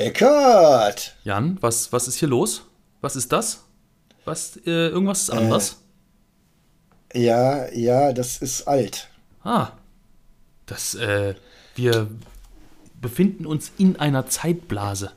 Eckart! 0.00 1.14
Jan, 1.24 1.58
was, 1.60 1.92
was 1.92 2.08
ist 2.08 2.16
hier 2.16 2.28
los? 2.28 2.64
Was 3.02 3.16
ist 3.16 3.30
das? 3.32 3.64
Was, 4.24 4.56
äh, 4.64 4.88
irgendwas 4.88 5.24
ist 5.24 5.30
anders? 5.30 5.82
Äh, 7.10 7.24
ja, 7.24 7.70
ja, 7.72 8.12
das 8.14 8.38
ist 8.38 8.66
alt. 8.66 9.10
Ah. 9.44 9.72
Das, 10.64 10.94
äh, 10.94 11.34
wir 11.74 12.08
befinden 12.98 13.44
uns 13.44 13.72
in 13.76 13.96
einer 14.00 14.26
Zeitblase. 14.26 15.12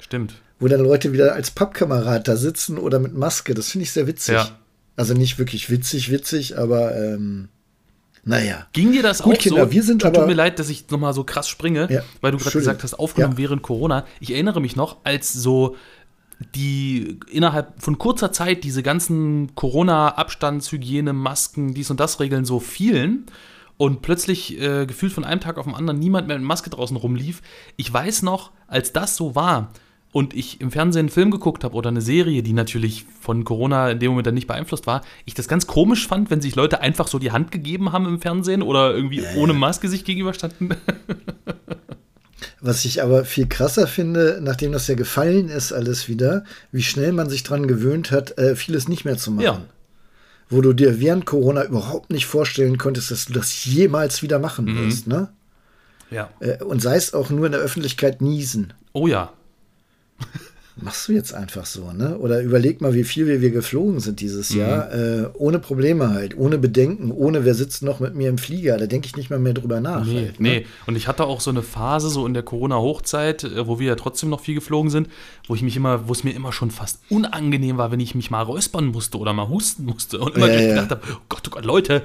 Stimmt. 0.00 0.34
Wo 0.58 0.68
dann 0.68 0.80
Leute 0.80 1.12
wieder 1.12 1.34
als 1.34 1.50
Pappkamerad 1.50 2.26
da 2.26 2.36
sitzen 2.36 2.78
oder 2.78 2.98
mit 2.98 3.14
Maske. 3.14 3.54
Das 3.54 3.68
finde 3.68 3.84
ich 3.84 3.92
sehr 3.92 4.06
witzig. 4.06 4.34
Ja. 4.34 4.58
Also 4.96 5.14
nicht 5.14 5.38
wirklich 5.38 5.70
witzig, 5.70 6.10
witzig, 6.10 6.58
aber 6.58 6.96
ähm, 6.96 7.48
naja. 8.24 8.66
Ging 8.72 8.92
dir 8.92 9.02
das 9.02 9.22
Gut, 9.22 9.36
auch 9.36 9.38
Kinder, 9.38 9.64
so? 9.64 9.72
Wir 9.72 9.82
sind 9.82 10.02
Tut 10.02 10.14
aber, 10.14 10.26
mir 10.26 10.34
leid, 10.34 10.58
dass 10.58 10.68
ich 10.68 10.90
nochmal 10.90 11.14
so 11.14 11.24
krass 11.24 11.48
springe, 11.48 11.88
ja, 11.90 12.02
weil 12.20 12.32
du 12.32 12.38
gerade 12.38 12.58
gesagt 12.58 12.82
hast, 12.82 12.94
aufgenommen 12.94 13.34
ja. 13.34 13.38
während 13.38 13.62
Corona. 13.62 14.04
Ich 14.20 14.32
erinnere 14.32 14.60
mich 14.60 14.76
noch, 14.76 14.98
als 15.04 15.32
so 15.32 15.76
die 16.54 17.18
innerhalb 17.30 17.82
von 17.82 17.98
kurzer 17.98 18.32
Zeit 18.32 18.64
diese 18.64 18.82
ganzen 18.82 19.54
Corona-Abstandshygiene, 19.54 21.12
Masken, 21.12 21.74
dies 21.74 21.90
und 21.90 21.98
das 22.00 22.20
Regeln 22.20 22.44
so 22.44 22.60
fielen 22.60 23.26
und 23.76 24.02
plötzlich 24.02 24.60
äh, 24.60 24.86
gefühlt 24.86 25.12
von 25.12 25.24
einem 25.24 25.40
Tag 25.40 25.58
auf 25.58 25.64
den 25.64 25.74
anderen 25.74 25.98
niemand 25.98 26.28
mehr 26.28 26.38
mit 26.38 26.46
Maske 26.46 26.70
draußen 26.70 26.96
rumlief. 26.96 27.42
Ich 27.76 27.92
weiß 27.92 28.22
noch, 28.22 28.52
als 28.66 28.92
das 28.92 29.16
so 29.16 29.34
war 29.34 29.72
und 30.12 30.34
ich 30.34 30.60
im 30.60 30.70
Fernsehen 30.70 31.00
einen 31.00 31.08
Film 31.10 31.30
geguckt 31.30 31.64
habe 31.64 31.74
oder 31.74 31.88
eine 31.88 32.00
Serie, 32.00 32.42
die 32.42 32.52
natürlich 32.52 33.04
von 33.20 33.44
Corona 33.44 33.90
in 33.90 33.98
dem 33.98 34.10
Moment 34.10 34.26
dann 34.26 34.34
nicht 34.34 34.46
beeinflusst 34.46 34.86
war, 34.86 35.02
ich 35.24 35.34
das 35.34 35.48
ganz 35.48 35.66
komisch 35.66 36.06
fand, 36.06 36.30
wenn 36.30 36.40
sich 36.40 36.54
Leute 36.56 36.80
einfach 36.80 37.08
so 37.08 37.18
die 37.18 37.32
Hand 37.32 37.50
gegeben 37.50 37.92
haben 37.92 38.06
im 38.06 38.20
Fernsehen 38.20 38.62
oder 38.62 38.94
irgendwie 38.94 39.22
ohne 39.36 39.52
Maske 39.52 39.88
sich 39.88 40.04
gegenüberstanden. 40.04 40.74
Was 42.60 42.84
ich 42.84 43.02
aber 43.02 43.24
viel 43.24 43.46
krasser 43.46 43.86
finde, 43.86 44.40
nachdem 44.42 44.72
das 44.72 44.88
ja 44.88 44.94
gefallen 44.96 45.48
ist, 45.48 45.72
alles 45.72 46.08
wieder, 46.08 46.44
wie 46.72 46.82
schnell 46.82 47.12
man 47.12 47.30
sich 47.30 47.44
dran 47.44 47.68
gewöhnt 47.68 48.10
hat, 48.10 48.36
äh, 48.36 48.56
vieles 48.56 48.88
nicht 48.88 49.04
mehr 49.04 49.16
zu 49.16 49.30
machen. 49.30 49.44
Ja. 49.44 49.62
Wo 50.48 50.60
du 50.60 50.72
dir 50.72 50.98
während 50.98 51.26
Corona 51.26 51.64
überhaupt 51.64 52.10
nicht 52.10 52.26
vorstellen 52.26 52.78
konntest, 52.78 53.10
dass 53.10 53.26
du 53.26 53.32
das 53.32 53.64
jemals 53.64 54.22
wieder 54.22 54.38
machen 54.38 54.64
mhm. 54.64 54.86
wirst, 54.86 55.06
ne? 55.06 55.28
Ja. 56.10 56.30
Äh, 56.40 56.62
und 56.64 56.80
sei 56.80 56.96
es 56.96 57.14
auch 57.14 57.30
nur 57.30 57.46
in 57.46 57.52
der 57.52 57.60
Öffentlichkeit 57.60 58.22
niesen. 58.22 58.72
Oh 58.92 59.06
ja. 59.06 59.32
Machst 60.80 61.08
du 61.08 61.12
jetzt 61.12 61.34
einfach 61.34 61.66
so, 61.66 61.92
ne? 61.92 62.18
Oder 62.18 62.40
überleg 62.40 62.80
mal, 62.80 62.94
wie 62.94 63.04
viel 63.04 63.26
wir, 63.26 63.40
wir 63.40 63.50
geflogen 63.50 63.98
sind 63.98 64.20
dieses 64.20 64.50
mhm. 64.50 64.60
Jahr. 64.60 64.92
Äh, 64.92 65.28
ohne 65.34 65.58
Probleme 65.58 66.10
halt, 66.10 66.36
ohne 66.38 66.58
Bedenken, 66.58 67.10
ohne 67.10 67.44
wer 67.44 67.54
sitzt 67.54 67.82
noch 67.82 67.98
mit 68.00 68.14
mir 68.14 68.28
im 68.28 68.38
Flieger. 68.38 68.76
Da 68.78 68.86
denke 68.86 69.06
ich 69.06 69.16
nicht 69.16 69.28
mal 69.28 69.38
mehr 69.38 69.54
drüber 69.54 69.80
nach. 69.80 70.04
Nee, 70.04 70.26
halt, 70.26 70.40
ne? 70.40 70.48
nee. 70.48 70.66
Und 70.86 70.96
ich 70.96 71.08
hatte 71.08 71.24
auch 71.24 71.40
so 71.40 71.50
eine 71.50 71.62
Phase, 71.62 72.08
so 72.08 72.26
in 72.26 72.34
der 72.34 72.44
Corona-Hochzeit, 72.44 73.44
äh, 73.44 73.66
wo 73.66 73.80
wir 73.80 73.88
ja 73.88 73.94
trotzdem 73.96 74.30
noch 74.30 74.40
viel 74.40 74.54
geflogen 74.54 74.90
sind, 74.90 75.08
wo 75.48 75.54
ich 75.54 75.62
mich 75.62 75.76
immer, 75.76 76.08
wo 76.08 76.12
es 76.12 76.22
mir 76.22 76.34
immer 76.34 76.52
schon 76.52 76.70
fast 76.70 77.00
unangenehm 77.08 77.76
war, 77.76 77.90
wenn 77.90 78.00
ich 78.00 78.14
mich 78.14 78.30
mal 78.30 78.42
räuspern 78.42 78.86
musste 78.86 79.18
oder 79.18 79.32
mal 79.32 79.48
husten 79.48 79.84
musste. 79.84 80.18
Und 80.18 80.36
immer 80.36 80.48
Ja, 80.48 80.60
ja. 80.60 80.68
gedacht 80.68 80.90
habe, 80.90 81.02
oh 81.12 81.20
Gott, 81.28 81.42
oh 81.46 81.50
Gott, 81.50 81.64
Leute, 81.64 82.02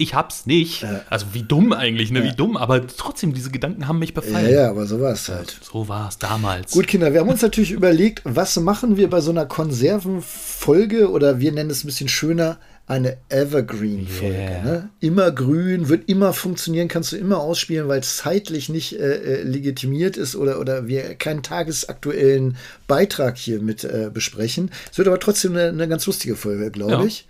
ich 0.00 0.14
hab's 0.14 0.46
nicht. 0.46 0.82
Ja. 0.82 1.02
Also 1.10 1.26
wie 1.32 1.42
dumm 1.42 1.72
eigentlich, 1.72 2.10
ne? 2.10 2.20
Ja. 2.20 2.24
Wie 2.26 2.36
dumm. 2.36 2.56
Aber 2.56 2.86
trotzdem, 2.86 3.34
diese 3.34 3.50
Gedanken 3.50 3.86
haben 3.88 3.98
mich 3.98 4.10
Ja, 4.10 4.20
befallen. 4.20 4.50
ja, 4.52 4.70
aber 4.70 4.86
so 4.86 5.00
war 5.00 5.12
es 5.12 5.28
halt. 5.28 5.58
So 5.60 5.88
war 5.88 6.08
es 6.08 6.18
damals. 6.18 6.72
Gut, 6.72 6.86
Kinder, 6.86 7.12
wir 7.12 7.20
haben 7.20 7.28
uns 7.28 7.42
natürlich 7.42 7.72
überlegt, 7.72 8.22
was 8.24 8.56
machen 8.60 8.96
wir 8.96 9.10
bei 9.10 9.20
so 9.20 9.30
einer 9.32 9.44
Konservenfolge 9.46 11.10
oder 11.10 11.40
wir 11.40 11.52
nennen 11.52 11.70
es 11.70 11.84
ein 11.84 11.88
bisschen 11.88 12.08
schöner 12.08 12.58
eine 12.86 13.18
Evergreen-Folge. 13.28 14.34
Yeah. 14.34 14.62
Ne? 14.64 14.88
Immer 15.00 15.30
grün, 15.30 15.90
wird 15.90 16.08
immer 16.08 16.32
funktionieren, 16.32 16.88
kannst 16.88 17.12
du 17.12 17.16
immer 17.16 17.38
ausspielen, 17.38 17.86
weil 17.86 18.00
es 18.00 18.16
zeitlich 18.16 18.70
nicht 18.70 18.98
äh, 18.98 19.16
äh, 19.16 19.42
legitimiert 19.42 20.16
ist 20.16 20.34
oder, 20.36 20.58
oder 20.58 20.86
wir 20.88 21.14
keinen 21.16 21.42
tagesaktuellen 21.42 22.56
Beitrag 22.86 23.36
hier 23.36 23.60
mit 23.60 23.84
äh, 23.84 24.10
besprechen. 24.12 24.70
Es 24.90 24.96
wird 24.96 25.06
aber 25.08 25.20
trotzdem 25.20 25.52
eine, 25.52 25.68
eine 25.68 25.86
ganz 25.86 26.06
lustige 26.06 26.34
Folge, 26.34 26.70
glaube 26.70 26.92
Ja. 26.92 27.04
ich. 27.04 27.26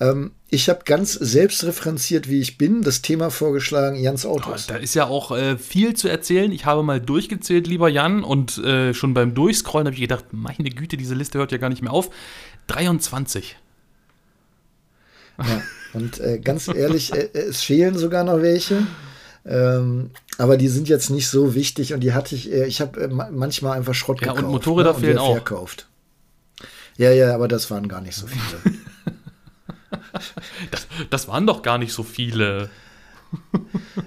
Ähm, 0.00 0.32
ich 0.48 0.68
habe 0.68 0.80
ganz 0.84 1.12
selbstreferenziert, 1.12 2.28
wie 2.28 2.40
ich 2.40 2.56
bin, 2.58 2.82
das 2.82 3.02
Thema 3.02 3.30
vorgeschlagen, 3.30 3.96
Jans 3.96 4.24
Oh, 4.24 4.30
Autos. 4.32 4.66
da 4.66 4.76
ist 4.76 4.94
ja 4.94 5.04
auch 5.06 5.30
äh, 5.30 5.58
viel 5.58 5.94
zu 5.94 6.08
erzählen. 6.08 6.50
Ich 6.52 6.64
habe 6.64 6.82
mal 6.82 7.00
durchgezählt, 7.00 7.66
lieber 7.66 7.88
Jan, 7.88 8.24
und 8.24 8.58
äh, 8.58 8.94
schon 8.94 9.12
beim 9.14 9.34
Durchscrollen 9.34 9.86
habe 9.86 9.94
ich 9.94 10.00
gedacht, 10.00 10.24
meine 10.32 10.70
Güte, 10.70 10.96
diese 10.96 11.14
Liste 11.14 11.38
hört 11.38 11.52
ja 11.52 11.58
gar 11.58 11.68
nicht 11.68 11.82
mehr 11.82 11.92
auf. 11.92 12.10
23. 12.68 13.56
Ja, 15.38 15.62
und 15.94 16.18
äh, 16.20 16.38
ganz 16.38 16.68
ehrlich, 16.68 17.12
äh, 17.14 17.28
es 17.32 17.62
fehlen 17.62 17.96
sogar 17.96 18.24
noch 18.24 18.40
welche. 18.42 18.86
Ähm, 19.46 20.10
aber 20.36 20.56
die 20.58 20.68
sind 20.68 20.88
jetzt 20.88 21.08
nicht 21.10 21.28
so 21.28 21.54
wichtig 21.54 21.94
und 21.94 22.00
die 22.00 22.12
hatte 22.12 22.34
ich, 22.34 22.52
äh, 22.52 22.66
ich 22.66 22.80
habe 22.82 23.00
äh, 23.00 23.08
ma- 23.08 23.30
manchmal 23.32 23.76
einfach 23.78 23.94
Schrott 23.94 24.20
Ja, 24.20 24.32
und 24.32 24.36
gekauft. 24.36 24.52
Motorräder 24.52 24.92
ne, 24.92 24.98
fehlen 24.98 25.12
wieder 25.12 25.22
auch. 25.22 25.32
verkauft. 25.32 25.88
Ja, 26.98 27.10
ja, 27.10 27.34
aber 27.34 27.48
das 27.48 27.70
waren 27.70 27.88
gar 27.88 28.00
nicht 28.02 28.16
so 28.16 28.26
viele. 28.26 28.76
Das, 30.70 30.86
das 31.10 31.28
waren 31.28 31.46
doch 31.46 31.62
gar 31.62 31.78
nicht 31.78 31.92
so 31.92 32.02
viele. 32.02 32.70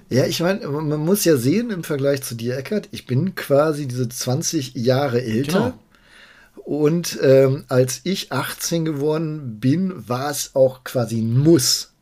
ja, 0.09 0.25
ich 0.25 0.39
meine, 0.39 0.67
man 0.67 0.99
muss 0.99 1.25
ja 1.25 1.37
sehen 1.37 1.69
im 1.69 1.83
Vergleich 1.83 2.23
zu 2.23 2.35
dir, 2.35 2.57
Eckert, 2.57 2.89
ich 2.91 3.05
bin 3.05 3.35
quasi 3.35 3.87
diese 3.87 4.09
20 4.09 4.75
Jahre 4.75 5.21
älter. 5.21 5.59
Genau. 5.59 5.79
Und 6.65 7.19
ähm, 7.21 7.65
als 7.67 8.01
ich 8.03 8.31
18 8.31 8.85
geworden 8.85 9.59
bin, 9.59 10.07
war 10.07 10.29
es 10.29 10.55
auch 10.55 10.83
quasi 10.83 11.19
ein 11.19 11.37
Muss, 11.37 11.93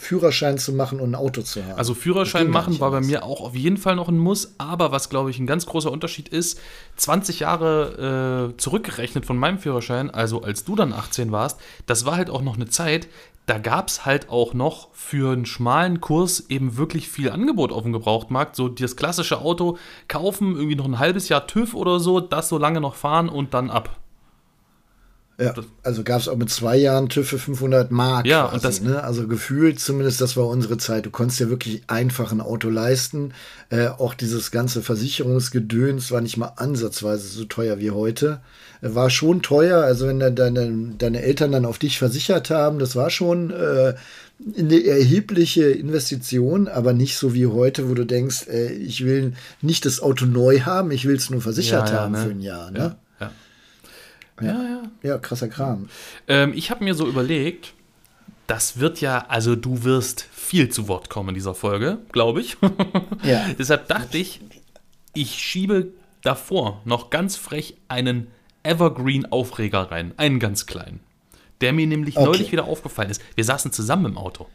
Führerschein 0.00 0.58
zu 0.58 0.72
machen 0.72 1.00
und 1.00 1.10
ein 1.10 1.14
Auto 1.16 1.42
zu 1.42 1.64
haben. 1.64 1.76
Also 1.76 1.92
Führerschein 1.92 2.48
machen 2.48 2.78
war 2.78 2.92
bei 2.92 3.00
mir 3.00 3.24
auch 3.24 3.40
auf 3.40 3.56
jeden 3.56 3.76
Fall 3.76 3.96
noch 3.96 4.08
ein 4.08 4.18
Muss, 4.18 4.54
aber 4.56 4.92
was 4.92 5.10
glaube 5.10 5.30
ich 5.30 5.40
ein 5.40 5.46
ganz 5.46 5.66
großer 5.66 5.90
Unterschied 5.90 6.28
ist, 6.28 6.60
20 6.96 7.40
Jahre 7.40 8.52
äh, 8.54 8.56
zurückgerechnet 8.58 9.26
von 9.26 9.36
meinem 9.36 9.58
Führerschein, 9.58 10.08
also 10.10 10.42
als 10.42 10.64
du 10.64 10.76
dann 10.76 10.92
18 10.92 11.32
warst, 11.32 11.60
das 11.86 12.04
war 12.04 12.16
halt 12.16 12.30
auch 12.30 12.42
noch 12.42 12.54
eine 12.54 12.68
Zeit, 12.68 13.08
da 13.48 13.58
gab 13.58 13.88
es 13.88 14.04
halt 14.04 14.28
auch 14.28 14.52
noch 14.54 14.88
für 14.92 15.32
einen 15.32 15.46
schmalen 15.46 16.00
Kurs 16.00 16.44
eben 16.50 16.76
wirklich 16.76 17.08
viel 17.08 17.30
Angebot 17.30 17.72
auf 17.72 17.82
dem 17.82 17.92
Gebrauchtmarkt. 17.92 18.54
So 18.54 18.68
das 18.68 18.94
klassische 18.94 19.38
Auto 19.40 19.78
kaufen, 20.06 20.54
irgendwie 20.54 20.76
noch 20.76 20.84
ein 20.84 20.98
halbes 20.98 21.28
Jahr 21.30 21.46
TÜV 21.46 21.74
oder 21.74 21.98
so, 21.98 22.20
das 22.20 22.48
so 22.50 22.58
lange 22.58 22.80
noch 22.80 22.94
fahren 22.94 23.28
und 23.28 23.54
dann 23.54 23.70
ab. 23.70 23.96
Ja, 25.40 25.54
also 25.84 26.02
gab 26.02 26.20
es 26.20 26.26
auch 26.26 26.36
mit 26.36 26.50
zwei 26.50 26.76
Jahren 26.76 27.08
TÜV 27.08 27.28
für 27.28 27.38
500 27.38 27.92
Mark. 27.92 28.26
Ja, 28.26 28.42
quasi, 28.48 28.54
und 28.56 28.64
das- 28.64 28.80
ne? 28.80 29.04
Also 29.04 29.28
gefühlt 29.28 29.78
zumindest, 29.78 30.20
das 30.20 30.36
war 30.36 30.46
unsere 30.48 30.78
Zeit. 30.78 31.06
Du 31.06 31.10
konntest 31.10 31.38
ja 31.38 31.48
wirklich 31.48 31.82
einfach 31.86 32.32
ein 32.32 32.40
Auto 32.40 32.68
leisten. 32.68 33.32
Äh, 33.70 33.86
auch 33.86 34.14
dieses 34.14 34.50
ganze 34.50 34.82
Versicherungsgedöns 34.82 36.10
war 36.10 36.20
nicht 36.20 36.38
mal 36.38 36.52
ansatzweise 36.56 37.28
so 37.28 37.44
teuer 37.44 37.78
wie 37.78 37.92
heute. 37.92 38.40
War 38.80 39.10
schon 39.10 39.42
teuer. 39.42 39.82
Also 39.82 40.06
wenn 40.06 40.20
de- 40.20 40.32
deine, 40.32 40.94
deine 40.98 41.22
Eltern 41.22 41.52
dann 41.52 41.64
auf 41.64 41.78
dich 41.78 41.98
versichert 41.98 42.50
haben, 42.50 42.78
das 42.78 42.94
war 42.96 43.10
schon 43.10 43.50
äh, 43.50 43.94
eine 44.56 44.84
erhebliche 44.84 45.64
Investition, 45.70 46.68
aber 46.68 46.92
nicht 46.92 47.16
so 47.16 47.34
wie 47.34 47.46
heute, 47.46 47.88
wo 47.90 47.94
du 47.94 48.04
denkst, 48.04 48.46
äh, 48.48 48.72
ich 48.72 49.04
will 49.04 49.32
nicht 49.62 49.84
das 49.84 50.00
Auto 50.00 50.26
neu 50.26 50.60
haben, 50.60 50.90
ich 50.92 51.06
will 51.06 51.16
es 51.16 51.28
nur 51.30 51.40
versichert 51.40 51.88
Ja, 51.88 51.94
ja, 51.94 52.00
haben 52.02 52.12
ne? 52.12 52.18
für 52.24 52.30
ein 52.30 52.40
Jahr. 52.40 52.70
Ne? 52.70 52.78
Ja, 52.78 52.96
ja. 53.20 53.32
Ja, 54.40 54.62
ja. 54.62 54.82
Ja, 55.02 55.18
krasser 55.18 55.48
Kram. 55.48 55.88
Ähm, 56.28 56.52
ich 56.54 56.70
habe 56.70 56.84
mir 56.84 56.94
so 56.94 57.06
überlegt, 57.08 57.74
das 58.46 58.78
wird 58.78 59.00
ja, 59.00 59.26
also 59.28 59.56
du 59.56 59.82
wirst 59.84 60.26
viel 60.32 60.68
zu 60.68 60.86
Wort 60.88 61.10
kommen 61.10 61.30
in 61.30 61.34
dieser 61.34 61.54
Folge, 61.54 61.98
glaube 62.12 62.40
ich. 62.40 62.56
Ja. 63.24 63.44
Deshalb 63.58 63.88
dachte 63.88 64.16
ich, 64.18 64.40
ich 65.14 65.32
schiebe 65.34 65.88
davor 66.22 66.80
noch 66.84 67.10
ganz 67.10 67.36
frech 67.36 67.76
einen 67.88 68.28
Evergreen-Aufreger 68.68 69.90
rein, 69.90 70.12
einen 70.16 70.38
ganz 70.38 70.66
kleinen. 70.66 71.00
Der 71.60 71.72
mir 71.72 71.86
nämlich 71.86 72.16
Okay. 72.16 72.26
neulich 72.26 72.52
wieder 72.52 72.64
aufgefallen 72.64 73.10
ist. 73.10 73.22
Wir 73.34 73.44
saßen 73.44 73.72
zusammen 73.72 74.06
im 74.06 74.18
Auto. 74.18 74.46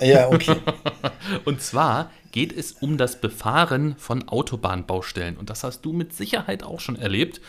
Ja, 0.00 0.28
okay. 0.28 0.56
Und 1.44 1.60
zwar 1.60 2.10
geht 2.32 2.52
es 2.56 2.72
um 2.72 2.96
das 2.96 3.20
Befahren 3.20 3.96
von 3.96 4.28
Autobahnbaustellen. 4.28 5.36
Und 5.36 5.50
das 5.50 5.64
hast 5.64 5.84
du 5.84 5.92
mit 5.92 6.14
Sicherheit 6.14 6.62
auch 6.62 6.80
schon 6.80 6.96
erlebt. 6.96 7.40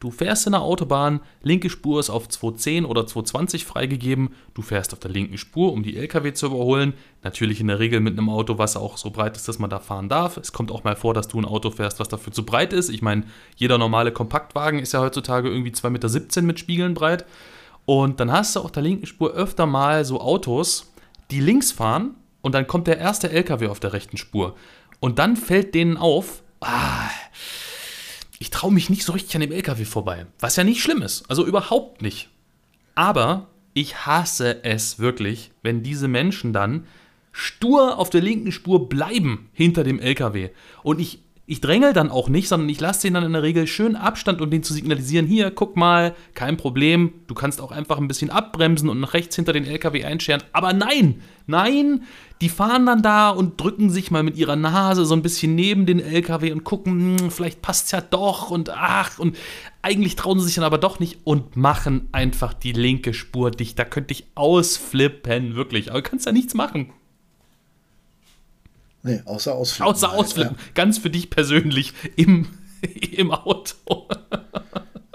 Du 0.00 0.10
fährst 0.10 0.46
in 0.46 0.52
der 0.52 0.62
Autobahn, 0.62 1.20
linke 1.42 1.68
Spur 1.68 2.00
ist 2.00 2.08
auf 2.08 2.26
210 2.26 2.86
oder 2.86 3.06
220 3.06 3.66
freigegeben. 3.66 4.30
Du 4.54 4.62
fährst 4.62 4.94
auf 4.94 4.98
der 4.98 5.10
linken 5.10 5.36
Spur, 5.36 5.74
um 5.74 5.82
die 5.82 5.94
LKW 5.94 6.32
zu 6.32 6.46
überholen. 6.46 6.94
Natürlich 7.22 7.60
in 7.60 7.68
der 7.68 7.80
Regel 7.80 8.00
mit 8.00 8.18
einem 8.18 8.30
Auto, 8.30 8.56
was 8.56 8.78
auch 8.78 8.96
so 8.96 9.10
breit 9.10 9.36
ist, 9.36 9.46
dass 9.46 9.58
man 9.58 9.68
da 9.68 9.78
fahren 9.78 10.08
darf. 10.08 10.38
Es 10.38 10.54
kommt 10.54 10.72
auch 10.72 10.84
mal 10.84 10.96
vor, 10.96 11.12
dass 11.12 11.28
du 11.28 11.38
ein 11.38 11.44
Auto 11.44 11.70
fährst, 11.70 12.00
was 12.00 12.08
dafür 12.08 12.32
zu 12.32 12.46
breit 12.46 12.72
ist. 12.72 12.88
Ich 12.88 13.02
meine, 13.02 13.24
jeder 13.56 13.76
normale 13.76 14.10
Kompaktwagen 14.10 14.78
ist 14.78 14.92
ja 14.92 15.00
heutzutage 15.00 15.50
irgendwie 15.50 15.72
2,17 15.72 15.90
Meter 15.90 16.42
mit 16.42 16.58
Spiegeln 16.58 16.94
breit. 16.94 17.26
Und 17.84 18.20
dann 18.20 18.32
hast 18.32 18.56
du 18.56 18.60
auf 18.60 18.72
der 18.72 18.82
linken 18.82 19.04
Spur 19.04 19.32
öfter 19.32 19.66
mal 19.66 20.06
so 20.06 20.18
Autos, 20.18 20.90
die 21.30 21.40
links 21.40 21.72
fahren 21.72 22.14
und 22.40 22.54
dann 22.54 22.66
kommt 22.66 22.86
der 22.86 22.96
erste 22.96 23.30
LKW 23.30 23.66
auf 23.66 23.80
der 23.80 23.92
rechten 23.92 24.16
Spur. 24.16 24.54
Und 24.98 25.18
dann 25.18 25.36
fällt 25.36 25.74
denen 25.74 25.98
auf, 25.98 26.42
ah, 26.62 27.10
ich 28.40 28.50
traue 28.50 28.72
mich 28.72 28.90
nicht 28.90 29.04
so 29.04 29.12
richtig 29.12 29.34
an 29.36 29.42
dem 29.42 29.52
LKW 29.52 29.84
vorbei. 29.84 30.26
Was 30.40 30.56
ja 30.56 30.64
nicht 30.64 30.80
schlimm 30.82 31.02
ist. 31.02 31.28
Also 31.28 31.46
überhaupt 31.46 32.02
nicht. 32.02 32.30
Aber 32.94 33.48
ich 33.74 34.06
hasse 34.06 34.64
es 34.64 34.98
wirklich, 34.98 35.52
wenn 35.62 35.82
diese 35.82 36.08
Menschen 36.08 36.52
dann 36.52 36.86
stur 37.32 37.98
auf 37.98 38.08
der 38.10 38.22
linken 38.22 38.50
Spur 38.50 38.88
bleiben 38.88 39.50
hinter 39.52 39.84
dem 39.84 40.00
LKW. 40.00 40.48
Und 40.82 41.00
ich 41.00 41.20
ich 41.50 41.60
drängel 41.60 41.92
dann 41.92 42.12
auch 42.12 42.28
nicht, 42.28 42.46
sondern 42.46 42.68
ich 42.68 42.78
lasse 42.78 43.02
den 43.02 43.14
dann 43.14 43.24
in 43.24 43.32
der 43.32 43.42
Regel 43.42 43.66
schön 43.66 43.96
Abstand 43.96 44.40
und 44.40 44.52
den 44.52 44.62
zu 44.62 44.72
signalisieren, 44.72 45.26
hier, 45.26 45.50
guck 45.50 45.76
mal, 45.76 46.14
kein 46.34 46.56
Problem, 46.56 47.12
du 47.26 47.34
kannst 47.34 47.60
auch 47.60 47.72
einfach 47.72 47.98
ein 47.98 48.06
bisschen 48.06 48.30
abbremsen 48.30 48.88
und 48.88 49.00
nach 49.00 49.14
rechts 49.14 49.34
hinter 49.34 49.52
den 49.52 49.66
LKW 49.66 50.04
einscheren. 50.04 50.44
Aber 50.52 50.72
nein, 50.72 51.22
nein, 51.48 52.04
die 52.40 52.48
fahren 52.48 52.86
dann 52.86 53.02
da 53.02 53.30
und 53.30 53.60
drücken 53.60 53.90
sich 53.90 54.12
mal 54.12 54.22
mit 54.22 54.36
ihrer 54.36 54.54
Nase 54.54 55.04
so 55.04 55.12
ein 55.12 55.22
bisschen 55.22 55.56
neben 55.56 55.86
den 55.86 55.98
LKW 55.98 56.52
und 56.52 56.62
gucken, 56.62 57.18
hm, 57.18 57.30
vielleicht 57.32 57.62
passt 57.62 57.86
es 57.86 57.90
ja 57.90 58.00
doch 58.00 58.52
und 58.52 58.70
ach, 58.70 59.18
und 59.18 59.36
eigentlich 59.82 60.14
trauen 60.14 60.38
sie 60.38 60.46
sich 60.46 60.54
dann 60.54 60.62
aber 60.62 60.78
doch 60.78 61.00
nicht 61.00 61.18
und 61.24 61.56
machen 61.56 62.08
einfach 62.12 62.54
die 62.54 62.72
linke 62.72 63.12
Spur 63.12 63.50
dicht. 63.50 63.76
Da 63.76 63.84
könnte 63.84 64.12
ich 64.12 64.26
ausflippen, 64.36 65.56
wirklich. 65.56 65.90
Aber 65.90 66.00
du 66.00 66.08
kannst 66.08 66.28
da 66.28 66.32
nichts 66.32 66.54
machen. 66.54 66.92
Nee, 69.02 69.20
außer 69.24 69.54
ausflippen. 69.54 69.92
Außer 69.92 70.12
ausflippen. 70.12 70.56
Ja. 70.56 70.72
Ganz 70.74 70.98
für 70.98 71.10
dich 71.10 71.30
persönlich 71.30 71.94
im, 72.16 72.48
im 73.16 73.32
Auto. 73.32 74.08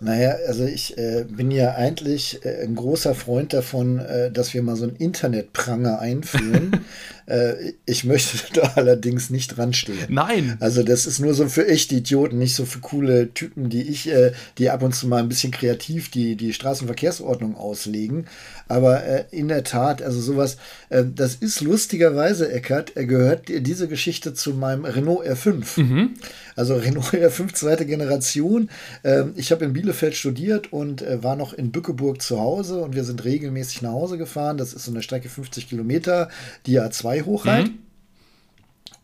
Naja, 0.01 0.35
also 0.47 0.65
ich 0.65 0.97
äh, 0.97 1.25
bin 1.27 1.51
ja 1.51 1.75
eigentlich 1.75 2.45
äh, 2.45 2.63
ein 2.63 2.75
großer 2.75 3.15
Freund 3.15 3.53
davon, 3.53 3.99
äh, 3.99 4.29
dass 4.31 4.53
wir 4.53 4.61
mal 4.61 4.75
so 4.75 4.83
einen 4.83 4.95
Internetpranger 4.97 5.99
einführen. 5.99 6.85
Äh, 7.27 7.73
ich 7.85 8.03
möchte 8.03 8.37
da 8.53 8.73
allerdings 8.75 9.29
nicht 9.29 9.57
dran 9.57 9.73
stehen. 9.73 10.05
Nein. 10.09 10.57
Also 10.59 10.83
das 10.83 11.05
ist 11.05 11.19
nur 11.19 11.33
so 11.33 11.47
für 11.47 11.67
echte 11.67 11.95
Idioten, 11.95 12.37
nicht 12.37 12.55
so 12.55 12.65
für 12.65 12.79
coole 12.79 13.33
Typen, 13.33 13.69
die 13.69 13.83
ich, 13.83 14.09
äh, 14.09 14.33
die 14.57 14.69
ab 14.69 14.83
und 14.83 14.93
zu 14.93 15.07
mal 15.07 15.21
ein 15.21 15.29
bisschen 15.29 15.51
kreativ 15.51 16.09
die, 16.11 16.35
die 16.35 16.53
Straßenverkehrsordnung 16.53 17.55
auslegen. 17.55 18.25
Aber 18.67 19.03
äh, 19.03 19.25
in 19.31 19.47
der 19.47 19.63
Tat, 19.63 20.01
also 20.01 20.19
sowas, 20.19 20.57
das 20.89 21.35
ist 21.35 21.61
lustigerweise, 21.61 22.51
Eckert, 22.51 22.93
gehört 22.95 23.49
diese 23.49 23.87
Geschichte 23.87 24.33
zu 24.33 24.51
meinem 24.51 24.85
Renault 24.85 25.25
R5. 25.25 25.81
Mhm. 25.81 26.09
Also 26.55 26.75
Renault 26.75 27.05
R5 27.13 27.53
zweite 27.53 27.85
Generation. 27.85 28.69
Ähm, 29.03 29.33
ich 29.35 29.51
habe 29.51 29.65
in 29.65 29.73
Bielefeld 29.73 30.15
studiert 30.15 30.71
und 30.71 31.01
äh, 31.01 31.23
war 31.23 31.35
noch 31.35 31.53
in 31.53 31.71
Bückeburg 31.71 32.21
zu 32.21 32.39
Hause 32.39 32.79
und 32.81 32.95
wir 32.95 33.03
sind 33.03 33.23
regelmäßig 33.23 33.81
nach 33.81 33.91
Hause 33.91 34.17
gefahren. 34.17 34.57
Das 34.57 34.73
ist 34.73 34.85
so 34.85 34.91
eine 34.91 35.03
Strecke 35.03 35.29
50 35.29 35.69
Kilometer, 35.69 36.29
die 36.65 36.79
A2 36.79 37.14
hoch 37.21 37.45
halt. 37.45 37.67
Mhm 37.67 37.84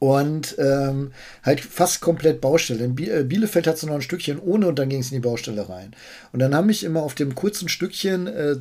und 0.01 0.55
ähm, 0.57 1.11
halt 1.43 1.61
fast 1.61 2.01
komplett 2.01 2.41
Baustelle. 2.41 2.83
In 2.83 2.97
äh, 2.97 3.23
Bielefeld 3.23 3.67
hat 3.67 3.75
es 3.75 3.83
noch 3.83 3.93
ein 3.93 4.01
Stückchen 4.01 4.39
ohne 4.39 4.67
und 4.67 4.79
dann 4.79 4.89
ging 4.89 5.01
es 5.01 5.11
in 5.11 5.17
die 5.17 5.27
Baustelle 5.27 5.69
rein. 5.69 5.91
Und 6.33 6.39
dann 6.39 6.55
haben 6.55 6.65
mich 6.65 6.83
immer 6.83 7.03
auf 7.03 7.13
dem 7.13 7.35
kurzen 7.35 7.69
Stückchen 7.69 8.25
äh, 8.25 8.55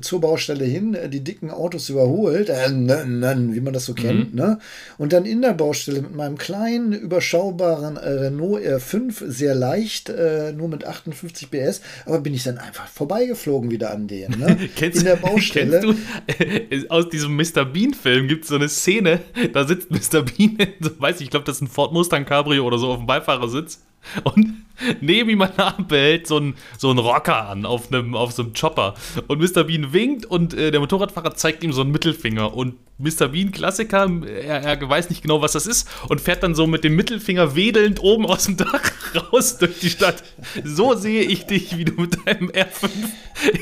zur 0.00 0.22
Baustelle 0.22 0.64
hin 0.64 0.94
äh, 0.94 1.10
die 1.10 1.22
dicken 1.22 1.50
Autos 1.50 1.90
überholt, 1.90 2.48
äh, 2.48 2.70
wie 2.70 3.60
man 3.60 3.74
das 3.74 3.84
so 3.84 3.92
kennt, 3.92 4.32
mhm. 4.32 4.40
ne? 4.40 4.58
Und 4.96 5.12
dann 5.12 5.26
in 5.26 5.42
der 5.42 5.52
Baustelle 5.52 6.00
mit 6.00 6.14
meinem 6.14 6.38
kleinen, 6.38 6.94
überschaubaren 6.94 7.98
äh, 7.98 8.08
Renault 8.08 8.62
R5, 8.62 9.22
sehr 9.30 9.54
leicht, 9.54 10.08
äh, 10.08 10.54
nur 10.54 10.68
mit 10.68 10.86
58 10.86 11.50
PS, 11.50 11.82
aber 12.06 12.20
bin 12.20 12.32
ich 12.32 12.44
dann 12.44 12.56
einfach 12.56 12.88
vorbeigeflogen 12.88 13.70
wieder 13.70 13.90
an 13.90 14.08
denen, 14.08 14.40
ne? 14.40 14.56
kennst, 14.76 15.00
in 15.00 15.04
der 15.04 15.16
Baustelle. 15.16 15.94
Kennst 16.26 16.84
du, 16.86 16.90
aus 16.90 17.10
diesem 17.10 17.36
Mr. 17.36 17.66
Bean-Film 17.66 18.28
gibt 18.28 18.44
es 18.44 18.48
so 18.48 18.54
eine 18.54 18.70
Szene, 18.70 19.20
da 19.52 19.66
sitzt 19.66 19.90
Mr. 19.90 20.22
Bean 20.22 20.53
so, 20.80 20.90
weiß 20.98 21.16
ich, 21.16 21.24
ich 21.24 21.30
glaube, 21.30 21.44
das 21.44 21.56
ist 21.56 21.62
ein 21.62 21.68
Ford 21.68 21.92
Mustang 21.92 22.24
Cabrio 22.24 22.64
oder 22.64 22.78
so 22.78 22.90
auf 22.90 22.98
dem 22.98 23.06
Beifahrersitz. 23.06 23.82
Und 24.22 24.64
neben 25.00 25.30
ihm 25.30 25.42
an 25.42 25.52
der 25.56 25.78
Ampel 25.78 25.98
hält 25.98 26.26
so 26.26 26.38
ein, 26.38 26.54
so 26.78 26.90
ein 26.90 26.98
Rocker 26.98 27.48
an 27.48 27.64
auf, 27.64 27.92
einem, 27.92 28.14
auf 28.14 28.32
so 28.32 28.42
einem 28.42 28.52
Chopper. 28.54 28.94
Und 29.28 29.40
Mr. 29.40 29.64
Bean 29.64 29.92
winkt 29.92 30.26
und 30.26 30.54
äh, 30.54 30.70
der 30.70 30.80
Motorradfahrer 30.80 31.34
zeigt 31.34 31.64
ihm 31.64 31.72
so 31.72 31.80
einen 31.80 31.90
Mittelfinger. 31.90 32.54
Und 32.54 32.74
Mr. 32.98 33.28
Bean, 33.28 33.50
Klassiker, 33.50 34.08
er, 34.26 34.62
er, 34.62 34.88
weiß 34.88 35.10
nicht 35.10 35.22
genau, 35.22 35.42
was 35.42 35.52
das 35.52 35.66
ist 35.66 35.88
und 36.08 36.20
fährt 36.20 36.42
dann 36.42 36.54
so 36.54 36.66
mit 36.66 36.84
dem 36.84 36.94
Mittelfinger 36.94 37.56
wedelnd 37.56 38.00
oben 38.02 38.26
aus 38.26 38.44
dem 38.44 38.56
Dach 38.56 38.92
raus 39.32 39.58
durch 39.58 39.80
die 39.80 39.90
Stadt. 39.90 40.22
So 40.62 40.94
sehe 40.94 41.22
ich 41.22 41.46
dich, 41.46 41.76
wie 41.76 41.84
du 41.84 42.00
mit 42.00 42.26
deinem 42.26 42.50
R5 42.50 42.90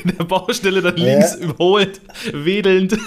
in 0.03 0.17
der 0.17 0.25
Baustelle 0.25 0.81
dann 0.81 0.97
ja. 0.97 1.05
links 1.05 1.35
überholt, 1.35 2.01
wedelnd. 2.31 2.97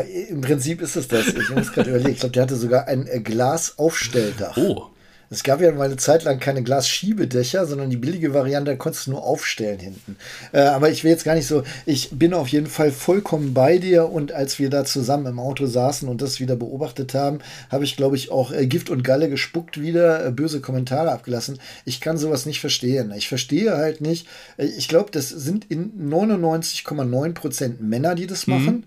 Im 0.00 0.40
Prinzip 0.40 0.82
ist 0.82 0.96
es 0.96 1.08
das. 1.08 1.28
Ich 1.28 1.50
muss 1.50 1.72
gerade 1.72 1.90
überlegen. 1.90 2.12
Ich 2.12 2.20
glaube, 2.20 2.32
der 2.32 2.42
hatte 2.42 2.56
sogar 2.56 2.88
ein 2.88 3.06
äh, 3.06 3.20
Glasaufstelldach. 3.20 4.56
Oh. 4.56 4.90
Es 5.28 5.42
gab 5.42 5.60
ja 5.60 5.72
mal 5.72 5.84
eine 5.84 5.96
Zeit 5.96 6.22
lang 6.24 6.38
keine 6.38 6.62
Glasschiebedächer, 6.62 7.66
sondern 7.66 7.90
die 7.90 7.96
billige 7.96 8.32
Variante 8.32 8.76
konntest 8.76 9.06
du 9.06 9.12
nur 9.12 9.24
aufstellen 9.24 9.80
hinten. 9.80 10.16
Äh, 10.52 10.60
aber 10.60 10.90
ich 10.90 11.02
will 11.02 11.10
jetzt 11.10 11.24
gar 11.24 11.34
nicht 11.34 11.48
so, 11.48 11.64
ich 11.84 12.10
bin 12.12 12.32
auf 12.32 12.48
jeden 12.48 12.68
Fall 12.68 12.92
vollkommen 12.92 13.52
bei 13.52 13.78
dir 13.78 14.10
und 14.10 14.32
als 14.32 14.58
wir 14.58 14.70
da 14.70 14.84
zusammen 14.84 15.26
im 15.26 15.40
Auto 15.40 15.66
saßen 15.66 16.08
und 16.08 16.22
das 16.22 16.38
wieder 16.38 16.54
beobachtet 16.54 17.14
haben, 17.14 17.40
habe 17.70 17.84
ich, 17.84 17.96
glaube 17.96 18.16
ich, 18.16 18.30
auch 18.30 18.52
äh, 18.52 18.66
Gift 18.66 18.88
und 18.88 19.02
Galle 19.02 19.28
gespuckt 19.28 19.80
wieder, 19.80 20.24
äh, 20.26 20.30
böse 20.30 20.60
Kommentare 20.60 21.10
abgelassen. 21.10 21.58
Ich 21.84 22.00
kann 22.00 22.18
sowas 22.18 22.46
nicht 22.46 22.60
verstehen. 22.60 23.12
Ich 23.16 23.28
verstehe 23.28 23.76
halt 23.76 24.00
nicht, 24.00 24.28
äh, 24.58 24.66
ich 24.66 24.88
glaube, 24.88 25.10
das 25.10 25.28
sind 25.28 25.64
in 25.68 26.08
99,9 26.08 27.32
Prozent 27.32 27.80
Männer, 27.80 28.14
die 28.14 28.28
das 28.28 28.46
mhm. 28.46 28.54
machen. 28.54 28.84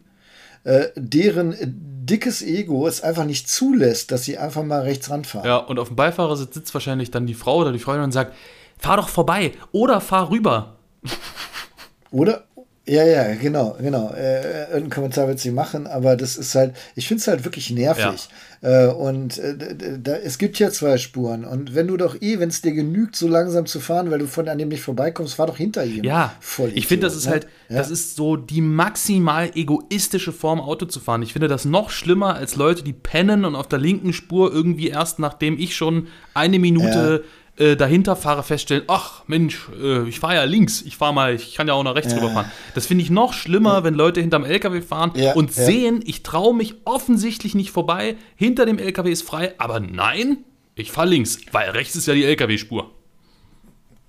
Äh, 0.70 0.92
deren 0.96 1.56
dickes 1.60 2.44
Ego 2.44 2.86
es 2.86 3.02
einfach 3.02 3.26
nicht 3.26 3.50
zulässt, 3.50 4.12
dass 4.12 4.26
sie 4.26 4.38
einfach 4.38 4.64
mal 4.64 4.82
rechts 4.82 5.10
ranfahren. 5.10 5.48
Ja, 5.48 5.58
und 5.58 5.80
auf 5.80 5.88
dem 5.88 5.96
Beifahrersitz 5.96 6.54
sitzt 6.54 6.76
wahrscheinlich 6.76 7.10
dann 7.10 7.26
die 7.26 7.34
Frau 7.34 7.58
oder 7.58 7.72
die 7.72 7.80
Freundin 7.80 8.04
und 8.04 8.12
sagt, 8.12 8.36
fahr 8.78 8.98
doch 8.98 9.10
vorbei 9.10 9.54
oder 9.72 10.00
fahr 10.00 10.30
rüber. 10.30 10.76
Oder, 12.12 12.44
ja, 12.90 13.06
ja, 13.06 13.36
genau, 13.36 13.78
genau. 13.80 14.12
Äh, 14.14 14.64
irgendeinen 14.64 14.90
Kommentar 14.90 15.28
wird 15.28 15.40
sie 15.40 15.52
machen, 15.52 15.86
aber 15.86 16.16
das 16.16 16.38
ist 16.38 16.56
halt, 16.56 16.76
ich 16.96 17.08
finde 17.08 17.22
es 17.22 17.28
halt 17.28 17.44
wirklich 17.44 17.70
nervig. 17.70 18.30
Ja. 18.62 18.88
Äh, 18.88 18.88
und 18.88 19.38
äh, 19.38 19.56
da, 20.02 20.16
es 20.16 20.38
gibt 20.38 20.58
ja 20.58 20.72
zwei 20.72 20.98
Spuren. 20.98 21.46
Und 21.46 21.76
wenn 21.76 21.88
du 21.88 21.98
doch 21.98 22.20
eh, 22.22 22.40
wenn 22.40 22.50
es 22.50 22.62
dir 22.62 22.74
genügt, 22.74 23.16
so 23.16 23.28
langsam 23.28 23.68
zu 23.68 23.80
fahren, 23.80 24.10
weil 24.10 24.20
du 24.20 24.28
von 24.28 24.50
an 24.50 24.58
dem 24.58 24.70
nicht 24.70 24.82
vorbeikommst, 24.82 25.36
fahr 25.36 25.48
doch 25.48 25.58
hinter 25.58 25.86
ihm. 25.86 26.04
Ja, 26.04 26.34
voll. 26.40 26.72
Ich 26.74 26.88
finde, 26.88 27.06
das 27.06 27.16
ist 27.16 27.26
ne? 27.26 27.32
halt, 27.32 27.48
ja? 27.70 27.78
das 27.78 27.92
ist 27.92 28.16
so 28.16 28.36
die 28.36 28.62
maximal 28.62 29.52
egoistische 29.54 30.32
Form, 30.32 30.60
Auto 30.60 30.88
zu 30.88 31.00
fahren. 31.00 31.22
Ich 31.22 31.34
finde 31.34 31.48
das 31.48 31.66
noch 31.66 31.92
schlimmer 31.92 32.36
als 32.36 32.56
Leute, 32.56 32.84
die 32.84 32.94
pennen 32.94 33.46
und 33.46 33.56
auf 33.56 33.68
der 33.68 33.80
linken 33.80 34.14
Spur 34.14 34.52
irgendwie 34.52 34.90
erst 34.90 35.20
nachdem 35.20 35.60
ich 35.60 35.76
schon 35.76 36.08
eine 36.34 36.58
Minute 36.58 37.24
ja 37.24 37.30
äh, 37.60 37.76
dahinter 37.76 38.16
fahre, 38.16 38.44
feststellen, 38.44 38.84
ach 38.88 39.24
Mensch, 39.28 39.68
äh, 39.82 40.08
ich 40.08 40.20
fahre 40.20 40.36
ja 40.36 40.44
links, 40.46 40.82
ich 40.82 40.96
fahre 40.96 41.14
mal, 41.14 41.36
ich 41.36 41.56
kann 41.56 41.68
ja 41.68 41.74
auch 41.74 41.84
nach 41.84 41.96
rechts 41.96 42.14
ja. 42.14 42.18
rüberfahren. 42.18 42.50
Das 42.74 42.86
finde 42.86 43.04
ich 43.04 43.10
noch 43.10 43.34
schlimmer, 43.34 43.74
ja. 43.74 43.84
wenn 43.84 43.96
Leute 43.96 44.22
hinterm 44.22 44.46
LKW 44.46 44.82
fahren 44.82 45.12
ja. 45.16 45.34
und 45.34 45.54
sehen, 45.54 46.02
ich 46.06 46.24
traue 46.24 46.56
mich 46.56 46.76
offensichtlich 46.86 47.56
nicht 47.56 47.72
vorbei, 47.72 48.16
hinter 48.36 48.66
dem 48.66 48.80
LKW 48.80 49.12
ist 49.12 49.24
frei, 49.24 49.54
aber 49.58 49.80
nein, 49.80 50.38
ich 50.76 50.92
fahre 50.92 51.10
links, 51.10 51.40
weil 51.52 51.70
rechts 51.72 51.96
ist 51.96 52.08
ja 52.08 52.14
die 52.14 52.24
LKW-Spur. 52.24 52.90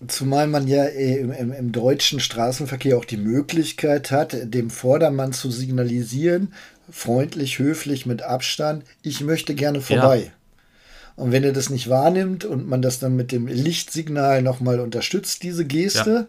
Zumal 0.07 0.47
man 0.47 0.67
ja 0.67 0.85
äh, 0.85 1.17
im, 1.17 1.33
im, 1.33 1.53
im, 1.53 1.73
deutschen 1.73 2.21
Straßenverkehr 2.21 2.97
auch 2.97 3.05
die 3.05 3.19
Möglichkeit 3.19 4.11
hat, 4.11 4.37
dem 4.55 4.71
Vordermann 4.71 5.33
zu 5.33 5.51
signalisieren, 5.51 6.55
freundlich, 6.89 7.59
höflich, 7.59 8.07
mit 8.07 8.23
Abstand, 8.23 8.85
ich 9.03 9.21
möchte 9.21 9.55
gerne 9.55 9.81
vorbei. 9.81 10.33
Und 11.21 11.33
wenn 11.33 11.45
er 11.45 11.53
das 11.53 11.69
nicht 11.69 11.91
wahrnimmt 11.91 12.47
und 12.47 12.67
man 12.67 12.81
das 12.81 12.99
dann 12.99 13.15
mit 13.15 13.31
dem 13.31 13.47
Lichtsignal 13.47 14.41
nochmal 14.41 14.81
unterstützt, 14.81 15.43
diese 15.43 15.67
Geste, 15.67 16.29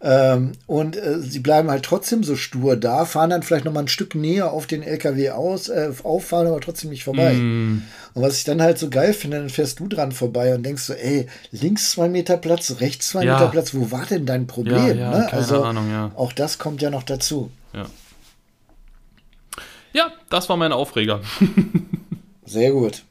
ja. 0.00 0.34
ähm, 0.34 0.52
und 0.68 0.96
äh, 0.96 1.18
sie 1.18 1.40
bleiben 1.40 1.72
halt 1.72 1.84
trotzdem 1.84 2.22
so 2.22 2.36
stur 2.36 2.76
da, 2.76 3.04
fahren 3.04 3.30
dann 3.30 3.42
vielleicht 3.42 3.64
nochmal 3.64 3.82
ein 3.82 3.88
Stück 3.88 4.14
näher 4.14 4.52
auf 4.52 4.68
den 4.68 4.84
LKW 4.84 5.30
aus, 5.30 5.68
äh, 5.68 5.90
auffahren, 6.04 6.46
aber 6.46 6.60
trotzdem 6.60 6.90
nicht 6.90 7.02
vorbei. 7.02 7.32
Mm. 7.34 7.82
Und 8.14 8.22
was 8.22 8.38
ich 8.38 8.44
dann 8.44 8.62
halt 8.62 8.78
so 8.78 8.90
geil 8.90 9.12
finde, 9.12 9.38
dann 9.38 9.48
fährst 9.50 9.80
du 9.80 9.88
dran 9.88 10.12
vorbei 10.12 10.54
und 10.54 10.62
denkst 10.62 10.84
so, 10.84 10.92
ey, 10.92 11.26
links 11.50 11.90
zwei 11.90 12.08
Meter 12.08 12.36
Platz, 12.36 12.76
rechts 12.78 13.08
zwei 13.08 13.24
ja. 13.24 13.34
Meter 13.34 13.50
Platz, 13.50 13.74
wo 13.74 13.90
war 13.90 14.06
denn 14.06 14.24
dein 14.24 14.46
Problem? 14.46 14.98
Ja, 14.98 15.18
ne? 15.18 15.32
Also 15.32 15.64
Ahnung, 15.64 16.12
auch 16.14 16.32
das 16.32 16.58
kommt 16.58 16.80
ja 16.80 16.90
noch 16.90 17.02
dazu. 17.02 17.50
Ja. 17.74 17.86
Ja, 19.94 20.12
das 20.30 20.48
war 20.48 20.56
mein 20.56 20.70
Aufreger. 20.70 21.22
Sehr 22.46 22.70
gut. 22.70 23.02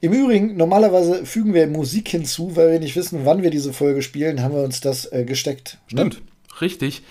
Im 0.00 0.12
Übrigen, 0.12 0.56
normalerweise 0.56 1.26
fügen 1.26 1.54
wir 1.54 1.66
Musik 1.66 2.08
hinzu, 2.08 2.54
weil 2.54 2.72
wir 2.72 2.80
nicht 2.80 2.94
wissen, 2.94 3.24
wann 3.24 3.42
wir 3.42 3.50
diese 3.50 3.72
Folge 3.72 4.02
spielen, 4.02 4.42
haben 4.42 4.54
wir 4.54 4.62
uns 4.62 4.80
das 4.80 5.10
äh, 5.12 5.24
gesteckt. 5.24 5.78
Ne? 5.90 6.02
Stimmt. 6.02 6.22
Richtig. 6.60 7.02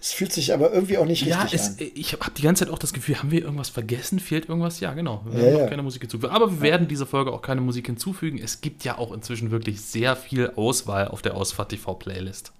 Es 0.00 0.12
fühlt 0.12 0.32
sich 0.32 0.52
aber 0.52 0.72
irgendwie 0.72 0.98
auch 0.98 1.06
nicht 1.06 1.26
richtig 1.26 1.54
es, 1.54 1.78
an. 1.80 1.90
Ich 1.94 2.12
habe 2.12 2.30
die 2.36 2.42
ganze 2.42 2.64
Zeit 2.64 2.72
auch 2.72 2.78
das 2.78 2.92
Gefühl, 2.92 3.18
haben 3.18 3.30
wir 3.30 3.42
irgendwas 3.42 3.68
vergessen? 3.68 4.20
Fehlt 4.20 4.48
irgendwas? 4.48 4.80
Ja, 4.80 4.94
genau. 4.94 5.24
Wir 5.28 5.40
ja, 5.40 5.52
haben 5.52 5.58
ja. 5.60 5.66
keine 5.68 5.82
Musik 5.82 6.02
hinzufügen. 6.02 6.32
Aber 6.32 6.52
wir 6.52 6.60
werden 6.60 6.86
dieser 6.88 7.06
Folge 7.06 7.32
auch 7.32 7.42
keine 7.42 7.60
Musik 7.60 7.86
hinzufügen. 7.86 8.38
Es 8.38 8.60
gibt 8.60 8.84
ja 8.84 8.98
auch 8.98 9.12
inzwischen 9.12 9.50
wirklich 9.50 9.80
sehr 9.80 10.14
viel 10.14 10.52
Auswahl 10.54 11.08
auf 11.08 11.22
der 11.22 11.36
Ausfahrt 11.36 11.70
TV 11.70 11.94
Playlist. 11.94 12.52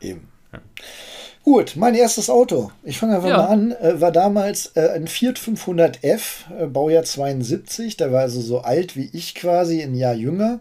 Eben. 0.00 0.28
Ja. 0.52 0.60
Gut, 1.42 1.74
mein 1.76 1.94
erstes 1.94 2.28
Auto. 2.28 2.70
Ich 2.82 2.98
fange 2.98 3.16
einfach 3.16 3.28
ja. 3.28 3.38
mal 3.38 3.46
an. 3.46 3.72
Äh, 3.72 4.00
war 4.00 4.12
damals 4.12 4.72
äh, 4.74 4.90
ein 4.94 5.08
Fiat 5.08 5.38
500F, 5.38 6.50
äh, 6.58 6.66
Baujahr 6.66 7.04
72. 7.04 7.96
Der 7.96 8.12
war 8.12 8.20
also 8.20 8.40
so 8.40 8.60
alt 8.60 8.96
wie 8.96 9.08
ich 9.12 9.34
quasi, 9.34 9.82
ein 9.82 9.94
Jahr 9.94 10.14
jünger 10.14 10.60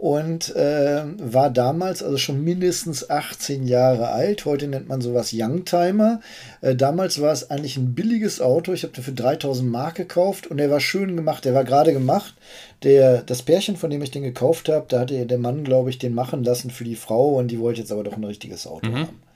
und 0.00 0.56
äh, 0.56 1.02
war 1.18 1.50
damals 1.50 2.02
also 2.02 2.16
schon 2.16 2.42
mindestens 2.42 3.10
18 3.10 3.66
Jahre 3.66 4.08
alt. 4.08 4.46
Heute 4.46 4.66
nennt 4.66 4.88
man 4.88 5.02
sowas 5.02 5.30
Youngtimer. 5.34 6.20
Äh, 6.62 6.74
damals 6.74 7.20
war 7.20 7.32
es 7.32 7.50
eigentlich 7.50 7.76
ein 7.76 7.94
billiges 7.94 8.40
Auto. 8.40 8.72
Ich 8.72 8.82
habe 8.82 8.94
den 8.94 9.04
für 9.04 9.12
3000 9.12 9.70
Mark 9.70 9.96
gekauft 9.96 10.46
und 10.46 10.56
der 10.56 10.70
war 10.70 10.80
schön 10.80 11.16
gemacht. 11.16 11.44
Der 11.44 11.52
war 11.52 11.64
gerade 11.64 11.92
gemacht. 11.92 12.34
Der, 12.82 13.20
das 13.22 13.42
Pärchen, 13.42 13.76
von 13.76 13.90
dem 13.90 14.00
ich 14.00 14.10
den 14.10 14.22
gekauft 14.22 14.70
habe, 14.70 14.86
da 14.88 15.00
hatte 15.00 15.26
der 15.26 15.38
Mann, 15.38 15.64
glaube 15.64 15.90
ich, 15.90 15.98
den 15.98 16.14
machen 16.14 16.44
lassen 16.44 16.70
für 16.70 16.84
die 16.84 16.96
Frau 16.96 17.34
und 17.34 17.48
die 17.48 17.60
wollte 17.60 17.80
jetzt 17.80 17.92
aber 17.92 18.04
doch 18.04 18.16
ein 18.16 18.24
richtiges 18.24 18.66
Auto 18.66 18.88
mhm. 18.88 18.96
haben. 19.00 19.29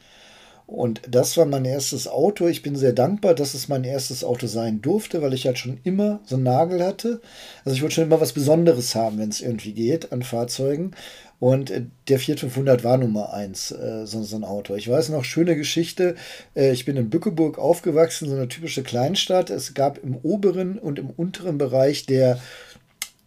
Und 0.67 1.03
das 1.09 1.37
war 1.37 1.45
mein 1.45 1.65
erstes 1.67 2.09
Auto. 2.09 2.49
Ich 2.49 2.63
bin 2.63 2.75
sehr 2.75 2.95
dankbar, 2.95 3.35
dass 3.35 3.53
es 3.53 3.69
mein 3.69 3.85
erstes 3.85 4.25
Auto 4.25 4.47
sein 4.47 4.81
durfte, 4.81 5.21
weil 5.21 5.35
ich 5.35 5.47
halt 5.47 5.59
schon 5.59 5.79
immer 5.85 6.21
so 6.25 6.37
einen 6.37 6.45
Nagel 6.45 6.83
hatte. 6.83 7.21
Also 7.65 7.77
ich 7.77 7.83
wollte 7.83 7.97
schon 7.97 8.05
immer 8.05 8.21
was 8.21 8.33
Besonderes 8.33 8.95
haben, 8.95 9.19
wenn 9.19 9.29
es 9.29 9.43
irgendwie 9.43 9.73
geht 9.73 10.11
an 10.11 10.23
Fahrzeugen. 10.23 10.93
Und 11.39 11.71
äh, 11.71 11.83
der 12.09 12.19
Fiat 12.19 12.41
500 12.41 12.85
war 12.85 12.97
Nummer 12.97 13.35
eins, 13.35 13.71
äh, 13.73 14.07
so, 14.07 14.23
so, 14.23 14.37
ein 14.37 14.45
Auto. 14.45 14.75
Ich 14.75 14.89
weiß 14.89 15.11
noch, 15.11 15.25
schöne 15.25 15.57
Geschichte. 15.57 16.15
Äh, 16.55 16.73
ich 16.73 16.87
bin 16.87 16.97
in 16.97 17.11
Bückeburg 17.11 17.59
aufgewachsen, 17.59 18.29
so 18.29 18.35
eine 18.35 18.49
typische 18.49 18.83
Kleinstadt. 18.83 19.51
Es 19.51 19.75
gab 19.75 19.99
im 19.99 20.17
oberen 20.17 20.79
und 20.79 20.99
im 20.99 21.11
unteren 21.11 21.59
Bereich 21.59 22.07
der 22.07 22.39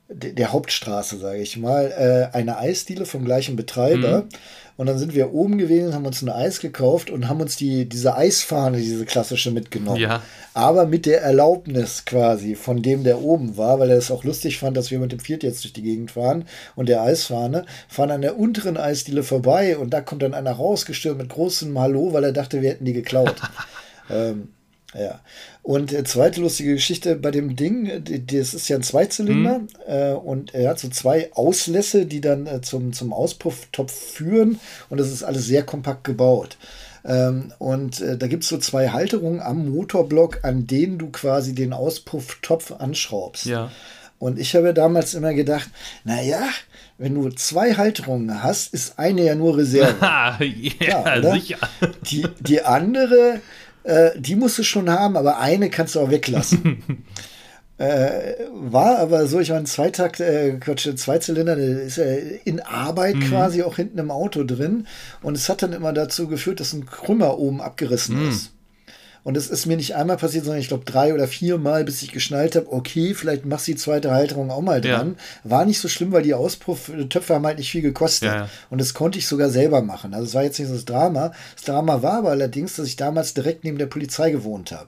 der 0.10 0.54
Hauptstraße, 0.54 1.18
sage 1.18 1.40
ich 1.40 1.58
mal, 1.58 1.92
äh, 2.32 2.36
eine 2.36 2.58
Eisdiele 2.58 3.06
vom 3.06 3.26
gleichen 3.26 3.56
Betreiber. 3.56 4.24
Mhm. 4.24 4.30
Und 4.78 4.86
dann 4.86 5.00
sind 5.00 5.16
wir 5.16 5.34
oben 5.34 5.58
gewesen, 5.58 5.96
haben 5.96 6.06
uns 6.06 6.22
ein 6.22 6.30
Eis 6.30 6.60
gekauft 6.60 7.10
und 7.10 7.28
haben 7.28 7.42
uns 7.42 7.56
die, 7.56 7.90
diese 7.90 8.16
Eisfahne, 8.16 8.78
diese 8.78 9.06
klassische, 9.06 9.50
mitgenommen. 9.50 10.00
Ja. 10.00 10.22
Aber 10.54 10.86
mit 10.86 11.08
der 11.08 11.24
Erlaubnis 11.24 12.06
quasi 12.06 12.54
von 12.54 12.84
dem, 12.84 13.04
der 13.04 13.22
oben 13.24 13.58
war, 13.58 13.80
weil 13.80 13.90
er 13.90 13.98
es 13.98 14.12
auch 14.12 14.24
lustig 14.24 14.60
fand, 14.60 14.78
dass 14.78 14.92
wir 14.92 15.00
mit 15.00 15.12
dem 15.12 15.20
Viert 15.20 15.42
jetzt 15.42 15.64
durch 15.64 15.74
die 15.74 15.82
Gegend 15.82 16.12
fahren 16.12 16.46
und 16.76 16.90
der 16.90 17.02
Eisfahne, 17.02 17.66
fahren 17.88 18.12
an 18.12 18.22
der 18.22 18.38
unteren 18.38 18.78
Eisdiele 18.78 19.24
vorbei 19.24 19.78
und 19.78 19.90
da 19.90 20.02
kommt 20.02 20.22
dann 20.22 20.36
einer 20.36 20.52
rausgestürmt 20.52 21.18
mit 21.18 21.30
großem 21.30 21.78
Hallo, 21.80 22.14
weil 22.14 22.24
er 22.24 22.32
dachte, 22.32 22.62
wir 22.62 22.70
hätten 22.70 22.86
die 22.86 22.94
geklaut. 22.94 23.36
ähm, 24.12 24.50
ja. 24.94 25.20
Und 25.64 25.92
äh, 25.92 26.04
zweite 26.04 26.40
lustige 26.42 26.74
Geschichte 26.74 27.16
bei 27.16 27.32
dem 27.32 27.56
Ding, 27.56 28.04
das 28.28 28.54
ist 28.54 28.70
ja 28.70 28.78
ein 28.78 28.84
Zweizylinder 28.84 29.60
mhm. 29.60 29.68
äh, 29.88 30.14
und 30.14 30.54
er 30.54 30.70
hat 30.70 30.80
so 30.80 30.88
zwei 30.90 31.30
Auslässe, 31.34 32.06
die 32.06 32.22
dann 32.22 32.48
äh, 32.48 32.62
zum, 32.62 32.94
zum 32.94 33.12
Auspufftopf 33.12 33.92
führen 33.92 34.60
und 34.90 35.00
das 35.00 35.12
ist 35.12 35.24
alles 35.24 35.46
sehr 35.46 35.64
kompakt 35.64 36.04
gebaut. 36.04 36.58
Ähm, 37.04 37.54
und 37.60 38.02
äh, 38.02 38.18
da 38.18 38.28
gibt 38.28 38.44
es 38.44 38.50
so 38.50 38.58
zwei 38.58 38.90
Halterungen 38.90 39.42
am 39.42 39.70
Motorblock, 39.70 40.44
an 40.44 40.68
denen 40.68 40.98
du 40.98 41.10
quasi 41.10 41.54
den 41.54 41.74
Auspufftopf 41.74 42.72
anschraubst. 42.72 43.46
Ja. 43.46 43.72
Und 44.20 44.40
ich 44.40 44.56
habe 44.56 44.74
damals 44.74 45.14
immer 45.14 45.34
gedacht, 45.34 45.70
naja, 46.04 46.42
wenn 46.98 47.14
du 47.14 47.30
zwei 47.30 47.76
Halterungen 47.76 48.42
hast, 48.42 48.74
ist 48.74 48.98
eine 48.98 49.24
ja 49.24 49.36
nur 49.36 49.58
Reserve. 49.58 49.96
ja, 50.80 51.02
Klar, 51.02 51.34
sicher. 51.34 51.58
Die, 52.10 52.26
die 52.40 52.64
andere 52.64 53.42
äh, 53.88 54.20
die 54.20 54.36
musst 54.36 54.58
du 54.58 54.64
schon 54.64 54.90
haben, 54.90 55.16
aber 55.16 55.40
eine 55.40 55.70
kannst 55.70 55.96
du 55.96 56.02
auch 56.02 56.12
weglassen. 56.12 57.06
äh, 57.78 58.34
war 58.52 59.00
aber 59.00 59.28
so, 59.28 59.40
ich 59.40 59.50
meine, 59.50 59.64
Zweitakt, 59.64 60.20
äh, 60.20 60.58
Quatsch, 60.60 60.90
Zweizylinder, 60.94 61.56
der 61.56 61.84
ist 61.84 61.96
ja 61.98 62.06
in 62.44 62.60
Arbeit 62.60 63.16
mhm. 63.16 63.30
quasi 63.30 63.64
auch 63.64 63.78
hinten 63.78 63.98
im 64.00 64.12
Auto 64.12 64.44
drin. 64.44 64.88
Und 65.22 65.38
es 65.38 65.48
hat 65.48 65.64
dann 65.64 65.72
immer 65.72 65.94
dazu 65.94 66.28
geführt, 66.28 66.60
dass 66.60 66.74
ein 66.74 66.86
Krümmer 66.86 67.38
oben 67.38 67.62
abgerissen 67.62 68.22
mhm. 68.22 68.30
ist. 68.30 68.52
Und 69.28 69.36
es 69.36 69.50
ist 69.50 69.66
mir 69.66 69.76
nicht 69.76 69.94
einmal 69.94 70.16
passiert, 70.16 70.46
sondern 70.46 70.62
ich 70.62 70.70
glaube 70.70 70.86
drei 70.86 71.14
oder 71.14 71.28
vier 71.28 71.58
Mal, 71.58 71.84
bis 71.84 72.02
ich 72.02 72.14
geschnallt 72.14 72.56
habe, 72.56 72.72
okay, 72.72 73.14
vielleicht 73.14 73.46
machst 73.46 73.68
du 73.68 73.74
die 73.74 73.78
zweite 73.78 74.12
Halterung 74.12 74.50
auch 74.50 74.62
mal 74.62 74.80
dran. 74.80 75.18
Ja. 75.44 75.52
War 75.52 75.66
nicht 75.66 75.82
so 75.82 75.90
schlimm, 75.90 76.14
weil 76.14 76.24
die 76.24 76.34
Auspufftöpfe 76.34 77.36
haben 77.36 77.46
halt 77.46 77.58
nicht 77.58 77.70
viel 77.70 77.82
gekostet. 77.82 78.30
Ja. 78.30 78.50
Und 78.70 78.80
das 78.80 78.94
konnte 78.94 79.20
ich 79.20 79.28
sogar 79.28 79.50
selber 79.50 79.82
machen. 79.82 80.14
Also 80.14 80.28
es 80.28 80.34
war 80.34 80.44
jetzt 80.44 80.60
nicht 80.60 80.70
so 80.70 80.76
das 80.76 80.86
Drama. 80.86 81.34
Das 81.56 81.66
Drama 81.66 82.02
war 82.02 82.20
aber 82.20 82.30
allerdings, 82.30 82.78
dass 82.78 82.88
ich 82.88 82.96
damals 82.96 83.34
direkt 83.34 83.66
neben 83.66 83.78
der 83.78 83.88
Polizei 83.88 84.32
gewohnt 84.32 84.72
habe. 84.72 84.88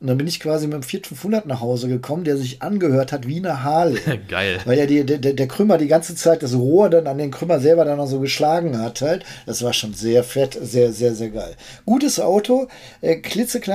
Und 0.00 0.06
dann 0.06 0.16
bin 0.16 0.26
ich 0.26 0.40
quasi 0.40 0.66
mit 0.66 0.74
dem 0.74 0.82
Fiat 0.82 1.08
500 1.08 1.46
nach 1.46 1.60
Hause 1.60 1.88
gekommen, 1.88 2.24
der 2.24 2.36
sich 2.36 2.62
angehört 2.62 3.12
hat 3.12 3.26
wie 3.26 3.36
eine 3.36 3.64
Harley. 3.64 4.00
Geil. 4.28 4.58
Weil 4.64 4.78
ja 4.78 4.86
die, 4.86 5.04
der, 5.04 5.18
der 5.18 5.48
Krümmer 5.48 5.78
die 5.78 5.88
ganze 5.88 6.14
Zeit 6.14 6.42
das 6.42 6.54
Rohr 6.54 6.88
dann 6.90 7.06
an 7.06 7.18
den 7.18 7.30
Krümmer 7.30 7.60
selber 7.60 7.84
dann 7.84 7.98
noch 7.98 8.06
so 8.06 8.20
geschlagen 8.20 8.80
hat 8.80 9.02
halt. 9.02 9.24
Das 9.46 9.62
war 9.62 9.72
schon 9.72 9.92
sehr 9.94 10.24
fett, 10.24 10.56
sehr, 10.62 10.92
sehr, 10.92 11.14
sehr 11.14 11.30
geil. 11.30 11.54
Gutes 11.84 12.18
Auto, 12.18 12.68
äh, 13.02 13.16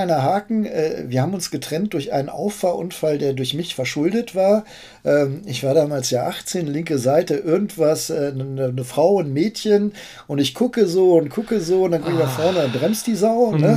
klitzekleiner 0.06 0.22
Haken. 0.22 0.66
Äh, 0.66 1.04
wir 1.08 1.22
haben 1.22 1.34
uns 1.34 1.50
getrennt 1.50 1.94
durch 1.94 2.12
einen 2.12 2.28
Auffahrunfall, 2.28 3.18
der 3.18 3.32
durch 3.32 3.54
mich 3.54 3.74
verschuldet 3.74 4.34
war. 4.34 4.64
Ähm, 5.06 5.42
ich 5.46 5.62
war 5.62 5.72
damals 5.72 6.10
ja 6.10 6.26
18, 6.26 6.66
linke 6.66 6.98
Seite, 6.98 7.34
irgendwas, 7.34 8.10
äh, 8.10 8.32
eine, 8.34 8.64
eine, 8.64 8.84
Frau, 8.84 9.20
ein 9.20 9.32
Mädchen 9.32 9.92
und 10.26 10.40
ich 10.40 10.52
gucke 10.52 10.88
so 10.88 11.14
und 11.14 11.30
gucke 11.30 11.60
so 11.60 11.84
und 11.84 11.92
dann 11.92 12.02
gucke 12.02 12.14
ich 12.14 12.18
nach 12.18 12.40
vorne, 12.40 12.58
dann 12.58 12.72
bremst 12.72 13.06
die 13.06 13.14
Sau. 13.14 13.52
Ne? 13.56 13.76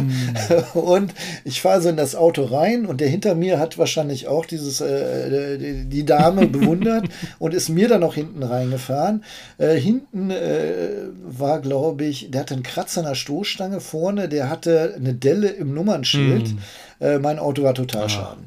Mm. 0.73 0.79
Und 0.79 1.13
ich 1.43 1.61
fahre 1.61 1.81
so 1.81 1.89
in 1.89 1.97
das 1.97 2.15
Auto 2.15 2.45
rein 2.45 2.85
und 2.85 3.01
der 3.01 3.09
hinter 3.09 3.35
mir 3.35 3.59
hat 3.59 3.77
wahrscheinlich 3.77 4.27
auch 4.27 4.45
dieses, 4.45 4.81
äh, 4.81 5.57
die, 5.57 5.85
die 5.85 6.05
Dame 6.05 6.47
bewundert 6.47 7.05
und 7.37 7.53
ist 7.53 7.69
mir 7.69 7.87
dann 7.87 8.03
auch 8.03 8.15
hinten 8.15 8.41
reingefahren. 8.41 9.23
Äh, 9.57 9.75
hinten 9.75 10.31
äh, 10.31 10.89
war, 11.27 11.59
glaube 11.59 12.05
ich, 12.05 12.31
der 12.31 12.41
hatte 12.41 12.55
einen 12.55 12.63
Kratzer 12.63 13.01
an 13.01 13.07
der 13.07 13.15
Stoßstange 13.15 13.81
vorne, 13.81 14.29
der 14.29 14.49
hatte 14.49 14.95
eine 14.95 15.13
Delle 15.13 15.49
im 15.49 15.73
Nummernschild. 15.73 16.53
Mm. 16.99 17.21
mein 17.21 17.37
Auto 17.37 17.63
war 17.63 17.73
total 17.73 18.05
ah. 18.05 18.09
schaden. 18.09 18.45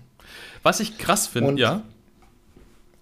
Was 0.62 0.80
ich 0.80 0.98
krass 0.98 1.26
finde, 1.26 1.60
ja. 1.60 1.82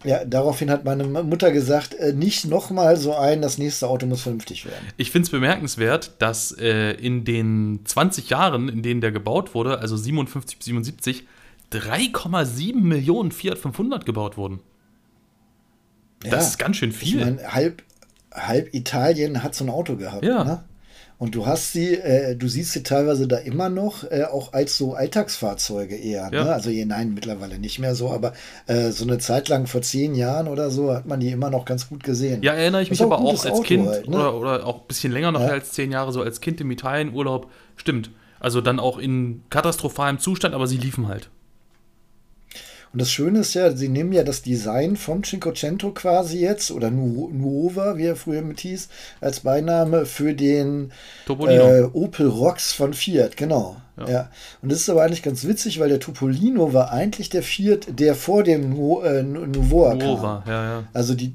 Ja, 0.03 0.25
daraufhin 0.25 0.71
hat 0.71 0.85
meine 0.85 1.05
Mutter 1.05 1.53
gesagt, 1.53 1.95
äh, 1.95 2.15
nicht 2.15 2.47
nochmal 2.47 2.97
so 2.97 3.15
ein, 3.15 3.43
das 3.43 3.59
nächste 3.59 3.87
Auto 3.87 4.07
muss 4.07 4.23
vernünftig 4.23 4.65
werden. 4.65 4.87
Ich 4.97 5.11
finde 5.11 5.27
es 5.27 5.31
bemerkenswert, 5.31 6.13
dass 6.21 6.53
äh, 6.53 6.93
in 6.93 7.25
den 7.25 7.81
20 7.85 8.31
Jahren, 8.31 8.71
in 8.71 8.83
denen 8.83 9.03
der 9.03 9.13
gebaut 9.13 9.55
wurde, 9.55 9.79
also 9.79 9.99
57 9.99 10.57
bis 10.57 10.65
77, 10.65 11.27
3,7 11.73 12.77
Millionen 12.77 13.31
Fiat 13.31 13.59
500 13.59 14.07
gebaut 14.07 14.39
wurden. 14.39 14.61
Das 16.21 16.31
ja, 16.31 16.39
ist 16.39 16.59
ganz 16.59 16.77
schön 16.77 16.93
viel. 16.93 17.19
Ich 17.19 17.25
meine, 17.25 17.53
halb, 17.53 17.83
halb 18.33 18.75
Italien 18.75 19.43
hat 19.43 19.55
so 19.55 19.65
ein 19.65 19.71
Auto 19.71 19.97
gehabt. 19.97 20.25
Ja. 20.25 20.45
Ne? 20.45 20.65
Und 21.21 21.35
du 21.35 21.45
hast 21.45 21.75
sie, 21.75 21.97
äh, 21.97 22.35
du 22.35 22.49
siehst 22.49 22.73
sie 22.73 22.83
teilweise 22.83 23.29
da 23.29 23.37
immer 23.37 23.69
noch, 23.69 24.11
äh, 24.11 24.25
auch 24.25 24.55
als 24.55 24.79
so 24.79 24.95
Alltagsfahrzeuge 24.95 25.95
eher. 25.95 26.31
Ja. 26.33 26.45
Ne? 26.45 26.53
Also 26.55 26.71
je, 26.71 26.87
nein, 26.87 27.13
mittlerweile 27.13 27.59
nicht 27.59 27.79
mehr 27.79 27.95
so, 27.95 28.11
aber 28.11 28.33
äh, 28.67 28.91
so 28.91 29.05
eine 29.05 29.19
Zeit 29.19 29.51
lang 29.51 29.67
vor 29.67 29.83
zehn 29.83 30.15
Jahren 30.15 30.49
oder 30.49 30.71
so 30.71 30.95
hat 30.95 31.05
man 31.05 31.21
die 31.21 31.29
immer 31.29 31.51
noch 31.51 31.67
ganz 31.67 31.91
gut 31.91 32.05
gesehen. 32.05 32.43
Ja, 32.43 32.55
erinnere 32.55 32.81
ich 32.81 32.89
mich 32.89 33.03
aber 33.03 33.19
auch 33.19 33.33
als 33.33 33.45
Auto 33.45 33.61
Kind 33.61 33.87
halt, 33.87 34.09
ne? 34.09 34.17
oder, 34.17 34.35
oder 34.35 34.67
auch 34.67 34.77
ein 34.77 34.87
bisschen 34.89 35.13
länger 35.13 35.31
noch 35.31 35.43
ja. 35.43 35.49
als 35.49 35.73
zehn 35.73 35.93
Jahre, 35.93 36.11
so 36.11 36.23
als 36.23 36.41
Kind 36.41 36.59
im 36.63 36.71
Italienurlaub. 36.71 37.51
Stimmt. 37.77 38.11
Also 38.39 38.63
dann 38.63 38.81
auch 38.81 38.97
in 38.97 39.43
katastrophalem 39.51 40.21
Zustand, 40.21 40.55
aber 40.55 40.67
sie 40.67 40.79
liefen 40.79 41.07
halt. 41.07 41.29
Und 42.93 43.01
das 43.01 43.11
Schöne 43.13 43.41
ist 43.41 43.55
ja, 43.55 43.71
sie 43.71 43.89
nehmen 43.89 44.13
ja 44.13 44.25
das 44.25 44.43
Design 44.43 44.97
vom 44.97 45.23
Cinquecento 45.23 45.93
quasi 45.93 46.41
jetzt, 46.41 46.73
oder 46.73 46.91
nu 46.91 47.31
Nuova, 47.33 47.97
wie 47.97 48.07
er 48.07 48.17
früher 48.17 48.43
mit 48.43 48.61
hieß, 48.61 48.89
als 49.21 49.41
Beiname 49.41 50.07
für 50.07 50.35
den 50.35 50.91
äh, 51.29 51.83
Opel 51.93 52.27
Rocks 52.27 52.73
von 52.73 52.93
Fiat, 52.93 53.37
genau. 53.37 53.77
Ja. 53.97 54.09
ja. 54.09 54.31
Und 54.61 54.73
das 54.73 54.81
ist 54.81 54.91
aber 54.91 55.03
eigentlich 55.05 55.23
ganz 55.23 55.45
witzig, 55.45 55.79
weil 55.79 55.89
der 55.89 56.01
Topolino 56.01 56.73
war 56.73 56.91
eigentlich 56.91 57.29
der 57.29 57.45
Fiat, 57.45 57.87
der 57.89 58.17
vor 58.17 58.43
dem 58.43 58.71
nu 58.71 59.01
äh, 59.03 59.23
Nuvoa 59.23 59.97
kam. 59.97 60.43
Ja, 60.47 60.65
ja. 60.65 60.85
Also 60.93 61.15
die 61.15 61.35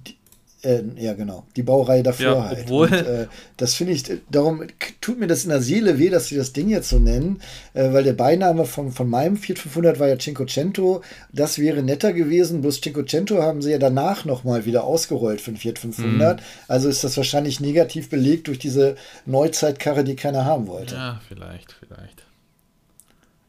äh, 0.65 0.83
ja, 0.97 1.13
genau. 1.13 1.45
Die 1.55 1.63
Baureihe 1.63 2.03
davor 2.03 2.25
ja, 2.25 2.47
halt. 2.49 2.63
Obwohl, 2.63 2.87
und, 2.87 2.93
äh, 2.93 3.27
das 3.57 3.75
finde 3.75 3.93
ich, 3.93 4.03
darum 4.29 4.63
tut 4.99 5.19
mir 5.19 5.27
das 5.27 5.43
in 5.43 5.49
der 5.51 5.61
Seele 5.61 5.99
weh, 5.99 6.09
dass 6.09 6.27
sie 6.27 6.35
das 6.35 6.53
Ding 6.53 6.69
jetzt 6.69 6.89
so 6.89 6.97
nennen, 6.99 7.39
äh, 7.73 7.93
weil 7.93 8.03
der 8.03 8.13
Beiname 8.13 8.65
von, 8.65 8.91
von 8.91 9.09
meinem 9.09 9.37
Fiat 9.37 9.59
500 9.59 9.99
war 9.99 10.07
ja 10.07 10.17
Cinquecento. 10.17 11.01
Das 11.31 11.59
wäre 11.59 11.83
netter 11.83 12.13
gewesen, 12.13 12.61
bloß 12.61 12.81
Cinquecento 12.81 13.41
haben 13.41 13.61
sie 13.61 13.71
ja 13.71 13.77
danach 13.77 14.25
nochmal 14.25 14.65
wieder 14.65 14.83
ausgerollt 14.83 15.41
für 15.41 15.51
den 15.51 15.57
Fiat 15.57 15.79
500. 15.79 16.39
Mhm. 16.39 16.43
Also 16.67 16.89
ist 16.89 17.03
das 17.03 17.15
wahrscheinlich 17.17 17.59
negativ 17.59 18.09
belegt 18.09 18.47
durch 18.47 18.59
diese 18.59 18.95
Neuzeitkarre, 19.25 20.03
die 20.03 20.15
keiner 20.15 20.45
haben 20.45 20.67
wollte. 20.67 20.95
Ja, 20.95 21.21
vielleicht, 21.27 21.75
vielleicht. 21.79 22.24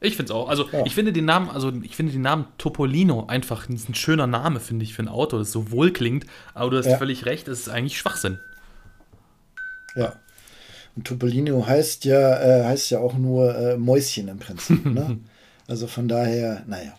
Ich 0.00 0.16
finde 0.16 0.32
es 0.32 0.36
auch. 0.36 0.48
Also 0.48 0.68
ja. 0.70 0.84
ich 0.84 0.94
finde 0.94 1.12
den 1.12 1.24
Namen, 1.24 1.48
also 1.48 1.72
ich 1.82 1.96
finde 1.96 2.12
den 2.12 2.22
Namen 2.22 2.46
Topolino 2.58 3.26
einfach 3.26 3.68
ein 3.68 3.94
schöner 3.94 4.26
Name, 4.26 4.60
finde 4.60 4.84
ich, 4.84 4.94
für 4.94 5.02
ein 5.02 5.08
Auto, 5.08 5.38
das 5.38 5.52
so 5.52 5.70
wohl 5.70 5.92
klingt. 5.92 6.26
Aber 6.54 6.70
du 6.70 6.76
hast 6.76 6.86
ja. 6.86 6.98
völlig 6.98 7.24
recht, 7.24 7.48
es 7.48 7.60
ist 7.60 7.68
eigentlich 7.68 7.98
Schwachsinn. 7.98 8.38
Ja. 9.94 10.14
Und 10.94 11.06
Topolino 11.06 11.66
heißt 11.66 12.04
ja, 12.04 12.40
äh, 12.40 12.64
heißt 12.64 12.90
ja 12.90 12.98
auch 12.98 13.14
nur 13.14 13.56
äh, 13.56 13.76
Mäuschen 13.76 14.28
im 14.28 14.38
Prinzip. 14.38 14.84
Ne? 14.84 15.18
Also 15.68 15.88
von 15.88 16.06
daher, 16.06 16.62
naja. 16.68 16.92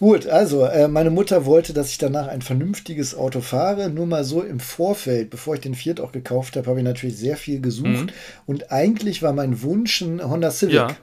Gut, 0.00 0.26
also 0.26 0.64
äh, 0.64 0.88
meine 0.88 1.10
Mutter 1.10 1.46
wollte, 1.46 1.72
dass 1.72 1.90
ich 1.90 1.98
danach 1.98 2.26
ein 2.26 2.42
vernünftiges 2.42 3.14
Auto 3.14 3.40
fahre. 3.40 3.88
Nur 3.88 4.06
mal 4.06 4.24
so 4.24 4.42
im 4.42 4.58
Vorfeld, 4.58 5.30
bevor 5.30 5.54
ich 5.54 5.60
den 5.60 5.76
Fiat 5.76 6.00
auch 6.00 6.10
gekauft 6.10 6.56
habe, 6.56 6.68
habe 6.68 6.80
ich 6.80 6.84
natürlich 6.84 7.16
sehr 7.16 7.36
viel 7.36 7.60
gesucht. 7.60 7.86
Mhm. 7.86 8.10
Und 8.46 8.72
eigentlich 8.72 9.22
war 9.22 9.32
mein 9.32 9.62
Wunsch 9.62 10.00
ein 10.00 10.28
Honda 10.28 10.50
Civic. 10.50 10.74
Ja. 10.74 10.96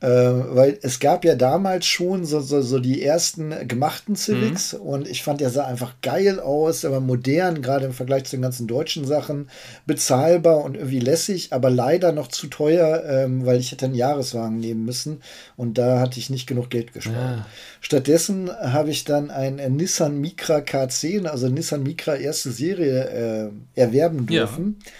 Äh, 0.00 0.06
weil 0.08 0.78
es 0.82 1.00
gab 1.00 1.24
ja 1.24 1.34
damals 1.34 1.84
schon 1.84 2.24
so, 2.24 2.38
so, 2.38 2.62
so 2.62 2.78
die 2.78 3.02
ersten 3.02 3.66
gemachten 3.66 4.14
Civics 4.14 4.74
mhm. 4.74 4.80
und 4.80 5.08
ich 5.08 5.24
fand, 5.24 5.40
der 5.40 5.50
sah 5.50 5.66
einfach 5.66 5.94
geil 6.02 6.38
aus, 6.38 6.84
aber 6.84 7.00
modern, 7.00 7.62
gerade 7.62 7.86
im 7.86 7.92
Vergleich 7.92 8.24
zu 8.24 8.36
den 8.36 8.42
ganzen 8.42 8.68
deutschen 8.68 9.04
Sachen, 9.04 9.50
bezahlbar 9.86 10.62
und 10.64 10.76
irgendwie 10.76 11.00
lässig, 11.00 11.52
aber 11.52 11.68
leider 11.68 12.12
noch 12.12 12.28
zu 12.28 12.46
teuer, 12.46 13.02
ähm, 13.06 13.44
weil 13.44 13.58
ich 13.58 13.72
hätte 13.72 13.86
einen 13.86 13.96
Jahreswagen 13.96 14.58
nehmen 14.58 14.84
müssen 14.84 15.20
und 15.56 15.78
da 15.78 15.98
hatte 15.98 16.20
ich 16.20 16.30
nicht 16.30 16.46
genug 16.46 16.70
Geld 16.70 16.92
gespart. 16.92 17.38
Ja. 17.38 17.46
Stattdessen 17.80 18.50
habe 18.52 18.90
ich 18.90 19.02
dann 19.02 19.32
ein, 19.32 19.58
ein, 19.58 19.74
Nissan 19.74 20.20
Micra 20.20 20.58
K10, 20.58 21.26
also 21.26 21.48
Nissan 21.48 21.82
Micra 21.82 22.14
erste 22.14 22.52
Serie 22.52 23.50
äh, 23.74 23.80
erwerben 23.80 24.26
dürfen. 24.26 24.76
Ja 24.84 24.92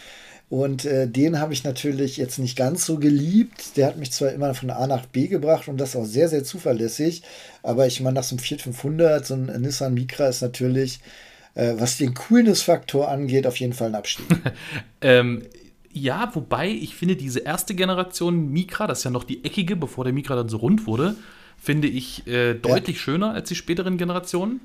und 0.50 0.86
äh, 0.86 1.06
den 1.06 1.40
habe 1.40 1.52
ich 1.52 1.62
natürlich 1.62 2.16
jetzt 2.16 2.38
nicht 2.38 2.56
ganz 2.56 2.86
so 2.86 2.98
geliebt. 2.98 3.76
Der 3.76 3.86
hat 3.86 3.98
mich 3.98 4.12
zwar 4.12 4.32
immer 4.32 4.54
von 4.54 4.70
A 4.70 4.86
nach 4.86 5.04
B 5.04 5.26
gebracht 5.26 5.68
und 5.68 5.76
das 5.76 5.94
auch 5.94 6.06
sehr, 6.06 6.28
sehr 6.28 6.42
zuverlässig. 6.42 7.22
Aber 7.62 7.86
ich 7.86 8.00
meine, 8.00 8.14
nach 8.14 8.22
so 8.22 8.34
einem 8.34 8.38
Fiat 8.38 8.62
500, 8.62 9.26
so 9.26 9.34
ein 9.34 9.46
Nissan 9.60 9.92
Micra 9.92 10.28
ist 10.28 10.40
natürlich, 10.40 11.00
äh, 11.54 11.74
was 11.76 11.98
den 11.98 12.14
Coolness-Faktor 12.14 13.10
angeht, 13.10 13.46
auf 13.46 13.56
jeden 13.56 13.74
Fall 13.74 13.88
ein 13.88 13.94
Abstieg. 13.94 14.24
ähm, 15.02 15.42
ja, 15.92 16.30
wobei 16.32 16.68
ich 16.68 16.94
finde, 16.94 17.16
diese 17.16 17.40
erste 17.40 17.74
Generation 17.74 18.50
Micra, 18.50 18.86
das 18.86 18.98
ist 18.98 19.04
ja 19.04 19.10
noch 19.10 19.24
die 19.24 19.44
eckige, 19.44 19.76
bevor 19.76 20.04
der 20.04 20.14
Micra 20.14 20.34
dann 20.34 20.48
so 20.48 20.56
rund 20.56 20.86
wurde, 20.86 21.14
finde 21.58 21.88
ich 21.88 22.26
äh, 22.26 22.54
deutlich 22.54 22.96
ja. 22.96 23.02
schöner 23.02 23.34
als 23.34 23.50
die 23.50 23.54
späteren 23.54 23.98
Generationen. 23.98 24.60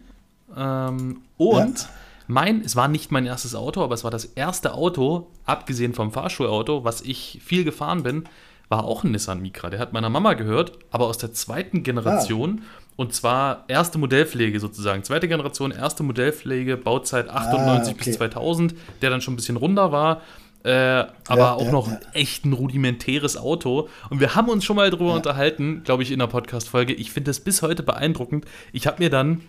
Ähm, 0.55 1.23
und. 1.35 1.79
Ja 1.79 1.89
mein, 2.27 2.61
es 2.61 2.75
war 2.75 2.87
nicht 2.87 3.11
mein 3.11 3.25
erstes 3.25 3.55
Auto, 3.55 3.83
aber 3.83 3.95
es 3.95 4.03
war 4.03 4.11
das 4.11 4.25
erste 4.25 4.73
Auto, 4.73 5.31
abgesehen 5.45 5.93
vom 5.93 6.11
Fahrschulauto, 6.11 6.83
was 6.83 7.01
ich 7.01 7.41
viel 7.43 7.63
gefahren 7.63 8.03
bin, 8.03 8.23
war 8.69 8.85
auch 8.85 9.03
ein 9.03 9.11
Nissan 9.11 9.41
Micra. 9.41 9.69
Der 9.69 9.79
hat 9.79 9.93
meiner 9.93 10.09
Mama 10.09 10.33
gehört, 10.33 10.79
aber 10.89 11.07
aus 11.07 11.17
der 11.17 11.33
zweiten 11.33 11.83
Generation. 11.83 12.61
Ah. 12.61 12.83
Und 12.95 13.13
zwar 13.13 13.65
erste 13.67 13.97
Modellpflege 13.97 14.59
sozusagen. 14.59 15.03
Zweite 15.03 15.27
Generation, 15.27 15.71
erste 15.71 16.03
Modellpflege, 16.03 16.77
Bauzeit 16.77 17.29
98 17.29 17.93
ah, 17.93 17.95
okay. 17.95 18.05
bis 18.05 18.17
2000, 18.17 18.75
der 19.01 19.09
dann 19.09 19.21
schon 19.21 19.33
ein 19.33 19.37
bisschen 19.37 19.57
runder 19.57 19.91
war. 19.91 20.21
Äh, 20.63 20.69
aber 21.27 21.37
ja, 21.37 21.53
auch 21.53 21.65
ja, 21.65 21.71
noch 21.71 21.87
ja. 21.89 21.99
echt 22.13 22.45
ein 22.45 22.53
rudimentäres 22.53 23.35
Auto. 23.35 23.89
Und 24.09 24.19
wir 24.19 24.35
haben 24.35 24.47
uns 24.49 24.63
schon 24.63 24.75
mal 24.75 24.89
darüber 24.89 25.13
unterhalten, 25.13 25.83
glaube 25.83 26.03
ich, 26.03 26.11
in 26.11 26.19
der 26.19 26.27
Podcast-Folge. 26.27 26.93
Ich 26.93 27.11
finde 27.11 27.31
das 27.31 27.41
bis 27.41 27.61
heute 27.61 27.83
beeindruckend. 27.83 28.45
Ich 28.71 28.87
habe 28.87 29.03
mir 29.03 29.09
dann 29.09 29.41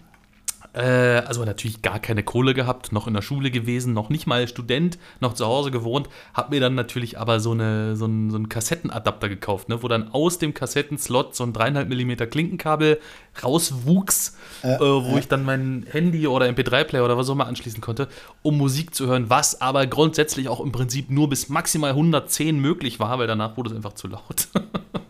also 0.80 1.44
natürlich 1.44 1.82
gar 1.82 1.98
keine 1.98 2.22
Kohle 2.22 2.54
gehabt, 2.54 2.92
noch 2.92 3.06
in 3.06 3.14
der 3.14 3.22
Schule 3.22 3.50
gewesen, 3.50 3.94
noch 3.94 4.08
nicht 4.08 4.26
mal 4.26 4.48
Student, 4.48 4.98
noch 5.20 5.34
zu 5.34 5.46
Hause 5.46 5.70
gewohnt, 5.70 6.08
habe 6.32 6.54
mir 6.54 6.60
dann 6.60 6.74
natürlich 6.74 7.18
aber 7.18 7.40
so, 7.40 7.52
eine, 7.52 7.96
so, 7.96 8.06
einen, 8.06 8.30
so 8.30 8.36
einen 8.36 8.48
Kassettenadapter 8.48 9.28
gekauft, 9.28 9.68
ne, 9.68 9.82
wo 9.82 9.88
dann 9.88 10.12
aus 10.12 10.38
dem 10.38 10.54
Kassettenslot 10.54 11.34
so 11.34 11.44
ein 11.44 11.52
3,5 11.52 11.84
mm 11.84 12.30
Klinkenkabel 12.30 13.00
rauswuchs, 13.42 14.36
äh, 14.62 14.74
äh, 14.74 14.80
wo 14.80 15.16
ich 15.18 15.28
dann 15.28 15.44
mein 15.44 15.86
Handy 15.90 16.26
oder 16.26 16.46
MP3-Player 16.46 17.04
oder 17.04 17.16
was 17.16 17.28
auch 17.28 17.34
immer 17.34 17.46
anschließen 17.46 17.80
konnte, 17.80 18.08
um 18.42 18.58
Musik 18.58 18.94
zu 18.94 19.06
hören, 19.06 19.30
was 19.30 19.60
aber 19.60 19.86
grundsätzlich 19.86 20.48
auch 20.48 20.60
im 20.60 20.72
Prinzip 20.72 21.10
nur 21.10 21.28
bis 21.28 21.48
maximal 21.48 21.90
110 21.90 22.58
möglich 22.58 23.00
war, 23.00 23.18
weil 23.18 23.26
danach 23.26 23.56
wurde 23.56 23.70
es 23.70 23.76
einfach 23.76 23.94
zu 23.94 24.08
laut. 24.08 24.48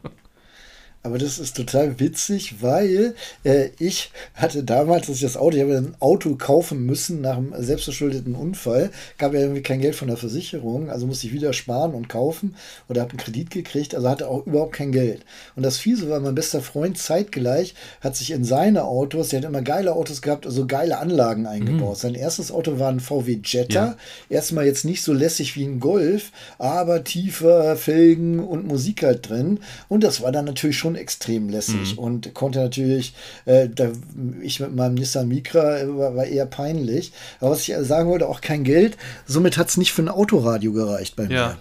Aber 1.06 1.18
das 1.18 1.38
ist 1.38 1.54
total 1.54 2.00
witzig, 2.00 2.62
weil 2.62 3.14
äh, 3.44 3.68
ich 3.78 4.11
hatte 4.33 4.64
damals, 4.64 5.07
dass 5.07 5.16
ich 5.16 5.22
das 5.22 5.37
Auto, 5.37 5.55
ich 5.55 5.62
habe 5.62 5.76
ein 5.76 5.94
Auto 6.00 6.35
kaufen 6.37 6.87
müssen 6.87 7.20
nach 7.20 7.37
einem 7.37 7.52
selbstverschuldeten 7.59 8.35
Unfall, 8.35 8.90
gab 9.18 9.35
ja 9.35 9.40
irgendwie 9.40 9.61
kein 9.61 9.83
Geld 9.83 9.96
von 9.96 10.09
der 10.09 10.16
Versicherung, 10.16 10.88
also 10.88 11.07
musste 11.07 11.26
ich 11.26 11.35
wieder 11.35 11.52
sparen 11.52 11.92
und 11.92 12.09
kaufen 12.09 12.57
oder 12.88 13.02
habe 13.02 13.11
einen 13.11 13.18
Kredit 13.18 13.50
gekriegt, 13.50 13.94
also 13.94 14.09
hatte 14.09 14.28
auch 14.28 14.46
überhaupt 14.46 14.72
kein 14.72 14.92
Geld. 14.92 15.26
Und 15.57 15.62
das 15.62 15.76
Fiese 15.76 16.09
war, 16.09 16.20
mein 16.20 16.35
bester 16.35 16.62
Freund 16.62 16.96
zeitgleich 16.96 17.74
hat 18.00 18.16
sich 18.16 18.31
in 18.31 18.42
seine 18.42 18.85
Autos, 18.85 19.28
der 19.28 19.40
hat 19.40 19.46
immer 19.46 19.61
geile 19.61 19.92
Autos 19.92 20.22
gehabt, 20.22 20.46
also 20.46 20.66
geile 20.66 20.96
Anlagen 20.96 21.44
eingebaut. 21.44 21.98
Mhm. 21.98 22.00
Sein 22.00 22.14
erstes 22.14 22.50
Auto 22.50 22.78
war 22.78 22.88
ein 22.88 23.00
VW 23.00 23.40
Jetta, 23.44 23.74
ja. 23.74 23.96
erstmal 24.31 24.64
jetzt 24.64 24.87
nicht 24.87 25.02
so 25.02 25.12
lässig 25.12 25.55
wie 25.55 25.64
ein 25.64 25.81
Golf, 25.81 26.33
aber 26.57 27.05
tiefer 27.05 27.76
Felgen 27.76 28.40
und 28.40 28.66
Musik 28.66 29.02
halt 29.02 29.28
drin. 29.28 29.61
Und 29.90 30.02
das 30.02 30.22
war 30.22 30.33
dann 30.33 30.46
natürlich 30.46 30.78
schon 30.78 30.93
schon 30.94 31.00
extrem 31.00 31.48
lässig 31.48 31.92
mhm. 31.92 31.98
und 31.98 32.35
konnte 32.35 32.61
natürlich, 32.61 33.14
äh, 33.44 33.68
da, 33.68 33.90
ich 34.42 34.61
mit 34.61 34.74
meinem 34.74 34.94
Nissan 34.94 35.28
Micra 35.28 35.78
äh, 35.78 35.96
war, 35.96 36.24
eher 36.24 36.46
peinlich. 36.46 37.12
Aber 37.40 37.50
was 37.50 37.66
ich 37.68 37.74
sagen 37.80 38.09
wollte, 38.09 38.28
auch 38.28 38.40
kein 38.40 38.64
Geld. 38.64 38.96
Somit 39.26 39.57
hat 39.59 39.68
es 39.68 39.76
nicht 39.76 39.92
für 39.92 40.02
ein 40.02 40.09
Autoradio 40.09 40.72
gereicht 40.72 41.16
bei 41.16 41.26
mir. 41.26 41.35
Ja. 41.35 41.59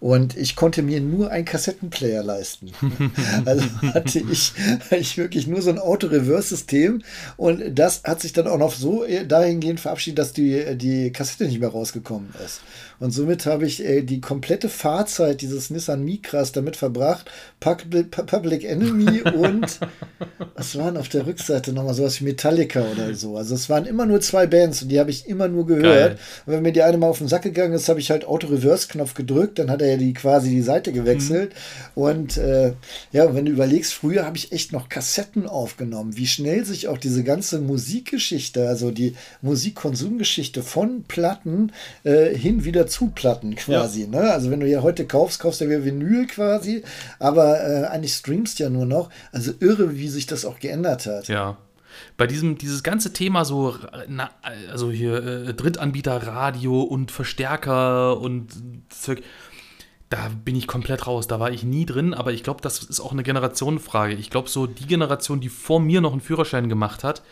Und 0.00 0.36
ich 0.36 0.56
konnte 0.56 0.82
mir 0.82 1.00
nur 1.00 1.30
einen 1.30 1.44
Kassettenplayer 1.44 2.22
leisten. 2.22 2.72
also 3.44 3.64
hatte 3.94 4.20
ich, 4.30 4.52
ich 4.90 5.18
wirklich 5.18 5.46
nur 5.46 5.60
so 5.60 5.70
ein 5.70 5.78
Auto-Reverse-System. 5.78 7.02
Und 7.36 7.78
das 7.78 8.02
hat 8.04 8.22
sich 8.22 8.32
dann 8.32 8.48
auch 8.48 8.58
noch 8.58 8.72
so 8.72 9.04
äh, 9.04 9.26
dahingehend 9.26 9.78
verabschiedet, 9.78 10.18
dass 10.18 10.32
die, 10.32 10.76
die 10.76 11.12
Kassette 11.12 11.44
nicht 11.44 11.60
mehr 11.60 11.68
rausgekommen 11.68 12.30
ist. 12.44 12.60
Und 12.98 13.12
somit 13.12 13.46
habe 13.46 13.66
ich 13.66 13.84
äh, 13.84 14.02
die 14.02 14.20
komplette 14.20 14.68
Fahrzeit 14.68 15.40
dieses 15.40 15.70
Nissan 15.70 16.04
Micras 16.04 16.52
damit 16.52 16.76
verbracht. 16.76 17.30
Public, 17.58 18.10
Public 18.10 18.64
Enemy 18.64 19.22
und 19.22 19.80
was 20.54 20.76
waren 20.76 20.98
auf 20.98 21.08
der 21.08 21.26
Rückseite 21.26 21.72
nochmal 21.72 21.94
sowas 21.94 22.20
wie 22.20 22.24
Metallica 22.24 22.82
oder 22.82 23.14
so. 23.14 23.36
Also 23.36 23.54
es 23.54 23.70
waren 23.70 23.86
immer 23.86 24.04
nur 24.04 24.20
zwei 24.20 24.46
Bands 24.46 24.82
und 24.82 24.88
die 24.88 25.00
habe 25.00 25.10
ich 25.10 25.26
immer 25.26 25.48
nur 25.48 25.66
gehört. 25.66 25.82
Geil. 25.82 26.18
Und 26.44 26.52
wenn 26.52 26.62
mir 26.62 26.72
die 26.72 26.82
eine 26.82 26.98
mal 26.98 27.08
auf 27.08 27.18
den 27.18 27.28
Sack 27.28 27.42
gegangen 27.42 27.72
ist, 27.72 27.88
habe 27.88 28.00
ich 28.00 28.10
halt 28.10 28.26
Auto-Reverse-Knopf 28.26 29.14
gedrückt, 29.14 29.58
dann 29.58 29.70
hat 29.70 29.80
er 29.80 29.89
ja 29.90 29.96
die 29.96 30.12
quasi 30.12 30.50
die 30.50 30.62
Seite 30.62 30.92
gewechselt. 30.92 31.52
Mhm. 31.94 32.02
Und 32.02 32.36
äh, 32.36 32.72
ja, 33.12 33.34
wenn 33.34 33.44
du 33.44 33.52
überlegst, 33.52 33.92
früher 33.92 34.24
habe 34.24 34.36
ich 34.36 34.52
echt 34.52 34.72
noch 34.72 34.88
Kassetten 34.88 35.46
aufgenommen, 35.46 36.16
wie 36.16 36.26
schnell 36.26 36.64
sich 36.64 36.88
auch 36.88 36.98
diese 36.98 37.24
ganze 37.24 37.60
Musikgeschichte, 37.60 38.68
also 38.68 38.90
die 38.90 39.14
Musikkonsumgeschichte 39.42 40.62
von 40.62 41.04
Platten 41.04 41.72
äh, 42.04 42.34
hin 42.34 42.64
wieder 42.64 42.86
zu 42.86 43.08
Platten 43.08 43.56
quasi. 43.56 44.02
Ja. 44.02 44.08
Ne? 44.08 44.30
Also 44.30 44.50
wenn 44.50 44.60
du 44.60 44.68
ja 44.68 44.82
heute 44.82 45.06
kaufst, 45.06 45.40
kaufst 45.40 45.60
du 45.60 45.66
ja 45.66 45.84
Vinyl 45.84 46.26
quasi, 46.26 46.82
aber 47.18 47.60
äh, 47.60 47.84
eigentlich 47.86 48.14
streamst 48.14 48.58
ja 48.58 48.70
nur 48.70 48.86
noch. 48.86 49.10
Also 49.32 49.52
irre, 49.60 49.96
wie 49.96 50.08
sich 50.08 50.26
das 50.26 50.44
auch 50.44 50.58
geändert 50.58 51.06
hat. 51.06 51.28
Ja. 51.28 51.58
Bei 52.16 52.26
diesem, 52.26 52.58
dieses 52.58 52.82
ganze 52.82 53.12
Thema 53.12 53.44
so, 53.44 53.76
na, 54.08 54.30
also 54.70 54.90
hier 54.90 55.48
äh, 55.48 55.54
Drittanbieter 55.54 56.26
Radio 56.26 56.82
und 56.82 57.10
Verstärker 57.10 58.20
und 58.20 58.52
Zeug, 58.90 59.22
da 60.10 60.28
bin 60.44 60.56
ich 60.56 60.66
komplett 60.66 61.06
raus. 61.06 61.28
Da 61.28 61.40
war 61.40 61.50
ich 61.50 61.62
nie 61.62 61.86
drin, 61.86 62.14
aber 62.14 62.32
ich 62.32 62.42
glaube, 62.42 62.60
das 62.60 62.82
ist 62.82 63.00
auch 63.00 63.12
eine 63.12 63.22
Generationenfrage. 63.22 64.14
Ich 64.14 64.28
glaube, 64.28 64.48
so 64.48 64.66
die 64.66 64.86
Generation, 64.86 65.40
die 65.40 65.48
vor 65.48 65.80
mir 65.80 66.00
noch 66.00 66.12
einen 66.12 66.20
Führerschein 66.20 66.68
gemacht 66.68 67.04
hat, 67.04 67.22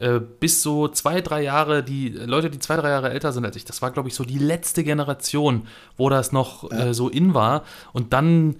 äh, 0.00 0.18
bis 0.18 0.60
so 0.60 0.88
zwei, 0.88 1.20
drei 1.20 1.42
Jahre, 1.42 1.84
die 1.84 2.08
Leute, 2.08 2.50
die 2.50 2.58
zwei, 2.58 2.76
drei 2.76 2.90
Jahre 2.90 3.10
älter 3.10 3.32
sind 3.32 3.44
als 3.46 3.54
ich, 3.54 3.64
das 3.64 3.82
war, 3.82 3.92
glaube 3.92 4.08
ich, 4.08 4.16
so 4.16 4.24
die 4.24 4.38
letzte 4.38 4.82
Generation, 4.82 5.68
wo 5.96 6.08
das 6.10 6.32
noch 6.32 6.70
äh, 6.72 6.92
so 6.92 7.08
in 7.08 7.34
war. 7.34 7.62
Und 7.92 8.12
dann 8.12 8.56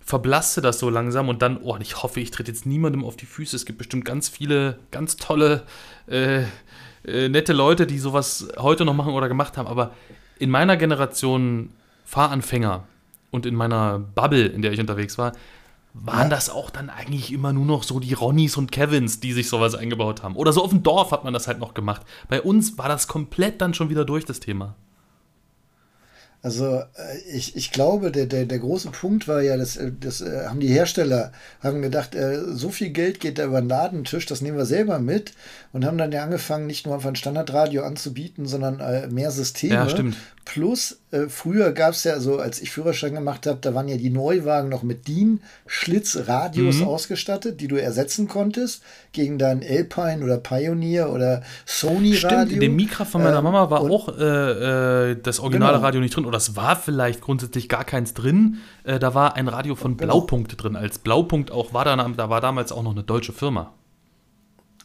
verblasste 0.00 0.60
das 0.60 0.78
so 0.78 0.90
langsam 0.90 1.30
und 1.30 1.40
dann, 1.40 1.56
oh, 1.62 1.78
ich 1.80 2.02
hoffe, 2.02 2.20
ich 2.20 2.30
trete 2.30 2.52
jetzt 2.52 2.66
niemandem 2.66 3.04
auf 3.04 3.16
die 3.16 3.24
Füße. 3.24 3.56
Es 3.56 3.64
gibt 3.64 3.78
bestimmt 3.78 4.04
ganz 4.04 4.28
viele, 4.28 4.78
ganz 4.90 5.16
tolle, 5.16 5.62
äh, 6.08 6.42
äh, 7.06 7.30
nette 7.30 7.54
Leute, 7.54 7.86
die 7.86 7.98
sowas 7.98 8.48
heute 8.58 8.84
noch 8.84 8.92
machen 8.92 9.14
oder 9.14 9.28
gemacht 9.28 9.56
haben. 9.56 9.66
Aber 9.66 9.94
in 10.38 10.50
meiner 10.50 10.76
Generation 10.76 11.70
Fahranfänger 12.04 12.86
und 13.34 13.46
in 13.46 13.56
meiner 13.56 13.98
Bubble, 13.98 14.46
in 14.46 14.62
der 14.62 14.72
ich 14.72 14.80
unterwegs 14.80 15.18
war, 15.18 15.32
waren 15.92 16.30
das 16.30 16.50
auch 16.50 16.70
dann 16.70 16.88
eigentlich 16.88 17.32
immer 17.32 17.52
nur 17.52 17.66
noch 17.66 17.82
so 17.82 18.00
die 18.00 18.14
Ronnies 18.14 18.56
und 18.56 18.72
Kevins, 18.72 19.20
die 19.20 19.32
sich 19.32 19.48
sowas 19.48 19.74
eingebaut 19.74 20.22
haben. 20.22 20.36
Oder 20.36 20.52
so 20.52 20.62
auf 20.62 20.70
dem 20.70 20.82
Dorf 20.82 21.10
hat 21.10 21.24
man 21.24 21.34
das 21.34 21.46
halt 21.46 21.58
noch 21.58 21.74
gemacht. 21.74 22.02
Bei 22.28 22.40
uns 22.40 22.78
war 22.78 22.88
das 22.88 23.08
komplett 23.08 23.60
dann 23.60 23.74
schon 23.74 23.90
wieder 23.90 24.04
durch, 24.04 24.24
das 24.24 24.40
Thema. 24.40 24.76
Also 26.42 26.66
äh, 26.66 27.18
ich, 27.32 27.56
ich 27.56 27.72
glaube, 27.72 28.12
der, 28.12 28.26
der, 28.26 28.44
der 28.44 28.58
große 28.58 28.90
Punkt 28.90 29.26
war 29.26 29.40
ja, 29.40 29.56
das, 29.56 29.76
äh, 29.76 29.90
das 29.98 30.20
äh, 30.20 30.46
haben 30.46 30.60
die 30.60 30.68
Hersteller 30.68 31.32
haben 31.60 31.80
gedacht, 31.80 32.16
so 32.52 32.68
viel 32.68 32.90
Geld 32.90 33.18
geht 33.18 33.38
da 33.38 33.46
über 33.46 33.62
den 33.62 33.68
Ladentisch, 33.70 34.26
das 34.26 34.42
nehmen 34.42 34.58
wir 34.58 34.66
selber 34.66 34.98
mit 34.98 35.32
und 35.72 35.84
haben 35.84 35.96
dann 35.96 36.12
ja 36.12 36.22
angefangen, 36.22 36.66
nicht 36.66 36.86
nur 36.86 36.94
einfach 36.96 37.08
ein 37.08 37.16
Standardradio 37.16 37.82
anzubieten, 37.82 38.46
sondern 38.46 39.12
mehr 39.12 39.30
Systeme. 39.30 39.74
Ja, 39.74 39.88
stimmt. 39.88 40.16
Plus, 40.44 41.00
äh, 41.10 41.28
früher 41.28 41.72
gab 41.72 41.92
es 41.92 42.04
ja 42.04 42.20
so, 42.20 42.38
als 42.38 42.60
ich 42.60 42.70
Führerschein 42.70 43.14
gemacht 43.14 43.46
habe, 43.46 43.58
da 43.62 43.74
waren 43.74 43.88
ja 43.88 43.96
die 43.96 44.10
Neuwagen 44.10 44.68
noch 44.68 44.82
mit 44.82 45.08
DIN-Schlitzradios 45.08 46.80
mhm. 46.80 46.88
ausgestattet, 46.88 47.60
die 47.60 47.68
du 47.68 47.80
ersetzen 47.80 48.28
konntest 48.28 48.82
gegen 49.12 49.38
dein 49.38 49.62
Alpine 49.62 50.22
oder 50.22 50.36
Pioneer 50.36 51.10
oder 51.10 51.42
Sony-Radio. 51.64 52.16
Stimmt, 52.16 52.52
in 52.52 52.60
dem 52.60 52.76
Mikra 52.76 53.06
von 53.06 53.22
meiner 53.22 53.38
ähm, 53.38 53.44
Mama 53.44 53.70
war 53.70 53.80
auch 53.80 54.08
äh, 54.18 55.12
äh, 55.12 55.16
das 55.22 55.40
originale 55.40 55.74
genau. 55.74 55.84
Radio 55.84 56.00
nicht 56.00 56.14
drin. 56.14 56.26
Oder 56.26 56.36
es 56.36 56.56
war 56.56 56.76
vielleicht 56.76 57.22
grundsätzlich 57.22 57.68
gar 57.70 57.84
keins 57.84 58.12
drin. 58.12 58.58
Äh, 58.84 58.98
da 58.98 59.14
war 59.14 59.36
ein 59.36 59.48
Radio 59.48 59.74
von 59.76 59.96
genau. 59.96 60.12
Blaupunkt 60.12 60.62
drin. 60.62 60.76
Als 60.76 60.98
Blaupunkt 60.98 61.50
auch 61.52 61.72
war 61.72 61.86
da, 61.86 61.96
da 61.96 62.28
war 62.28 62.40
damals 62.42 62.70
auch 62.70 62.82
noch 62.82 62.92
eine 62.92 63.02
deutsche 63.02 63.32
Firma. 63.32 63.72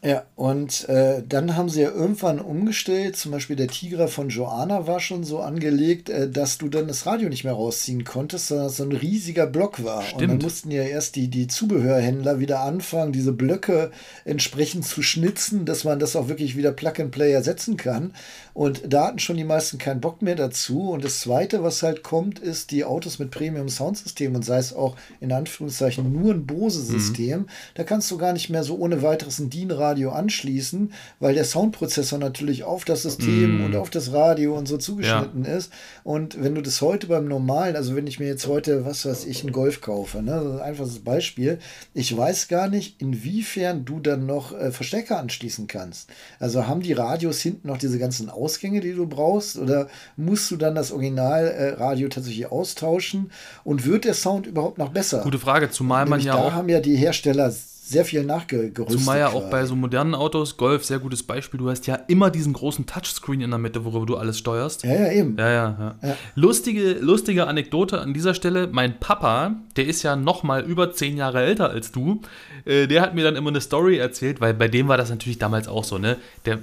Ja, 0.01 0.23
und 0.37 0.87
äh, 0.87 1.21
dann 1.27 1.57
haben 1.57 1.67
sie 1.67 1.81
ja 1.81 1.91
irgendwann 1.91 2.39
umgestellt, 2.39 3.17
zum 3.17 3.33
Beispiel 3.33 3.57
der 3.57 3.67
Tiger 3.67 4.07
von 4.07 4.29
Joanna 4.29 4.87
war 4.87 5.01
schon 5.01 5.25
so 5.25 5.39
angelegt, 5.39 6.09
äh, 6.09 6.29
dass 6.29 6.57
du 6.57 6.69
dann 6.69 6.87
das 6.87 7.05
Radio 7.05 7.27
nicht 7.27 7.43
mehr 7.43 7.53
rausziehen 7.53 8.05
konntest, 8.05 8.47
sondern 8.47 8.67
es 8.67 8.77
so 8.77 8.83
ein 8.83 8.93
riesiger 8.93 9.45
Block 9.45 9.83
war. 9.83 10.03
Stimmt. 10.03 10.21
Und 10.21 10.27
dann 10.29 10.37
mussten 10.37 10.71
ja 10.71 10.83
erst 10.83 11.17
die, 11.17 11.27
die 11.27 11.47
Zubehörhändler 11.47 12.39
wieder 12.39 12.61
anfangen, 12.61 13.11
diese 13.11 13.33
Blöcke 13.33 13.91
entsprechend 14.23 14.85
zu 14.85 15.01
schnitzen, 15.01 15.65
dass 15.65 15.83
man 15.83 15.99
das 15.99 16.15
auch 16.15 16.29
wirklich 16.29 16.55
wieder 16.55 16.71
Plug-and-Play 16.71 17.33
ersetzen 17.33 17.75
kann. 17.75 18.13
Und 18.53 18.81
da 18.87 19.07
hatten 19.07 19.19
schon 19.19 19.37
die 19.37 19.43
meisten 19.43 19.77
keinen 19.79 20.01
Bock 20.01 20.21
mehr 20.21 20.35
dazu. 20.35 20.91
Und 20.91 21.03
das 21.03 21.19
Zweite, 21.19 21.63
was 21.63 21.83
halt 21.83 22.03
kommt, 22.03 22.39
ist 22.39 22.71
die 22.71 22.85
Autos 22.85 23.19
mit 23.19 23.31
Premium-Soundsystem 23.31 24.33
und 24.35 24.43
sei 24.43 24.57
es 24.59 24.73
auch 24.73 24.95
in 25.19 25.31
Anführungszeichen 25.33 26.11
nur 26.11 26.33
ein 26.33 26.45
Bose-System. 26.45 27.39
Mhm. 27.39 27.47
Da 27.75 27.83
kannst 27.83 28.09
du 28.11 28.17
gar 28.17 28.31
nicht 28.31 28.49
mehr 28.49 28.63
so 28.63 28.77
ohne 28.77 29.01
weiteres 29.01 29.39
ein 29.39 29.49
DIN-Radio 29.89 30.11
anschließen, 30.11 30.93
weil 31.19 31.33
der 31.33 31.45
Soundprozessor 31.45 32.19
natürlich 32.19 32.63
auf 32.63 32.85
das 32.85 33.03
System 33.03 33.57
mhm. 33.57 33.65
und 33.65 33.75
auf 33.75 33.89
das 33.89 34.11
Radio 34.13 34.57
und 34.57 34.67
so 34.67 34.77
zugeschnitten 34.77 35.45
ja. 35.45 35.55
ist. 35.55 35.71
Und 36.03 36.41
wenn 36.41 36.55
du 36.55 36.61
das 36.61 36.81
heute 36.81 37.07
beim 37.07 37.27
normalen, 37.27 37.75
also 37.75 37.95
wenn 37.95 38.07
ich 38.07 38.19
mir 38.19 38.27
jetzt 38.27 38.47
heute, 38.47 38.85
was 38.85 39.05
weiß 39.05 39.25
ich, 39.25 39.43
einen 39.43 39.51
Golf 39.51 39.81
kaufe, 39.81 40.21
ne, 40.21 40.31
das 40.31 40.45
ist 40.45 40.51
ein 40.51 40.61
einfaches 40.61 40.99
Beispiel, 40.99 41.59
ich 41.93 42.15
weiß 42.15 42.47
gar 42.47 42.67
nicht, 42.67 43.01
inwiefern 43.01 43.85
du 43.85 43.99
dann 43.99 44.25
noch 44.25 44.57
äh, 44.57 44.71
Verstärker 44.71 45.19
anschließen 45.19 45.67
kannst. 45.67 46.09
Also 46.39 46.67
haben 46.67 46.81
die 46.81 46.93
Radios 46.93 47.41
hinten 47.41 47.67
noch 47.67 47.77
diese 47.77 47.99
ganzen 47.99 48.29
Ausgänge, 48.29 48.81
die 48.81 48.93
du 48.93 49.07
brauchst? 49.07 49.57
Oder 49.57 49.87
musst 50.17 50.49
du 50.51 50.57
dann 50.57 50.75
das 50.75 50.91
Originalradio 50.91 52.07
äh, 52.07 52.09
tatsächlich 52.09 52.51
austauschen? 52.51 53.31
Und 53.63 53.85
wird 53.85 54.05
der 54.05 54.13
Sound 54.13 54.47
überhaupt 54.47 54.77
noch 54.77 54.89
besser? 54.89 55.21
Gute 55.21 55.39
Frage, 55.39 55.69
zumal 55.69 56.05
man 56.05 56.21
ja 56.21 56.33
da 56.33 56.39
auch. 56.39 56.51
haben 56.51 56.69
ja 56.69 56.79
die 56.79 56.95
Hersteller 56.95 57.51
sehr 57.89 58.05
viel 58.05 58.23
nachgerüstet. 58.23 58.89
Zumal 58.89 59.19
ja 59.19 59.29
auch 59.29 59.49
bei 59.49 59.65
so 59.65 59.75
modernen 59.75 60.15
Autos, 60.15 60.57
Golf, 60.57 60.85
sehr 60.85 60.99
gutes 60.99 61.23
Beispiel, 61.23 61.59
du 61.59 61.69
hast 61.69 61.87
ja 61.87 61.95
immer 62.07 62.29
diesen 62.29 62.53
großen 62.53 62.85
Touchscreen 62.85 63.41
in 63.41 63.49
der 63.49 63.59
Mitte, 63.59 63.83
worüber 63.85 64.05
du 64.05 64.17
alles 64.17 64.37
steuerst. 64.37 64.83
Ja, 64.83 64.93
ja, 64.93 65.11
eben. 65.11 65.35
Ja, 65.37 65.49
ja, 65.49 65.77
ja. 66.01 66.09
ja. 66.09 66.15
Lustige, 66.35 66.93
lustige 66.93 67.47
Anekdote 67.47 67.99
an 67.99 68.13
dieser 68.13 68.33
Stelle, 68.33 68.69
mein 68.71 68.99
Papa, 68.99 69.55
der 69.75 69.87
ist 69.87 70.03
ja 70.03 70.15
noch 70.15 70.43
mal 70.43 70.63
über 70.63 70.93
zehn 70.93 71.17
Jahre 71.17 71.41
älter 71.41 71.69
als 71.69 71.91
du, 71.91 72.21
äh, 72.65 72.87
der 72.87 73.01
hat 73.01 73.15
mir 73.15 73.23
dann 73.23 73.35
immer 73.35 73.49
eine 73.49 73.61
Story 73.61 73.97
erzählt, 73.97 74.41
weil 74.41 74.53
bei 74.53 74.67
dem 74.67 74.87
war 74.87 74.97
das 74.97 75.09
natürlich 75.09 75.39
damals 75.39 75.67
auch 75.67 75.83
so, 75.83 75.97
ne? 75.97 76.17
Der, 76.45 76.59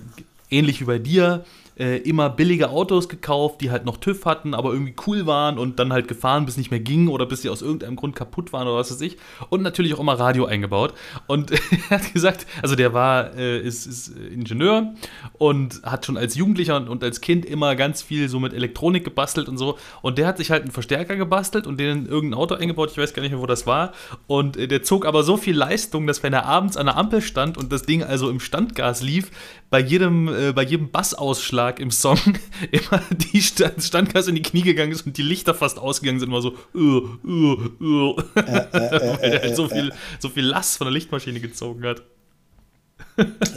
ähnlich 0.51 0.81
wie 0.81 0.85
bei 0.85 0.99
dir, 0.99 1.45
äh, 1.79 1.99
immer 1.99 2.31
billige 2.31 2.71
Autos 2.71 3.09
gekauft, 3.09 3.61
die 3.61 3.71
halt 3.71 3.85
noch 3.85 3.99
TÜV 3.99 4.25
hatten, 4.25 4.55
aber 4.55 4.73
irgendwie 4.73 4.95
cool 5.07 5.27
waren 5.27 5.59
und 5.59 5.79
dann 5.79 5.93
halt 5.93 6.09
gefahren, 6.09 6.47
bis 6.47 6.57
nicht 6.57 6.71
mehr 6.71 6.81
ging 6.81 7.09
oder 7.09 7.27
bis 7.27 7.43
sie 7.43 7.51
aus 7.51 7.61
irgendeinem 7.61 7.97
Grund 7.97 8.17
kaputt 8.17 8.53
waren 8.53 8.67
oder 8.67 8.79
was 8.79 8.91
weiß 8.91 9.01
ich. 9.03 9.19
Und 9.51 9.62
natürlich 9.62 9.93
auch 9.95 10.01
immer 10.01 10.19
Radio 10.19 10.47
eingebaut. 10.47 10.95
Und 11.27 11.51
er 11.91 11.99
hat 11.99 12.12
gesagt, 12.15 12.47
also 12.62 12.77
der 12.77 12.95
war, 12.95 13.35
äh, 13.37 13.61
ist, 13.61 13.87
ist 13.87 14.17
Ingenieur 14.17 14.95
und 15.35 15.83
hat 15.83 16.07
schon 16.07 16.17
als 16.17 16.35
Jugendlicher 16.35 16.77
und, 16.77 17.05
als 17.05 17.21
Kind 17.21 17.45
immer 17.45 17.77
ganz 17.77 18.01
viel 18.01 18.29
so 18.29 18.41
mit 18.41 18.55
Elektronik 18.55 19.05
gebastelt 19.05 19.49
und 19.49 19.59
so. 19.59 19.77
Und 20.01 20.17
der 20.17 20.27
hat 20.27 20.39
sich 20.39 20.51
halt 20.51 20.62
einen 20.62 20.73
Verstärker 20.73 21.17
gebastelt 21.17 21.67
und 21.67 21.79
den 21.79 22.05
in 22.05 22.07
irgendein 22.07 22.41
Auto 22.41 22.55
eingebaut, 22.55 22.91
ich 22.93 22.99
weiß 22.99 23.12
gar 23.12 23.23
nicht 23.23 23.33
mehr, 23.33 23.41
wo 23.41 23.47
das 23.47 23.67
war. 23.67 23.93
Und 24.27 24.57
äh, 24.57 24.67
der 24.67 24.83
zog 24.83 25.05
aber 25.05 25.23
so 25.23 25.37
viel 25.37 25.55
Leistung, 25.57 26.07
dass 26.07 26.23
wenn 26.23 26.33
er 26.33 26.47
abends 26.47 26.79
an 26.79 26.87
der 26.87 26.97
Ampel 26.97 27.21
stand 27.21 27.59
und 27.59 27.71
das 27.71 27.83
Ding 27.83 28.03
also 28.03 28.31
im 28.31 28.41
Standgas 28.41 29.03
lief, 29.03 29.31
bei 29.69 29.81
jedem, 29.81 30.29
äh, 30.29 30.53
bei 30.53 30.62
jedem 30.62 30.91
Bassausschlag 30.91 31.65
im 31.81 31.90
Song 31.90 32.18
immer 32.70 33.02
die 33.33 33.42
Stand 33.42 33.83
Standkasse 33.83 34.31
in 34.31 34.37
die 34.37 34.42
Knie 34.42 34.62
gegangen 34.62 34.92
ist 34.92 35.07
und 35.07 35.16
die 35.16 35.22
Lichter 35.22 35.55
fast 35.55 35.79
ausgegangen 35.79 36.20
sind, 36.20 36.29
immer 36.29 36.42
so, 36.42 36.55
uh, 36.74 37.02
uh, 37.24 37.57
uh. 37.81 38.16
Äh, 38.37 38.40
äh, 38.40 38.72
weil 38.72 39.33
er 39.33 39.42
halt 39.42 39.57
so 39.57 39.68
viel, 39.68 39.92
so 40.18 40.29
viel 40.29 40.44
Last 40.44 40.79
von 40.79 40.87
der 40.87 40.92
Lichtmaschine 40.92 41.40
gezogen 41.40 41.85
hat. 41.85 42.02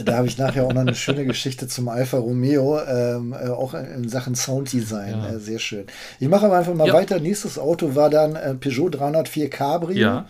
Da 0.04 0.16
habe 0.16 0.26
ich 0.26 0.38
nachher 0.38 0.64
auch 0.64 0.72
noch 0.72 0.80
eine 0.80 0.94
schöne 0.94 1.24
Geschichte 1.26 1.68
zum 1.68 1.88
Alfa 1.88 2.18
Romeo, 2.18 2.80
ähm, 2.80 3.32
äh, 3.32 3.48
auch 3.48 3.74
in 3.74 4.08
Sachen 4.08 4.34
Sounddesign. 4.34 5.12
Ja. 5.12 5.30
Äh, 5.30 5.38
sehr 5.38 5.58
schön. 5.58 5.84
Ich 6.18 6.28
mache 6.28 6.46
aber 6.46 6.56
einfach 6.56 6.74
mal 6.74 6.88
ja. 6.88 6.94
weiter. 6.94 7.20
Nächstes 7.20 7.58
Auto 7.58 7.94
war 7.94 8.08
dann 8.08 8.36
äh, 8.36 8.54
Peugeot 8.54 8.90
304 8.90 9.50
Cabrio. 9.50 9.98
Ja. 9.98 10.26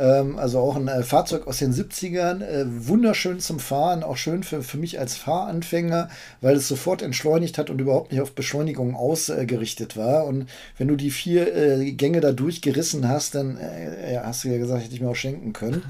Ähm, 0.00 0.38
also 0.38 0.58
auch 0.60 0.76
ein 0.76 0.88
äh, 0.88 1.02
Fahrzeug 1.02 1.46
aus 1.46 1.58
den 1.58 1.74
70ern. 1.74 2.42
Äh, 2.42 2.64
wunderschön 2.88 3.38
zum 3.38 3.58
Fahren, 3.60 4.02
auch 4.02 4.16
schön 4.16 4.42
für, 4.42 4.62
für 4.62 4.78
mich 4.78 4.98
als 4.98 5.16
Fahranfänger, 5.16 6.08
weil 6.40 6.56
es 6.56 6.66
sofort 6.66 7.02
entschleunigt 7.02 7.58
hat 7.58 7.68
und 7.68 7.80
überhaupt 7.80 8.10
nicht 8.10 8.22
auf 8.22 8.32
Beschleunigung 8.32 8.96
ausgerichtet 8.96 9.98
war. 9.98 10.24
Und 10.24 10.48
wenn 10.78 10.88
du 10.88 10.96
die 10.96 11.10
vier 11.10 11.54
äh, 11.54 11.92
Gänge 11.92 12.20
da 12.20 12.32
durchgerissen 12.32 13.08
hast, 13.08 13.34
dann 13.34 13.58
äh, 13.58 14.14
ja, 14.14 14.22
hast 14.24 14.44
du 14.44 14.48
ja 14.48 14.56
gesagt, 14.56 14.84
hätte 14.84 14.94
ich 14.94 15.02
mir 15.02 15.10
auch 15.10 15.16
schenken 15.16 15.52
können. 15.52 15.82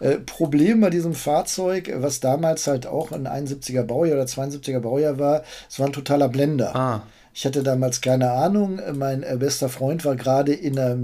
Äh, 0.00 0.18
Problem 0.18 0.82
bei 0.82 0.90
diesem 0.90 1.14
Fahrzeug, 1.14 1.90
was 1.96 2.20
damals 2.20 2.66
halt 2.66 2.86
auch 2.86 3.12
ein 3.12 3.26
71er 3.26 3.84
Baujahr 3.84 4.18
oder 4.18 4.26
72er 4.26 4.80
Baujahr 4.80 5.18
war, 5.18 5.42
es 5.70 5.78
war 5.78 5.86
ein 5.86 5.92
totaler 5.94 6.28
Blender. 6.28 6.76
Ah. 6.76 7.02
Ich 7.36 7.44
hatte 7.44 7.64
damals 7.64 8.00
keine 8.00 8.30
Ahnung. 8.30 8.80
Mein 8.96 9.24
äh, 9.24 9.36
bester 9.36 9.68
Freund 9.68 10.04
war 10.04 10.14
gerade 10.14 10.54
in 10.54 10.76
der 10.76 10.96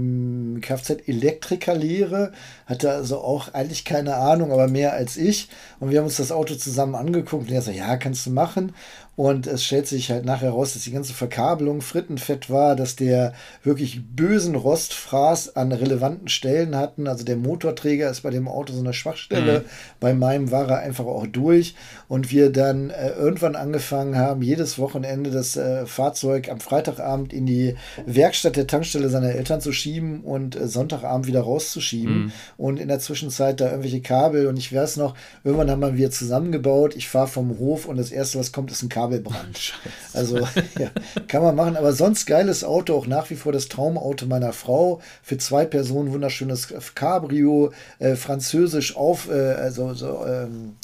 Kfz-Elektrikerlehre, 0.61 2.31
hatte 2.65 2.91
also 2.91 3.19
auch 3.19 3.53
eigentlich 3.53 3.83
keine 3.83 4.15
Ahnung, 4.15 4.53
aber 4.53 4.69
mehr 4.69 4.93
als 4.93 5.17
ich. 5.17 5.49
Und 5.81 5.89
wir 5.89 5.99
haben 5.99 6.05
uns 6.05 6.15
das 6.15 6.31
Auto 6.31 6.55
zusammen 6.55 6.95
angeguckt 6.95 7.49
und 7.49 7.53
er 7.53 7.61
so, 7.61 7.71
ja, 7.71 7.97
kannst 7.97 8.25
du 8.25 8.29
machen. 8.31 8.73
Und 9.17 9.45
es 9.45 9.65
stellt 9.65 9.87
sich 9.87 10.09
halt 10.09 10.23
nachher 10.23 10.47
heraus, 10.47 10.73
dass 10.73 10.83
die 10.83 10.91
ganze 10.91 11.13
Verkabelung 11.13 11.81
frittenfett 11.81 12.49
war, 12.49 12.77
dass 12.77 12.95
der 12.95 13.33
wirklich 13.61 14.01
bösen 14.15 14.55
Rostfraß 14.55 15.57
an 15.57 15.73
relevanten 15.73 16.29
Stellen 16.29 16.77
hatten. 16.77 17.07
Also 17.07 17.25
der 17.25 17.35
Motorträger 17.35 18.09
ist 18.09 18.21
bei 18.21 18.29
dem 18.29 18.47
Auto 18.47 18.71
so 18.71 18.79
eine 18.79 18.93
Schwachstelle. 18.93 19.59
Mhm. 19.59 19.65
Bei 19.99 20.13
meinem 20.13 20.49
war 20.49 20.69
er 20.69 20.79
einfach 20.79 21.05
auch 21.05 21.27
durch. 21.27 21.75
Und 22.07 22.31
wir 22.31 22.51
dann 22.51 22.89
äh, 22.89 23.09
irgendwann 23.09 23.57
angefangen 23.57 24.15
haben, 24.15 24.41
jedes 24.41 24.79
Wochenende 24.79 25.29
das 25.29 25.57
äh, 25.57 25.85
Fahrzeug 25.85 26.49
am 26.49 26.61
Freitagabend 26.61 27.33
in 27.33 27.45
die 27.45 27.75
Werkstatt 28.05 28.55
der 28.55 28.67
Tankstelle 28.67 29.09
seiner 29.09 29.35
Eltern 29.35 29.59
zu 29.59 29.73
schieben 29.73 30.21
und 30.21 30.55
äh, 30.55 30.67
Sonntagabend 30.69 31.27
wieder 31.27 31.41
rauszuschieben. 31.41 32.23
Mhm. 32.25 32.31
Und 32.57 32.79
in 32.79 32.87
der 32.87 32.99
Zwischenzeit 32.99 33.59
da 33.59 33.69
irgendwelche 33.69 34.01
Kabel. 34.01 34.47
Und 34.47 34.57
ich 34.57 34.73
weiß 34.73 34.95
noch, 34.97 35.15
irgendwann 35.43 35.69
haben 35.69 35.81
wir 35.81 35.97
wieder 35.97 36.11
zusammengebaut. 36.11 36.95
Ich 36.95 37.09
fahre 37.09 37.27
vom 37.27 37.59
Hof 37.59 37.87
und 37.87 37.97
das 37.97 38.11
erste, 38.11 38.39
was 38.39 38.53
kommt, 38.53 38.71
ist 38.71 38.81
ein 38.81 38.89
Kabel. 38.89 39.00
Kabelbrand. 39.01 39.57
Scheiße. 39.57 40.17
Also 40.17 40.37
ja, 40.79 40.91
kann 41.27 41.41
man 41.41 41.55
machen. 41.55 41.75
Aber 41.75 41.93
sonst 41.93 42.25
geiles 42.25 42.63
Auto, 42.63 42.95
auch 42.95 43.07
nach 43.07 43.29
wie 43.29 43.35
vor 43.35 43.51
das 43.51 43.67
Traumauto 43.67 44.25
meiner 44.25 44.53
Frau. 44.53 45.01
Für 45.23 45.37
zwei 45.37 45.65
Personen 45.65 46.11
wunderschönes 46.11 46.73
Cabrio, 46.95 47.71
äh, 47.99 48.15
französisch 48.15 48.95
auf, 48.95 49.29
äh, 49.29 49.33
also 49.33 49.93
so, 49.93 50.25
ähm, 50.25 50.75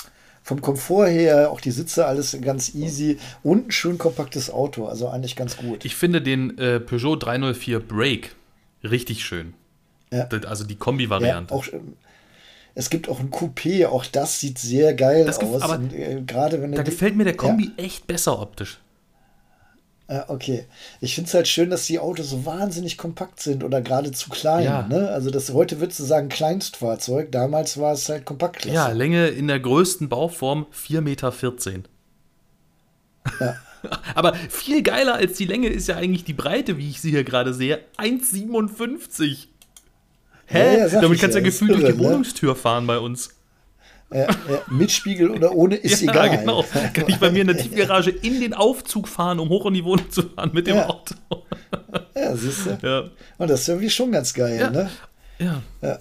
vom 0.43 0.61
Komfort 0.61 1.07
her, 1.07 1.51
auch 1.51 1.59
die 1.59 1.71
Sitze, 1.71 2.05
alles 2.05 2.37
ganz 2.41 2.73
easy 2.73 3.17
und 3.43 3.67
ein 3.67 3.71
schön 3.71 3.97
kompaktes 3.97 4.49
Auto, 4.49 4.85
also 4.85 5.09
eigentlich 5.09 5.35
ganz 5.35 5.57
gut. 5.57 5.83
Ich 5.83 5.97
finde 5.97 6.21
den 6.21 6.57
äh, 6.57 6.79
Peugeot 6.79 7.17
304 7.17 7.81
Break 7.81 8.33
richtig 8.81 9.25
schön. 9.25 9.53
Ja. 10.09 10.29
Also 10.47 10.63
die 10.63 10.75
Kombi-Variante. 10.75 11.53
Ja, 11.53 11.59
auch, 11.59 11.65
es 12.77 12.91
gibt 12.91 13.09
auch 13.09 13.19
ein 13.19 13.31
Coupé, 13.31 13.87
auch 13.87 14.05
das 14.05 14.39
sieht 14.39 14.59
sehr 14.59 14.93
geil 14.93 15.25
das 15.25 15.39
aus. 15.39 15.63
Aber 15.63 15.77
und, 15.77 15.93
äh, 15.93 16.21
gerade 16.21 16.61
wenn 16.61 16.73
da 16.73 16.83
gefällt 16.83 17.15
mir 17.15 17.23
der 17.23 17.35
Kombi 17.35 17.71
ja. 17.75 17.83
echt 17.83 18.05
besser 18.05 18.39
optisch. 18.39 18.79
Ja, 20.07 20.29
okay. 20.29 20.67
Ich 21.01 21.15
finde 21.15 21.27
es 21.27 21.33
halt 21.33 21.47
schön, 21.47 21.71
dass 21.71 21.87
die 21.87 21.97
Autos 21.97 22.29
so 22.29 22.45
wahnsinnig 22.45 22.99
kompakt 22.99 23.41
sind 23.41 23.63
oder 23.63 23.81
gerade 23.81 24.11
zu 24.11 24.29
klein. 24.29 24.65
Ja. 24.65 24.87
Ne? 24.87 25.09
Also 25.09 25.31
das 25.31 25.51
heute 25.51 25.79
würdest 25.79 25.99
du 25.99 26.03
sagen 26.03 26.29
Kleinstfahrzeug, 26.29 27.31
damals 27.31 27.79
war 27.79 27.93
es 27.93 28.07
halt 28.09 28.25
kompakt. 28.25 28.65
Ja, 28.65 28.89
Länge 28.89 29.29
in 29.29 29.47
der 29.47 29.59
größten 29.59 30.07
Bauform 30.07 30.67
4,14 30.71 31.01
Meter. 31.01 31.33
Ja. 33.39 33.55
Aber 34.13 34.35
viel 34.35 34.83
geiler 34.83 35.15
als 35.15 35.37
die 35.37 35.45
Länge 35.45 35.69
ist 35.69 35.87
ja 35.87 35.95
eigentlich 35.95 36.25
die 36.25 36.33
Breite, 36.33 36.77
wie 36.77 36.91
ich 36.91 37.01
sie 37.01 37.09
hier 37.09 37.23
gerade 37.23 37.55
sehe. 37.55 37.79
1,57. 37.97 39.47
Hä? 40.47 40.77
Ja, 40.77 40.87
ja, 40.87 41.01
Damit 41.01 41.19
kannst 41.19 41.35
du 41.35 41.39
ja, 41.39 41.45
gefühlt 41.45 41.71
durch 41.71 41.85
die 41.85 41.91
ne? 41.91 41.99
Wohnungstür 41.99 42.55
fahren 42.55 42.87
bei 42.87 42.97
uns. 42.97 43.29
Ja, 44.13 44.27
mit 44.71 44.89
Spiegel 44.91 45.29
oder 45.29 45.53
ohne 45.53 45.75
ist 45.75 46.01
ja, 46.01 46.11
egal. 46.11 46.37
genau. 46.37 46.63
Kann 46.93 47.05
ich 47.07 47.17
bei 47.17 47.29
mir 47.29 47.41
in 47.41 47.47
der 47.47 47.57
Tiefgarage 47.57 48.09
in 48.09 48.39
den 48.39 48.53
Aufzug 48.53 49.09
fahren, 49.09 49.39
um 49.39 49.49
hoch 49.49 49.65
in 49.65 49.73
die 49.73 49.83
Wohnung 49.83 50.09
zu 50.09 50.23
fahren 50.23 50.51
mit 50.53 50.67
dem 50.67 50.77
Auto. 50.77 51.15
Ja, 52.15 52.35
siehst 52.35 52.65
du. 52.65 52.77
Ja. 52.81 53.03
Und 53.37 53.49
das 53.49 53.61
ist 53.61 53.67
irgendwie 53.67 53.89
schon 53.89 54.11
ganz 54.13 54.33
geil, 54.33 54.71
ne? 54.71 54.89
Ja. 55.39 55.61
ja. 55.81 55.99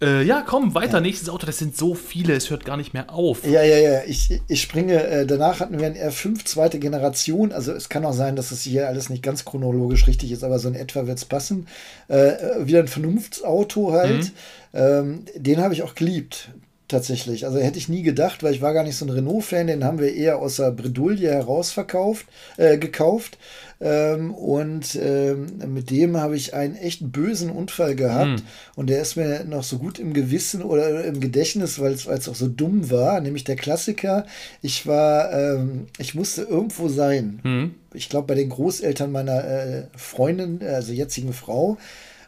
Äh, 0.00 0.22
ja, 0.22 0.44
komm, 0.46 0.74
weiter. 0.74 0.94
Ja. 0.94 1.00
Nächstes 1.00 1.28
Auto. 1.28 1.46
Das 1.46 1.58
sind 1.58 1.76
so 1.76 1.94
viele, 1.94 2.34
es 2.34 2.50
hört 2.50 2.64
gar 2.64 2.76
nicht 2.76 2.94
mehr 2.94 3.12
auf. 3.12 3.44
Ja, 3.44 3.62
ja, 3.62 3.78
ja. 3.78 4.02
Ich, 4.06 4.40
ich 4.46 4.62
springe. 4.62 5.02
Äh, 5.02 5.26
danach 5.26 5.60
hatten 5.60 5.78
wir 5.78 5.86
ein 5.86 5.96
R5 5.96 6.44
zweite 6.44 6.78
Generation. 6.78 7.52
Also 7.52 7.72
es 7.72 7.88
kann 7.88 8.04
auch 8.04 8.12
sein, 8.12 8.36
dass 8.36 8.52
es 8.52 8.62
hier 8.62 8.88
alles 8.88 9.10
nicht 9.10 9.22
ganz 9.22 9.44
chronologisch 9.44 10.06
richtig 10.06 10.30
ist, 10.30 10.44
aber 10.44 10.58
so 10.58 10.68
in 10.68 10.74
etwa 10.74 11.06
wird 11.06 11.18
es 11.18 11.24
passen. 11.24 11.66
Äh, 12.06 12.32
wieder 12.60 12.78
ein 12.78 12.88
Vernunftsauto 12.88 13.92
halt. 13.92 14.24
Mhm. 14.24 14.30
Ähm, 14.74 15.24
den 15.34 15.60
habe 15.60 15.74
ich 15.74 15.82
auch 15.82 15.94
geliebt 15.94 16.50
tatsächlich. 16.88 17.46
Also 17.46 17.58
hätte 17.58 17.78
ich 17.78 17.88
nie 17.88 18.02
gedacht, 18.02 18.42
weil 18.42 18.54
ich 18.54 18.62
war 18.62 18.72
gar 18.72 18.82
nicht 18.82 18.96
so 18.96 19.04
ein 19.04 19.10
Renault-Fan, 19.10 19.66
den 19.66 19.84
haben 19.84 19.98
wir 19.98 20.14
eher 20.14 20.38
aus 20.38 20.56
der 20.56 20.70
Bredouille 20.70 21.30
heraus 21.30 21.70
verkauft, 21.70 22.26
äh, 22.56 22.78
gekauft. 22.78 23.38
Ähm, 23.80 24.34
und 24.34 24.98
ähm, 25.00 25.46
mit 25.68 25.90
dem 25.90 26.16
habe 26.16 26.34
ich 26.36 26.54
einen 26.54 26.74
echt 26.74 27.12
bösen 27.12 27.50
Unfall 27.50 27.94
gehabt. 27.94 28.40
Mhm. 28.40 28.46
Und 28.74 28.90
der 28.90 29.02
ist 29.02 29.16
mir 29.16 29.44
noch 29.44 29.62
so 29.62 29.78
gut 29.78 29.98
im 29.98 30.12
Gewissen 30.12 30.62
oder 30.62 31.04
im 31.04 31.20
Gedächtnis, 31.20 31.78
weil 31.78 31.92
es 31.92 32.08
auch 32.08 32.34
so 32.34 32.48
dumm 32.48 32.90
war. 32.90 33.20
Nämlich 33.20 33.44
der 33.44 33.56
Klassiker. 33.56 34.26
Ich 34.62 34.86
war, 34.86 35.32
ähm, 35.32 35.86
ich 35.98 36.14
musste 36.14 36.42
irgendwo 36.42 36.88
sein. 36.88 37.40
Mhm. 37.44 37.74
Ich 37.94 38.08
glaube, 38.08 38.26
bei 38.26 38.34
den 38.34 38.48
Großeltern 38.48 39.12
meiner 39.12 39.44
äh, 39.44 39.82
Freundin, 39.96 40.60
also 40.66 40.92
jetzigen 40.92 41.32
Frau 41.32 41.78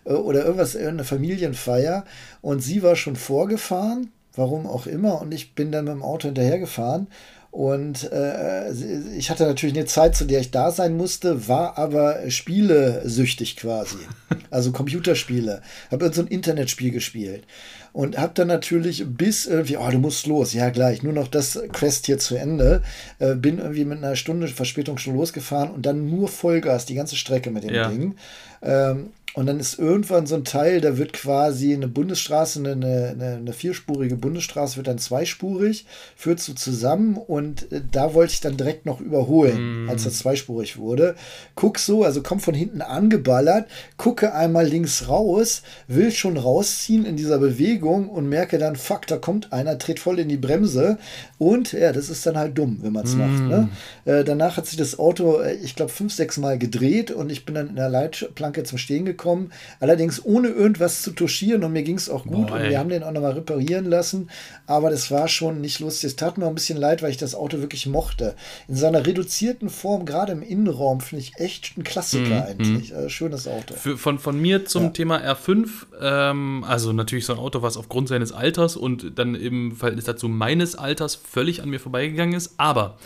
äh, 0.05 0.13
oder 0.13 0.45
irgendwas, 0.45 0.75
irgendeine 0.75 1.05
Familienfeier. 1.05 2.05
Und 2.43 2.61
sie 2.61 2.83
war 2.83 2.95
schon 2.95 3.17
vorgefahren, 3.17 4.13
warum 4.41 4.67
auch 4.67 4.87
immer. 4.87 5.21
Und 5.21 5.33
ich 5.33 5.55
bin 5.55 5.71
dann 5.71 5.85
mit 5.85 5.95
dem 5.95 6.03
Auto 6.03 6.27
hinterhergefahren. 6.27 7.07
Und 7.53 8.11
äh, 8.13 8.71
ich 9.17 9.29
hatte 9.29 9.45
natürlich 9.45 9.77
eine 9.77 9.87
Zeit, 9.87 10.15
zu 10.15 10.25
der 10.25 10.41
ich 10.41 10.53
da 10.53 10.71
sein 10.71 10.97
musste, 10.97 11.49
war 11.49 11.79
aber 11.79 12.31
spielesüchtig 12.31 13.57
quasi. 13.57 13.99
Also 14.53 14.73
Computerspiele. 14.73 15.63
Habe 15.93 16.05
irgend 16.07 16.15
so 16.17 16.23
ein 16.23 16.27
Internetspiel 16.27 16.91
gespielt. 16.91 17.45
Und 17.93 18.19
habe 18.19 18.33
dann 18.35 18.49
natürlich 18.49 19.05
bis 19.07 19.47
irgendwie, 19.47 19.77
oh, 19.77 19.89
du 19.89 19.99
musst 19.99 20.27
los. 20.27 20.55
Ja, 20.55 20.71
gleich. 20.71 21.05
Nur 21.05 21.13
noch 21.13 21.29
das 21.29 21.61
Quest 21.73 22.07
hier 22.07 22.19
zu 22.19 22.35
Ende. 22.35 22.83
Äh, 23.21 23.37
bin 23.37 23.59
irgendwie 23.59 23.85
mit 23.85 23.99
einer 23.99 24.17
Stunde 24.17 24.49
Verspätung 24.49 24.99
schon 24.99 25.15
losgefahren 25.15 25.71
und 25.71 25.87
dann 25.87 26.11
nur 26.11 26.27
Vollgas, 26.27 26.85
die 26.85 26.97
ganze 26.97 27.15
Strecke 27.15 27.53
mit 27.53 27.63
dem 27.63 27.75
ja. 27.75 27.89
Ding. 27.89 28.17
Ähm, 28.63 29.11
und 29.33 29.47
dann 29.47 29.61
ist 29.61 29.79
irgendwann 29.79 30.27
so 30.27 30.35
ein 30.35 30.45
Teil, 30.45 30.81
da 30.81 30.99
wird 30.99 31.13
quasi 31.13 31.73
eine 31.73 31.87
Bundesstraße, 31.87 32.59
eine, 32.59 32.73
eine, 32.73 33.37
eine 33.37 33.53
vierspurige 33.53 34.17
Bundesstraße 34.17 34.77
wird 34.77 34.89
dann 34.89 34.99
zweispurig, 34.99 35.87
führt 36.17 36.41
so 36.41 36.53
zusammen 36.53 37.17
und 37.17 37.71
äh, 37.71 37.81
da 37.93 38.13
wollte 38.15 38.33
ich 38.33 38.41
dann 38.41 38.57
direkt 38.57 38.87
noch 38.87 39.01
überholen, 39.01 39.85
mm. 39.85 39.91
als 39.91 40.03
das 40.03 40.19
zweispurig 40.19 40.79
wurde. 40.79 41.15
Guck 41.55 41.79
so, 41.79 42.03
also 42.03 42.23
komm 42.25 42.41
von 42.41 42.55
hinten 42.55 42.83
angeballert, 42.83 43.69
gucke 43.97 44.35
einmal 44.35 44.67
links 44.67 45.09
raus, 45.09 45.63
will 45.87 46.11
schon 46.11 46.37
rausziehen 46.37 47.07
in 47.07 47.17
dieser 47.17 47.39
Bewegung 47.39 48.09
und 48.09 48.29
merke 48.29 48.59
dann, 48.59 48.75
fuck, 48.75 49.07
da 49.07 49.17
kommt 49.17 49.53
einer, 49.53 49.77
dreht 49.77 50.01
voll 50.01 50.19
in 50.19 50.29
die 50.29 50.39
Bremse 50.39 50.99
und 51.39 51.71
ja, 51.71 51.93
das 51.93 52.09
ist 52.09 52.27
dann 52.27 52.37
halt 52.37 52.59
dumm, 52.59 52.79
wenn 52.83 52.93
man 52.93 53.05
es 53.05 53.15
mm. 53.15 53.19
macht. 53.19 53.43
Ne? 53.45 53.69
Äh, 54.07 54.25
danach 54.25 54.57
hat 54.57 54.67
sich 54.67 54.77
das 54.77 54.99
Auto, 54.99 55.39
äh, 55.39 55.55
ich 55.55 55.77
glaube, 55.77 55.93
fünf, 55.93 56.13
sechs 56.13 56.37
Mal 56.37 56.59
gedreht 56.59 57.13
und 57.13 57.31
ich 57.31 57.45
bin 57.45 57.55
dann 57.55 57.69
in 57.69 57.77
der 57.77 57.89
Leitplanke 57.89 58.50
zum 58.65 58.79
Stehen 58.79 59.05
gekommen 59.05 59.21
gekommen, 59.21 59.53
allerdings 59.81 60.25
ohne 60.25 60.49
irgendwas 60.49 61.03
zu 61.03 61.13
touchieren 61.13 61.65
und 61.65 61.73
mir 61.73 61.83
ging 61.83 61.97
es 61.97 62.09
auch 62.09 62.25
gut 62.25 62.49
Boah, 62.49 62.57
und 62.57 62.69
wir 62.69 62.79
haben 62.79 62.89
den 62.89 63.03
auch 63.03 63.13
nochmal 63.13 63.33
reparieren 63.33 63.85
lassen, 63.85 64.31
aber 64.67 64.91
das 64.91 65.11
war 65.11 65.29
schon 65.29 65.61
nicht 65.61 65.81
lustig. 65.81 66.11
Es 66.11 66.17
tat 66.17 66.39
mir 66.39 66.47
auch 66.47 66.49
ein 66.49 66.55
bisschen 66.55 66.79
leid, 66.79 67.03
weil 67.03 67.11
ich 67.11 67.17
das 67.17 67.35
Auto 67.35 67.59
wirklich 67.59 67.87
mochte. 67.87 68.35
In 68.69 68.77
seiner 68.77 69.07
reduzierten 69.07 69.69
Form, 69.69 70.07
gerade 70.07 70.33
im 70.33 70.43
Innenraum, 70.43 71.01
finde 71.01 71.23
ich 71.23 71.37
echt 71.37 71.77
ein 71.77 71.85
Klassiker 71.85 72.25
mhm. 72.25 72.43
eigentlich. 72.43 72.95
Also, 72.95 73.09
schönes 73.09 73.47
Auto. 73.47 73.75
Für, 73.75 73.97
von, 73.97 74.19
von 74.19 74.41
mir 74.41 74.65
zum 74.65 74.85
ja. 74.85 74.91
Thema 74.91 75.19
R5, 75.19 75.69
ähm, 76.01 76.65
also 76.67 76.93
natürlich 76.93 77.27
so 77.27 77.35
ein 77.35 77.39
Auto, 77.39 77.63
was 77.63 77.77
aufgrund 77.77 78.09
seines 78.09 78.33
Alters 78.33 78.77
und 78.77 79.19
dann 79.19 79.35
im 79.35 79.77
Verhältnis 79.77 80.05
dazu 80.07 80.29
meines 80.29 80.77
Alters 80.77 81.15
völlig 81.15 81.63
an 81.63 81.69
mir 81.69 81.81
vorbeigegangen 81.81 82.35
ist, 82.35 82.55
aber 82.57 82.97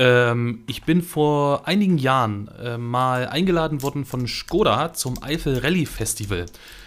ähm, 0.00 0.64
ich 0.66 0.84
bin 0.84 1.02
vor 1.02 1.68
einigen 1.68 1.98
Jahren 1.98 2.48
äh, 2.58 2.78
mal 2.78 3.28
eingeladen 3.28 3.82
worden 3.82 4.06
von 4.06 4.26
Skoda 4.26 4.94
zum 4.94 5.22
Eifel 5.22 5.58
Rallye 5.58 5.84
Festival. 5.84 6.46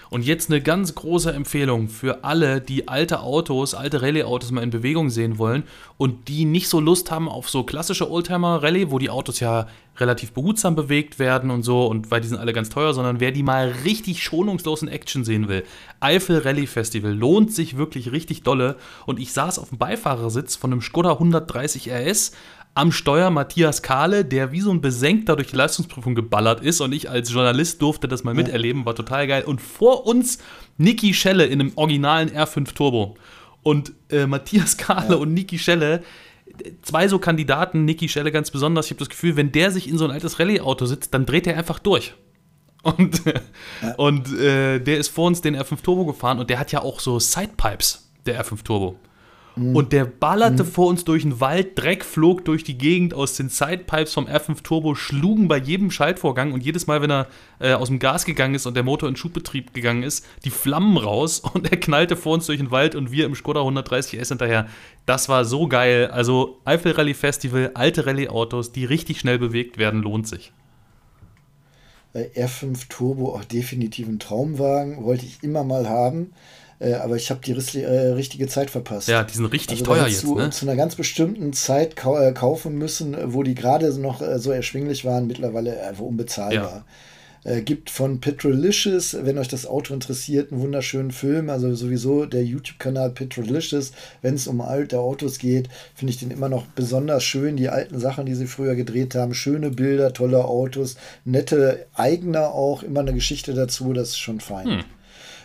Und 0.09 0.25
jetzt 0.25 0.51
eine 0.51 0.61
ganz 0.61 0.93
große 0.93 1.31
Empfehlung 1.31 1.89
für 1.89 2.23
alle, 2.23 2.61
die 2.61 2.87
alte 2.87 3.21
Autos, 3.21 3.73
alte 3.73 4.03
Rallye-Autos 4.03 4.51
mal 4.51 4.61
in 4.61 4.69
Bewegung 4.69 5.09
sehen 5.09 5.39
wollen 5.39 5.63
und 5.97 6.27
die 6.27 6.45
nicht 6.45 6.69
so 6.69 6.79
Lust 6.79 7.09
haben 7.09 7.27
auf 7.27 7.49
so 7.49 7.63
klassische 7.63 8.11
Oldtimer-Rallye, 8.11 8.91
wo 8.91 8.99
die 8.99 9.09
Autos 9.09 9.39
ja 9.39 9.67
relativ 9.97 10.31
behutsam 10.31 10.75
bewegt 10.75 11.17
werden 11.17 11.49
und 11.49 11.63
so 11.63 11.87
und 11.87 12.11
weil 12.11 12.21
die 12.21 12.27
sind 12.27 12.37
alle 12.37 12.53
ganz 12.53 12.69
teuer, 12.69 12.93
sondern 12.93 13.19
wer 13.19 13.31
die 13.31 13.41
mal 13.41 13.73
richtig 13.85 14.23
schonungslos 14.23 14.83
in 14.83 14.87
Action 14.87 15.23
sehen 15.23 15.47
will, 15.47 15.63
Eifel 15.99 16.39
Rallye 16.39 16.67
Festival 16.67 17.13
lohnt 17.13 17.51
sich 17.51 17.77
wirklich 17.77 18.11
richtig 18.11 18.43
dolle 18.43 18.75
und 19.07 19.19
ich 19.19 19.33
saß 19.33 19.57
auf 19.57 19.69
dem 19.69 19.79
Beifahrersitz 19.79 20.55
von 20.55 20.71
einem 20.71 20.81
Skoda 20.81 21.13
130 21.13 21.91
RS 21.91 22.33
am 22.75 22.91
Steuer 22.91 23.29
Matthias 23.29 23.81
Kahle, 23.83 24.25
der 24.25 24.51
wie 24.51 24.61
so 24.61 24.71
ein 24.71 24.81
Besenkter 24.81 25.35
durch 25.35 25.49
die 25.49 25.55
Leistungsprüfung 25.55 26.15
geballert 26.15 26.61
ist 26.61 26.81
und 26.81 26.91
ich 26.91 27.09
als 27.09 27.31
Journalist 27.31 27.81
durfte 27.81 28.07
das 28.07 28.23
mal 28.23 28.33
miterleben, 28.33 28.85
war 28.85 28.95
total 28.95 29.27
geil. 29.27 29.43
Und 29.43 29.61
vor 29.61 30.07
uns 30.07 30.39
Niki 30.77 31.13
Schelle 31.13 31.45
in 31.45 31.61
einem 31.61 31.71
originalen 31.75 32.29
R5 32.29 32.73
Turbo. 32.73 33.15
Und 33.61 33.93
äh, 34.09 34.25
Matthias 34.25 34.77
Kahle 34.77 35.11
ja. 35.11 35.15
und 35.15 35.33
Niki 35.33 35.59
Schelle, 35.59 36.03
zwei 36.81 37.07
so 37.07 37.19
Kandidaten, 37.19 37.85
Niki 37.85 38.09
Schelle 38.09 38.31
ganz 38.31 38.49
besonders, 38.49 38.87
ich 38.87 38.91
habe 38.91 38.99
das 38.99 39.09
Gefühl, 39.09 39.35
wenn 39.35 39.51
der 39.51 39.71
sich 39.71 39.87
in 39.87 39.97
so 39.97 40.05
ein 40.05 40.11
altes 40.11 40.39
Rallye-Auto 40.39 40.85
sitzt, 40.85 41.13
dann 41.13 41.25
dreht 41.25 41.45
er 41.45 41.57
einfach 41.57 41.79
durch. 41.79 42.13
Und, 42.83 43.21
ja. 43.25 43.95
und 43.95 44.37
äh, 44.37 44.77
der 44.77 44.97
ist 44.97 45.07
vor 45.07 45.27
uns 45.27 45.39
den 45.39 45.55
R5 45.55 45.81
Turbo 45.81 46.05
gefahren 46.05 46.39
und 46.39 46.49
der 46.49 46.59
hat 46.59 46.73
ja 46.73 46.81
auch 46.81 46.99
so 46.99 47.17
Sidepipes, 47.17 48.11
der 48.25 48.43
R5 48.43 48.61
Turbo. 48.61 48.99
Mhm. 49.55 49.75
Und 49.75 49.93
der 49.93 50.05
ballerte 50.05 50.63
mhm. 50.63 50.67
vor 50.67 50.87
uns 50.87 51.05
durch 51.05 51.23
den 51.23 51.39
Wald, 51.39 51.77
Dreck 51.77 52.03
flog 52.03 52.43
durch 52.45 52.63
die 52.63 52.77
Gegend 52.77 53.13
aus 53.13 53.35
den 53.35 53.49
Sidepipes 53.49 54.13
vom 54.13 54.25
R5 54.25 54.63
Turbo, 54.63 54.95
schlugen 54.95 55.47
bei 55.47 55.57
jedem 55.57 55.91
Schaltvorgang 55.91 56.53
und 56.53 56.63
jedes 56.63 56.87
Mal, 56.87 57.01
wenn 57.01 57.11
er 57.11 57.27
äh, 57.59 57.73
aus 57.73 57.89
dem 57.89 57.99
Gas 57.99 58.25
gegangen 58.25 58.55
ist 58.55 58.65
und 58.65 58.75
der 58.75 58.83
Motor 58.83 59.09
in 59.09 59.15
Schubbetrieb 59.15 59.73
gegangen 59.73 60.03
ist, 60.03 60.25
die 60.43 60.49
Flammen 60.49 60.97
raus 60.97 61.39
und 61.53 61.69
er 61.71 61.79
knallte 61.79 62.15
vor 62.15 62.33
uns 62.33 62.47
durch 62.47 62.57
den 62.57 62.71
Wald 62.71 62.95
und 62.95 63.11
wir 63.11 63.25
im 63.25 63.35
Skoda 63.35 63.61
130S 63.61 64.29
hinterher. 64.29 64.67
Das 65.05 65.29
war 65.29 65.45
so 65.45 65.67
geil. 65.67 66.07
Also 66.07 66.59
Eifel 66.65 66.93
Rally 66.93 67.13
Festival, 67.13 67.71
alte 67.73 68.05
Rallye-Autos, 68.05 68.71
die 68.71 68.85
richtig 68.85 69.19
schnell 69.19 69.37
bewegt 69.37 69.77
werden, 69.77 70.01
lohnt 70.01 70.27
sich. 70.27 70.51
R5 72.15 72.89
Turbo 72.89 73.33
auch 73.35 73.43
definitiv 73.43 74.07
ein 74.07 74.19
Traumwagen, 74.19 75.03
wollte 75.03 75.25
ich 75.25 75.41
immer 75.41 75.63
mal 75.63 75.89
haben. 75.89 76.33
Äh, 76.83 76.95
aber 76.95 77.15
ich 77.15 77.29
habe 77.29 77.39
die 77.43 77.51
äh, 77.81 78.09
richtige 78.09 78.47
Zeit 78.47 78.69
verpasst. 78.69 79.07
Ja, 79.07 79.23
die 79.23 79.33
sind 79.33 79.45
richtig 79.45 79.79
also, 79.79 79.85
teuer 79.85 80.07
jetzt. 80.07 80.23
Du 80.23 80.35
ne? 80.35 80.49
zu 80.49 80.65
einer 80.65 80.75
ganz 80.75 80.95
bestimmten 80.95 81.53
Zeit 81.53 81.95
kau 81.95 82.17
äh, 82.17 82.33
kaufen 82.33 82.77
müssen, 82.77 83.15
wo 83.33 83.43
die 83.43 83.55
gerade 83.55 83.97
noch 83.99 84.21
äh, 84.21 84.39
so 84.39 84.51
erschwinglich 84.51 85.05
waren, 85.05 85.27
mittlerweile 85.27 85.81
einfach 85.83 86.03
unbezahlbar. 86.03 86.85
Ja. 87.45 87.55
Äh, 87.55 87.61
gibt 87.61 87.89
von 87.89 88.19
Petrolicious, 88.19 89.17
wenn 89.21 89.37
euch 89.37 89.49
das 89.49 89.65
Auto 89.65 89.93
interessiert, 89.93 90.51
einen 90.51 90.61
wunderschönen 90.61 91.11
Film. 91.11 91.49
Also 91.49 91.73
sowieso 91.73 92.25
der 92.25 92.43
YouTube-Kanal 92.43 93.11
Petrolicious, 93.11 93.91
wenn 94.21 94.35
es 94.35 94.47
um 94.47 94.61
alte 94.61 94.99
Autos 94.99 95.39
geht, 95.39 95.69
finde 95.95 96.11
ich 96.11 96.19
den 96.19 96.31
immer 96.31 96.49
noch 96.49 96.65
besonders 96.67 97.23
schön. 97.23 97.55
Die 97.55 97.69
alten 97.69 97.99
Sachen, 97.99 98.25
die 98.25 98.35
sie 98.35 98.47
früher 98.47 98.75
gedreht 98.75 99.15
haben, 99.15 99.33
schöne 99.33 99.71
Bilder, 99.71 100.13
tolle 100.13 100.45
Autos, 100.45 100.95
nette 101.23 101.85
Eigner 101.93 102.51
auch, 102.51 102.83
immer 102.83 103.01
eine 103.01 103.13
Geschichte 103.13 103.53
dazu, 103.53 103.93
das 103.93 104.09
ist 104.09 104.19
schon 104.19 104.39
fein. 104.39 104.65
Hm. 104.65 104.83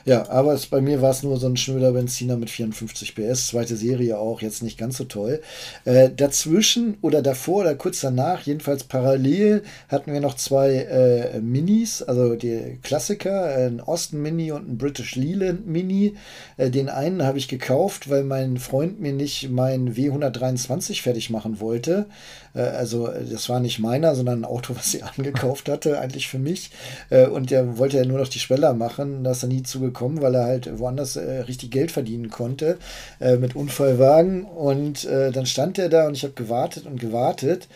Ja, 0.09 0.27
aber 0.31 0.55
es, 0.55 0.65
bei 0.65 0.81
mir 0.81 1.03
war 1.03 1.11
es 1.11 1.23
nur 1.23 1.37
so 1.37 1.47
ein 1.47 1.59
schnöder 1.59 1.93
Benziner 1.93 2.39
mit 2.39 2.49
54 2.49 3.15
PS, 3.15 3.49
zweite 3.49 3.77
Serie 3.77 4.17
auch, 4.17 4.41
jetzt 4.41 4.63
nicht 4.63 4.79
ganz 4.79 4.97
so 4.97 5.05
toll. 5.05 5.43
Äh, 5.85 6.09
dazwischen 6.09 6.97
oder 7.03 7.21
davor 7.21 7.61
oder 7.61 7.75
kurz 7.75 8.01
danach, 8.01 8.41
jedenfalls 8.41 8.85
parallel, 8.85 9.65
hatten 9.91 10.11
wir 10.11 10.23
noch 10.23 10.35
zwei 10.35 10.77
äh, 10.77 11.41
Minis, 11.43 12.03
also 12.03 12.37
die 12.37 12.79
Klassiker, 12.83 13.55
ein 13.55 13.83
Austin 13.83 14.23
Mini 14.23 14.51
und 14.51 14.67
ein 14.67 14.79
British 14.79 15.15
Leland 15.15 15.67
Mini. 15.67 16.15
Äh, 16.57 16.71
den 16.71 16.89
einen 16.89 17.23
habe 17.23 17.37
ich 17.37 17.47
gekauft, 17.47 18.09
weil 18.09 18.25
mein 18.25 18.57
Freund 18.57 19.01
mir 19.01 19.13
nicht 19.13 19.51
mein 19.51 19.95
W123 19.95 21.03
fertig 21.03 21.29
machen 21.29 21.61
wollte. 21.61 22.07
Äh, 22.55 22.61
also 22.61 23.09
das 23.09 23.51
war 23.51 23.61
nicht 23.61 23.79
meiner, 23.79 24.15
sondern 24.15 24.41
ein 24.41 24.45
Auto, 24.47 24.75
was 24.75 24.91
sie 24.91 25.03
angekauft 25.03 25.69
hatte, 25.69 26.01
eigentlich 26.01 26.29
für 26.29 26.39
mich. 26.39 26.71
Äh, 27.11 27.27
und 27.27 27.51
der 27.51 27.77
wollte 27.77 27.99
ja 27.99 28.07
nur 28.07 28.19
noch 28.19 28.29
die 28.29 28.41
Schweller 28.41 28.73
machen, 28.73 29.23
da 29.23 29.33
ist 29.33 29.43
er 29.43 29.51
nie 29.51 29.63
zugekommen 29.63 29.98
gekommen, 29.99 30.23
weil 30.23 30.35
er 30.35 30.45
halt 30.45 30.79
woanders 30.79 31.17
äh, 31.17 31.41
richtig 31.41 31.71
Geld 31.71 31.91
verdienen 31.91 32.31
konnte 32.31 32.79
äh, 33.21 33.37
mit 33.37 33.57
Unfallwagen. 33.57 34.45
Und 34.45 35.05
äh, 35.05 35.33
dann 35.33 35.47
stand 35.47 35.79
er 35.79 35.89
da 35.89 36.07
und 36.07 36.15
ich 36.15 36.23
habe 36.23 36.35
gewartet 36.35 36.87
und 36.87 37.01
gewartet. 37.01 37.69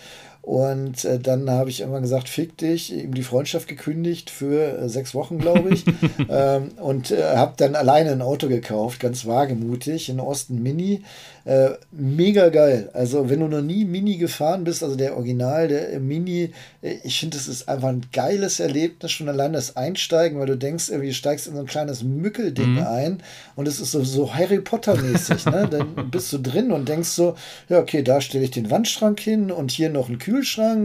Und 0.43 1.05
äh, 1.05 1.21
dann 1.21 1.49
habe 1.49 1.71
ich 1.71 1.81
immer 1.81 2.01
gesagt, 2.01 2.29
fick 2.29 2.59
dich, 2.59 2.93
ihm 2.93 3.15
die 3.15 3.23
Freundschaft 3.23 3.69
gekündigt 3.69 4.29
für 4.29 4.77
äh, 4.77 4.89
sechs 4.89 5.15
Wochen, 5.15 5.39
glaube 5.39 5.71
ich. 5.71 5.85
ähm, 6.29 6.73
und 6.81 7.13
äh, 7.13 7.37
habe 7.37 7.55
dann 7.57 7.77
alleine 7.77 8.11
ein 8.11 8.23
Auto 8.23 8.49
gekauft, 8.49 8.99
ganz 8.99 9.25
wagemutig, 9.25 10.09
in 10.09 10.19
Osten 10.19 10.61
Mini. 10.61 11.05
Äh, 11.45 11.71
mega 11.93 12.49
geil. 12.49 12.91
Also, 12.93 13.31
wenn 13.31 13.39
du 13.39 13.47
noch 13.47 13.63
nie 13.63 13.85
Mini 13.85 14.17
gefahren 14.17 14.65
bist, 14.65 14.83
also 14.83 14.97
der 14.97 15.17
Original, 15.17 15.69
der 15.69 16.01
Mini, 16.01 16.53
äh, 16.83 16.97
ich 17.05 17.21
finde, 17.21 17.37
das 17.37 17.47
ist 17.47 17.69
einfach 17.69 17.89
ein 17.89 18.07
geiles 18.13 18.59
Erlebnis, 18.59 19.13
schon 19.13 19.29
allein 19.29 19.53
das 19.53 19.77
Einsteigen, 19.77 20.41
weil 20.41 20.47
du 20.47 20.59
denkst, 20.59 20.89
irgendwie 20.89 21.09
du 21.09 21.15
steigst 21.15 21.47
in 21.47 21.55
so 21.55 21.61
ein 21.61 21.67
kleines 21.67 22.03
Mückelding 22.03 22.75
mhm. 22.75 22.87
ein 22.87 23.23
und 23.55 23.69
es 23.69 23.79
ist 23.79 23.93
so, 23.93 24.03
so 24.03 24.35
Harry 24.35 24.61
Potter-mäßig. 24.61 25.47
ne? 25.47 25.69
Dann 25.71 26.11
bist 26.11 26.33
du 26.33 26.39
drin 26.39 26.73
und 26.73 26.89
denkst 26.89 27.11
so, 27.11 27.37
ja, 27.69 27.79
okay, 27.79 28.03
da 28.03 28.21
stelle 28.21 28.45
ich 28.45 28.51
den 28.51 28.71
Wandschrank 28.73 29.21
hin 29.21 29.53
und 29.53 29.71
hier 29.71 29.89
noch 29.89 30.09
einen 30.09 30.19
Kühlschrank 30.19 30.32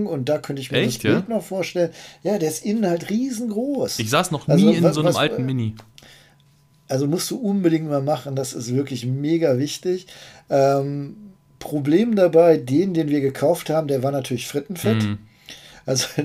und 0.06 0.30
da 0.30 0.38
könnte 0.38 0.62
ich 0.62 0.72
mir 0.72 0.80
Echt, 0.80 0.98
das 0.98 1.04
Bild 1.04 1.30
ja? 1.30 1.36
noch 1.36 1.44
vorstellen. 1.44 1.92
Ja, 2.24 2.38
der 2.38 2.50
ist 2.50 2.66
innen 2.66 2.86
halt 2.88 3.10
riesengroß. 3.10 4.00
Ich 4.00 4.10
saß 4.10 4.32
noch 4.32 4.48
nie 4.48 4.54
also, 4.54 4.88
in 4.88 4.94
so 4.94 5.00
einem 5.02 5.10
was, 5.10 5.16
alten 5.16 5.46
Mini. 5.46 5.76
Also 6.88 7.08
musst 7.08 7.30
du 7.32 7.38
unbedingt 7.38 7.90
mal 7.90 8.02
machen, 8.02 8.36
das 8.36 8.54
ist 8.54 8.74
wirklich 8.74 9.06
mega 9.06 9.58
wichtig. 9.58 10.08
Ähm, 10.50 11.16
Problem 11.60 12.16
dabei, 12.16 12.58
den, 12.58 12.94
den 12.94 13.10
wir 13.10 13.20
gekauft 13.20 13.70
haben, 13.70 13.88
der 13.88 14.04
war 14.04 14.12
natürlich 14.12 14.48
frittenfett. 14.48 15.04
Mm. 15.04 15.18
Also 15.88 16.08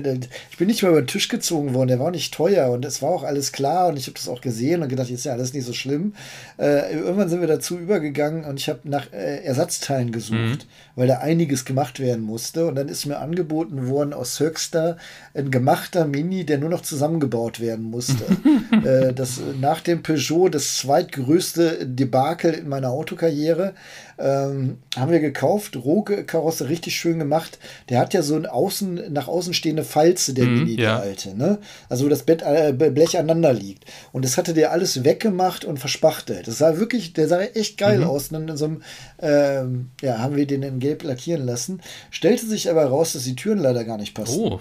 ich 0.51 0.57
bin 0.57 0.67
nicht 0.67 0.83
mal 0.83 0.89
über 0.89 1.01
den 1.01 1.07
Tisch 1.07 1.29
gezogen 1.29 1.73
worden, 1.73 1.87
der 1.87 1.99
war 1.99 2.07
auch 2.07 2.11
nicht 2.11 2.33
teuer 2.33 2.69
und 2.69 2.85
es 2.85 3.01
war 3.01 3.09
auch 3.09 3.23
alles 3.23 3.51
klar 3.51 3.87
und 3.87 3.97
ich 3.97 4.05
habe 4.05 4.13
das 4.13 4.27
auch 4.27 4.41
gesehen 4.41 4.83
und 4.83 4.89
gedacht, 4.89 5.09
jetzt 5.09 5.19
ist 5.19 5.25
ja 5.25 5.31
alles 5.31 5.53
nicht 5.53 5.65
so 5.65 5.73
schlimm. 5.73 6.13
Äh, 6.59 6.93
irgendwann 6.93 7.29
sind 7.29 7.39
wir 7.39 7.47
dazu 7.47 7.79
übergegangen 7.79 8.43
und 8.43 8.59
ich 8.59 8.69
habe 8.69 8.81
nach 8.83 9.11
äh, 9.13 9.43
Ersatzteilen 9.43 10.11
gesucht, 10.11 10.35
mhm. 10.35 10.57
weil 10.95 11.07
da 11.07 11.19
einiges 11.19 11.65
gemacht 11.65 11.99
werden 11.99 12.23
musste 12.23 12.67
und 12.67 12.75
dann 12.75 12.89
ist 12.89 13.05
mir 13.05 13.19
angeboten 13.19 13.87
worden 13.87 14.13
aus 14.13 14.39
Höxter 14.39 14.97
ein 15.33 15.49
gemachter 15.49 16.05
Mini, 16.05 16.45
der 16.45 16.57
nur 16.57 16.69
noch 16.69 16.81
zusammengebaut 16.81 17.61
werden 17.61 17.85
musste. 17.85 18.25
äh, 19.09 19.13
das 19.13 19.41
nach 19.59 19.81
dem 19.81 20.03
Peugeot 20.03 20.49
das 20.49 20.77
zweitgrößte 20.77 21.85
Debakel 21.85 22.53
in 22.53 22.69
meiner 22.69 22.89
Autokarriere. 22.89 23.73
Ähm, 24.19 24.77
haben 24.95 25.11
wir 25.11 25.19
gekauft, 25.19 25.75
Rohkarosse, 25.75 26.69
richtig 26.69 26.95
schön 26.95 27.17
gemacht. 27.17 27.57
Der 27.89 27.99
hat 27.99 28.13
ja 28.13 28.21
so 28.21 28.35
ein 28.35 28.45
außen, 28.45 29.11
nach 29.11 29.27
außen 29.27 29.53
stehende 29.53 29.83
Falze, 29.83 30.33
der 30.33 30.45
mm, 30.45 30.53
Mini, 30.53 30.71
ja. 30.71 30.97
der 30.97 30.99
alte. 30.99 31.35
Ne? 31.35 31.57
Also 31.89 32.05
wo 32.05 32.09
das 32.09 32.23
Bett, 32.23 32.43
äh, 32.43 32.73
Blech 32.73 33.17
aneinander 33.17 33.53
liegt. 33.53 33.85
Und 34.11 34.23
das 34.23 34.37
hatte 34.37 34.53
der 34.53 34.71
alles 34.71 35.03
weggemacht 35.03 35.65
und 35.65 35.79
verspachtelt. 35.79 36.47
Das 36.47 36.59
sah 36.59 36.77
wirklich, 36.77 37.13
der 37.13 37.27
sah 37.27 37.41
echt 37.41 37.77
geil 37.77 37.99
mhm. 37.99 38.07
aus. 38.07 38.29
Und 38.31 38.49
in 38.49 38.57
so 38.57 38.65
einem, 38.65 38.81
ähm, 39.19 39.89
ja, 40.01 40.19
haben 40.19 40.35
wir 40.35 40.45
den 40.45 40.61
in 40.63 40.79
Gelb 40.79 41.03
lackieren 41.03 41.45
lassen. 41.45 41.81
Stellte 42.11 42.45
sich 42.45 42.69
aber 42.69 42.85
raus, 42.85 43.13
dass 43.13 43.23
die 43.23 43.35
Türen 43.35 43.59
leider 43.59 43.83
gar 43.83 43.97
nicht 43.97 44.13
passen. 44.13 44.39
Oh. 44.39 44.59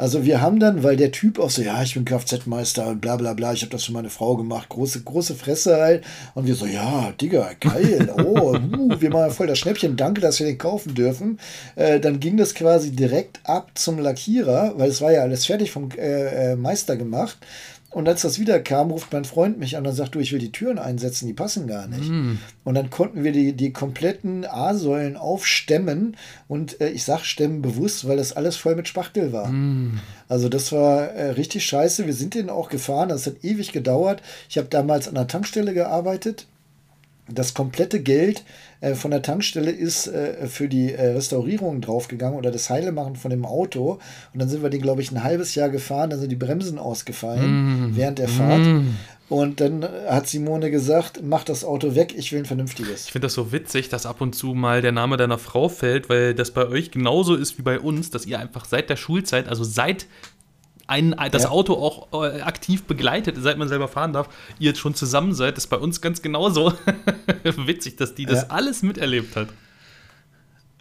Also 0.00 0.24
wir 0.24 0.40
haben 0.40 0.60
dann, 0.60 0.82
weil 0.82 0.96
der 0.96 1.12
Typ 1.12 1.38
auch 1.38 1.50
so, 1.50 1.60
ja, 1.60 1.82
ich 1.82 1.92
bin 1.92 2.06
Kfz-Meister 2.06 2.86
und 2.86 3.02
bla 3.02 3.16
bla 3.16 3.34
bla, 3.34 3.52
ich 3.52 3.60
habe 3.60 3.70
das 3.70 3.84
für 3.84 3.92
meine 3.92 4.08
Frau 4.08 4.34
gemacht, 4.34 4.70
große, 4.70 5.02
große 5.02 5.34
Fresse 5.34 5.76
halt. 5.76 6.04
Und 6.34 6.46
wir 6.46 6.54
so, 6.54 6.64
ja, 6.64 7.12
Digga, 7.20 7.50
geil, 7.60 8.10
oh, 8.24 8.54
uh, 8.54 8.98
wir 8.98 9.10
machen 9.10 9.30
voll 9.30 9.46
das 9.46 9.58
Schnäppchen, 9.58 9.98
danke, 9.98 10.22
dass 10.22 10.38
wir 10.38 10.46
den 10.46 10.56
kaufen 10.56 10.94
dürfen. 10.94 11.38
Äh, 11.76 12.00
dann 12.00 12.18
ging 12.18 12.38
das 12.38 12.54
quasi 12.54 12.92
direkt 12.92 13.40
ab 13.44 13.72
zum 13.74 13.98
Lackierer, 13.98 14.72
weil 14.78 14.88
es 14.88 15.02
war 15.02 15.12
ja 15.12 15.20
alles 15.20 15.44
fertig 15.44 15.70
vom 15.70 15.90
äh, 15.90 16.52
äh 16.52 16.56
Meister 16.56 16.96
gemacht. 16.96 17.36
Und 17.90 18.06
als 18.06 18.22
das 18.22 18.38
wieder 18.38 18.60
kam, 18.60 18.92
ruft 18.92 19.12
mein 19.12 19.24
Freund 19.24 19.58
mich 19.58 19.76
an 19.76 19.84
und 19.84 19.92
sagt, 19.92 20.14
du, 20.14 20.20
ich 20.20 20.30
will 20.30 20.38
die 20.38 20.52
Türen 20.52 20.78
einsetzen, 20.78 21.26
die 21.26 21.32
passen 21.32 21.66
gar 21.66 21.88
nicht. 21.88 22.08
Mm. 22.08 22.38
Und 22.62 22.74
dann 22.74 22.88
konnten 22.88 23.24
wir 23.24 23.32
die, 23.32 23.52
die 23.52 23.72
kompletten 23.72 24.46
A-Säulen 24.46 25.16
aufstemmen 25.16 26.16
und 26.46 26.80
äh, 26.80 26.90
ich 26.90 27.02
sag 27.02 27.24
stemmen 27.24 27.62
bewusst, 27.62 28.06
weil 28.06 28.16
das 28.16 28.32
alles 28.32 28.54
voll 28.56 28.76
mit 28.76 28.86
Spachtel 28.86 29.32
war. 29.32 29.48
Mm. 29.48 29.98
Also 30.28 30.48
das 30.48 30.70
war 30.70 31.08
äh, 31.08 31.30
richtig 31.30 31.64
scheiße. 31.64 32.06
Wir 32.06 32.14
sind 32.14 32.34
den 32.34 32.48
auch 32.48 32.68
gefahren, 32.68 33.08
das 33.08 33.26
hat 33.26 33.42
ewig 33.42 33.72
gedauert. 33.72 34.22
Ich 34.48 34.56
habe 34.56 34.68
damals 34.68 35.08
an 35.08 35.16
der 35.16 35.26
Tankstelle 35.26 35.74
gearbeitet. 35.74 36.46
Das 37.28 37.54
komplette 37.54 38.00
Geld 38.00 38.44
äh, 38.80 38.94
von 38.94 39.10
der 39.10 39.22
Tankstelle 39.22 39.70
ist 39.70 40.06
äh, 40.06 40.46
für 40.46 40.68
die 40.68 40.92
äh, 40.92 41.12
Restaurierung 41.12 41.80
draufgegangen 41.80 42.38
oder 42.38 42.50
das 42.50 42.70
Heilemachen 42.70 43.16
von 43.16 43.30
dem 43.30 43.44
Auto. 43.44 43.98
Und 44.32 44.40
dann 44.40 44.48
sind 44.48 44.62
wir 44.62 44.70
den, 44.70 44.80
glaube 44.80 45.02
ich, 45.02 45.10
ein 45.10 45.22
halbes 45.22 45.54
Jahr 45.54 45.68
gefahren. 45.68 46.10
Dann 46.10 46.20
sind 46.20 46.30
die 46.30 46.36
Bremsen 46.36 46.78
ausgefallen 46.78 47.90
mm. 47.90 47.96
während 47.96 48.18
der 48.18 48.28
Fahrt. 48.28 48.60
Mm. 48.60 48.96
Und 49.28 49.60
dann 49.60 49.84
hat 50.08 50.26
Simone 50.26 50.72
gesagt, 50.72 51.20
mach 51.22 51.44
das 51.44 51.64
Auto 51.64 51.94
weg, 51.94 52.14
ich 52.16 52.32
will 52.32 52.40
ein 52.40 52.46
vernünftiges. 52.46 53.04
Ich 53.06 53.12
finde 53.12 53.26
das 53.26 53.34
so 53.34 53.52
witzig, 53.52 53.88
dass 53.88 54.04
ab 54.04 54.20
und 54.20 54.34
zu 54.34 54.54
mal 54.54 54.82
der 54.82 54.90
Name 54.90 55.16
deiner 55.16 55.38
Frau 55.38 55.68
fällt, 55.68 56.08
weil 56.08 56.34
das 56.34 56.50
bei 56.50 56.66
euch 56.66 56.90
genauso 56.90 57.36
ist 57.36 57.56
wie 57.56 57.62
bei 57.62 57.78
uns, 57.78 58.10
dass 58.10 58.26
ihr 58.26 58.40
einfach 58.40 58.64
seit 58.64 58.90
der 58.90 58.96
Schulzeit, 58.96 59.48
also 59.48 59.62
seit 59.62 60.06
ein, 60.90 61.14
das 61.30 61.44
ja. 61.44 61.48
Auto 61.50 61.74
auch 61.74 62.24
äh, 62.24 62.40
aktiv 62.42 62.84
begleitet, 62.84 63.36
seit 63.38 63.56
man 63.56 63.68
selber 63.68 63.88
fahren 63.88 64.12
darf, 64.12 64.28
ihr 64.58 64.68
jetzt 64.68 64.80
schon 64.80 64.94
zusammen 64.94 65.34
seid, 65.34 65.56
ist 65.56 65.68
bei 65.68 65.76
uns 65.76 66.00
ganz 66.00 66.20
genauso 66.20 66.74
witzig, 67.44 67.96
dass 67.96 68.14
die 68.14 68.26
das 68.26 68.42
ja. 68.42 68.46
alles 68.48 68.82
miterlebt 68.82 69.36
hat. 69.36 69.48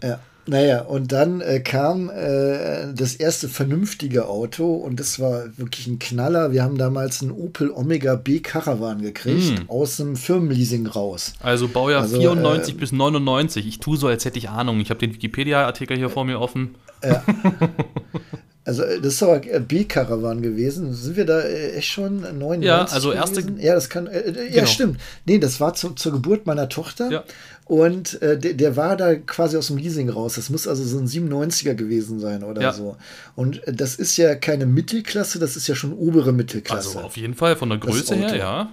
Ja. 0.03 0.19
Naja, 0.47 0.81
und 0.81 1.11
dann 1.11 1.41
äh, 1.41 1.59
kam 1.59 2.09
äh, 2.09 2.91
das 2.95 3.13
erste 3.13 3.47
vernünftige 3.47 4.27
Auto 4.27 4.73
und 4.73 4.99
das 4.99 5.19
war 5.19 5.45
wirklich 5.57 5.85
ein 5.85 5.99
Knaller. 5.99 6.51
Wir 6.51 6.63
haben 6.63 6.79
damals 6.79 7.21
einen 7.21 7.31
Opel 7.31 7.69
Omega 7.69 8.15
B 8.15 8.39
Caravan 8.39 8.99
gekriegt, 9.03 9.59
mm. 9.59 9.69
aus 9.69 9.97
dem 9.97 10.15
Firmenleasing 10.15 10.87
raus. 10.87 11.33
Also 11.39 11.67
Baujahr 11.67 12.01
also, 12.01 12.17
94 12.17 12.73
äh, 12.73 12.77
bis 12.79 12.91
99. 12.91 13.67
Ich 13.67 13.79
tue 13.79 13.95
so, 13.95 14.07
als 14.07 14.25
hätte 14.25 14.39
ich 14.39 14.49
Ahnung. 14.49 14.79
Ich 14.79 14.89
habe 14.89 14.99
den 14.99 15.13
Wikipedia-Artikel 15.13 15.95
hier 15.97 16.09
vor 16.09 16.25
mir 16.25 16.39
offen. 16.39 16.73
Ja. 17.03 17.23
Also 18.65 18.83
äh, 18.83 18.99
das 18.99 19.13
ist 19.13 19.23
aber 19.23 19.39
B-Caravan 19.39 20.41
gewesen. 20.41 20.93
Sind 20.93 21.15
wir 21.15 21.25
da 21.25 21.39
äh, 21.39 21.73
echt 21.73 21.87
schon 21.87 22.21
99 22.21 22.65
Ja, 22.65 22.85
also 22.85 23.11
erste. 23.11 23.41
Gewesen? 23.43 23.59
Ja, 23.59 23.73
das 23.73 23.89
kann. 23.89 24.07
Äh, 24.07 24.31
ja, 24.31 24.49
genau. 24.49 24.65
stimmt. 24.65 25.01
Nee, 25.25 25.39
das 25.39 25.59
war 25.59 25.73
zu, 25.73 25.91
zur 25.91 26.11
Geburt 26.11 26.45
meiner 26.45 26.69
Tochter. 26.69 27.09
Ja. 27.09 27.23
Und 27.65 28.21
äh, 28.21 28.37
der, 28.37 28.53
der, 28.53 28.75
war 28.75 28.97
da 28.97 29.15
quasi 29.15 29.55
aus 29.55 29.67
dem 29.67 29.77
Leasing 29.77 30.09
raus. 30.09 30.35
Das 30.35 30.49
muss 30.49 30.67
also 30.67 30.83
so 30.83 30.97
ein 30.97 31.07
97er 31.07 31.75
gewesen 31.75 32.19
sein 32.19 32.43
oder 32.43 32.61
ja. 32.61 32.73
so. 32.73 32.97
Und 33.35 33.61
das 33.67 33.95
ist 33.95 34.17
ja 34.17 34.35
keine 34.35 34.65
Mittelklasse, 34.65 35.37
das 35.37 35.55
ist 35.55 35.67
ja 35.67 35.75
schon 35.75 35.93
obere 35.93 36.33
Mittelklasse. 36.33 36.97
Also 36.97 36.99
auf 37.01 37.17
jeden 37.17 37.35
Fall 37.35 37.55
von 37.55 37.69
der 37.69 37.77
Größe 37.77 38.15
her, 38.15 38.35
ja. 38.35 38.71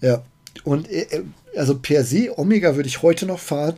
Ja. 0.00 0.22
Und 0.64 0.88
also 1.56 1.78
per 1.78 2.04
se, 2.04 2.38
Omega 2.38 2.76
würde 2.76 2.88
ich 2.88 3.00
heute 3.00 3.24
noch 3.24 3.38
fahren 3.38 3.76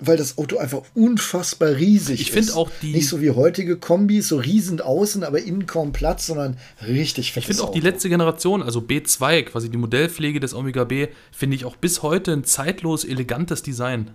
weil 0.00 0.16
das 0.16 0.38
Auto 0.38 0.58
einfach 0.58 0.82
unfassbar 0.94 1.70
riesig 1.70 2.20
ich 2.20 2.20
ist. 2.20 2.26
Ich 2.28 2.32
finde 2.32 2.54
auch 2.54 2.70
die. 2.82 2.92
Nicht 2.92 3.08
so 3.08 3.20
wie 3.20 3.30
heutige 3.30 3.76
Kombis, 3.76 4.28
so 4.28 4.38
riesend 4.38 4.82
außen, 4.82 5.22
aber 5.22 5.40
innen 5.40 5.66
kaum 5.66 5.92
Platz, 5.92 6.26
sondern 6.26 6.56
richtig 6.86 7.32
fett. 7.32 7.42
Ich 7.42 7.46
finde 7.46 7.62
auch 7.62 7.68
Auto. 7.68 7.78
die 7.78 7.86
letzte 7.86 8.08
Generation, 8.08 8.62
also 8.62 8.80
B2, 8.80 9.42
quasi 9.44 9.70
die 9.70 9.76
Modellpflege 9.76 10.40
des 10.40 10.54
Omega 10.54 10.84
B, 10.84 11.08
finde 11.30 11.56
ich 11.56 11.64
auch 11.64 11.76
bis 11.76 12.02
heute 12.02 12.32
ein 12.32 12.44
zeitlos 12.44 13.04
elegantes 13.04 13.62
Design. 13.62 14.10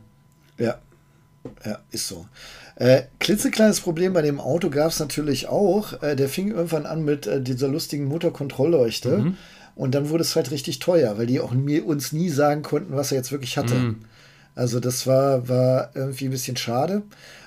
Ja. 0.58 0.80
Ja, 1.64 1.80
ist 1.92 2.08
so. 2.08 2.26
Äh, 2.76 3.04
klitzekleines 3.20 3.80
Problem 3.80 4.14
bei 4.14 4.22
dem 4.22 4.40
Auto 4.40 4.70
gab 4.70 4.90
es 4.90 5.00
natürlich 5.00 5.48
auch. 5.48 6.02
Äh, 6.02 6.16
der 6.16 6.28
fing 6.28 6.50
irgendwann 6.50 6.86
an 6.86 7.06
mit 7.06 7.28
äh, 7.28 7.42
dieser 7.42 7.68
lustigen 7.68 8.06
Motorkontrollleuchte. 8.06 9.18
Mhm. 9.18 9.38
Und 9.76 9.94
dann 9.94 10.10
wurde 10.10 10.24
es 10.24 10.36
halt 10.36 10.52
richtig 10.52 10.80
teuer, 10.80 11.18
weil 11.18 11.28
die 11.28 11.40
auch 11.40 11.52
mir, 11.52 11.86
uns 11.86 12.14
nie 12.14 12.30
sagen 12.30 12.64
konnten, 12.64 12.96
was 12.96 13.12
er 13.12 13.18
jetzt 13.18 13.32
wirklich 13.32 13.58
hatte. 13.58 13.76
Mhm. 13.76 13.96
Also 14.56 14.80
das 14.80 15.06
war, 15.06 15.48
war 15.48 15.92
irgendwie 15.94 16.26
ein 16.26 16.32
bisschen 16.32 16.58
schade. 16.58 17.04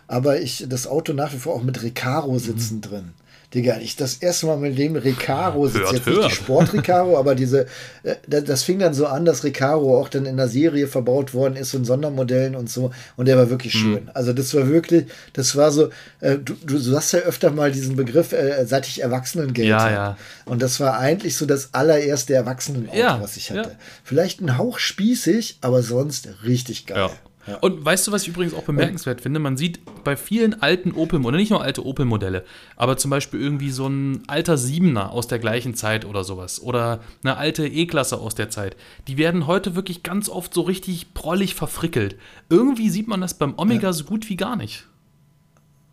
Aber 0.07 0.41
ich 0.41 0.67
das 0.69 0.87
Auto 0.87 1.13
nach 1.13 1.33
wie 1.33 1.39
vor 1.39 1.55
auch 1.55 1.63
mit 1.63 1.83
Recaro 1.83 2.39
sitzen 2.39 2.77
mhm. 2.77 2.83
drin. 2.83 3.13
Digga, 3.55 3.79
ich 3.79 3.97
das 3.97 4.17
erste 4.17 4.45
Mal 4.45 4.59
mit 4.59 4.77
dem 4.77 4.95
Recaro 4.95 5.69
sitze, 5.69 5.95
jetzt 5.95 6.07
hört. 6.07 6.19
nicht 6.19 6.31
die 6.31 6.35
Sport-Recaro, 6.35 7.19
aber 7.19 7.35
diese, 7.35 7.67
äh, 8.03 8.17
das 8.27 8.63
fing 8.63 8.79
dann 8.79 8.93
so 8.93 9.07
an, 9.07 9.25
dass 9.25 9.43
Recaro 9.43 9.99
auch 9.99 10.11
dann 10.11 10.27
in 10.27 10.37
der 10.37 10.49
Serie 10.49 10.87
verbaut 10.87 11.33
worden 11.33 11.57
ist 11.57 11.73
in 11.73 11.87
Sondermodellen 11.87 12.55
und 12.55 12.69
so 12.69 12.91
und 13.17 13.27
der 13.27 13.39
war 13.39 13.49
wirklich 13.49 13.75
mhm. 13.77 13.79
schön. 13.79 14.05
Mhm. 14.05 14.11
Also 14.13 14.35
das 14.35 14.53
war 14.55 14.69
wirklich, 14.69 15.07
das 15.33 15.57
war 15.57 15.71
so, 15.71 15.89
äh, 16.21 16.37
du, 16.37 16.55
du 16.63 16.79
sagst 16.79 17.15
ja 17.15 17.21
öfter 17.21 17.51
mal 17.51 17.73
diesen 17.73 17.97
Begriff, 17.97 18.33
äh, 18.33 18.67
seit 18.67 18.87
ich 18.87 19.03
Erwachsenengeld 19.03 19.67
ja, 19.67 19.91
ja. 19.91 20.17
Und 20.45 20.61
das 20.61 20.79
war 20.79 20.99
eigentlich 20.99 21.37
so 21.37 21.47
das 21.47 21.73
allererste 21.73 22.35
Erwachsenenauto, 22.35 22.99
ja, 22.99 23.19
was 23.23 23.39
ich 23.39 23.51
hatte. 23.51 23.71
Ja. 23.71 23.77
Vielleicht 24.05 24.43
ein 24.43 24.59
Hauch 24.59 24.79
spießig, 24.79 25.59
aber 25.63 25.83
sonst 25.83 26.29
richtig 26.45 26.85
geil. 26.85 26.99
Ja. 26.99 27.11
Ja. 27.49 27.57
Und 27.59 27.85
weißt 27.85 28.07
du, 28.07 28.13
was 28.13 28.23
ich 28.23 28.29
übrigens 28.29 28.55
auch 28.55 28.65
bemerkenswert 28.65 29.21
finde? 29.21 29.41
Man 29.41 29.57
sieht 29.57 29.81
bei 30.05 30.17
vielen 30.17 30.61
alten 30.63 30.93
Opel, 30.93 31.25
oder 31.25 31.37
nicht 31.37 31.51
nur 31.51 31.63
alte 31.63 31.85
Opel-Modelle, 31.85 32.45
aber 32.77 32.97
zum 32.97 33.11
Beispiel 33.11 33.41
irgendwie 33.41 33.71
so 33.71 33.87
ein 33.87 34.23
alter 34.27 34.59
Siebener 34.59 35.13
aus 35.13 35.29
der 35.29 35.39
gleichen 35.39 35.75
Zeit 35.75 36.05
oder 36.05 36.25
sowas. 36.25 36.61
Oder 36.63 37.01
eine 37.23 37.37
alte 37.37 37.67
E-Klasse 37.67 38.19
aus 38.19 38.35
der 38.35 38.51
Zeit. 38.51 38.77
Die 39.07 39.17
werden 39.17 39.47
heute 39.47 39.75
wirklich 39.75 40.03
ganz 40.03 40.29
oft 40.29 40.53
so 40.53 40.63
richtig 40.63 41.15
prollig 41.15 41.55
verfrickelt. 41.55 42.17
Irgendwie 42.51 42.91
sieht 42.91 43.09
man 43.09 43.21
das 43.21 43.35
beim 43.35 43.55
Omega 43.57 43.89
ja. 43.89 43.93
so 43.93 44.05
gut 44.05 44.29
wie 44.29 44.37
gar 44.37 44.57
nicht. 44.57 44.87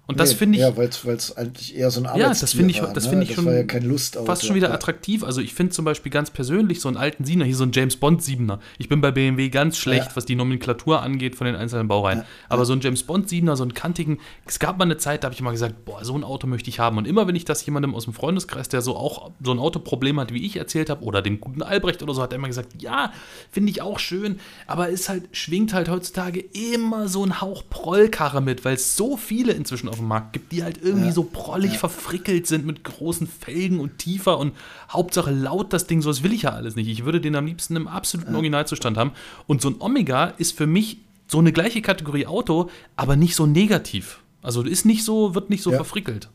Und 0.08 0.20
das 0.20 0.32
nee, 0.32 0.36
finde 0.36 0.58
ich. 0.58 0.62
Ja, 0.62 0.78
weil 0.78 0.88
es 0.88 1.36
eigentlich 1.36 1.76
eher 1.76 1.90
so 1.90 2.00
ein 2.00 2.06
Arbeitstier 2.06 2.34
Ja, 2.34 2.40
das 2.40 2.54
finde 2.54 2.72
ich, 2.72 2.82
war, 2.82 2.94
das 2.94 3.06
ne? 3.06 3.10
finde 3.10 3.26
ich 3.26 3.34
schon. 3.34 3.46
War 3.46 3.54
ja 3.54 3.64
keine 3.64 3.88
Lust 3.88 4.18
fast 4.26 4.46
schon 4.46 4.56
wieder 4.56 4.72
attraktiv. 4.72 5.24
Also 5.24 5.42
ich 5.42 5.54
finde 5.54 5.74
zum 5.74 5.84
Beispiel 5.86 6.12
ganz 6.12 6.30
persönlich 6.30 6.80
so 6.80 6.88
einen 6.88 6.98
alten 6.98 7.26
Siebener, 7.26 7.46
hier 7.46 7.56
so 7.56 7.64
einen 7.64 7.72
James 7.72 7.96
Bond 7.96 8.22
Siebener. 8.22 8.60
Ich 8.78 8.88
bin 8.88 9.02
bei 9.02 9.12
BMW 9.12 9.50
ganz 9.50 9.78
schlecht, 9.78 10.10
ja. 10.10 10.16
was 10.16 10.26
die 10.26 10.36
Nomenklatur 10.36 11.02
angeht 11.02 11.36
von 11.36 11.46
den 11.48 11.56
einzelnen 11.56 11.88
Baureihen. 11.88 12.20
Ja. 12.20 12.26
Aber 12.50 12.66
so 12.66 12.74
ein 12.74 12.82
James 12.82 13.04
Bond 13.04 13.30
Siebener, 13.30 13.56
so 13.56 13.64
einen 13.64 13.74
kantigen. 13.74 14.20
Es 14.46 14.60
gab 14.60 14.78
mal 14.78 14.86
eine 14.86 14.98
Zeit, 14.98 15.24
da 15.24 15.28
habe 15.28 15.34
ich 15.34 15.40
immer 15.40 15.52
gesagt, 15.52 15.86
boah, 15.86 16.06
so 16.06 16.16
ein 16.16 16.24
Auto 16.24 16.46
möchte 16.46 16.70
ich 16.70 16.80
haben. 16.80 16.98
Und 16.98 17.08
immer 17.08 17.28
wenn 17.28 17.36
ich 17.36 17.46
das 17.46 17.66
jemandem 17.66 17.96
aus 17.96 18.06
dem 18.06 18.14
Freundeskreis, 18.14 18.70
der 18.70 18.82
so 18.82 18.96
auch 18.96 19.32
so 19.42 19.52
ein 19.52 19.60
Autoproblem 19.60 20.20
hat, 20.20 20.34
wie 20.34 20.46
ich 20.46 20.58
erzählt 20.58 20.90
habe, 20.90 21.04
oder 21.04 21.22
den 21.22 21.42
guten 21.42 21.64
Albrecht 21.64 22.04
oder 22.04 22.14
so, 22.14 22.22
hat 22.22 22.32
er 22.32 22.38
immer 22.38 22.48
gesagt, 22.48 22.82
ja, 22.82 23.12
finde 23.52 23.72
ich 23.72 23.82
auch 23.82 24.00
schön, 24.00 24.40
aber 24.68 24.90
es 24.90 25.10
halt 25.10 25.24
schwingt 25.32 25.74
halt 25.74 25.90
heutzutage 25.90 26.40
immer 26.40 27.08
so 27.08 27.26
ein 27.26 27.42
Hauch 27.42 27.64
Prollkarre 27.70 28.42
mit, 28.42 28.66
weil 28.66 28.76
es 28.76 28.96
so 28.96 29.18
viele 29.18 29.54
inzwischen 29.54 29.90
auf 29.90 29.95
dem 29.98 30.08
Markt 30.08 30.34
gibt, 30.34 30.52
die 30.52 30.64
halt 30.64 30.80
irgendwie 30.82 31.08
ja. 31.08 31.14
so 31.14 31.24
prollig 31.24 31.74
ja. 31.74 31.80
verfrickelt 31.80 32.48
sind 32.48 32.66
mit 32.66 32.84
großen 32.84 33.28
Felgen 33.28 33.80
und 33.80 33.98
tiefer 33.98 34.38
und 34.38 34.54
Hauptsache 34.90 35.32
laut 35.32 35.74
das 35.74 35.88
Ding, 35.88 36.02
so 36.02 36.10
das 36.10 36.24
will 36.24 36.34
ich 36.34 36.44
ja 36.44 36.52
alles 36.52 36.76
nicht. 36.76 36.88
Ich 36.88 37.06
würde 37.06 37.22
den 37.22 37.36
am 37.36 37.46
liebsten 37.46 37.76
im 37.76 37.88
absoluten 37.88 38.32
ja. 38.32 38.36
Originalzustand 38.36 38.98
haben. 38.98 39.12
Und 39.48 39.62
so 39.62 39.70
ein 39.70 39.76
Omega 39.80 40.34
ist 40.38 40.58
für 40.58 40.68
mich 40.68 40.98
so 41.28 41.40
eine 41.40 41.52
gleiche 41.52 41.82
Kategorie 41.82 42.28
Auto, 42.28 42.70
aber 42.96 43.16
nicht 43.16 43.36
so 43.36 43.46
negativ. 43.46 44.20
Also 44.42 44.62
ist 44.62 44.86
nicht 44.86 45.04
so, 45.04 45.36
wird 45.36 45.50
nicht 45.50 45.64
so 45.64 45.72
verfrickelt. 45.72 46.30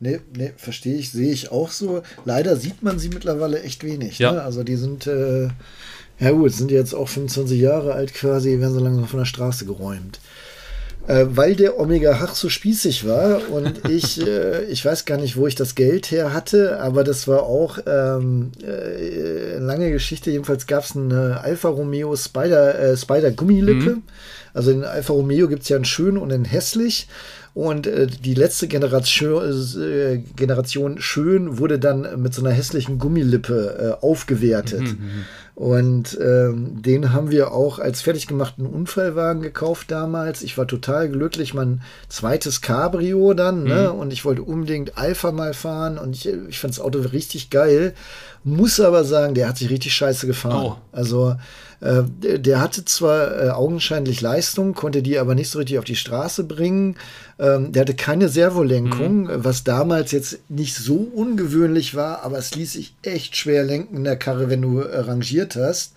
Nee, 0.00 0.20
nee, 0.36 0.52
verstehe 0.56 0.96
ich, 0.96 1.10
sehe 1.10 1.32
ich 1.32 1.50
auch 1.50 1.70
so. 1.70 2.02
Leider 2.24 2.56
sieht 2.56 2.82
man 2.82 2.98
sie 2.98 3.08
mittlerweile 3.08 3.62
echt 3.62 3.82
wenig. 3.82 4.18
Ja. 4.18 4.32
Ne? 4.32 4.42
Also 4.42 4.62
die 4.62 4.76
sind, 4.76 5.06
äh, 5.06 5.48
ja 6.20 6.30
gut, 6.30 6.52
sind 6.52 6.70
jetzt 6.70 6.94
auch 6.94 7.08
25 7.08 7.60
Jahre 7.60 7.94
alt 7.94 8.14
quasi, 8.14 8.60
werden 8.60 8.74
so 8.74 8.80
langsam 8.80 9.08
von 9.08 9.18
der 9.18 9.26
Straße 9.26 9.64
geräumt 9.64 10.20
äh, 11.08 11.26
weil 11.30 11.56
der 11.56 11.80
Omega 11.80 12.20
Hach 12.20 12.34
so 12.34 12.48
spießig 12.48 13.08
war 13.08 13.40
und 13.50 13.88
ich, 13.88 14.24
äh, 14.24 14.64
ich 14.64 14.84
weiß 14.84 15.06
gar 15.06 15.16
nicht, 15.16 15.36
wo 15.36 15.46
ich 15.46 15.54
das 15.54 15.74
Geld 15.74 16.10
her 16.10 16.32
hatte, 16.34 16.80
aber 16.80 17.02
das 17.02 17.26
war 17.26 17.44
auch 17.44 17.78
ähm, 17.86 18.52
äh, 18.62 19.56
eine 19.56 19.64
lange 19.64 19.90
Geschichte. 19.90 20.30
Jedenfalls 20.30 20.66
gab 20.66 20.84
es 20.84 20.94
eine 20.94 21.40
Alfa 21.40 21.70
Romeo 21.70 22.14
Spider, 22.14 22.78
äh, 22.78 22.96
Spider 22.96 23.30
Gummilippe. 23.30 23.96
Mhm. 23.96 24.02
Also 24.52 24.70
den 24.70 24.84
Alfa 24.84 25.14
Romeo 25.14 25.48
gibt 25.48 25.62
es 25.62 25.68
ja 25.70 25.76
einen 25.76 25.86
schön 25.86 26.18
und 26.18 26.32
einen 26.32 26.44
hässlich. 26.44 27.08
Und 27.58 27.88
äh, 27.88 28.06
die 28.06 28.34
letzte 28.34 28.68
Generation, 28.68 29.42
äh, 29.82 30.18
Generation 30.36 31.00
schön 31.00 31.58
wurde 31.58 31.80
dann 31.80 32.22
mit 32.22 32.32
so 32.32 32.40
einer 32.40 32.54
hässlichen 32.54 33.00
Gummilippe 33.00 33.98
äh, 34.00 34.04
aufgewertet. 34.04 34.82
Mhm, 34.82 34.86
mhm. 34.86 35.24
Und 35.56 36.16
ähm, 36.22 36.82
den 36.82 37.12
haben 37.12 37.32
wir 37.32 37.50
auch 37.50 37.80
als 37.80 38.00
fertig 38.00 38.28
gemachten 38.28 38.64
Unfallwagen 38.64 39.42
gekauft 39.42 39.90
damals. 39.90 40.42
Ich 40.42 40.56
war 40.56 40.68
total 40.68 41.08
glücklich. 41.08 41.52
Mein 41.52 41.82
zweites 42.08 42.60
Cabrio 42.60 43.34
dann, 43.34 43.64
ne? 43.64 43.90
Mhm. 43.92 43.98
Und 43.98 44.12
ich 44.12 44.24
wollte 44.24 44.42
unbedingt 44.42 44.96
Alpha 44.96 45.32
mal 45.32 45.52
fahren. 45.52 45.98
Und 45.98 46.14
ich, 46.14 46.28
ich 46.28 46.60
fand 46.60 46.74
das 46.74 46.80
Auto 46.80 47.00
richtig 47.00 47.50
geil. 47.50 47.92
Muss 48.44 48.78
aber 48.78 49.02
sagen, 49.02 49.34
der 49.34 49.48
hat 49.48 49.58
sich 49.58 49.68
richtig 49.68 49.94
scheiße 49.94 50.28
gefahren. 50.28 50.64
Oh. 50.64 50.76
Also 50.92 51.34
äh, 51.80 52.02
der, 52.38 52.60
hatte 52.60 52.84
zwar 52.84 53.44
äh, 53.44 53.50
augenscheinlich 53.50 54.20
Leistung, 54.20 54.74
konnte 54.74 55.02
die 55.02 55.18
aber 55.18 55.34
nicht 55.34 55.50
so 55.50 55.58
richtig 55.58 55.78
auf 55.78 55.84
die 55.84 55.96
Straße 55.96 56.44
bringen. 56.44 56.96
Ähm, 57.38 57.72
der 57.72 57.82
hatte 57.82 57.94
keine 57.94 58.28
Servolenkung, 58.28 59.24
mhm. 59.24 59.44
was 59.44 59.62
damals 59.62 60.10
jetzt 60.10 60.40
nicht 60.48 60.74
so 60.74 60.96
ungewöhnlich 60.96 61.94
war, 61.94 62.24
aber 62.24 62.38
es 62.38 62.54
ließ 62.54 62.72
sich 62.72 62.94
echt 63.02 63.36
schwer 63.36 63.62
lenken 63.62 63.96
in 63.96 64.04
der 64.04 64.16
Karre, 64.16 64.50
wenn 64.50 64.62
du 64.62 64.80
äh, 64.80 64.98
rangiert 64.98 65.54
hast. 65.54 65.92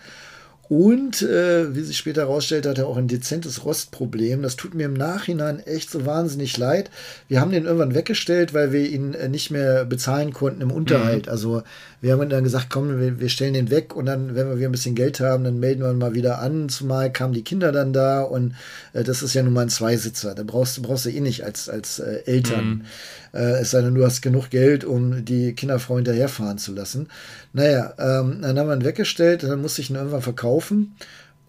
Und 0.71 1.21
äh, 1.21 1.75
wie 1.75 1.82
sich 1.82 1.97
später 1.97 2.21
herausstellt, 2.21 2.65
hat 2.65 2.77
er 2.77 2.88
auch 2.88 2.95
ein 2.95 3.09
dezentes 3.09 3.65
Rostproblem. 3.65 4.41
Das 4.41 4.55
tut 4.55 4.73
mir 4.73 4.86
im 4.86 4.93
Nachhinein 4.93 5.59
echt 5.59 5.89
so 5.89 6.05
wahnsinnig 6.05 6.57
leid. 6.57 6.89
Wir 7.27 7.41
haben 7.41 7.51
den 7.51 7.65
irgendwann 7.65 7.93
weggestellt, 7.93 8.53
weil 8.53 8.71
wir 8.71 8.89
ihn 8.89 9.13
äh, 9.13 9.27
nicht 9.27 9.51
mehr 9.51 9.84
bezahlen 9.84 10.32
konnten 10.32 10.61
im 10.61 10.71
Unterhalt. 10.71 11.25
Mhm. 11.25 11.32
Also 11.34 11.63
wir 12.01 12.13
haben 12.13 12.29
dann 12.29 12.43
gesagt, 12.43 12.67
komm, 12.69 12.99
wir, 12.99 13.19
wir, 13.19 13.29
stellen 13.29 13.53
den 13.53 13.69
weg 13.69 13.95
und 13.95 14.07
dann, 14.07 14.35
wenn 14.35 14.49
wir 14.49 14.57
wieder 14.57 14.69
ein 14.69 14.71
bisschen 14.71 14.95
Geld 14.95 15.19
haben, 15.19 15.43
dann 15.43 15.59
melden 15.59 15.83
wir 15.83 15.91
ihn 15.91 15.99
mal 15.99 16.15
wieder 16.15 16.39
an. 16.39 16.67
Zumal 16.67 17.11
kamen 17.11 17.33
die 17.33 17.43
Kinder 17.43 17.71
dann 17.71 17.93
da 17.93 18.21
und 18.21 18.55
äh, 18.93 19.03
das 19.03 19.21
ist 19.21 19.35
ja 19.35 19.43
nun 19.43 19.53
mal 19.53 19.61
ein 19.61 19.69
Zweisitzer. 19.69 20.33
Da 20.33 20.41
brauchst, 20.43 20.81
brauchst 20.81 21.05
du 21.05 21.09
eh 21.09 21.19
nicht 21.19 21.45
als, 21.45 21.69
als 21.69 21.99
äh, 21.99 22.23
Eltern. 22.25 22.65
Mhm. 22.65 23.39
Äh, 23.39 23.61
es 23.61 23.71
sei 23.71 23.81
denn, 23.81 23.93
du 23.93 24.03
hast 24.03 24.21
genug 24.21 24.49
Geld, 24.49 24.83
um 24.83 25.23
die 25.23 25.53
Kinderfrau 25.53 25.97
hinterherfahren 25.97 26.57
zu 26.57 26.73
lassen. 26.73 27.07
Naja, 27.53 27.93
ähm, 27.99 28.39
dann 28.41 28.57
haben 28.57 28.67
wir 28.67 28.75
ihn 28.75 28.83
weggestellt, 28.83 29.43
dann 29.43 29.61
musste 29.61 29.81
ich 29.81 29.91
ihn 29.91 29.95
irgendwann 29.95 30.23
verkaufen 30.23 30.95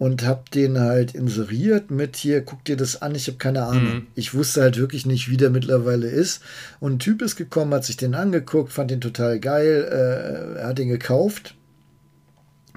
und 0.03 0.25
habe 0.25 0.43
den 0.53 0.81
halt 0.81 1.15
inseriert 1.15 1.89
mit 1.89 2.17
hier, 2.17 2.41
guck 2.41 2.65
dir 2.65 2.75
das 2.75 3.01
an, 3.01 3.15
ich 3.15 3.27
habe 3.27 3.37
keine 3.37 3.63
Ahnung. 3.63 3.93
Mhm. 3.93 4.07
Ich 4.15 4.33
wusste 4.33 4.61
halt 4.61 4.77
wirklich 4.77 5.05
nicht, 5.05 5.29
wie 5.29 5.37
der 5.37 5.49
mittlerweile 5.49 6.09
ist. 6.09 6.41
Und 6.81 6.95
ein 6.95 6.99
Typ 6.99 7.21
ist 7.21 7.37
gekommen, 7.37 7.73
hat 7.73 7.85
sich 7.85 7.95
den 7.95 8.13
angeguckt, 8.13 8.73
fand 8.73 8.91
den 8.91 8.99
total 8.99 9.39
geil, 9.39 9.87
äh, 9.89 10.59
er 10.59 10.67
hat 10.67 10.77
den 10.77 10.89
gekauft 10.89 11.55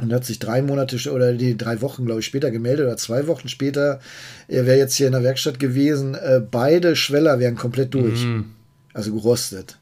und 0.01 0.13
hat 0.13 0.25
sich 0.25 0.39
drei 0.39 0.63
Monate 0.63 1.11
oder 1.11 1.33
die 1.33 1.57
drei 1.57 1.81
Wochen, 1.81 2.07
glaube 2.07 2.21
ich, 2.21 2.27
später 2.27 2.53
gemeldet 2.53 2.87
oder 2.87 2.97
zwei 2.97 3.27
Wochen 3.27 3.49
später, 3.49 3.99
er 4.47 4.65
wäre 4.65 4.79
jetzt 4.79 4.95
hier 4.95 5.09
in 5.09 5.13
der 5.13 5.25
Werkstatt 5.25 5.59
gewesen, 5.59 6.15
äh, 6.15 6.41
beide 6.49 6.95
Schweller 6.95 7.41
wären 7.41 7.57
komplett 7.57 7.93
durch. 7.93 8.25
Mhm. 8.25 8.53
Also 8.93 9.13
gerostet. 9.13 9.79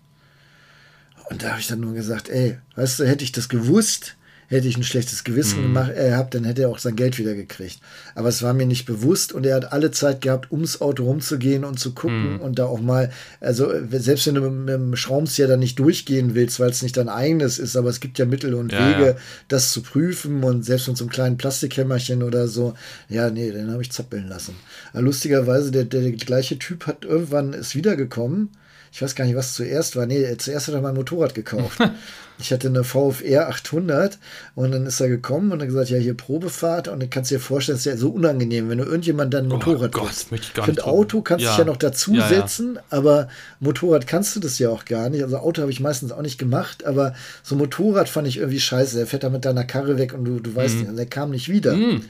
Und 1.29 1.43
da 1.43 1.51
habe 1.51 1.61
ich 1.61 1.67
dann 1.67 1.81
nur 1.81 1.93
gesagt, 1.93 2.31
ey, 2.31 2.57
weißt 2.77 3.01
du, 3.01 3.07
hätte 3.07 3.23
ich 3.23 3.33
das 3.33 3.51
gewusst, 3.51 4.17
hätte 4.55 4.69
ich 4.69 4.77
ein 4.77 4.85
schlechtes 4.85 5.25
Gewissen 5.25 5.59
mhm. 5.59 5.63
gemacht, 5.65 5.93
äh, 5.95 6.15
gehabt, 6.15 6.35
dann 6.35 6.45
hätte 6.45 6.63
er 6.63 6.69
auch 6.69 6.79
sein 6.79 6.97
Geld 6.97 7.19
wieder 7.19 7.35
gekriegt. 7.35 7.81
Aber 8.15 8.29
es 8.29 8.43
war 8.43 8.55
mir 8.55 8.67
nicht 8.67 8.87
bewusst 8.87 9.33
und 9.33 9.45
er 9.45 9.57
hat 9.57 9.73
alle 9.73 9.91
Zeit 9.91 10.21
gehabt, 10.21 10.51
ums 10.51 10.81
Auto 10.81 11.05
rumzugehen 11.05 11.65
und 11.65 11.79
zu 11.79 11.93
gucken 11.93 12.35
mhm. 12.35 12.41
und 12.41 12.59
da 12.59 12.67
auch 12.67 12.81
mal, 12.81 13.11
also 13.41 13.73
selbst 13.91 14.27
wenn 14.27 14.37
du 14.37 14.41
mit, 14.43 14.53
mit 14.53 14.75
dem 14.75 14.97
Schraubenzieher 14.97 15.49
dann 15.49 15.61
nicht 15.61 15.79
durchgehen 15.79 16.35
willst, 16.35 16.61
weil 16.61 16.71
es 16.71 16.83
nicht 16.83 16.97
dein 16.97 17.09
eigenes 17.09 17.59
ist, 17.59 17.77
aber 17.77 17.89
es 17.89 18.01
gibt 18.01 18.19
ja 18.19 18.25
Mittel 18.25 18.55
und 18.55 18.73
ja, 18.73 18.89
Wege, 18.89 19.07
ja. 19.07 19.17
das 19.49 19.73
zu 19.73 19.83
prüfen 19.83 20.43
und 20.45 20.65
selbst 20.65 20.89
mit 20.89 20.97
so 20.97 21.05
einem 21.05 21.11
kleinen 21.11 21.37
Plastikhämmerchen 21.37 22.23
oder 22.23 22.49
so, 22.49 22.75
ja, 23.09 23.31
nee, 23.31 23.51
den 23.51 23.71
habe 23.71 23.83
ich 23.83 23.93
zappeln 23.93 24.29
lassen. 24.29 24.55
Aber 24.93 25.03
lustigerweise, 25.03 25.71
der, 25.71 25.85
der, 25.85 26.03
der 26.03 26.13
gleiche 26.13 26.59
Typ 26.59 26.87
hat 26.87 27.05
irgendwann 27.05 27.53
ist 27.53 27.75
wiedergekommen 27.75 28.51
ich 28.95 29.03
weiß 29.03 29.17
gar 29.17 29.25
nicht, 29.25 29.35
was 29.35 29.55
zuerst 29.55 29.97
war. 29.97 30.07
Nee, 30.07 30.37
zuerst 30.37 30.69
hat 30.69 30.75
er 30.77 30.81
mein 30.81 30.95
Motorrad 30.95 31.35
gekauft. 31.35 31.81
ich 32.39 32.53
hatte 32.53 32.69
eine 32.69 32.85
VFR 32.85 33.49
800 33.49 34.21
und 34.55 34.71
dann 34.71 34.87
ist 34.87 35.01
er 35.01 35.09
gekommen 35.09 35.51
und 35.51 35.61
hat 35.61 35.67
gesagt, 35.67 35.91
ja, 35.91 35.99
hier 35.99 36.17
Probefahrt 36.17 36.87
und 36.87 37.03
dann 37.03 37.11
kannst 37.11 37.33
du 37.33 37.35
dir 37.35 37.41
vorstellen, 37.41 37.75
es 37.75 37.85
ist 37.85 37.93
ja 37.93 37.97
so 37.97 38.11
unangenehm, 38.11 38.69
wenn 38.69 38.79
du 38.79 38.85
irgendjemand 38.85 39.35
dann 39.35 39.47
ein 39.47 39.51
oh 39.51 39.57
Motorrad 39.57 39.97
oh 39.97 40.03
Gott, 40.03 40.27
ich 40.31 40.63
finde 40.63 40.85
Auto 40.85 41.23
kannst 41.23 41.45
du 41.45 41.49
ja. 41.49 41.59
ja 41.59 41.65
noch 41.65 41.77
dazusetzen, 41.77 42.77
ja, 42.77 42.81
ja. 42.83 42.85
aber 42.91 43.27
Motorrad 43.59 44.07
kannst 44.07 44.37
du 44.37 44.39
das 44.39 44.61
ja 44.61 44.69
auch 44.69 44.85
gar 44.85 45.11
nicht. 45.11 45.25
Also 45.25 45.39
Auto 45.39 45.63
habe 45.63 45.73
ich 45.73 45.81
meistens 45.81 46.13
auch 46.13 46.23
nicht 46.23 46.39
gemacht, 46.39 46.87
aber 46.87 47.15
so 47.43 47.57
Motorrad 47.57 48.09
fand 48.09 48.29
ich 48.29 48.37
irgendwie 48.37 48.61
scheiße. 48.61 48.97
Der 48.97 49.09
fährt 49.09 49.25
da 49.25 49.29
mit 49.29 49.45
deiner 49.45 49.65
Karre 49.65 49.99
weg 49.99 50.15
und 50.15 50.25
du, 50.25 50.39
du 50.39 50.55
weißt 50.55 50.77
mhm. 50.77 50.81
nicht, 50.83 50.99
der 50.99 51.07
kam 51.07 51.33
nicht 51.33 51.49
wieder. 51.49 51.75
Mhm. 51.75 52.05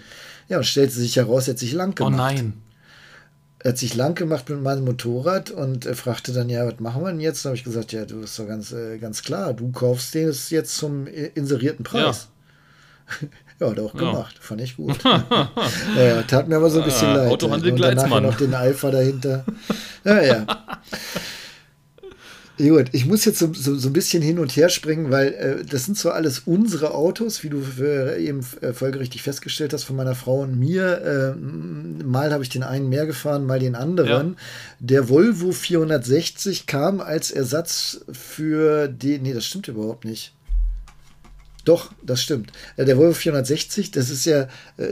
Ja, 0.51 0.59
und 0.59 0.65
stellte 0.65 0.93
sich 0.93 1.17
heraus, 1.17 1.49
er 1.49 1.55
hat 1.55 1.59
sich 1.59 1.73
lang 1.73 1.93
oh 1.93 2.05
gemacht. 2.05 2.13
Oh 2.13 2.35
nein. 2.37 2.64
Er 3.65 3.71
hat 3.71 3.79
sich 3.79 3.95
lang 3.95 4.15
gemacht 4.15 4.51
mit 4.51 4.61
meinem 4.61 4.85
Motorrad 4.85 5.51
und 5.51 5.87
er 5.87 5.97
fragte 5.97 6.35
dann, 6.35 6.51
ja, 6.51 6.67
was 6.67 6.81
machen 6.81 7.03
wir 7.03 7.11
denn 7.11 7.21
jetzt? 7.21 7.45
Da 7.45 7.49
habe 7.49 7.57
ich 7.57 7.65
gesagt, 7.65 7.93
ja, 7.93 8.05
du 8.05 8.21
bist 8.21 8.39
doch 8.39 8.47
ganz, 8.47 8.73
äh, 8.73 8.99
ganz 8.99 9.23
klar, 9.23 9.55
du 9.55 9.73
kaufst 9.73 10.15
den 10.15 10.35
jetzt 10.51 10.77
zum 10.77 11.07
inserierten 11.07 11.83
Preis. 11.83 12.29
Ja. 13.23 13.29
ja, 13.61 13.71
hat 13.71 13.79
er 13.79 13.85
auch 13.85 13.95
ja. 13.95 14.01
gemacht. 14.01 14.37
Fand 14.39 14.61
ich 14.61 14.77
gut. 14.77 15.03
ja, 15.97 16.23
tat 16.25 16.47
mir 16.47 16.57
aber 16.57 16.69
so 16.69 16.81
ein 16.81 16.85
bisschen 16.85 17.09
äh, 17.09 17.17
leid. 17.17 17.33
Autohandel 17.33 17.73
und 17.73 17.81
danach 17.81 18.21
noch 18.21 18.37
den 18.37 18.53
Alpha 18.53 18.91
dahinter. 18.91 19.47
Ja, 20.05 20.23
ja. 20.23 20.47
Gut, 22.57 22.87
ich 22.93 23.05
muss 23.05 23.25
jetzt 23.25 23.41
so, 23.41 23.53
so, 23.53 23.75
so, 23.75 23.89
ein 23.89 23.93
bisschen 23.93 24.23
hin 24.23 24.39
und 24.39 24.55
her 24.55 24.69
springen, 24.69 25.11
weil 25.11 25.35
äh, 25.35 25.65
das 25.65 25.87
sind 25.87 25.99
zwar 25.99 26.15
alles 26.15 26.41
unsere 26.41 26.95
Autos, 26.95 27.43
wie 27.43 27.49
du 27.49 27.61
für, 27.61 28.17
eben 28.17 28.47
äh, 28.61 28.73
folgerichtig 28.73 29.23
festgestellt 29.23 29.73
hast, 29.73 29.83
von 29.83 29.97
meiner 29.97 30.15
Frau 30.15 30.43
und 30.43 30.57
mir. 30.57 31.35
Äh, 31.37 32.05
mal 32.05 32.33
habe 32.33 32.45
ich 32.45 32.51
den 32.51 32.63
einen 32.63 32.89
mehr 32.89 33.07
gefahren, 33.07 33.45
mal 33.45 33.59
den 33.59 33.75
anderen. 33.75 34.29
Ja. 34.29 34.37
Der 34.79 35.09
Volvo 35.09 35.51
460 35.51 36.67
kam 36.67 37.01
als 37.01 37.33
Ersatz 37.33 38.05
für 38.13 38.87
den. 38.87 39.23
Nee, 39.23 39.33
das 39.33 39.47
stimmt 39.47 39.67
überhaupt 39.67 40.05
nicht. 40.05 40.33
Doch, 41.65 41.91
das 42.03 42.23
stimmt. 42.23 42.53
Äh, 42.77 42.85
der 42.85 42.97
Volvo 42.99 43.15
460, 43.15 43.91
das 43.91 44.11
ist 44.11 44.27
ja 44.27 44.43
äh, 44.77 44.87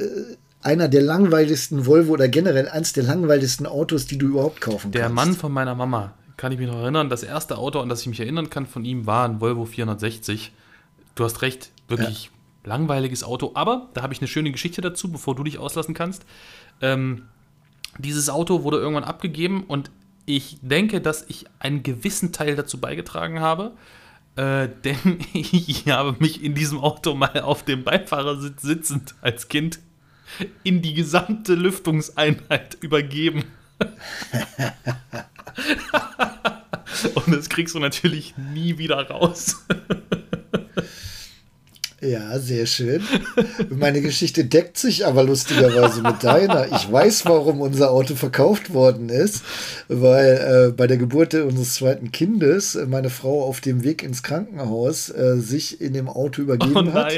einer 0.62 0.88
der 0.88 1.02
langweiligsten 1.02 1.86
Volvo 1.86 2.14
oder 2.14 2.26
generell 2.26 2.68
eins 2.68 2.92
der 2.92 3.04
langweiligsten 3.04 3.66
Autos, 3.66 4.06
die 4.06 4.18
du 4.18 4.26
überhaupt 4.26 4.60
kaufen 4.60 4.90
der 4.90 5.02
kannst. 5.02 5.16
Der 5.16 5.26
Mann 5.26 5.36
von 5.36 5.52
meiner 5.52 5.76
Mama 5.76 6.14
kann 6.36 6.52
ich 6.52 6.58
mich 6.58 6.68
noch 6.68 6.78
erinnern, 6.78 7.08
das 7.08 7.22
erste 7.22 7.58
Auto, 7.58 7.80
an 7.80 7.88
das 7.88 8.02
ich 8.02 8.08
mich 8.08 8.20
erinnern 8.20 8.50
kann 8.50 8.66
von 8.66 8.84
ihm, 8.84 9.06
war 9.06 9.28
ein 9.28 9.40
Volvo 9.40 9.64
460. 9.64 10.52
Du 11.14 11.24
hast 11.24 11.42
recht, 11.42 11.70
wirklich 11.88 12.24
ja. 12.24 12.30
langweiliges 12.64 13.24
Auto. 13.24 13.52
Aber 13.54 13.88
da 13.94 14.02
habe 14.02 14.12
ich 14.12 14.20
eine 14.20 14.28
schöne 14.28 14.50
Geschichte 14.50 14.80
dazu, 14.80 15.10
bevor 15.10 15.34
du 15.34 15.44
dich 15.44 15.58
auslassen 15.58 15.94
kannst. 15.94 16.24
Ähm, 16.80 17.28
dieses 17.98 18.30
Auto 18.30 18.62
wurde 18.62 18.78
irgendwann 18.78 19.04
abgegeben 19.04 19.64
und 19.64 19.90
ich 20.24 20.58
denke, 20.62 21.00
dass 21.00 21.24
ich 21.28 21.46
einen 21.58 21.82
gewissen 21.82 22.32
Teil 22.32 22.56
dazu 22.56 22.80
beigetragen 22.80 23.40
habe. 23.40 23.72
Äh, 24.36 24.68
denn 24.84 25.18
ich 25.32 25.86
habe 25.88 26.16
mich 26.18 26.42
in 26.42 26.54
diesem 26.54 26.80
Auto 26.80 27.14
mal 27.14 27.40
auf 27.40 27.64
dem 27.64 27.84
Beifahrersitz 27.84 28.62
sitzend 28.62 29.14
als 29.20 29.48
Kind 29.48 29.80
in 30.62 30.80
die 30.80 30.94
gesamte 30.94 31.54
Lüftungseinheit 31.54 32.78
übergeben. 32.80 33.44
Und 37.14 37.34
das 37.34 37.48
kriegst 37.48 37.74
du 37.74 37.78
natürlich 37.78 38.34
nie 38.36 38.78
wieder 38.78 39.08
raus. 39.08 39.64
Ja, 42.02 42.36
sehr 42.40 42.66
schön. 42.66 43.00
Meine 43.70 44.00
Geschichte 44.00 44.44
deckt 44.44 44.76
sich 44.76 45.06
aber 45.06 45.22
lustigerweise 45.22 46.02
mit 46.02 46.24
deiner. 46.24 46.66
Ich 46.74 46.90
weiß, 46.90 47.26
warum 47.26 47.60
unser 47.60 47.92
Auto 47.92 48.16
verkauft 48.16 48.74
worden 48.74 49.08
ist, 49.08 49.44
weil 49.86 50.70
äh, 50.70 50.72
bei 50.72 50.88
der 50.88 50.96
Geburt 50.96 51.34
unseres 51.34 51.74
zweiten 51.74 52.10
Kindes 52.10 52.74
äh, 52.74 52.86
meine 52.86 53.08
Frau 53.08 53.44
auf 53.44 53.60
dem 53.60 53.84
Weg 53.84 54.02
ins 54.02 54.24
Krankenhaus 54.24 55.10
äh, 55.10 55.36
sich 55.36 55.80
in 55.80 55.92
dem 55.92 56.08
Auto 56.08 56.42
übergeben 56.42 56.88
oh 56.88 56.92
hat. 56.92 57.12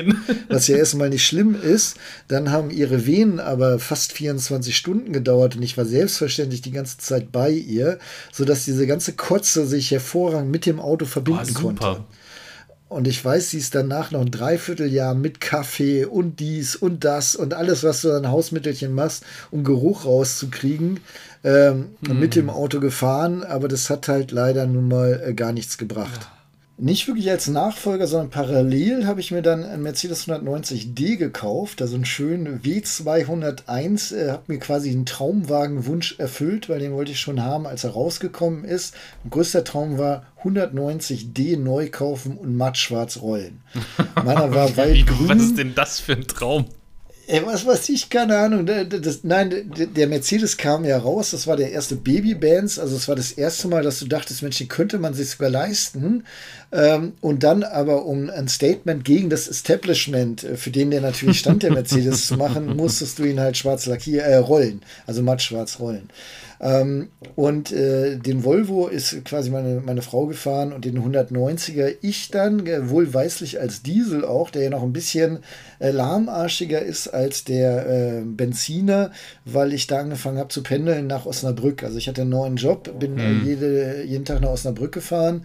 Was 0.48 0.68
ja 0.68 0.76
erstmal 0.76 1.08
nicht 1.08 1.26
schlimm 1.26 1.56
ist. 1.60 1.96
Dann 2.28 2.50
haben 2.50 2.70
ihre 2.70 3.06
Venen 3.06 3.40
aber 3.40 3.78
fast 3.78 4.12
24 4.12 4.76
Stunden 4.76 5.14
gedauert 5.14 5.56
und 5.56 5.62
ich 5.62 5.78
war 5.78 5.86
selbstverständlich 5.86 6.60
die 6.60 6.72
ganze 6.72 6.98
Zeit 6.98 7.32
bei 7.32 7.50
ihr, 7.50 7.98
sodass 8.32 8.66
diese 8.66 8.86
ganze 8.86 9.14
Kotze 9.14 9.66
sich 9.66 9.90
hervorragend 9.90 10.50
mit 10.50 10.66
dem 10.66 10.78
Auto 10.78 11.06
verbinden 11.06 11.54
oh, 11.56 11.60
konnte. 11.60 12.04
Und 12.88 13.08
ich 13.08 13.24
weiß, 13.24 13.50
sie 13.50 13.58
ist 13.58 13.74
danach 13.74 14.10
noch 14.10 14.20
ein 14.20 14.30
Dreivierteljahr 14.30 15.14
mit 15.14 15.40
Kaffee 15.40 16.04
und 16.04 16.38
dies 16.38 16.76
und 16.76 17.04
das 17.04 17.34
und 17.34 17.54
alles, 17.54 17.82
was 17.82 18.02
du 18.02 18.12
an 18.12 18.30
Hausmittelchen 18.30 18.92
machst, 18.92 19.24
um 19.50 19.64
Geruch 19.64 20.04
rauszukriegen, 20.04 21.00
ähm, 21.42 21.86
hm. 22.06 22.20
mit 22.20 22.36
dem 22.36 22.50
Auto 22.50 22.80
gefahren. 22.80 23.42
Aber 23.42 23.68
das 23.68 23.90
hat 23.90 24.08
halt 24.08 24.30
leider 24.30 24.66
nun 24.66 24.88
mal 24.88 25.22
äh, 25.24 25.34
gar 25.34 25.52
nichts 25.52 25.78
gebracht. 25.78 26.20
Ja 26.20 26.33
nicht 26.76 27.06
wirklich 27.06 27.30
als 27.30 27.46
Nachfolger, 27.46 28.06
sondern 28.06 28.30
parallel 28.30 29.06
habe 29.06 29.20
ich 29.20 29.30
mir 29.30 29.42
dann 29.42 29.62
einen 29.64 29.82
Mercedes 29.82 30.26
190D 30.26 31.16
gekauft, 31.16 31.80
also 31.80 31.94
einen 31.94 32.04
schönen 32.04 32.60
W201, 32.62 34.14
äh, 34.14 34.30
habe 34.32 34.42
mir 34.48 34.58
quasi 34.58 34.90
einen 34.90 35.06
Traumwagenwunsch 35.06 36.18
erfüllt, 36.18 36.68
weil 36.68 36.80
den 36.80 36.92
wollte 36.92 37.12
ich 37.12 37.20
schon 37.20 37.42
haben, 37.42 37.66
als 37.66 37.84
er 37.84 37.90
rausgekommen 37.90 38.64
ist. 38.64 38.94
Mein 39.22 39.30
größter 39.30 39.62
Traum 39.62 39.98
war 39.98 40.26
190D 40.42 41.58
neu 41.58 41.90
kaufen 41.90 42.36
und 42.36 42.56
matt 42.56 42.76
schwarz 42.76 43.20
rollen. 43.22 43.60
Meiner 44.24 44.52
war 44.52 44.76
waldgrün. 44.76 45.28
Was 45.28 45.42
ist 45.42 45.58
denn 45.58 45.74
das 45.74 46.00
für 46.00 46.14
ein 46.14 46.26
Traum? 46.26 46.66
Ey, 47.26 47.44
was 47.44 47.64
weiß 47.64 47.88
ich, 47.88 48.10
keine 48.10 48.36
Ahnung. 48.36 48.66
Das, 48.66 49.20
nein, 49.22 49.70
der 49.74 50.06
Mercedes 50.06 50.56
kam 50.56 50.84
ja 50.84 50.98
raus. 50.98 51.30
Das 51.30 51.46
war 51.46 51.56
der 51.56 51.72
erste 51.72 51.96
Babybands. 51.96 52.78
Also, 52.78 52.96
es 52.96 53.08
war 53.08 53.16
das 53.16 53.32
erste 53.32 53.68
Mal, 53.68 53.82
dass 53.82 54.00
du 54.00 54.06
dachtest, 54.06 54.42
Mensch, 54.42 54.58
den 54.58 54.68
könnte 54.68 54.98
man 54.98 55.14
sich 55.14 55.30
sogar 55.30 55.50
leisten. 55.50 56.24
Ähm, 56.70 57.12
und 57.20 57.42
dann 57.42 57.62
aber, 57.62 58.04
um 58.04 58.28
ein 58.28 58.48
Statement 58.48 59.04
gegen 59.04 59.30
das 59.30 59.48
Establishment, 59.48 60.44
äh, 60.44 60.56
für 60.56 60.70
den 60.70 60.90
der 60.90 61.00
natürlich 61.00 61.38
stand, 61.38 61.62
der 61.62 61.72
Mercedes 61.74 62.26
zu 62.26 62.36
machen, 62.36 62.76
musstest 62.76 63.18
du 63.18 63.24
ihn 63.24 63.40
halt 63.40 63.56
schwarz 63.56 63.86
lackieren, 63.86 64.30
äh, 64.30 64.36
rollen. 64.36 64.82
Also 65.06 65.22
matt 65.22 65.40
schwarz 65.40 65.78
rollen. 65.78 66.10
Ähm, 66.60 67.08
und 67.36 67.72
äh, 67.72 68.16
den 68.16 68.44
Volvo 68.44 68.86
ist 68.86 69.24
quasi 69.24 69.50
meine, 69.50 69.80
meine 69.84 70.02
Frau 70.02 70.26
gefahren 70.26 70.72
und 70.72 70.84
den 70.84 70.98
190er 70.98 71.94
ich 72.00 72.30
dann, 72.30 72.66
äh, 72.66 72.88
wohlweislich 72.88 73.60
als 73.60 73.82
Diesel 73.82 74.24
auch, 74.24 74.50
der 74.50 74.62
ja 74.64 74.70
noch 74.70 74.82
ein 74.82 74.92
bisschen 74.92 75.40
äh, 75.78 75.90
lahmarschiger 75.90 76.80
ist 76.80 77.08
als 77.08 77.44
der 77.44 77.86
äh, 77.86 78.22
Benziner, 78.24 79.10
weil 79.44 79.72
ich 79.72 79.86
da 79.86 80.00
angefangen 80.00 80.38
habe 80.38 80.48
zu 80.48 80.62
pendeln 80.62 81.06
nach 81.06 81.26
Osnabrück. 81.26 81.82
Also 81.82 81.98
ich 81.98 82.08
hatte 82.08 82.22
einen 82.22 82.30
neuen 82.30 82.56
Job, 82.56 82.98
bin 82.98 83.14
mhm. 83.14 83.44
jede, 83.44 84.04
jeden 84.04 84.24
Tag 84.24 84.40
nach 84.40 84.50
Osnabrück 84.50 84.92
gefahren 84.92 85.44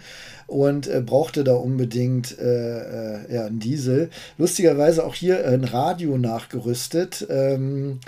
und 0.49 0.88
äh, 0.88 1.01
brauchte 1.01 1.43
da 1.43 1.53
unbedingt 1.53 2.38
äh, 2.39 3.24
äh, 3.24 3.34
ja, 3.34 3.45
einen 3.45 3.60
Diesel. 3.60 4.10
Lustigerweise 4.38 5.05
auch 5.05 5.14
hier 5.14 5.47
ein 5.47 5.64
Radio 5.64 6.18
nachgerüstet. 6.18 7.26
Ähm, 7.30 7.99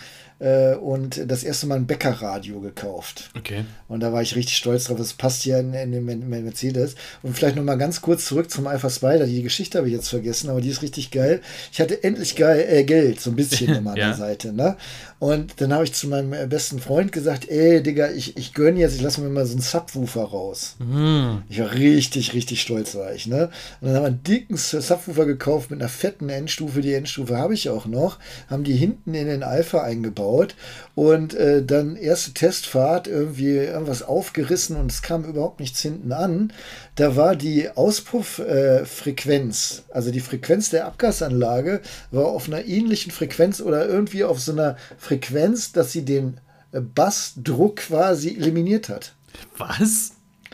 äh, 0.41 0.73
und 0.73 1.21
das 1.29 1.43
erste 1.43 1.67
Mal 1.67 1.75
ein 1.75 1.85
Bäckerradio 1.85 2.59
gekauft. 2.59 3.29
Okay. 3.37 3.63
Und 3.87 3.99
da 4.01 4.11
war 4.11 4.21
ich 4.21 4.35
richtig 4.35 4.57
stolz 4.57 4.85
drauf. 4.85 4.97
Das 4.97 5.13
passt 5.13 5.45
ja 5.45 5.59
in, 5.59 5.73
in 5.73 5.91
den 5.91 6.29
Mercedes. 6.29 6.95
Und 7.21 7.35
vielleicht 7.35 7.55
noch 7.55 7.63
mal 7.63 7.77
ganz 7.77 8.01
kurz 8.01 8.25
zurück 8.25 8.49
zum 8.49 8.65
Alpha 8.65 8.89
Spider. 8.89 9.27
Die 9.27 9.43
Geschichte 9.43 9.77
habe 9.77 9.87
ich 9.87 9.93
jetzt 9.93 10.09
vergessen, 10.09 10.49
aber 10.49 10.59
die 10.59 10.69
ist 10.69 10.81
richtig 10.81 11.11
geil. 11.11 11.41
Ich 11.71 11.79
hatte 11.79 12.03
endlich 12.03 12.35
geil, 12.35 12.65
äh, 12.67 12.83
Geld, 12.83 13.21
so 13.21 13.29
ein 13.29 13.35
bisschen 13.35 13.69
an 13.75 13.83
meiner 13.83 13.97
ja. 13.99 14.13
Seite. 14.13 14.51
Ne? 14.51 14.77
Und 15.21 15.61
dann 15.61 15.71
habe 15.71 15.85
ich 15.85 15.93
zu 15.93 16.07
meinem 16.07 16.33
äh, 16.33 16.47
besten 16.47 16.79
Freund 16.79 17.13
gesagt, 17.13 17.47
ey, 17.47 17.81
Digga, 17.81 18.11
ich, 18.11 18.35
ich 18.35 18.53
gönne 18.53 18.79
jetzt, 18.79 18.95
ich 18.95 19.01
lasse 19.01 19.21
mir 19.21 19.29
mal 19.29 19.45
so 19.45 19.53
einen 19.53 19.61
Subwoofer 19.61 20.23
raus. 20.23 20.75
Mhm. 20.79 21.43
Ich 21.47 21.59
war 21.59 21.71
richtig, 21.71 22.33
richtig 22.33 22.61
stolz, 22.61 22.95
war 22.95 23.13
ich. 23.13 23.27
Ne? 23.27 23.49
Und 23.79 23.87
dann 23.87 23.95
haben 23.95 24.03
wir 24.03 24.07
einen 24.07 24.23
dicken 24.23 24.57
Subwoofer 24.57 25.25
gekauft 25.25 25.71
mit 25.71 25.79
einer 25.79 25.89
fetten 25.89 26.29
Endstufe. 26.29 26.81
Die 26.81 26.93
Endstufe 26.93 27.37
habe 27.37 27.53
ich 27.53 27.69
auch 27.69 27.85
noch. 27.85 28.19
Haben 28.49 28.63
die 28.63 28.75
hinten 28.75 29.13
in 29.13 29.27
den 29.27 29.43
Alpha 29.43 29.81
eingebaut 29.81 30.41
gebaut 30.41 30.55
und 30.95 31.33
äh, 31.33 31.63
dann 31.63 31.95
erste 31.95 32.33
Testfahrt 32.33 33.07
irgendwie 33.07 33.55
irgendwas 33.55 34.03
aufgerissen 34.03 34.75
und 34.75 34.91
es 34.91 35.01
kam 35.01 35.23
überhaupt 35.23 35.59
nichts 35.59 35.81
hinten 35.81 36.11
an. 36.11 36.53
Da 36.95 37.15
war 37.15 37.35
die 37.35 37.69
Auspufffrequenz, 37.69 39.83
äh, 39.87 39.93
also 39.93 40.11
die 40.11 40.19
Frequenz 40.19 40.69
der 40.69 40.85
Abgasanlage, 40.85 41.81
war 42.11 42.25
auf 42.25 42.47
einer 42.47 42.65
ähnlichen 42.65 43.11
Frequenz 43.11 43.61
oder 43.61 43.87
irgendwie 43.87 44.23
auf 44.23 44.39
so 44.39 44.51
einer 44.51 44.77
Frequenz, 44.97 45.71
dass 45.71 45.93
sie 45.93 46.03
den 46.03 46.39
äh, 46.71 46.81
Bassdruck 46.81 47.77
quasi 47.77 48.35
eliminiert 48.35 48.89
hat. 48.89 49.13
Was? 49.57 50.11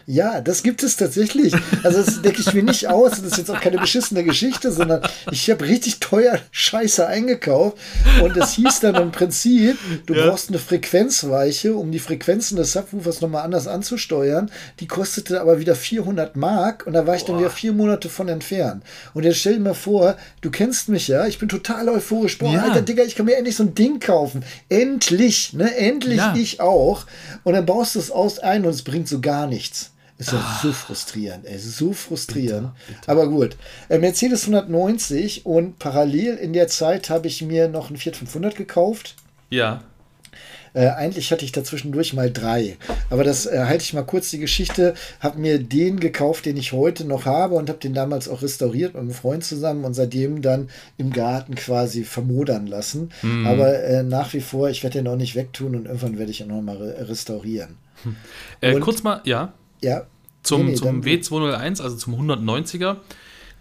Ja, 0.09 0.39
das 0.39 0.63
gibt 0.63 0.83
es 0.83 0.95
tatsächlich. 0.95 1.53
Also 1.83 2.01
das 2.01 2.21
denke 2.21 2.39
ich 2.39 2.53
mir 2.53 2.63
nicht 2.63 2.87
aus. 2.87 3.11
Das 3.11 3.23
ist 3.23 3.37
jetzt 3.37 3.51
auch 3.51 3.59
keine 3.59 3.77
beschissene 3.77 4.23
Geschichte, 4.23 4.71
sondern 4.71 5.01
ich 5.31 5.49
habe 5.51 5.65
richtig 5.65 5.99
teuer 5.99 6.39
Scheiße 6.51 7.05
eingekauft. 7.05 7.77
Und 8.23 8.37
es 8.37 8.53
hieß 8.53 8.79
dann 8.79 8.95
im 8.95 9.11
Prinzip, 9.11 9.77
du 10.05 10.13
ja. 10.13 10.25
brauchst 10.25 10.47
eine 10.47 10.59
Frequenzweiche, 10.59 11.75
um 11.75 11.91
die 11.91 11.99
Frequenzen 11.99 12.55
des 12.55 12.71
Subwoofers 12.71 13.19
nochmal 13.19 13.43
anders 13.43 13.67
anzusteuern. 13.67 14.49
Die 14.79 14.87
kostete 14.87 15.41
aber 15.41 15.59
wieder 15.59 15.75
400 15.75 16.37
Mark 16.37 16.87
und 16.87 16.93
da 16.93 17.05
war 17.05 17.15
ich 17.15 17.25
Boah. 17.25 17.33
dann 17.33 17.39
wieder 17.39 17.49
vier 17.49 17.73
Monate 17.73 18.07
von 18.07 18.29
entfernt. 18.29 18.83
Und 19.13 19.23
jetzt 19.23 19.39
stell 19.39 19.55
dir 19.55 19.59
mal 19.59 19.73
vor, 19.73 20.15
du 20.39 20.49
kennst 20.51 20.87
mich 20.87 21.09
ja, 21.09 21.27
ich 21.27 21.37
bin 21.37 21.49
total 21.49 21.89
euphorisch. 21.89 22.37
Boah, 22.37 22.53
ja. 22.53 22.63
Alter 22.63 22.81
Digga, 22.81 23.03
ich 23.03 23.15
kann 23.15 23.25
mir 23.25 23.35
endlich 23.35 23.57
so 23.57 23.63
ein 23.63 23.75
Ding 23.75 23.99
kaufen. 23.99 24.45
Endlich, 24.69 25.51
ne? 25.51 25.75
Endlich 25.75 26.17
ja. 26.17 26.33
ich 26.37 26.61
auch. 26.61 27.05
Und 27.43 27.55
dann 27.55 27.65
baust 27.65 27.95
du 27.95 27.99
es 27.99 28.09
aus 28.09 28.39
ein 28.39 28.63
und 28.63 28.71
es 28.71 28.83
bringt 28.83 29.09
so 29.09 29.19
gar 29.19 29.47
nichts. 29.47 29.91
Ist 30.19 30.31
ja 30.31 30.39
ah. 30.39 30.59
so 30.63 30.71
frustrierend, 30.71 31.45
ey, 31.45 31.59
so 31.59 31.93
frustrierend. 31.93 32.71
Bitte, 32.87 32.99
bitte. 32.99 33.11
Aber 33.11 33.27
gut. 33.27 33.55
Äh, 33.87 33.99
Mercedes 33.99 34.43
190 34.43 35.45
und 35.45 35.77
parallel 35.77 36.35
in 36.35 36.53
der 36.53 36.67
Zeit 36.67 37.09
habe 37.09 37.27
ich 37.27 37.43
mir 37.43 37.67
noch 37.67 37.89
einen 37.89 37.97
Fiat 37.97 38.15
500 38.15 38.55
gekauft. 38.55 39.15
Ja. 39.51 39.83
Äh, 40.73 40.89
eigentlich 40.89 41.31
hatte 41.31 41.45
ich 41.45 41.51
dazwischendurch 41.51 42.13
mal 42.13 42.31
drei. 42.31 42.77
Aber 43.09 43.23
das 43.23 43.45
äh, 43.45 43.65
halte 43.65 43.83
ich 43.83 43.93
mal 43.93 44.03
kurz 44.03 44.31
die 44.31 44.39
Geschichte. 44.39 44.95
Habe 45.19 45.39
mir 45.39 45.59
den 45.59 45.99
gekauft, 45.99 46.45
den 46.45 46.57
ich 46.57 46.71
heute 46.71 47.05
noch 47.05 47.25
habe 47.25 47.55
und 47.55 47.69
habe 47.69 47.79
den 47.79 47.93
damals 47.93 48.27
auch 48.27 48.41
restauriert 48.41 48.93
mit 48.93 49.01
einem 49.01 49.11
Freund 49.11 49.43
zusammen 49.43 49.85
und 49.85 49.93
seitdem 49.93 50.41
dann 50.41 50.69
im 50.97 51.11
Garten 51.11 51.53
quasi 51.53 52.03
vermodern 52.03 52.65
lassen. 52.65 53.11
Mhm. 53.21 53.45
Aber 53.45 53.83
äh, 53.83 54.03
nach 54.03 54.33
wie 54.33 54.41
vor, 54.41 54.69
ich 54.69 54.83
werde 54.83 54.99
den 54.99 55.07
auch 55.07 55.15
nicht 55.15 55.35
wegtun 55.35 55.75
und 55.75 55.85
irgendwann 55.85 56.17
werde 56.17 56.31
ich 56.31 56.41
ihn 56.41 56.47
nochmal 56.47 56.77
re 56.77 57.07
restaurieren. 57.07 57.77
Hm. 58.61 58.79
Kurz 58.81 59.01
mal, 59.01 59.21
ja. 59.23 59.53
Ja. 59.81 60.05
Zum, 60.43 60.67
nee, 60.67 60.75
zum 60.75 61.01
W201, 61.01 61.81
also 61.81 61.95
zum 61.95 62.15
190er. 62.15 62.97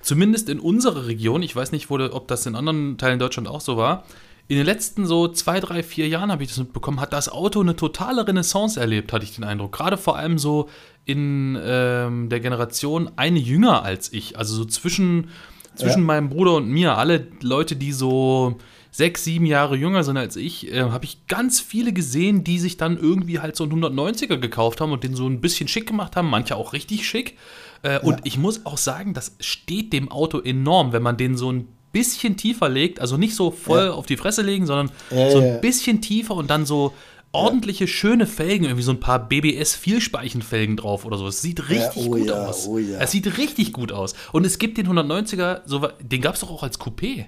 Zumindest 0.01 0.49
in 0.49 0.61
unserer 0.61 1.07
Region, 1.07 1.43
ich 1.43 1.57
weiß 1.57 1.73
nicht, 1.73 1.91
wo, 1.91 1.99
ob 1.99 2.29
das 2.29 2.47
in 2.47 2.55
anderen 2.55 2.97
Teilen 2.97 3.19
Deutschland 3.19 3.49
auch 3.49 3.61
so 3.61 3.77
war, 3.77 4.05
in 4.49 4.57
den 4.57 4.67
letzten 4.67 5.07
so 5.07 5.27
zwei, 5.27 5.59
drei, 5.59 5.83
vier 5.83 6.07
Jahren 6.07 6.31
habe 6.31 6.45
ich 6.45 6.51
das 6.51 6.59
mitbekommen, 6.59 7.01
hat 7.01 7.12
das 7.12 7.29
Auto 7.29 7.61
eine 7.61 7.75
totale 7.75 8.27
Renaissance 8.27 8.79
erlebt, 8.79 9.12
hatte 9.12 9.25
ich 9.25 9.35
den 9.35 9.43
Eindruck. 9.43 9.73
Gerade 9.73 9.97
vor 9.97 10.17
allem 10.17 10.39
so 10.39 10.69
in 11.05 11.59
ähm, 11.61 12.29
der 12.29 12.39
Generation 12.39 13.11
eine 13.17 13.41
jünger 13.41 13.83
als 13.83 14.12
ich. 14.12 14.39
Also 14.39 14.55
so 14.55 14.64
zwischen, 14.64 15.31
zwischen 15.75 16.01
ja. 16.01 16.07
meinem 16.07 16.29
Bruder 16.29 16.55
und 16.55 16.69
mir. 16.69 16.97
Alle 16.97 17.27
Leute, 17.43 17.75
die 17.75 17.93
so 17.93 18.59
sechs, 18.97 19.24
sieben 19.24 19.44
Jahre 19.44 19.76
jünger 19.76 20.05
sind 20.05 20.16
als 20.16 20.36
ich, 20.36 20.72
äh, 20.72 20.80
habe 20.80 21.05
ich 21.05 21.26
ganz 21.26 21.61
viele 21.61 21.92
gesehen, 21.92 22.44
die 22.44 22.59
sich 22.59 22.78
dann 22.78 22.97
irgendwie 22.97 23.40
halt 23.40 23.55
so 23.55 23.64
einen 23.64 23.84
190er 23.84 24.38
gekauft 24.38 24.80
haben 24.80 24.90
und 24.90 25.05
den 25.05 25.14
so 25.14 25.28
ein 25.28 25.42
bisschen 25.42 25.68
schick 25.68 25.86
gemacht 25.86 26.16
haben, 26.16 26.30
manche 26.30 26.57
auch 26.57 26.72
richtig 26.72 27.07
schick. 27.07 27.36
Äh, 27.82 27.92
ja. 27.92 28.01
Und 28.01 28.20
ich 28.24 28.38
muss 28.38 28.64
auch 28.64 28.78
sagen, 28.78 29.12
das 29.12 29.36
steht 29.38 29.92
dem 29.92 30.11
Auto 30.11 30.40
enorm, 30.40 30.94
wenn 30.94 31.03
man 31.03 31.18
den 31.18 31.36
so 31.36 31.53
ein 31.53 31.68
bisschen 31.92 32.38
tiefer 32.38 32.70
legt, 32.70 32.99
also 32.99 33.18
nicht 33.18 33.34
so 33.34 33.51
voll 33.51 33.84
ja. 33.84 33.92
auf 33.92 34.07
die 34.07 34.16
Fresse 34.16 34.40
legen, 34.40 34.64
sondern 34.64 34.90
ja, 35.11 35.30
so 35.30 35.40
ein 35.40 35.61
bisschen 35.61 36.01
tiefer 36.01 36.34
und 36.34 36.49
dann 36.49 36.64
so 36.64 36.94
ordentliche, 37.32 37.86
schöne 37.86 38.26
Felgen, 38.26 38.64
irgendwie 38.64 38.82
so 38.82 38.92
ein 38.92 39.01
paar 39.01 39.28
BBS-Vielspeichenfelgen 39.28 40.78
drauf 40.78 41.05
oder 41.05 41.18
so. 41.18 41.26
Es 41.26 41.42
sieht 41.42 41.68
richtig 41.68 42.05
ja, 42.05 42.09
oh 42.09 42.16
gut 42.16 42.28
ja, 42.28 42.47
aus. 42.47 42.66
Oh 42.66 42.78
ja. 42.78 42.99
Es 42.99 43.11
sieht 43.11 43.36
richtig 43.36 43.74
gut 43.74 43.92
aus. 43.92 44.14
Und 44.32 44.47
es 44.47 44.59
gibt 44.59 44.78
den 44.78 44.88
190er, 44.88 45.61
so, 45.66 45.86
den 46.01 46.22
gab 46.22 46.34
es 46.34 46.40
doch 46.40 46.51
auch 46.51 46.62
als 46.62 46.80
Coupé. 46.80 47.26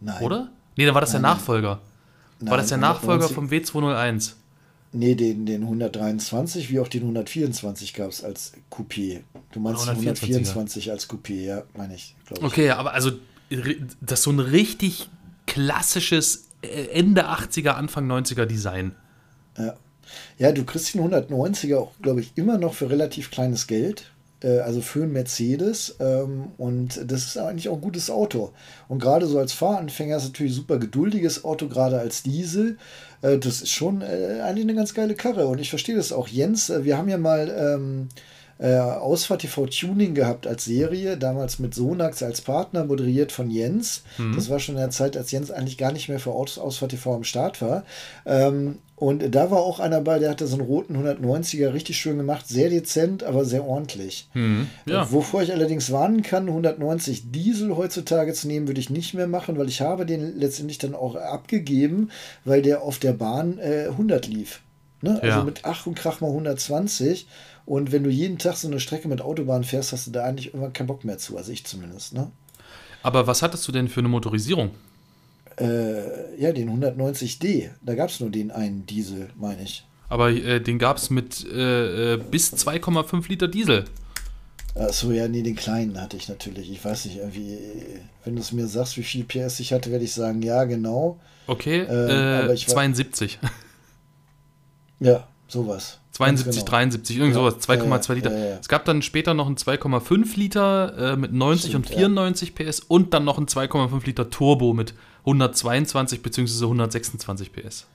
Nein. 0.00 0.22
Oder? 0.22 0.52
Nee, 0.78 0.86
dann 0.86 0.94
war 0.94 1.00
das 1.00 1.12
nein, 1.12 1.22
der 1.22 1.30
Nachfolger. 1.32 1.80
Nein, 2.38 2.50
war 2.50 2.56
das 2.56 2.68
der 2.68 2.78
Nachfolger 2.78 3.28
vom 3.28 3.48
W201? 3.48 4.34
Nee, 4.92 5.16
den, 5.16 5.44
den 5.44 5.62
123 5.62 6.70
wie 6.70 6.78
auch 6.78 6.86
den 6.86 7.02
124 7.02 7.94
gab 7.94 8.10
es 8.10 8.22
als 8.22 8.52
Coupé. 8.70 9.22
Du 9.50 9.58
meinst 9.58 9.88
124 9.88 10.92
als 10.92 11.10
Coupé, 11.10 11.42
ja, 11.42 11.64
meine 11.76 11.96
ich. 11.96 12.14
ich. 12.30 12.42
Okay, 12.44 12.70
aber 12.70 12.94
also 12.94 13.10
das 14.00 14.20
ist 14.20 14.22
so 14.22 14.30
ein 14.30 14.38
richtig 14.38 15.10
klassisches 15.48 16.46
äh, 16.62 16.86
Ende 16.92 17.28
80er, 17.28 17.70
Anfang 17.70 18.08
90er 18.08 18.46
Design. 18.46 18.94
Ja. 19.58 19.74
Ja, 20.38 20.52
du 20.52 20.64
kriegst 20.64 20.94
den 20.94 21.02
190er 21.02 21.76
auch, 21.76 21.90
glaube 22.00 22.20
ich, 22.20 22.30
immer 22.36 22.56
noch 22.56 22.74
für 22.74 22.88
relativ 22.88 23.32
kleines 23.32 23.66
Geld. 23.66 24.12
Äh, 24.42 24.58
also 24.60 24.80
für 24.80 25.02
einen 25.02 25.12
Mercedes. 25.12 25.96
Ähm, 26.00 26.52
und 26.58 27.00
das 27.10 27.24
ist 27.24 27.38
eigentlich 27.38 27.68
auch 27.68 27.76
ein 27.76 27.80
gutes 27.80 28.10
Auto. 28.10 28.52
Und 28.88 29.00
gerade 29.00 29.26
so 29.26 29.38
als 29.38 29.52
Fahranfänger 29.52 30.16
ist 30.16 30.24
es 30.24 30.28
natürlich 30.30 30.52
ein 30.52 30.56
super 30.56 30.78
geduldiges 30.78 31.44
Auto, 31.44 31.68
gerade 31.68 31.98
als 31.98 32.22
Diesel. 32.22 32.78
Äh, 33.22 33.38
das 33.38 33.62
ist 33.62 33.70
schon 33.70 34.02
äh, 34.02 34.40
eigentlich 34.42 34.64
eine 34.64 34.74
ganz 34.74 34.94
geile 34.94 35.14
Karre. 35.14 35.46
Und 35.46 35.60
ich 35.60 35.70
verstehe 35.70 35.96
das 35.96 36.12
auch. 36.12 36.28
Jens, 36.28 36.72
wir 36.82 36.96
haben 36.96 37.08
ja 37.08 37.18
mal. 37.18 37.54
Ähm, 37.56 38.08
äh, 38.60 38.76
Ausfahrt 38.76 39.42
TV 39.42 39.66
Tuning 39.66 40.14
gehabt 40.14 40.44
als 40.46 40.64
Serie, 40.64 41.16
damals 41.16 41.60
mit 41.60 41.74
Sonax 41.74 42.24
als 42.24 42.40
Partner, 42.40 42.84
moderiert 42.84 43.30
von 43.30 43.50
Jens. 43.50 44.02
Mhm. 44.18 44.34
Das 44.34 44.50
war 44.50 44.58
schon 44.58 44.74
in 44.74 44.80
der 44.80 44.90
Zeit, 44.90 45.16
als 45.16 45.30
Jens 45.30 45.52
eigentlich 45.52 45.78
gar 45.78 45.92
nicht 45.92 46.08
mehr 46.08 46.18
für 46.18 46.32
Ausfahrt 46.32 46.90
TV 46.90 47.14
am 47.14 47.22
Start 47.22 47.62
war. 47.62 47.84
Ähm, 48.26 48.78
und 48.98 49.32
da 49.32 49.50
war 49.52 49.58
auch 49.58 49.78
einer 49.78 50.00
bei, 50.00 50.18
der 50.18 50.30
hatte 50.30 50.48
so 50.48 50.56
einen 50.56 50.66
roten 50.66 50.96
190er 50.96 51.72
richtig 51.72 51.98
schön 51.98 52.16
gemacht, 52.16 52.48
sehr 52.48 52.68
dezent, 52.68 53.22
aber 53.22 53.44
sehr 53.44 53.64
ordentlich. 53.64 54.28
Mhm, 54.34 54.66
ja. 54.86 55.10
Wovor 55.12 55.42
ich 55.42 55.52
allerdings 55.52 55.92
warnen 55.92 56.22
kann, 56.22 56.48
190 56.48 57.30
Diesel 57.30 57.76
heutzutage 57.76 58.32
zu 58.32 58.48
nehmen, 58.48 58.66
würde 58.66 58.80
ich 58.80 58.90
nicht 58.90 59.14
mehr 59.14 59.28
machen, 59.28 59.56
weil 59.56 59.68
ich 59.68 59.80
habe 59.80 60.04
den 60.04 60.36
letztendlich 60.36 60.78
dann 60.78 60.96
auch 60.96 61.14
abgegeben, 61.14 62.10
weil 62.44 62.60
der 62.60 62.82
auf 62.82 62.98
der 62.98 63.12
Bahn 63.12 63.58
äh, 63.58 63.86
100 63.88 64.26
lief. 64.26 64.62
Ne? 65.00 65.20
Also 65.22 65.38
ja. 65.38 65.44
mit 65.44 65.60
Ach 65.62 65.86
und 65.86 65.94
Krach 65.94 66.20
mal 66.20 66.28
120. 66.28 67.28
Und 67.66 67.92
wenn 67.92 68.02
du 68.02 68.10
jeden 68.10 68.38
Tag 68.38 68.56
so 68.56 68.66
eine 68.66 68.80
Strecke 68.80 69.06
mit 69.06 69.20
Autobahn 69.20 69.62
fährst, 69.62 69.92
hast 69.92 70.08
du 70.08 70.10
da 70.10 70.24
eigentlich 70.24 70.48
irgendwann 70.48 70.72
keinen 70.72 70.88
Bock 70.88 71.04
mehr 71.04 71.18
zu. 71.18 71.36
Also 71.36 71.52
ich 71.52 71.64
zumindest. 71.64 72.14
Ne? 72.14 72.32
Aber 73.04 73.28
was 73.28 73.42
hattest 73.42 73.68
du 73.68 73.72
denn 73.72 73.86
für 73.86 74.00
eine 74.00 74.08
Motorisierung? 74.08 74.70
Äh, 75.60 76.40
ja, 76.40 76.52
den 76.52 76.70
190D. 76.70 77.70
Da 77.82 77.94
gab 77.94 78.10
es 78.10 78.20
nur 78.20 78.30
den 78.30 78.50
einen 78.50 78.86
Diesel, 78.86 79.28
meine 79.36 79.62
ich. 79.62 79.84
Aber 80.08 80.30
äh, 80.30 80.60
den 80.60 80.78
gab 80.78 80.96
es 80.96 81.10
mit 81.10 81.44
äh, 81.44 82.14
äh 82.14 82.16
bis 82.16 82.52
2,5 82.52 83.28
Liter 83.28 83.48
Diesel. 83.48 83.84
Achso, 84.74 85.10
ja, 85.10 85.26
nee, 85.26 85.42
den 85.42 85.56
kleinen 85.56 86.00
hatte 86.00 86.16
ich 86.16 86.28
natürlich. 86.28 86.70
Ich 86.70 86.84
weiß 86.84 87.06
nicht, 87.06 87.16
irgendwie, 87.16 87.58
wenn 88.24 88.36
du 88.36 88.40
es 88.40 88.52
mir 88.52 88.68
sagst, 88.68 88.96
wie 88.96 89.02
viel 89.02 89.24
PS 89.24 89.58
ich 89.60 89.72
hatte, 89.72 89.90
werde 89.90 90.04
ich 90.04 90.12
sagen, 90.12 90.40
ja, 90.42 90.64
genau. 90.64 91.18
Okay, 91.46 91.80
ähm, 91.80 92.44
aber 92.44 92.54
ich 92.54 92.66
72. 92.68 93.38
Ja, 95.00 95.28
sowas. 95.48 96.00
72, 96.12 96.64
genau. 96.64 96.70
73, 96.70 97.16
irgend 97.16 97.34
ja, 97.34 97.40
sowas, 97.40 97.54
2,2 97.68 98.08
ja, 98.08 98.14
Liter. 98.14 98.38
Ja, 98.38 98.58
es 98.58 98.68
gab 98.68 98.84
dann 98.84 99.02
später 99.02 99.34
noch 99.34 99.46
einen 99.46 99.56
2,5 99.56 100.36
Liter 100.36 101.12
äh, 101.12 101.16
mit 101.16 101.32
90 101.32 101.70
Stimmt, 101.70 101.86
und 101.86 101.94
94 101.94 102.54
PS 102.54 102.80
und 102.80 103.14
dann 103.14 103.24
noch 103.24 103.38
einen 103.38 103.46
2,5 103.46 104.04
Liter 104.04 104.30
Turbo 104.30 104.74
mit 104.74 104.94
122 105.20 106.22
bzw. 106.22 106.64
126 106.64 107.52
PS. 107.52 107.86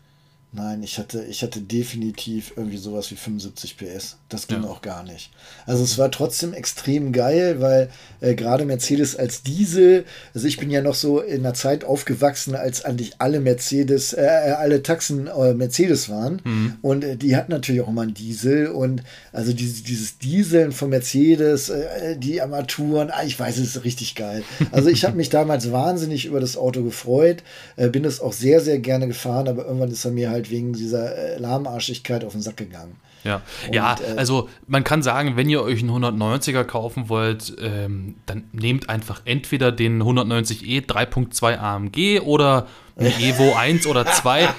Nein, 0.56 0.84
ich 0.84 1.00
hatte, 1.00 1.24
ich 1.24 1.42
hatte 1.42 1.62
definitiv 1.62 2.54
irgendwie 2.56 2.78
sowas 2.78 3.10
wie 3.10 3.16
75 3.16 3.76
PS. 3.76 4.18
Das 4.30 4.46
ging 4.46 4.62
ja. 4.62 4.70
auch 4.70 4.84
gar 4.84 5.02
nicht. 5.02 5.32
Also 5.66 5.84
es 5.84 5.98
war 5.98 6.12
trotzdem 6.12 6.54
extrem 6.54 7.12
geil, 7.12 7.60
weil 7.60 7.90
äh, 8.22 8.36
gerade 8.36 8.64
Mercedes 8.64 9.16
als 9.16 9.42
Diesel, 9.42 10.06
also 10.36 10.48
ich 10.48 10.58
bin 10.58 10.70
ja 10.70 10.84
noch 10.84 10.94
so 10.94 11.22
in 11.22 11.40
einer 11.40 11.56
Zeit 11.56 11.84
aufgewachsen, 11.84 12.54
als 12.54 12.86
eigentlich 12.86 13.16
alle 13.18 13.40
Mercedes, 13.40 14.14
äh, 14.14 14.22
äh 14.22 14.52
alle 14.52 14.84
Taxen 14.84 15.26
äh, 15.26 15.56
Mercedes 15.56 16.08
waren. 16.08 16.40
Mhm. 16.44 16.76
Und 16.84 17.04
äh, 17.04 17.18
die 17.18 17.36
hatten 17.36 17.52
natürlich 17.52 17.82
auch 17.82 17.88
immer 17.90 18.04
einen 18.04 18.14
Diesel. 18.14 18.68
Und 18.68 19.02
also 19.32 19.54
dieses, 19.54 19.82
dieses 19.82 20.20
Dieseln 20.20 20.72
von 20.72 20.92
Mercedes, 20.92 21.70
äh, 21.70 22.16
die 22.16 22.44
Armaturen, 22.44 23.10
ah, 23.10 23.24
ich 23.26 23.40
weiß, 23.40 23.58
es 23.58 23.76
ist 23.76 23.84
richtig 23.86 24.14
geil. 24.14 24.44
Also 24.72 24.90
ich 24.90 25.04
habe 25.04 25.18
mich 25.18 25.30
damals 25.30 25.72
wahnsinnig 25.72 26.26
über 26.26 26.40
das 26.40 26.58
Auto 26.58 26.84
gefreut, 26.84 27.44
bin 27.76 28.06
es 28.06 28.20
auch 28.20 28.34
sehr, 28.34 28.60
sehr 28.60 28.80
gerne 28.80 29.08
gefahren, 29.08 29.48
aber 29.48 29.66
irgendwann 29.66 29.92
ist 29.92 30.06
er 30.06 30.12
mir 30.12 30.30
halt 30.30 30.43
halt 30.44 30.52
wegen 30.52 30.74
dieser 30.74 31.16
äh, 31.16 31.38
Lahmarschigkeit 31.38 32.24
auf 32.24 32.34
den 32.34 32.42
Sack 32.42 32.58
gegangen. 32.58 32.96
Ja, 33.24 33.42
und, 33.68 33.76
ja 33.76 33.96
äh, 33.96 34.18
also 34.18 34.50
man 34.68 34.84
kann 34.84 35.02
sagen, 35.02 35.38
wenn 35.38 35.50
ihr 35.50 35.62
euch 35.62 35.80
einen 35.80 35.92
190er 35.92 36.64
kaufen 36.64 37.10
wollt, 37.10 37.56
ähm, 37.62 38.16
dann 38.26 38.44
nehmt 38.52 38.90
einfach 38.90 39.22
entweder 39.26 39.72
den 39.72 40.02
190e 40.04 40.86
3.2 40.86 41.58
AMG 41.58 42.20
oder 42.22 42.68
ein 42.98 43.06
Evo 43.22 43.56
1 43.56 43.88
oder 43.88 44.06
2, 44.06 44.50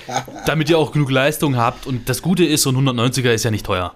damit 0.47 0.70
ihr 0.70 0.78
auch 0.78 0.93
genug 0.93 1.11
Leistung 1.11 1.57
habt. 1.57 1.87
Und 1.87 2.09
das 2.09 2.22
Gute 2.22 2.45
ist, 2.45 2.62
so 2.62 2.70
ein 2.70 2.76
190er 2.76 3.32
ist 3.32 3.45
ja 3.45 3.51
nicht 3.51 3.66
teuer. 3.66 3.95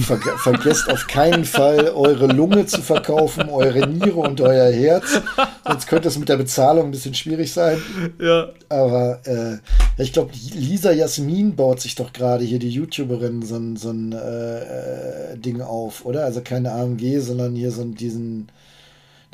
Ver 0.00 0.18
vergesst 0.18 0.88
auf 0.90 1.06
keinen 1.06 1.44
Fall, 1.44 1.90
eure 1.90 2.26
Lunge 2.26 2.66
zu 2.66 2.82
verkaufen, 2.82 3.48
eure 3.48 3.86
Niere 3.88 4.16
und 4.16 4.40
euer 4.40 4.70
Herz. 4.70 5.20
Sonst 5.66 5.86
könnte 5.86 6.08
es 6.08 6.18
mit 6.18 6.28
der 6.28 6.36
Bezahlung 6.36 6.86
ein 6.86 6.90
bisschen 6.92 7.14
schwierig 7.14 7.52
sein. 7.52 7.82
Ja. 8.20 8.48
Aber 8.68 9.20
äh, 9.26 9.58
ich 10.00 10.12
glaube, 10.12 10.32
Lisa 10.54 10.92
Jasmin 10.92 11.56
baut 11.56 11.80
sich 11.80 11.94
doch 11.94 12.12
gerade 12.12 12.44
hier, 12.44 12.58
die 12.58 12.70
YouTuberin, 12.70 13.42
so 13.42 13.56
ein, 13.56 13.76
so 13.76 13.90
ein 13.90 14.12
äh, 14.12 15.36
Ding 15.36 15.60
auf, 15.60 16.04
oder? 16.04 16.24
Also 16.24 16.42
keine 16.42 16.72
AMG, 16.72 17.18
sondern 17.20 17.56
hier 17.56 17.72
so 17.72 17.84
diesen 17.84 18.50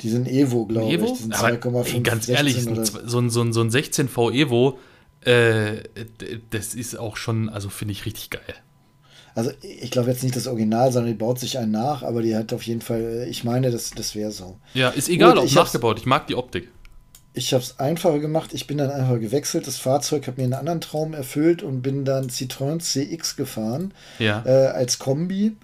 diesen 0.01 0.25
Evo, 0.25 0.65
glaube 0.65 0.93
ich. 0.93 1.13
Diesen 1.13 1.31
2,5. 1.31 2.01
Ganz 2.01 2.27
ehrlich, 2.27 2.61
so 2.61 2.71
ein, 2.71 3.29
so, 3.29 3.41
ein, 3.41 3.53
so 3.53 3.61
ein 3.61 3.69
16V 3.69 4.33
Evo, 4.33 4.77
äh, 5.21 5.83
das 6.49 6.75
ist 6.75 6.97
auch 6.99 7.17
schon, 7.17 7.49
also 7.49 7.69
finde 7.69 7.93
ich 7.93 8.05
richtig 8.05 8.29
geil. 8.29 8.55
Also 9.35 9.51
ich 9.61 9.91
glaube 9.91 10.09
jetzt 10.09 10.23
nicht 10.23 10.35
das 10.35 10.47
Original, 10.47 10.93
sondern 10.93 11.11
die 11.11 11.17
baut 11.17 11.39
sich 11.39 11.57
einen 11.57 11.71
nach, 11.71 12.03
aber 12.03 12.21
die 12.21 12.35
hat 12.35 12.53
auf 12.53 12.63
jeden 12.63 12.81
Fall, 12.81 13.27
ich 13.29 13.43
meine, 13.43 13.69
das, 13.69 13.91
das 13.91 14.15
wäre 14.15 14.31
so. 14.31 14.57
Ja, 14.73 14.89
ist 14.89 15.09
egal, 15.09 15.37
ob 15.37 15.53
nachgebaut. 15.53 15.99
Ich 15.99 16.05
mag 16.05 16.25
die 16.27 16.35
Optik. 16.35 16.69
Ich 17.33 17.53
habe 17.53 17.61
es 17.61 17.77
einfacher 17.77 18.19
gemacht. 18.19 18.53
Ich 18.53 18.65
bin 18.65 18.77
dann 18.77 18.89
einfach 18.89 19.19
gewechselt. 19.19 19.67
Das 19.67 19.75
Fahrzeug 19.75 20.25
hat 20.25 20.37
mir 20.37 20.45
einen 20.45 20.53
anderen 20.53 20.79
Traum 20.79 21.13
erfüllt 21.13 21.63
und 21.63 21.81
bin 21.81 22.05
dann 22.05 22.29
Citroën 22.29 22.79
CX 22.79 23.35
gefahren 23.35 23.93
ja. 24.19 24.41
äh, 24.45 24.67
als 24.67 24.99
Kombi. 24.99 25.57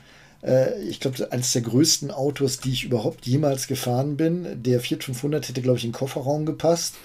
Äh, 0.44 0.82
ich 0.84 1.00
glaube, 1.00 1.32
eines 1.32 1.54
der 1.54 1.62
größten 1.62 2.12
Autos, 2.12 2.60
die 2.60 2.72
ich 2.72 2.84
überhaupt 2.84 3.26
jemals 3.26 3.68
gefahren 3.68 4.18
bin. 4.18 4.62
Der 4.64 4.80
Fiat 4.80 5.04
500 5.04 5.48
hätte, 5.48 5.62
glaube 5.62 5.78
ich, 5.78 5.86
in 5.86 5.92
den 5.92 5.96
Kofferraum 5.96 6.46
gepasst. 6.46 6.96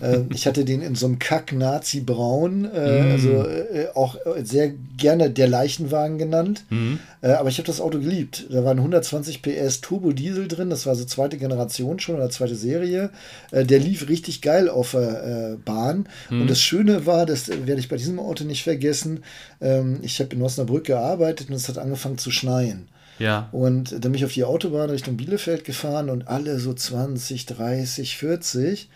äh, 0.00 0.20
ich 0.34 0.46
hatte 0.46 0.64
den 0.64 0.82
in 0.82 0.94
so 0.94 1.06
einem 1.06 1.18
Kack-Nazi-Braun, 1.18 2.64
äh, 2.64 3.02
mm. 3.02 3.10
also 3.12 3.28
äh, 3.46 3.88
auch 3.94 4.16
sehr 4.42 4.72
gerne 4.96 5.30
der 5.30 5.48
Leichenwagen 5.48 6.18
genannt. 6.18 6.64
Mm. 6.70 6.94
aber 7.22 7.48
ich 7.48 7.58
habe 7.58 7.66
das 7.66 7.80
Auto 7.80 7.98
geliebt. 7.98 8.46
Da 8.50 8.64
waren 8.64 8.78
120 8.78 9.42
PS 9.42 9.80
Turbo-Diesel 9.80 10.48
drin, 10.48 10.70
das 10.70 10.86
war 10.86 10.94
so 10.94 11.04
zweite 11.04 11.38
Generation 11.38 11.98
schon 11.98 12.16
oder 12.16 12.30
zweite 12.30 12.56
Serie. 12.56 13.10
Äh, 13.50 13.64
der 13.64 13.78
lief 13.78 14.08
richtig 14.08 14.42
geil 14.42 14.68
auf 14.68 14.92
der 14.92 15.58
Bahn. 15.64 16.08
Mm. 16.30 16.42
Und 16.42 16.50
das 16.50 16.60
Schöne 16.60 17.06
war, 17.06 17.26
das 17.26 17.48
werde 17.48 17.80
ich 17.80 17.88
bei 17.88 17.96
diesem 17.96 18.18
Auto 18.18 18.44
nicht 18.44 18.62
vergessen, 18.62 19.22
ähm, 19.60 19.98
ich 20.02 20.20
habe 20.20 20.34
in 20.34 20.42
Osnabrück 20.42 20.84
gearbeitet 20.84 21.48
und 21.48 21.54
es 21.56 21.68
hat 21.68 21.78
angefangen 21.78 22.18
zu 22.18 22.30
schneien. 22.30 22.81
Ja. 23.18 23.48
Und 23.52 23.92
dann 23.92 24.00
bin 24.00 24.14
ich 24.14 24.24
auf 24.24 24.32
die 24.32 24.44
Autobahn 24.44 24.90
Richtung 24.90 25.16
Bielefeld 25.16 25.64
gefahren 25.64 26.10
und 26.10 26.28
alle 26.28 26.58
so 26.58 26.72
20, 26.72 27.46
30, 27.46 28.16
40. 28.16 28.88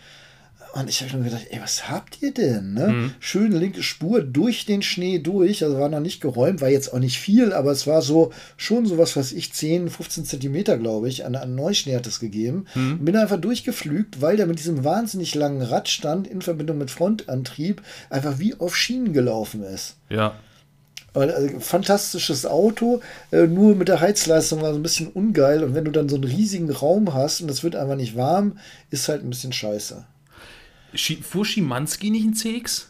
Und 0.73 0.89
ich 0.89 1.01
habe 1.01 1.17
mir 1.17 1.25
gedacht, 1.25 1.47
ey, 1.49 1.59
was 1.61 1.89
habt 1.89 2.21
ihr 2.21 2.33
denn? 2.33 2.73
Ne? 2.73 2.87
Mhm. 2.87 3.11
Schöne 3.19 3.57
linke 3.57 3.81
Spur 3.81 4.21
durch 4.21 4.65
den 4.65 4.81
Schnee 4.81 5.17
durch. 5.17 5.63
Also 5.63 5.79
war 5.79 5.89
noch 5.89 5.99
nicht 5.99 6.21
geräumt, 6.21 6.61
war 6.61 6.69
jetzt 6.69 6.93
auch 6.93 6.99
nicht 6.99 7.17
viel, 7.17 7.53
aber 7.53 7.71
es 7.71 7.87
war 7.87 8.01
so 8.01 8.31
schon 8.57 8.85
so 8.85 8.97
was, 8.97 9.15
was 9.15 9.31
ich 9.31 9.53
10, 9.53 9.89
15 9.89 10.25
Zentimeter, 10.25 10.77
glaube 10.77 11.09
ich, 11.09 11.25
an, 11.25 11.35
an 11.35 11.55
Neuschnee 11.55 11.95
hat 11.95 12.05
es 12.05 12.19
gegeben. 12.19 12.65
Mhm. 12.75 13.03
Bin 13.05 13.15
einfach 13.15 13.37
durchgeflügt, 13.37 14.21
weil 14.21 14.37
der 14.37 14.45
mit 14.45 14.59
diesem 14.59 14.83
wahnsinnig 14.83 15.33
langen 15.35 15.61
Radstand 15.61 16.27
in 16.27 16.41
Verbindung 16.41 16.77
mit 16.77 16.91
Frontantrieb 16.91 17.81
einfach 18.09 18.37
wie 18.37 18.53
auf 18.55 18.75
Schienen 18.75 19.13
gelaufen 19.13 19.63
ist. 19.63 19.95
Ja. 20.09 20.35
Also, 21.17 21.59
fantastisches 21.59 22.45
Auto, 22.45 23.01
äh, 23.31 23.47
nur 23.47 23.75
mit 23.75 23.87
der 23.87 23.99
Heizleistung 23.99 24.61
war 24.61 24.71
so 24.71 24.79
ein 24.79 24.83
bisschen 24.83 25.07
ungeil. 25.07 25.63
Und 25.63 25.75
wenn 25.75 25.85
du 25.85 25.91
dann 25.91 26.09
so 26.09 26.15
einen 26.15 26.25
riesigen 26.25 26.69
Raum 26.69 27.13
hast 27.13 27.41
und 27.41 27.49
es 27.49 27.63
wird 27.63 27.75
einfach 27.75 27.95
nicht 27.95 28.15
warm, 28.15 28.59
ist 28.89 29.07
halt 29.09 29.23
ein 29.23 29.29
bisschen 29.29 29.53
scheiße. 29.53 30.05
Fuhr 31.21 31.45
Schimanski 31.45 32.09
nicht 32.09 32.25
ein 32.25 32.33
CX? 32.33 32.89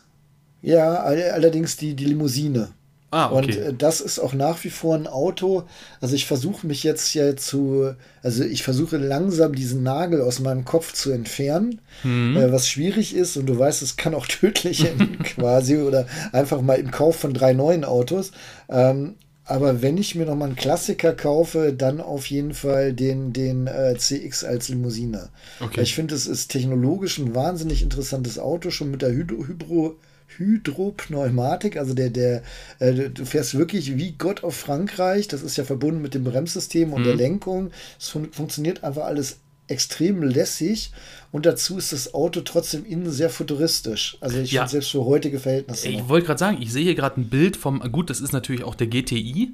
Ja, 0.62 0.96
allerdings 0.96 1.78
die, 1.78 1.96
die 1.96 2.06
Limousine. 2.06 2.70
Ah, 3.10 3.32
okay. 3.32 3.38
Und 3.38 3.55
äh, 3.55 3.74
das 3.74 4.01
ist 4.01 4.20
auch 4.20 4.34
nach 4.34 4.64
wie 4.64 4.70
vor 4.70 4.95
ein 4.95 5.08
Auto. 5.08 5.64
Also 6.01 6.16
ich 6.16 6.28
versuche 6.28 6.68
mich 6.68 6.84
jetzt 6.84 7.14
ja 7.14 7.38
zu, 7.38 7.93
also 8.22 8.43
ich 8.43 8.64
versuche 8.64 8.97
langsam 8.97 9.55
diesen 9.55 9.82
Nagel 9.82 10.22
aus 10.22 10.39
meinem 10.39 10.66
Kopf 10.66 10.91
zu 10.91 11.12
entfernen, 11.12 11.80
mhm. 12.03 12.36
äh, 12.36 12.51
was 12.51 12.68
schwierig 12.68 13.16
ist. 13.16 13.38
Und 13.38 13.45
du 13.45 13.58
weißt, 13.58 13.82
es 13.82 13.95
kann 13.95 14.14
auch 14.14 14.26
tödlich 14.28 14.86
enden 14.86 15.20
quasi 15.24 15.78
oder 15.78 16.05
einfach 16.34 16.62
mal 16.62 16.76
im 16.76 16.91
Kauf 16.91 17.16
von 17.16 17.34
drei 17.34 17.53
neuen 17.53 17.86
Autos. 17.86 18.32
Ähm, 18.70 19.16
aber 19.45 19.82
wenn 19.82 19.97
ich 19.97 20.14
mir 20.14 20.26
noch 20.26 20.36
mal 20.36 20.47
einen 20.47 20.58
Klassiker 20.58 21.14
kaufe, 21.14 21.72
dann 21.72 22.01
auf 22.01 22.26
jeden 22.26 22.53
Fall 22.53 22.91
den, 22.91 23.32
den 23.32 23.68
äh, 23.68 23.95
CX 23.97 24.43
als 24.43 24.68
Limousine. 24.68 25.30
Okay. 25.62 25.82
Ich 25.82 25.95
finde, 25.95 26.16
es 26.16 26.28
ist 26.28 26.49
technologisch 26.49 27.18
ein 27.18 27.34
wahnsinnig 27.34 27.82
interessantes 27.82 28.38
Auto, 28.38 28.72
schon 28.72 28.91
mit 28.91 29.01
der 29.01 29.14
Hydro, 29.14 29.47
Hydro 29.47 29.95
Hydropneumatik, 30.36 31.78
also 31.78 31.94
der, 31.94 32.10
der, 32.10 32.44
äh, 32.80 33.10
du 33.10 33.26
fährst 33.26 33.58
wirklich 33.58 33.98
wie 33.98 34.12
Gott 34.12 34.44
auf 34.44 34.56
Frankreich. 34.56 35.28
Das 35.28 35.42
ist 35.42 35.58
ja 35.58 35.64
verbunden 35.64 36.02
mit 36.02 36.14
dem 36.14 36.24
Bremssystem 36.24 36.94
und 36.94 37.02
mhm. 37.02 37.06
der 37.06 37.16
Lenkung. 37.16 37.72
Es 38.00 38.10
fun 38.10 38.30
funktioniert 38.32 38.84
einfach 38.84 39.06
alles 39.06 39.40
extrem 39.68 40.24
lässig 40.24 40.92
und 41.32 41.46
dazu 41.46 41.78
ist 41.78 41.92
das 41.92 42.14
Auto 42.14 42.42
trotzdem 42.42 42.86
innen 42.86 43.12
sehr 43.12 43.30
futuristisch. 43.30 44.18
Also 44.22 44.40
ich 44.40 44.52
ja. 44.52 44.62
finde 44.62 44.72
selbst 44.72 44.92
für 44.92 45.06
heutige 45.06 45.40
Verhältnisse. 45.40 45.90
Ich 45.90 46.08
wollte 46.08 46.28
gerade 46.28 46.40
sagen, 46.40 46.62
ich 46.62 46.72
sehe 46.72 46.84
hier 46.84 46.96
gerade 46.96 47.20
ein 47.20 47.30
Bild 47.30 47.58
vom, 47.58 47.80
gut, 47.92 48.10
das 48.10 48.22
ist 48.22 48.32
natürlich 48.32 48.64
auch 48.64 48.76
der 48.76 48.88
GTI, 48.88 49.52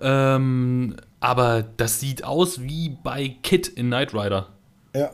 ähm, 0.00 0.96
aber 1.20 1.64
das 1.76 2.00
sieht 2.00 2.24
aus 2.24 2.62
wie 2.62 2.96
bei 3.02 3.36
Kit 3.42 3.68
in 3.68 3.86
Knight 3.86 4.14
Rider. 4.14 4.48
Ja. 4.94 5.12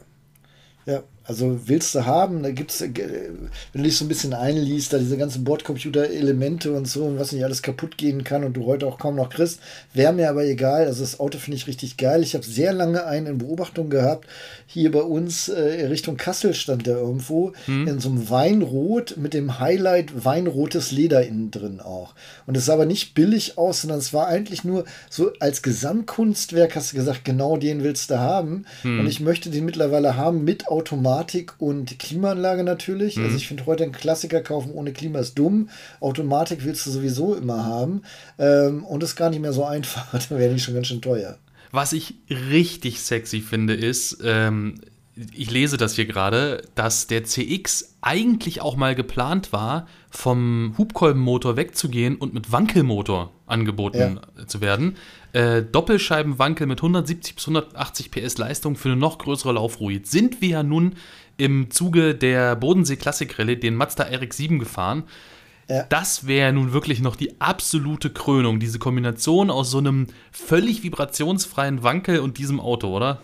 Ja, 0.87 1.03
also 1.29 1.61
willst 1.67 1.95
du 1.95 2.07
haben, 2.07 2.43
da 2.43 2.51
gibt 2.51 2.71
es, 2.71 2.81
äh, 2.81 2.89
wenn 2.95 3.83
du 3.83 3.83
dich 3.83 3.99
so 3.99 4.07
ein 4.07 4.09
bisschen 4.09 4.33
einliest, 4.33 4.95
da 4.95 4.99
diese 4.99 5.19
ganzen 5.19 5.45
Bordcomputer-Elemente 5.45 6.73
und 6.73 6.89
so 6.89 7.05
und 7.05 7.19
was 7.19 7.33
nicht 7.33 7.45
alles 7.45 7.61
kaputt 7.61 7.99
gehen 7.99 8.25
kann 8.25 8.45
und 8.45 8.55
du 8.55 8.65
heute 8.65 8.87
auch 8.87 8.99
kaum 8.99 9.17
noch 9.17 9.29
kriegst, 9.29 9.61
wäre 9.93 10.15
mir 10.15 10.31
aber 10.31 10.47
egal. 10.47 10.87
Also 10.87 11.03
das 11.03 11.21
Auto 11.21 11.37
finde 11.37 11.59
ich 11.59 11.67
richtig 11.67 11.99
geil. 11.99 12.23
Ich 12.23 12.33
habe 12.33 12.47
sehr 12.47 12.73
lange 12.73 13.05
einen 13.05 13.27
in 13.27 13.39
Beobachtung 13.39 13.91
gehabt. 13.91 14.27
Hier 14.67 14.91
bei 14.91 15.03
uns 15.03 15.51
äh, 15.51 15.85
Richtung 15.89 16.17
Kassel 16.17 16.55
stand 16.55 16.87
der 16.87 16.97
irgendwo 16.97 17.53
hm. 17.67 17.87
in 17.87 17.99
so 17.99 18.09
einem 18.09 18.31
Weinrot 18.31 19.19
mit 19.19 19.35
dem 19.35 19.61
Highlight 19.61 20.25
weinrotes 20.25 20.93
Leder 20.93 21.27
innen 21.27 21.51
drin 21.51 21.81
auch. 21.81 22.15
Und 22.47 22.57
es 22.57 22.65
sah 22.65 22.73
aber 22.73 22.87
nicht 22.87 23.13
billig 23.13 23.59
aus, 23.59 23.83
sondern 23.83 23.99
es 23.99 24.15
war 24.15 24.29
eigentlich 24.29 24.65
nur 24.65 24.87
so 25.11 25.31
als 25.41 25.61
Gesamtkunstwerk 25.61 26.75
hast 26.75 26.93
du 26.93 26.97
gesagt, 26.97 27.27
genau 27.27 27.59
den 27.59 27.85
willst 27.85 28.11
du 28.11 28.19
haben. 28.19 28.65
Hm. 28.81 29.01
Und 29.01 29.07
ich 29.09 29.21
möchte 29.21 29.51
den 29.51 29.67
mittlerweile 29.67 30.17
haben 30.17 30.43
mit 30.43 30.69
Automat 30.69 31.18
Automatik 31.19 31.55
und 31.59 31.99
Klimaanlage 31.99 32.63
natürlich. 32.63 33.17
Mhm. 33.17 33.25
Also 33.25 33.37
ich 33.37 33.49
finde 33.49 33.67
heute 33.67 33.83
einen 33.83 33.93
Klassiker 33.93 34.41
kaufen 34.41 34.71
ohne 34.73 34.93
Klima 34.93 35.19
ist 35.19 35.39
dumm. 35.39 35.69
Automatik 36.01 36.65
willst 36.65 36.87
du 36.87 36.91
sowieso 36.91 37.35
immer 37.35 37.65
haben. 37.65 38.03
Ähm, 38.39 38.85
und 38.85 39.03
ist 39.03 39.17
gar 39.17 39.31
nicht 39.31 39.41
mehr 39.41 39.53
so 39.53 39.65
einfach. 39.65 40.13
da 40.29 40.39
wäre 40.39 40.55
die 40.55 40.61
schon 40.61 40.75
ganz 40.75 40.87
schön 40.87 41.03
teuer. 41.03 41.39
Was 41.73 41.93
ich 41.93 42.15
richtig 42.31 43.01
sexy 43.01 43.41
finde, 43.41 43.75
ist, 43.75 44.19
ähm, 44.25 44.81
ich 45.35 45.51
lese 45.51 45.77
das 45.77 45.95
hier 45.95 46.07
gerade, 46.07 46.63
dass 46.75 47.07
der 47.09 47.25
CX 47.25 47.97
eigentlich 48.01 48.61
auch 48.61 48.77
mal 48.77 48.95
geplant 48.95 49.53
war, 49.53 49.89
vom 50.11 50.75
Hubkolbenmotor 50.79 51.57
wegzugehen 51.57 52.17
und 52.17 52.35
mit 52.35 52.53
Wankelmotor 52.53 53.33
angeboten 53.47 54.21
ja. 54.39 54.47
zu 54.47 54.61
werden. 54.61 54.97
Äh, 55.33 55.63
Doppelscheibenwankel 55.63 56.67
mit 56.67 56.79
170 56.79 57.35
bis 57.35 57.45
180 57.49 58.11
PS 58.11 58.39
Leistung 58.39 58.77
für 58.77 58.91
eine 58.91 58.97
noch 58.97 59.19
größere 59.19 59.53
Laufruhe. 59.53 60.01
Sind 60.05 60.41
wir 60.41 60.49
ja 60.49 60.63
nun 60.63 60.95
im 61.37 61.71
Zuge 61.71 62.15
der 62.15 62.57
Bodensee 62.57 62.97
Classic 62.97 63.39
Rallye 63.39 63.57
den 63.57 63.75
Mazda 63.75 64.05
RX-7 64.05 64.59
gefahren. 64.59 65.05
Ja. 65.69 65.83
Das 65.85 66.27
wäre 66.27 66.53
nun 66.53 66.73
wirklich 66.73 67.01
noch 67.01 67.15
die 67.15 67.41
absolute 67.41 68.11
Krönung, 68.11 68.59
diese 68.59 68.79
Kombination 68.79 69.51
aus 69.51 69.71
so 69.71 69.79
einem 69.79 70.07
völlig 70.33 70.83
vibrationsfreien 70.83 71.83
Wankel 71.83 72.21
und 72.21 72.39
diesem 72.39 72.59
Auto, 72.59 72.95
oder? 72.95 73.21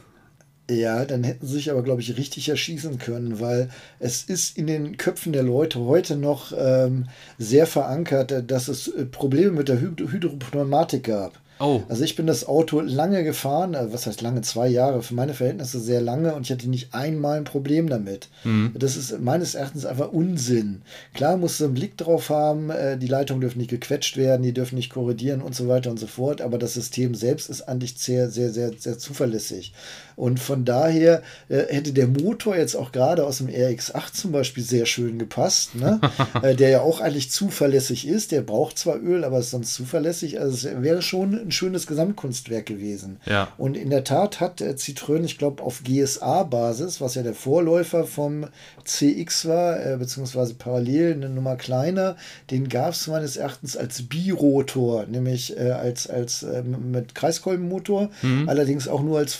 Ja, 0.70 1.04
dann 1.04 1.24
hätten 1.24 1.46
sie 1.46 1.54
sich 1.54 1.70
aber, 1.70 1.82
glaube 1.82 2.00
ich, 2.00 2.16
richtig 2.16 2.48
erschießen 2.48 2.98
können, 2.98 3.38
weil 3.38 3.68
es 3.98 4.22
ist 4.22 4.56
in 4.56 4.66
den 4.66 4.96
Köpfen 4.96 5.34
der 5.34 5.42
Leute 5.42 5.80
heute 5.80 6.16
noch 6.16 6.52
ähm, 6.56 7.06
sehr 7.38 7.66
verankert, 7.66 8.50
dass 8.50 8.68
es 8.68 8.88
äh, 8.88 9.04
Probleme 9.04 9.52
mit 9.52 9.68
der 9.68 9.80
Hydropneumatik 9.80 11.04
gab. 11.04 11.38
Oh. 11.60 11.82
Also 11.88 12.02
ich 12.02 12.16
bin 12.16 12.26
das 12.26 12.46
Auto 12.46 12.80
lange 12.80 13.22
gefahren, 13.22 13.74
äh, 13.74 13.92
was 13.92 14.06
heißt 14.06 14.22
lange, 14.22 14.40
zwei 14.42 14.66
Jahre, 14.66 15.02
für 15.02 15.14
meine 15.14 15.34
Verhältnisse 15.34 15.78
sehr 15.78 16.00
lange 16.00 16.34
und 16.34 16.42
ich 16.42 16.50
hatte 16.50 16.68
nicht 16.68 16.94
einmal 16.94 17.38
ein 17.38 17.44
Problem 17.44 17.88
damit. 17.88 18.28
Mhm. 18.42 18.72
Das 18.76 18.96
ist 18.96 19.20
meines 19.20 19.54
Erachtens 19.54 19.86
einfach 19.86 20.12
Unsinn. 20.12 20.82
Klar 21.14 21.36
musst 21.36 21.60
du 21.60 21.64
einen 21.64 21.74
Blick 21.74 21.96
drauf 21.96 22.28
haben, 22.28 22.70
äh, 22.70 22.98
die 22.98 23.06
Leitungen 23.06 23.40
dürfen 23.40 23.58
nicht 23.58 23.70
gequetscht 23.70 24.16
werden, 24.16 24.42
die 24.42 24.52
dürfen 24.52 24.74
nicht 24.74 24.90
korrigieren 24.90 25.42
und 25.42 25.54
so 25.54 25.68
weiter 25.68 25.90
und 25.90 26.00
so 26.00 26.08
fort, 26.08 26.40
aber 26.40 26.58
das 26.58 26.74
System 26.74 27.14
selbst 27.14 27.48
ist 27.48 27.62
eigentlich 27.62 27.94
sehr, 27.98 28.30
sehr, 28.30 28.50
sehr, 28.50 28.72
sehr 28.76 28.98
zuverlässig. 28.98 29.72
Und 30.16 30.40
von 30.40 30.64
daher 30.64 31.22
äh, 31.48 31.62
hätte 31.68 31.92
der 31.92 32.06
Motor 32.06 32.56
jetzt 32.56 32.76
auch 32.76 32.92
gerade 32.92 33.24
aus 33.24 33.38
dem 33.38 33.48
RX8 33.48 34.12
zum 34.12 34.32
Beispiel 34.32 34.62
sehr 34.62 34.86
schön 34.86 35.18
gepasst, 35.18 35.74
ne? 35.74 36.00
äh, 36.42 36.54
der 36.54 36.68
ja 36.68 36.80
auch 36.80 37.00
eigentlich 37.00 37.30
zuverlässig 37.30 38.06
ist. 38.06 38.32
Der 38.32 38.42
braucht 38.42 38.78
zwar 38.78 39.00
Öl, 39.00 39.24
aber 39.24 39.38
ist 39.38 39.50
sonst 39.50 39.74
zuverlässig. 39.74 40.40
Also 40.40 40.68
es 40.68 40.82
wäre 40.82 41.02
schon 41.02 41.34
ein 41.34 41.50
schönes 41.50 41.86
Gesamtkunstwerk 41.86 42.66
gewesen. 42.66 43.20
Ja. 43.26 43.48
Und 43.58 43.76
in 43.76 43.90
der 43.90 44.04
Tat 44.04 44.40
hat 44.40 44.60
äh, 44.60 44.74
Citroën, 44.76 45.24
ich 45.24 45.38
glaube, 45.38 45.62
auf 45.62 45.82
GSA-Basis, 45.82 47.00
was 47.00 47.14
ja 47.14 47.22
der 47.22 47.34
Vorläufer 47.34 48.04
vom 48.04 48.46
CX 48.84 49.46
war, 49.46 49.84
äh, 49.84 49.96
beziehungsweise 49.96 50.54
parallel 50.54 51.14
eine 51.14 51.28
Nummer 51.28 51.56
kleiner, 51.56 52.16
den 52.50 52.68
gab 52.68 52.92
es 52.92 53.06
meines 53.06 53.36
Erachtens 53.36 53.76
als 53.76 54.02
Birotor, 54.02 55.06
nämlich 55.06 55.56
äh, 55.56 55.70
als, 55.70 56.08
als 56.08 56.42
äh, 56.42 56.62
mit 56.62 57.14
Kreiskolbenmotor, 57.14 58.10
mhm. 58.22 58.48
allerdings 58.48 58.88
auch 58.88 59.02
nur 59.02 59.18
als 59.18 59.34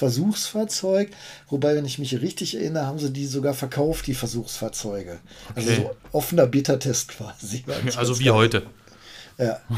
Versuchsfahrzeug. 0.65 1.11
Wobei, 1.49 1.77
wenn 1.77 1.85
ich 1.85 1.99
mich 1.99 2.21
richtig 2.21 2.57
erinnere, 2.57 2.87
haben 2.87 2.99
sie 2.99 3.11
die 3.11 3.27
sogar 3.27 3.55
verkauft, 3.55 4.07
die 4.07 4.15
Versuchsfahrzeuge. 4.15 5.19
Also 5.55 5.71
okay. 5.71 5.79
Also 5.79 5.83
so 5.83 5.97
offener 6.13 6.47
Beta-Test 6.47 7.09
quasi. 7.09 7.65
Also 7.97 8.19
wie 8.19 8.31
heute. 8.31 8.63
Ja. 9.39 9.61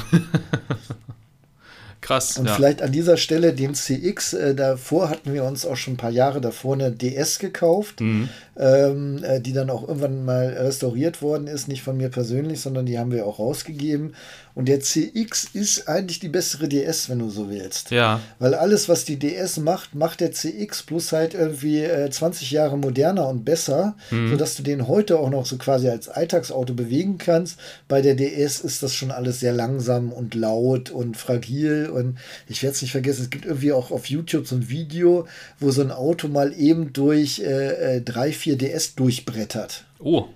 Krass. 2.01 2.39
Und 2.39 2.47
ja. 2.47 2.55
vielleicht 2.55 2.83
an 2.83 2.93
dieser 2.93 3.17
Stelle 3.17 3.53
den 3.53 3.75
CX, 3.75 4.35
äh, 4.35 4.55
davor 4.55 5.11
hatten 5.11 5.33
wir 5.35 5.43
uns 5.45 5.67
auch 5.67 5.77
schon 5.77 5.95
ein 5.95 5.97
paar 5.97 6.11
Jahre 6.11 6.41
davor 6.41 6.75
eine 6.75 6.93
DS 6.93 7.41
gekauft, 7.41 8.01
mhm. 8.01 8.29
ähm, 8.57 9.25
äh, 9.25 9.41
die 9.41 9.53
dann 9.53 9.71
auch 9.71 9.89
irgendwann 9.89 10.25
mal 10.25 10.47
restauriert 10.47 11.21
worden 11.21 11.49
ist, 11.49 11.67
nicht 11.67 11.83
von 11.83 11.97
mir 11.97 12.09
persönlich, 12.09 12.61
sondern 12.61 12.87
die 12.87 12.99
haben 12.99 13.11
wir 13.11 13.27
auch 13.27 13.41
rausgegeben. 13.41 14.15
Und 14.57 14.69
der 14.69 14.81
CX 14.81 15.51
ist 15.53 15.87
eigentlich 15.87 16.19
die 16.19 16.31
bessere 16.31 16.67
DS, 16.67 17.11
wenn 17.11 17.19
du 17.19 17.29
so 17.29 17.51
willst. 17.51 17.91
Ja. 17.91 18.21
Weil 18.39 18.55
alles, 18.55 18.89
was 18.89 19.05
die 19.05 19.19
DS 19.19 19.59
macht, 19.59 19.95
macht 19.95 20.21
der 20.21 20.33
CX 20.33 20.83
plus 20.85 21.13
halt 21.13 21.35
irgendwie 21.35 21.83
äh, 21.83 22.09
20 22.09 22.53
Jahre 22.53 22.79
moderner 22.79 23.29
und 23.29 23.45
besser, 23.45 23.97
mhm. 24.11 24.31
sodass 24.31 24.57
du 24.57 24.63
den 24.63 24.89
heute 24.89 25.19
auch 25.19 25.29
noch 25.29 25.45
so 25.45 25.59
quasi 25.59 25.91
als 25.91 26.09
Alltagsauto 26.09 26.73
bewegen 26.73 27.19
kannst. 27.19 27.61
Bei 27.87 28.01
der 28.01 28.15
DS 28.15 28.61
ist 28.61 28.83
das 28.83 28.95
schon 28.95 29.11
alles 29.11 29.41
sehr 29.41 29.53
langsam 29.53 30.11
und 30.11 30.35
laut 30.35 30.89
und 30.89 31.19
fragil. 31.19 31.91
Und 31.93 32.17
ich 32.49 32.63
werde 32.63 32.77
es 32.77 32.81
nicht 32.81 32.93
vergessen, 32.93 33.25
es 33.25 33.31
gibt 33.31 33.45
irgendwie 33.45 33.73
auch 33.73 33.91
auf 33.91 34.07
YouTube 34.07 34.47
so 34.47 34.57
ein 34.57 34.71
Video, 34.71 35.29
wo 35.61 35.71
so 35.71 35.83
ein 35.83 35.91
Auto 35.91 36.29
mal 36.29 36.55
eben 36.59 36.95
durch 36.95 37.41
äh, 37.41 37.97
äh, 37.97 38.01
drei, 38.01 38.33
vier 38.33 38.57
DS 38.57 38.95
durchbrettert. 38.95 39.85
Oh. 39.99 40.29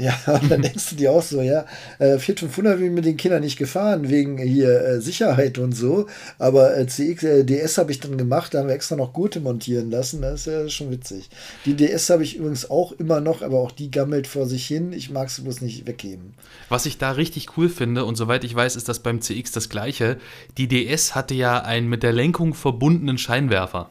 Ja, 0.00 0.18
und 0.40 0.50
dann 0.50 0.62
denkst 0.62 0.90
du 0.90 0.96
dir 0.96 1.12
auch 1.12 1.22
so, 1.22 1.42
ja, 1.42 1.66
äh, 1.98 2.18
Fiat 2.18 2.40
500 2.40 2.78
bin 2.78 2.86
ich 2.86 2.92
mit 2.92 3.04
den 3.04 3.18
Kindern 3.18 3.42
nicht 3.42 3.58
gefahren, 3.58 4.08
wegen 4.08 4.38
hier 4.38 4.80
äh, 4.80 5.00
Sicherheit 5.00 5.58
und 5.58 5.72
so. 5.72 6.06
Aber 6.38 6.76
äh, 6.76 6.86
CX, 6.86 7.22
äh, 7.22 7.44
DS 7.44 7.76
habe 7.76 7.92
ich 7.92 8.00
dann 8.00 8.16
gemacht, 8.16 8.54
da 8.54 8.60
haben 8.60 8.68
wir 8.68 8.74
extra 8.74 8.96
noch 8.96 9.12
Gurte 9.12 9.40
montieren 9.40 9.90
lassen. 9.90 10.22
Das 10.22 10.40
ist 10.40 10.46
ja 10.46 10.68
schon 10.70 10.90
witzig. 10.90 11.28
Die 11.66 11.74
DS 11.74 12.08
habe 12.08 12.24
ich 12.24 12.36
übrigens 12.36 12.70
auch 12.70 12.92
immer 12.92 13.20
noch, 13.20 13.42
aber 13.42 13.58
auch 13.58 13.72
die 13.72 13.90
gammelt 13.90 14.26
vor 14.26 14.46
sich 14.46 14.66
hin. 14.66 14.94
Ich 14.94 15.10
mag 15.10 15.28
sie 15.28 15.42
bloß 15.42 15.60
nicht 15.60 15.86
weggeben. 15.86 16.32
Was 16.70 16.86
ich 16.86 16.96
da 16.96 17.12
richtig 17.12 17.58
cool 17.58 17.68
finde, 17.68 18.06
und 18.06 18.16
soweit 18.16 18.44
ich 18.44 18.54
weiß, 18.54 18.76
ist 18.76 18.88
das 18.88 19.00
beim 19.00 19.20
CX 19.20 19.52
das 19.52 19.68
gleiche. 19.68 20.16
Die 20.56 20.66
DS 20.66 21.14
hatte 21.14 21.34
ja 21.34 21.60
einen 21.62 21.88
mit 21.88 22.02
der 22.02 22.12
Lenkung 22.12 22.54
verbundenen 22.54 23.18
Scheinwerfer, 23.18 23.90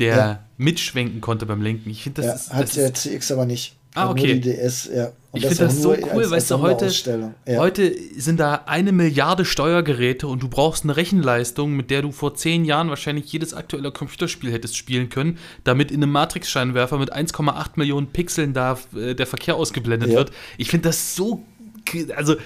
der 0.00 0.16
ja. 0.16 0.44
mitschwenken 0.56 1.20
konnte 1.20 1.46
beim 1.46 1.62
Lenken. 1.62 1.90
Ich 1.90 2.02
finde, 2.02 2.22
das 2.22 2.26
ja, 2.26 2.34
ist. 2.34 2.52
Hat 2.52 2.62
das 2.64 2.72
der 2.74 2.94
CX 2.94 3.30
aber 3.30 3.46
nicht. 3.46 3.75
Ah, 3.96 4.10
okay. 4.10 4.38
DS, 4.38 4.90
ja. 4.94 5.12
Und 5.32 5.42
ich 5.42 5.46
finde 5.46 5.64
das 5.64 5.82
so 5.82 5.90
cool, 5.90 6.22
als, 6.22 6.30
weißt 6.30 6.50
du, 6.50 6.60
heute, 6.60 6.90
ja. 7.46 7.58
heute 7.58 7.92
sind 8.16 8.40
da 8.40 8.62
eine 8.66 8.92
Milliarde 8.92 9.44
Steuergeräte 9.44 10.26
und 10.28 10.42
du 10.42 10.48
brauchst 10.48 10.84
eine 10.84 10.96
Rechenleistung, 10.96 11.72
mit 11.72 11.90
der 11.90 12.02
du 12.02 12.12
vor 12.12 12.34
zehn 12.34 12.64
Jahren 12.64 12.88
wahrscheinlich 12.88 13.30
jedes 13.32 13.52
aktuelle 13.52 13.90
Computerspiel 13.90 14.52
hättest 14.52 14.76
spielen 14.76 15.08
können, 15.08 15.38
damit 15.64 15.90
in 15.90 16.02
einem 16.02 16.12
Matrix-Scheinwerfer 16.12 16.98
mit 16.98 17.14
1,8 17.14 17.70
Millionen 17.76 18.08
Pixeln 18.08 18.54
da 18.54 18.78
äh, 18.94 19.14
der 19.14 19.26
Verkehr 19.26 19.56
ausgeblendet 19.56 20.10
ja. 20.10 20.18
wird. 20.18 20.32
Ich 20.58 20.70
finde 20.70 20.88
das 20.88 21.16
so, 21.16 21.42
also 22.14 22.36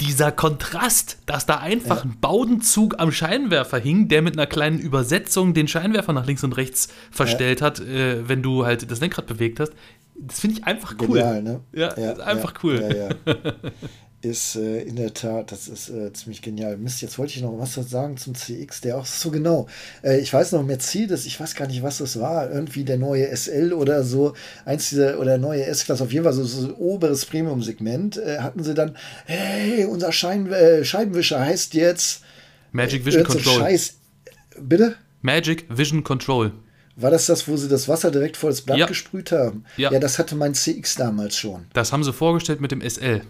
dieser 0.00 0.30
Kontrast, 0.30 1.18
dass 1.26 1.46
da 1.46 1.58
einfach 1.58 1.98
ja. 1.98 2.02
ein 2.04 2.20
Baudenzug 2.20 2.96
am 2.98 3.10
Scheinwerfer 3.10 3.78
hing, 3.78 4.08
der 4.08 4.22
mit 4.22 4.34
einer 4.34 4.46
kleinen 4.46 4.78
Übersetzung 4.78 5.54
den 5.54 5.66
Scheinwerfer 5.66 6.12
nach 6.12 6.26
links 6.26 6.44
und 6.44 6.56
rechts 6.56 6.88
verstellt 7.10 7.62
hat, 7.62 7.80
äh, 7.80 8.28
wenn 8.28 8.42
du 8.42 8.64
halt 8.64 8.90
das 8.90 9.00
Lenkrad 9.00 9.26
bewegt 9.26 9.60
hast. 9.60 9.72
Das 10.20 10.40
finde 10.40 10.58
ich 10.58 10.64
einfach 10.64 10.94
cool. 11.00 11.18
Genial, 11.18 11.42
ne? 11.42 11.60
Ja, 11.72 11.96
ja 11.98 12.14
einfach 12.16 12.54
ja, 12.54 12.60
cool. 12.62 12.80
Ja, 12.80 13.08
ja. 13.08 13.34
ist 14.20 14.56
äh, 14.56 14.82
in 14.82 14.96
der 14.96 15.14
Tat, 15.14 15.52
das 15.52 15.68
ist 15.68 15.90
äh, 15.90 16.12
ziemlich 16.12 16.42
genial. 16.42 16.76
Mist, 16.76 17.02
jetzt 17.02 17.18
wollte 17.18 17.34
ich 17.34 17.42
noch 17.42 17.56
was 17.58 17.74
sagen 17.74 18.16
zum 18.16 18.34
CX, 18.34 18.80
der 18.80 18.98
auch 18.98 19.06
so 19.06 19.30
genau. 19.30 19.68
Äh, 20.02 20.18
ich 20.18 20.32
weiß 20.32 20.52
noch, 20.52 20.64
Mercedes, 20.64 21.24
ich 21.24 21.38
weiß 21.38 21.54
gar 21.54 21.68
nicht, 21.68 21.82
was 21.84 21.98
das 21.98 22.18
war, 22.18 22.50
irgendwie 22.50 22.84
der 22.84 22.98
neue 22.98 23.24
SL 23.34 23.72
oder 23.72 24.02
so, 24.02 24.34
eins 24.64 24.88
dieser, 24.88 25.20
oder 25.20 25.38
neue 25.38 25.64
S-Klasse, 25.64 26.02
auf 26.02 26.12
jeden 26.12 26.24
Fall 26.24 26.32
so, 26.32 26.44
so 26.44 26.76
oberes 26.78 27.26
Premium-Segment, 27.26 28.16
äh, 28.16 28.38
hatten 28.40 28.64
sie 28.64 28.74
dann, 28.74 28.96
hey, 29.26 29.84
unser 29.84 30.10
Schein, 30.10 30.50
äh, 30.50 30.84
Scheibenwischer 30.84 31.38
heißt 31.38 31.74
jetzt 31.74 32.22
Magic 32.72 33.06
Vision 33.06 33.22
Control. 33.22 33.60
Scheiß, 33.60 33.98
bitte? 34.60 34.96
Magic 35.22 35.66
Vision 35.68 36.02
Control. 36.02 36.52
War 37.00 37.12
das 37.12 37.26
das, 37.26 37.46
wo 37.46 37.56
sie 37.56 37.68
das 37.68 37.86
Wasser 37.86 38.10
direkt 38.10 38.36
vor 38.36 38.50
das 38.50 38.62
Blatt 38.62 38.78
ja. 38.78 38.86
gesprüht 38.86 39.30
haben? 39.30 39.64
Ja. 39.76 39.92
ja, 39.92 40.00
das 40.00 40.18
hatte 40.18 40.34
mein 40.34 40.54
CX 40.54 40.96
damals 40.96 41.36
schon. 41.36 41.66
Das 41.72 41.92
haben 41.92 42.02
sie 42.02 42.12
vorgestellt 42.12 42.60
mit 42.60 42.72
dem 42.72 42.80
SL. 42.80 43.22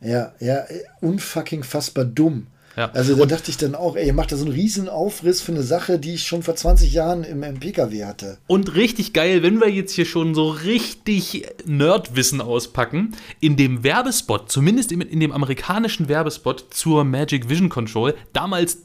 Ja, 0.00 0.32
ja, 0.38 0.64
unfucking 1.00 1.64
fassbar 1.64 2.04
dumm. 2.04 2.46
ja. 2.76 2.88
Also 2.92 3.16
da 3.16 3.26
dachte 3.26 3.50
ich 3.50 3.56
dann 3.56 3.74
auch, 3.74 3.96
ey, 3.96 4.06
ihr 4.06 4.12
macht 4.14 4.30
da 4.30 4.36
so 4.36 4.44
einen 4.44 4.54
riesen 4.54 4.88
Aufriss 4.88 5.40
für 5.40 5.50
eine 5.50 5.64
Sache, 5.64 5.98
die 5.98 6.14
ich 6.14 6.22
schon 6.22 6.44
vor 6.44 6.54
20 6.54 6.92
Jahren 6.92 7.24
im, 7.24 7.42
im 7.42 7.58
PKW 7.58 8.04
hatte. 8.04 8.38
Und 8.46 8.76
richtig 8.76 9.12
geil, 9.12 9.42
wenn 9.42 9.60
wir 9.60 9.68
jetzt 9.68 9.92
hier 9.92 10.06
schon 10.06 10.36
so 10.36 10.48
richtig 10.48 11.48
Nerdwissen 11.66 12.40
auspacken, 12.40 13.16
in 13.40 13.56
dem 13.56 13.82
Werbespot, 13.82 14.52
zumindest 14.52 14.92
in, 14.92 15.00
in 15.00 15.18
dem 15.18 15.32
amerikanischen 15.32 16.08
Werbespot 16.08 16.66
zur 16.70 17.02
Magic 17.02 17.48
Vision 17.48 17.70
Control, 17.70 18.14
damals 18.32 18.78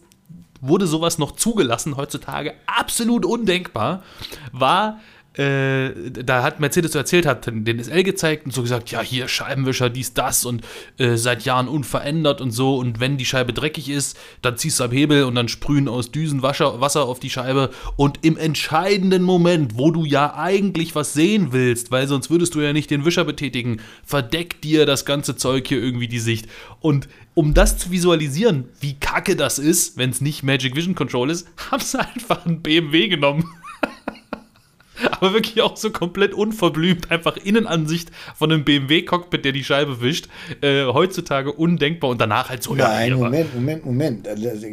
wurde 0.67 0.87
sowas 0.87 1.17
noch 1.17 1.31
zugelassen, 1.31 1.97
heutzutage 1.97 2.53
absolut 2.65 3.25
undenkbar, 3.25 4.03
war 4.51 4.99
äh, 5.37 5.91
da 6.11 6.43
hat 6.43 6.59
Mercedes 6.59 6.93
so 6.93 6.99
erzählt, 6.99 7.25
hat 7.25 7.45
den 7.47 7.83
SL 7.83 8.03
gezeigt 8.03 8.45
und 8.45 8.53
so 8.53 8.61
gesagt, 8.61 8.91
ja, 8.91 9.01
hier 9.01 9.27
Scheibenwischer, 9.27 9.89
dies, 9.89 10.13
das 10.13 10.45
und 10.45 10.63
äh, 10.97 11.17
seit 11.17 11.43
Jahren 11.43 11.67
unverändert 11.67 12.41
und 12.41 12.51
so. 12.51 12.77
Und 12.77 12.99
wenn 12.99 13.17
die 13.17 13.25
Scheibe 13.25 13.51
dreckig 13.51 13.89
ist, 13.89 14.17
dann 14.41 14.57
ziehst 14.57 14.79
du 14.79 14.85
am 14.85 14.91
Hebel 14.91 15.23
und 15.23 15.35
dann 15.35 15.47
sprühen 15.47 15.87
aus 15.87 16.11
Düsen 16.11 16.41
Wasser, 16.41 16.79
Wasser 16.79 17.03
auf 17.05 17.19
die 17.19 17.29
Scheibe. 17.29 17.71
Und 17.97 18.19
im 18.23 18.37
entscheidenden 18.37 19.23
Moment, 19.23 19.77
wo 19.77 19.91
du 19.91 20.05
ja 20.05 20.35
eigentlich 20.35 20.95
was 20.95 21.13
sehen 21.13 21.51
willst, 21.51 21.91
weil 21.91 22.07
sonst 22.07 22.29
würdest 22.29 22.55
du 22.55 22.61
ja 22.61 22.71
nicht 22.71 22.89
den 22.89 23.03
Wischer 23.05 23.25
betätigen, 23.25 23.81
verdeckt 24.05 24.63
dir 24.63 24.85
das 24.85 25.05
ganze 25.05 25.35
Zeug 25.35 25.67
hier 25.67 25.81
irgendwie 25.81 26.07
die 26.07 26.19
Sicht. 26.19 26.47
Und 26.79 27.09
um 27.33 27.53
das 27.53 27.77
zu 27.77 27.91
visualisieren, 27.91 28.69
wie 28.79 28.93
kacke 28.93 29.35
das 29.35 29.59
ist, 29.59 29.97
wenn 29.97 30.09
es 30.09 30.21
nicht 30.21 30.43
Magic 30.43 30.75
Vision 30.75 30.95
Control 30.95 31.29
ist, 31.29 31.47
haben 31.71 31.83
sie 31.83 31.99
einfach 31.99 32.45
einen 32.45 32.61
BMW 32.61 33.09
genommen. 33.09 33.45
Aber 35.11 35.33
wirklich 35.33 35.61
auch 35.61 35.77
so 35.77 35.91
komplett 35.91 36.33
unverblümt, 36.33 37.11
einfach 37.11 37.37
Innenansicht 37.37 38.11
von 38.35 38.51
einem 38.51 38.63
BMW-Cockpit, 38.63 39.45
der 39.45 39.51
die 39.51 39.63
Scheibe 39.63 40.01
wischt. 40.01 40.27
Äh, 40.61 40.85
heutzutage 40.85 41.51
undenkbar 41.51 42.09
und 42.09 42.21
danach 42.21 42.49
halt 42.49 42.63
so. 42.63 42.75
Nein, 42.75 43.11
ja, 43.11 43.17
Moment, 43.17 43.55
Moment, 43.55 43.85
Moment. 43.85 44.27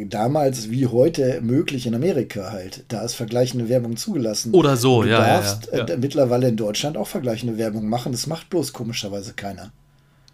Damals 0.09 0.69
wie 0.69 0.87
heute 0.87 1.41
möglich 1.41 1.87
in 1.87 1.95
Amerika 1.95 2.51
halt. 2.51 2.85
Da 2.87 3.03
ist 3.03 3.15
vergleichende 3.15 3.69
Werbung 3.69 3.97
zugelassen. 3.97 4.53
Oder 4.53 4.77
so, 4.77 5.03
du 5.03 5.09
ja. 5.09 5.17
Du 5.17 5.23
darfst 5.23 5.69
ja, 5.71 5.79
ja. 5.79 5.85
Äh, 5.85 5.97
mittlerweile 5.97 6.47
in 6.47 6.57
Deutschland 6.57 6.97
auch 6.97 7.07
vergleichende 7.07 7.57
Werbung 7.57 7.87
machen. 7.87 8.11
Das 8.11 8.27
macht 8.27 8.49
bloß 8.49 8.73
komischerweise 8.73 9.33
keiner. 9.33 9.71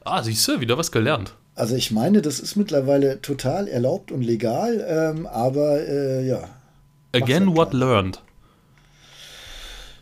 Ah, 0.04 0.24
siehst 0.24 0.48
du, 0.48 0.62
wieder 0.62 0.78
was 0.78 0.92
gelernt. 0.92 1.34
Also 1.56 1.76
ich 1.76 1.92
meine, 1.92 2.22
das 2.22 2.40
ist 2.40 2.56
mittlerweile 2.56 3.22
total 3.22 3.68
erlaubt 3.68 4.14
und 4.14 4.22
legal, 4.22 4.86
ähm, 4.88 5.28
aber 5.28 5.86
äh, 5.86 6.26
ja. 6.26 6.48
Again, 7.14 7.56
what 7.56 7.74
learned. 7.74 8.22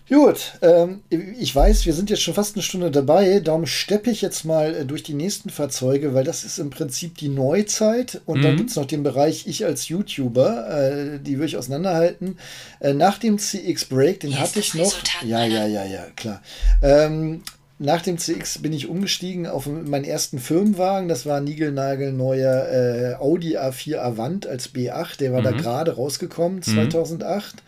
Gut, 0.10 0.54
ähm, 0.62 1.02
ich 1.10 1.54
weiß, 1.54 1.86
wir 1.86 1.94
sind 1.94 2.10
jetzt 2.10 2.22
schon 2.22 2.34
fast 2.34 2.56
eine 2.56 2.64
Stunde 2.64 2.92
dabei, 2.92 3.42
darum 3.42 3.66
steppe 3.66 4.10
ich 4.10 4.22
jetzt 4.22 4.46
mal 4.46 4.74
äh, 4.74 4.86
durch 4.86 5.04
die 5.04 5.14
nächsten 5.14 5.50
Fahrzeuge, 5.50 6.14
weil 6.14 6.24
das 6.24 6.46
ist 6.46 6.60
im 6.60 6.70
Prinzip 6.70 7.18
die 7.18 7.28
Neuzeit 7.28 8.22
und 8.26 8.38
mhm. 8.38 8.44
dann 8.44 8.58
gibt 8.58 8.70
es 8.70 8.78
noch 8.78 8.86
den 8.86 9.04
Bereich 9.04 9.48
ich 9.48 9.66
als 9.66 9.90
YouTuber, 9.90 10.70
äh, 10.70 11.20
die 11.20 11.36
würde 11.36 11.48
ich 11.48 11.58
auseinanderhalten. 11.58 12.38
Äh, 12.80 12.94
nach 12.94 13.18
dem 13.18 13.38
CX 13.38 13.86
Break, 13.86 14.22
den 14.22 14.40
hatte 14.40 14.60
ich 14.60 14.74
noch. 14.76 14.94
Ja, 15.26 15.44
ja, 15.44 15.68
ja, 15.68 15.84
ja, 15.84 16.06
klar. 16.16 16.42
Ähm, 16.82 17.44
nach 17.78 18.02
dem 18.02 18.18
CX 18.18 18.60
bin 18.60 18.72
ich 18.72 18.88
umgestiegen 18.88 19.46
auf 19.46 19.68
meinen 19.68 20.06
ersten 20.06 20.40
Firmenwagen. 20.40 21.10
Das 21.10 21.26
war 21.26 21.38
ein 21.38 21.44
niegelnagelneuer 21.44 22.68
äh, 22.70 23.16
Audi 23.16 23.58
A4 23.58 23.98
Avant 23.98 24.48
als 24.48 24.74
B8. 24.74 25.18
Der 25.18 25.34
war 25.34 25.42
mhm. 25.42 25.46
da 25.46 25.52
gerade 25.52 25.96
rausgekommen, 25.96 26.64
2008. 26.64 27.56
Mhm. 27.56 27.60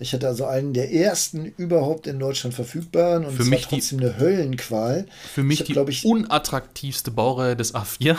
Ich 0.00 0.12
hatte 0.12 0.28
also 0.28 0.44
einen 0.46 0.74
der 0.74 0.92
ersten 0.92 1.44
überhaupt 1.44 2.06
in 2.06 2.20
Deutschland 2.20 2.54
verfügbaren 2.54 3.24
und 3.24 3.34
für 3.34 3.42
es 3.42 3.48
mich 3.48 3.64
war 3.64 3.70
trotzdem 3.70 3.98
die, 3.98 4.06
eine 4.06 4.18
Höllenqual. 4.18 5.06
Für 5.34 5.42
mich 5.42 5.60
ich 5.60 5.76
hab, 5.76 5.86
die 5.86 5.90
ich, 5.90 6.04
unattraktivste 6.04 7.10
Baureihe 7.10 7.56
des 7.56 7.74
A4. 7.74 8.16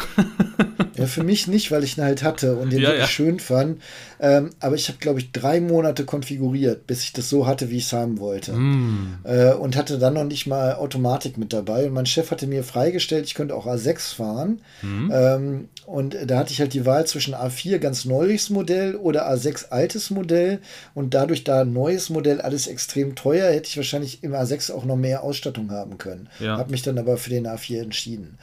ja, 0.98 1.06
für 1.06 1.24
mich 1.24 1.48
nicht, 1.48 1.72
weil 1.72 1.84
ich 1.86 1.98
ihn 1.98 2.04
halt 2.04 2.22
hatte 2.24 2.58
und 2.58 2.72
den 2.72 2.82
ja, 2.82 2.90
wirklich 2.90 3.04
ja. 3.04 3.08
schön 3.08 3.40
fand. 3.40 3.82
Ähm, 4.20 4.50
aber 4.60 4.76
ich 4.76 4.90
habe, 4.90 4.98
glaube 5.00 5.20
ich, 5.20 5.32
drei 5.32 5.62
Monate 5.62 6.04
konfiguriert, 6.04 6.86
bis 6.86 7.04
ich 7.04 7.14
das 7.14 7.30
so 7.30 7.48
hatte, 7.48 7.70
wie 7.70 7.78
ich 7.78 7.86
es 7.86 7.94
haben 7.94 8.20
wollte. 8.20 8.52
Mm. 8.52 9.20
Äh, 9.24 9.54
und 9.54 9.78
hatte 9.78 9.98
dann 9.98 10.16
noch 10.16 10.26
nicht 10.26 10.46
mal 10.48 10.76
Automatik 10.76 11.38
mit 11.38 11.54
dabei. 11.54 11.86
Und 11.86 11.94
mein 11.94 12.06
Chef 12.06 12.32
hatte 12.32 12.48
mir 12.48 12.66
freigestellt, 12.66 13.26
ich 13.26 13.36
könnte 13.36 13.56
auch 13.56 13.66
A6 13.66 14.16
fahren. 14.16 14.62
Mm. 14.82 15.12
Ähm, 15.12 15.70
und 15.86 16.18
da 16.28 16.40
hatte 16.40 16.52
ich 16.52 16.60
halt 16.60 16.74
die 16.74 16.86
Wahl 16.86 17.08
zwischen 17.08 17.34
A4 17.34 17.78
ganz 17.80 18.04
neues 18.04 18.50
Modell 18.50 18.96
oder 18.96 19.32
A6 19.32 19.70
altes 19.70 20.10
Modell. 20.10 20.60
Und 20.94 21.14
dadurch, 21.14 21.46
da 21.46 21.64
neues 21.74 22.10
Modell 22.10 22.42
alles 22.42 22.68
extrem 22.68 23.16
teuer, 23.16 23.52
hätte 23.52 23.68
ich 23.68 23.78
wahrscheinlich 23.78 24.24
im 24.24 24.34
A6 24.34 24.72
auch 24.72 24.86
noch 24.86 24.96
mehr 24.96 25.24
Ausstattung 25.24 25.72
haben 25.72 25.98
können. 25.98 26.30
Ja. 26.40 26.58
Habe 26.58 26.72
mich 26.72 26.82
dann 26.82 26.98
aber 26.98 27.18
für 27.18 27.30
den 27.30 27.48
A4 27.48 27.82
entschieden. 27.82 28.38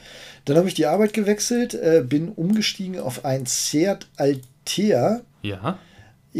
Dann 0.45 0.57
habe 0.57 0.69
ich 0.69 0.75
die 0.75 0.87
Arbeit 0.87 1.13
gewechselt, 1.13 1.75
äh, 1.75 2.05
bin 2.07 2.29
umgestiegen 2.29 2.99
auf 3.01 3.25
ein 3.25 3.47
Seat 3.47 4.07
Altea. 4.17 5.23
Ja. 5.43 5.79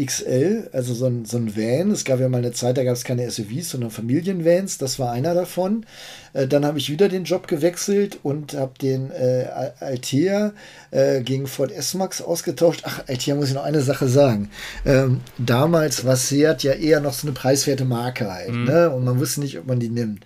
XL, 0.05 0.69
also 0.73 0.93
so 0.93 1.07
ein, 1.07 1.25
so 1.25 1.37
ein 1.37 1.55
Van. 1.55 1.91
Es 1.91 2.05
gab 2.05 2.19
ja 2.19 2.29
mal 2.29 2.39
eine 2.39 2.51
Zeit, 2.51 2.77
da 2.77 2.83
gab 2.83 2.93
es 2.93 3.03
keine 3.03 3.29
SUVs, 3.29 3.71
sondern 3.71 3.89
Familienvans. 3.89 4.77
Das 4.77 4.99
war 4.99 5.11
einer 5.11 5.33
davon. 5.33 5.85
Äh, 6.33 6.47
dann 6.47 6.65
habe 6.65 6.77
ich 6.77 6.89
wieder 6.89 7.09
den 7.09 7.23
Job 7.23 7.47
gewechselt 7.47 8.19
und 8.23 8.53
habe 8.53 8.73
den 8.81 9.11
äh, 9.11 9.47
Altea 9.79 10.53
äh, 10.91 11.21
gegen 11.21 11.47
Ford 11.47 11.71
S-Max 11.71 12.21
ausgetauscht. 12.21 12.81
Ach, 12.83 13.03
Altea 13.07 13.35
muss 13.35 13.49
ich 13.49 13.55
noch 13.55 13.63
eine 13.63 13.81
Sache 13.81 14.07
sagen. 14.07 14.49
Ähm, 14.85 15.21
damals 15.37 16.05
war 16.05 16.15
Seat 16.15 16.63
ja 16.63 16.73
eher 16.73 16.99
noch 16.99 17.13
so 17.13 17.27
eine 17.27 17.33
preiswerte 17.33 17.85
Marke 17.85 18.31
halt. 18.31 18.51
Mhm. 18.51 18.65
Ne? 18.65 18.89
Und 18.91 19.03
man 19.03 19.19
wusste 19.19 19.41
nicht, 19.41 19.57
ob 19.57 19.65
man 19.65 19.79
die 19.79 19.89
nimmt. 19.89 20.23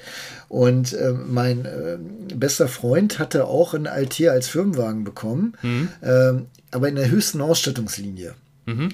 Und 0.50 0.92
äh, 0.92 1.14
mein 1.14 1.64
äh, 1.64 1.98
bester 2.36 2.68
Freund 2.68 3.20
hatte 3.20 3.46
auch 3.46 3.74
einen 3.74 3.88
Altea 3.88 4.34
als 4.34 4.50
Firmenwagen 4.50 5.06
bekommen, 5.06 5.54
mhm. 5.62 5.88
ähm, 6.04 6.48
aber 6.72 6.90
in 6.90 6.96
der 6.96 7.10
höchsten 7.10 7.40
Ausstattungslinie. 7.40 8.34
Mhm. 8.66 8.90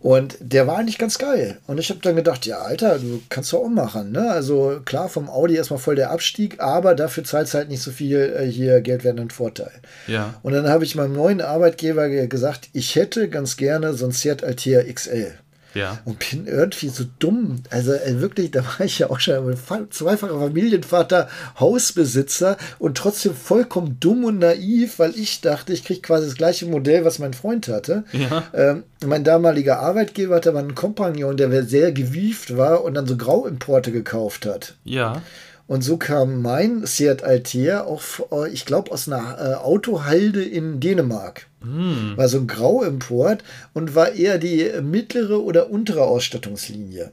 Und 0.00 0.36
der 0.40 0.66
war 0.66 0.76
eigentlich 0.76 0.98
ganz 0.98 1.18
geil. 1.18 1.58
Und 1.66 1.78
ich 1.78 1.88
habe 1.88 2.00
dann 2.00 2.16
gedacht, 2.16 2.44
ja, 2.44 2.58
Alter, 2.58 2.98
du 2.98 3.22
kannst 3.30 3.52
doch 3.52 3.60
auch 3.60 3.68
machen. 3.68 4.12
Ne? 4.12 4.30
Also 4.30 4.80
klar, 4.84 5.08
vom 5.08 5.30
Audi 5.30 5.56
erstmal 5.56 5.78
voll 5.78 5.96
der 5.96 6.10
Abstieg, 6.10 6.60
aber 6.60 6.94
dafür 6.94 7.24
zahlst 7.24 7.54
halt 7.54 7.70
nicht 7.70 7.82
so 7.82 7.90
viel 7.90 8.36
äh, 8.38 8.44
hier 8.44 8.82
Geld 8.82 9.02
werden 9.02 9.18
ein 9.18 9.30
Vorteil. 9.30 9.72
Ja. 10.06 10.34
Und 10.42 10.52
dann 10.52 10.68
habe 10.68 10.84
ich 10.84 10.94
meinem 10.94 11.14
neuen 11.14 11.40
Arbeitgeber 11.40 12.08
gesagt, 12.08 12.68
ich 12.74 12.96
hätte 12.96 13.28
ganz 13.28 13.56
gerne 13.56 13.94
so 13.94 14.04
ein 14.04 14.12
Seat 14.12 14.44
Altea 14.44 14.82
XL. 14.92 15.32
Ja. 15.74 15.98
Und 16.04 16.18
bin 16.30 16.46
irgendwie 16.46 16.88
so 16.88 17.04
dumm. 17.18 17.62
Also 17.70 17.92
äh, 17.92 18.20
wirklich, 18.20 18.50
da 18.50 18.64
war 18.64 18.80
ich 18.86 18.98
ja 18.98 19.10
auch 19.10 19.20
schon 19.20 19.56
zweifacher 19.90 20.38
Familienvater, 20.38 21.28
Hausbesitzer 21.58 22.56
und 22.78 22.96
trotzdem 22.96 23.34
vollkommen 23.34 23.98
dumm 24.00 24.24
und 24.24 24.38
naiv, 24.38 24.98
weil 24.98 25.16
ich 25.16 25.40
dachte, 25.40 25.72
ich 25.72 25.84
kriege 25.84 26.00
quasi 26.00 26.26
das 26.26 26.36
gleiche 26.36 26.66
Modell, 26.66 27.04
was 27.04 27.18
mein 27.18 27.34
Freund 27.34 27.68
hatte. 27.68 28.04
Ja. 28.12 28.44
Ähm, 28.54 28.84
mein 29.04 29.24
damaliger 29.24 29.80
Arbeitgeber 29.80 30.36
hatte 30.36 30.50
aber 30.50 30.60
einen 30.60 30.74
Kompagnon, 30.74 31.36
der 31.36 31.64
sehr 31.64 31.92
gewieft 31.92 32.56
war 32.56 32.84
und 32.84 32.94
dann 32.94 33.06
so 33.06 33.16
Grauimporte 33.16 33.92
gekauft 33.92 34.46
hat. 34.46 34.76
Ja. 34.84 35.22
Und 35.66 35.82
so 35.82 35.96
kam 35.96 36.42
mein 36.42 36.84
Seat 36.86 37.24
Altea 37.24 37.84
auch, 37.84 38.02
äh, 38.32 38.50
ich 38.50 38.66
glaube, 38.66 38.92
aus 38.92 39.08
einer 39.08 39.38
äh, 39.38 39.54
Autohalde 39.54 40.44
in 40.44 40.78
Dänemark. 40.78 41.46
Mm. 41.62 42.16
War 42.16 42.28
so 42.28 42.38
ein 42.38 42.46
Grauimport 42.46 43.42
und 43.72 43.94
war 43.94 44.12
eher 44.12 44.38
die 44.38 44.70
mittlere 44.82 45.42
oder 45.42 45.70
untere 45.70 46.02
Ausstattungslinie. 46.02 47.12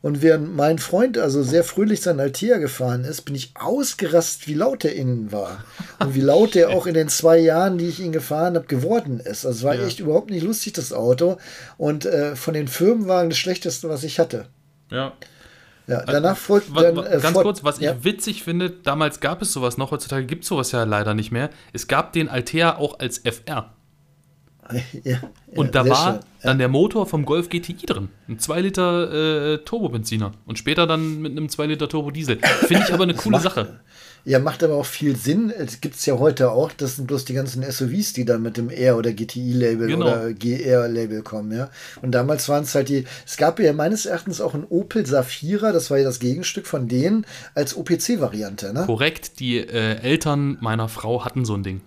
Und 0.00 0.22
während 0.22 0.54
mein 0.54 0.78
Freund 0.78 1.18
also 1.18 1.42
sehr 1.42 1.64
fröhlich 1.64 2.00
sein 2.00 2.20
Altea 2.20 2.58
gefahren 2.58 3.04
ist, 3.04 3.22
bin 3.22 3.34
ich 3.34 3.52
ausgerastet, 3.54 4.46
wie 4.46 4.54
laut 4.54 4.84
er 4.84 4.94
innen 4.94 5.32
war. 5.32 5.64
Und 5.98 6.14
wie 6.14 6.20
laut 6.20 6.54
er 6.54 6.70
auch 6.70 6.86
in 6.86 6.94
den 6.94 7.08
zwei 7.08 7.38
Jahren, 7.38 7.78
die 7.78 7.88
ich 7.88 7.98
ihn 7.98 8.12
gefahren 8.12 8.54
habe, 8.54 8.66
geworden 8.66 9.18
ist. 9.18 9.44
Also 9.44 9.50
es 9.50 9.64
war 9.64 9.74
ja. 9.74 9.84
echt 9.84 9.98
überhaupt 9.98 10.30
nicht 10.30 10.44
lustig, 10.44 10.74
das 10.74 10.92
Auto. 10.92 11.38
Und 11.78 12.06
äh, 12.06 12.36
von 12.36 12.54
den 12.54 12.68
Firmenwagen 12.68 13.30
das 13.30 13.38
schlechteste, 13.38 13.88
was 13.88 14.04
ich 14.04 14.20
hatte. 14.20 14.46
Ja. 14.90 15.14
Ja, 15.88 16.04
danach 16.04 16.36
folgt 16.36 16.76
dann. 16.76 16.98
Äh, 16.98 17.18
ganz 17.20 17.38
kurz, 17.38 17.64
was 17.64 17.80
ja. 17.80 17.92
ich 17.92 18.04
witzig 18.04 18.44
finde, 18.44 18.70
damals 18.70 19.20
gab 19.20 19.40
es 19.40 19.52
sowas 19.52 19.78
noch, 19.78 19.90
heutzutage 19.90 20.26
gibt 20.26 20.44
es 20.44 20.48
sowas 20.48 20.70
ja 20.70 20.84
leider 20.84 21.14
nicht 21.14 21.32
mehr. 21.32 21.48
Es 21.72 21.88
gab 21.88 22.12
den 22.12 22.28
Altea 22.28 22.76
auch 22.76 23.00
als 23.00 23.18
FR. 23.18 23.72
Ja, 25.02 25.16
und 25.54 25.74
da 25.74 25.88
war 25.88 26.12
schön. 26.12 26.20
dann 26.42 26.58
der 26.58 26.68
Motor 26.68 27.06
vom 27.06 27.24
Golf 27.24 27.48
GTI 27.48 27.86
drin. 27.86 28.10
Ein 28.28 28.38
2 28.38 28.60
Liter 28.60 29.54
äh, 29.54 29.58
Turbobenziner. 29.64 30.32
Und 30.44 30.58
später 30.58 30.86
dann 30.86 31.22
mit 31.22 31.32
einem 31.32 31.48
2 31.48 31.64
Liter 31.64 31.88
Turbo 31.88 32.10
Diesel. 32.10 32.38
Finde 32.66 32.84
ich 32.86 32.92
aber 32.92 33.04
eine 33.04 33.14
coole 33.14 33.38
macht, 33.38 33.44
Sache. 33.44 33.80
Ja, 34.24 34.38
macht 34.38 34.62
aber 34.62 34.74
auch 34.74 34.86
viel 34.86 35.16
Sinn. 35.16 35.50
Es 35.50 35.80
gibt 35.80 35.96
es 35.96 36.06
ja 36.06 36.18
heute 36.18 36.50
auch. 36.50 36.72
Das 36.72 36.96
sind 36.96 37.06
bloß 37.06 37.24
die 37.24 37.34
ganzen 37.34 37.62
SUVs, 37.62 38.12
die 38.12 38.24
dann 38.24 38.42
mit 38.42 38.56
dem 38.56 38.68
R- 38.70 38.96
oder 38.96 39.12
GTI-Label 39.12 39.88
genau. 39.88 40.06
oder 40.06 40.32
GR-Label 40.32 41.22
kommen. 41.22 41.52
ja. 41.56 41.70
Und 42.02 42.12
damals 42.12 42.48
waren 42.48 42.64
es 42.64 42.74
halt 42.74 42.88
die. 42.88 43.04
Es 43.26 43.36
gab 43.36 43.58
ja 43.58 43.72
meines 43.72 44.06
Erachtens 44.06 44.40
auch 44.40 44.54
ein 44.54 44.64
Opel 44.68 45.06
Safira, 45.06 45.72
das 45.72 45.90
war 45.90 45.98
ja 45.98 46.04
das 46.04 46.20
Gegenstück 46.20 46.66
von 46.66 46.88
denen, 46.88 47.26
als 47.54 47.76
OPC-Variante. 47.76 48.72
Ne? 48.72 48.84
Korrekt. 48.86 49.40
Die 49.40 49.58
äh, 49.58 50.00
Eltern 50.00 50.58
meiner 50.60 50.88
Frau 50.88 51.24
hatten 51.24 51.44
so 51.44 51.54
ein 51.54 51.62
Ding. 51.62 51.80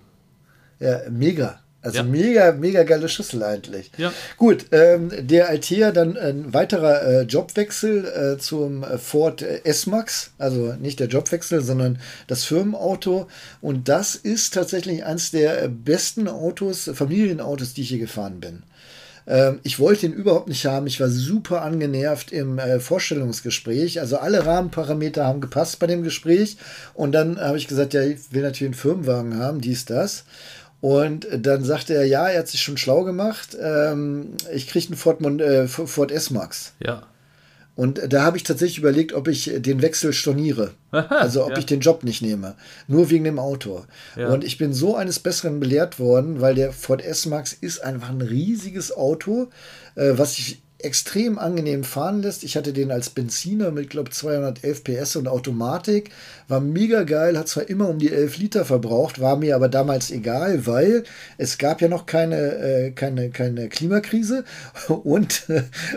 Ja, 0.80 1.02
mega. 1.10 1.61
Also 1.84 1.98
Ja. 1.98 2.04
mega, 2.04 2.52
mega 2.52 2.84
geile 2.84 3.10
Schlüssel 3.10 3.42
eigentlich. 3.44 3.92
Ja. 3.98 4.14
Gut, 4.38 4.66
ähm, 4.72 5.12
der 5.20 5.50
Altea 5.50 5.92
dann 5.92 6.16
ein 6.16 6.54
weiterer 6.54 7.02
äh, 7.02 7.22
Jobwechsel 7.24 8.06
äh, 8.36 8.38
zum 8.38 8.86
Ford 9.00 9.42
S-Max, 9.42 10.32
also 10.38 10.74
nicht 10.74 11.00
der 11.00 11.08
Jobwechsel, 11.08 11.62
sondern 11.62 11.98
das 12.28 12.44
Firmenauto. 12.44 13.28
Und 13.62 13.90
das 13.90 14.16
ist 14.16 14.54
tatsächlich 14.54 15.06
eins 15.06 15.32
der 15.32 15.68
besten 15.70 16.28
Autos, 16.28 16.90
Familienautos, 16.94 17.74
die 17.74 17.82
ich 17.82 17.90
hier 17.90 18.00
gefahren 18.00 18.40
bin. 18.40 18.64
Ähm, 19.28 19.60
ich 19.64 19.80
wollte 19.80 20.06
ihn 20.06 20.14
überhaupt 20.14 20.50
nicht 20.50 20.66
haben. 20.66 20.88
Ich 20.88 21.00
war 21.00 21.10
super 21.10 21.62
angenervt 21.62 22.32
im 22.32 22.60
äh, 22.60 22.80
Vorstellungsgespräch. 22.80 24.00
Also 24.00 24.18
alle 24.18 24.46
Rahmenparameter 24.46 25.26
haben 25.26 25.42
gepasst 25.42 25.80
bei 25.80 25.88
dem 25.88 26.04
Gespräch. 26.04 26.58
Und 26.94 27.12
dann 27.12 27.40
habe 27.40 27.58
ich 27.58 27.68
gesagt, 27.68 27.94
ja, 27.94 28.02
ich 28.04 28.20
will 28.32 28.42
natürlich 28.44 28.70
einen 28.72 28.80
Firmenwagen 28.82 29.38
haben, 29.40 29.62
dies, 29.62 29.86
das. 29.86 30.26
Und 30.82 31.28
dann 31.32 31.64
sagte 31.64 31.94
er, 31.94 32.06
ja, 32.06 32.28
er 32.28 32.40
hat 32.40 32.48
sich 32.48 32.62
schon 32.62 32.78
schlau 32.78 33.04
gemacht. 33.04 33.56
Ähm, 33.62 34.32
ich 34.52 34.68
kriege 34.68 34.88
einen 34.88 34.98
Ford, 34.98 35.22
Mon 35.22 35.40
äh, 35.40 35.68
Ford 35.68 36.12
S-Max. 36.12 36.74
Ja. 36.84 37.04
Und 37.76 38.02
da 38.10 38.24
habe 38.24 38.36
ich 38.36 38.44
tatsächlich 38.44 38.80
überlegt, 38.80 39.14
ob 39.14 39.28
ich 39.28 39.50
den 39.58 39.82
Wechsel 39.82 40.12
storniere. 40.12 40.72
Also 40.92 41.46
ob 41.46 41.52
ja. 41.52 41.58
ich 41.58 41.66
den 41.66 41.80
Job 41.80 42.04
nicht 42.04 42.22
nehme. 42.22 42.56
Nur 42.88 43.10
wegen 43.10 43.24
dem 43.24 43.40
Auto. 43.40 43.86
Ja. 44.18 44.28
Und 44.28 44.44
ich 44.44 44.58
bin 44.58 44.74
so 44.74 44.96
eines 44.96 45.20
Besseren 45.20 45.60
belehrt 45.60 46.00
worden, 46.00 46.42
weil 46.42 46.54
der 46.54 46.74
Ford 46.74 47.02
S-Max 47.02 47.54
ist 47.54 47.82
einfach 47.82 48.10
ein 48.10 48.22
riesiges 48.22 48.92
Auto, 48.96 49.50
äh, 49.96 50.12
was 50.16 50.36
sich 50.36 50.62
extrem 50.84 51.40
angenehm 51.40 51.84
fahren 51.84 52.22
lässt. 52.22 52.44
Ich 52.44 52.58
hatte 52.58 52.74
den 52.74 52.92
als 52.92 53.10
Benziner 53.10 53.72
mit, 53.72 53.90
glaube 53.90 54.10
211 54.10 54.84
PS 54.84 55.16
und 55.16 55.28
Automatik. 55.28 56.12
War 56.48 56.60
mega 56.60 57.04
geil, 57.04 57.38
hat 57.38 57.48
zwar 57.48 57.70
immer 57.70 57.88
um 57.90 58.00
die 58.00 58.12
11 58.12 58.38
Liter 58.38 58.66
verbraucht, 58.66 59.20
war 59.20 59.38
mir 59.38 59.56
aber 59.56 59.70
damals 59.70 60.12
egal, 60.12 60.68
weil 60.68 61.04
es 61.38 61.58
gab 61.58 61.82
ja 61.82 61.88
noch 61.88 62.06
keine, 62.06 62.36
äh, 62.36 62.92
keine, 62.92 63.30
keine 63.30 63.70
Klimakrise 63.70 64.44
und, 64.88 65.46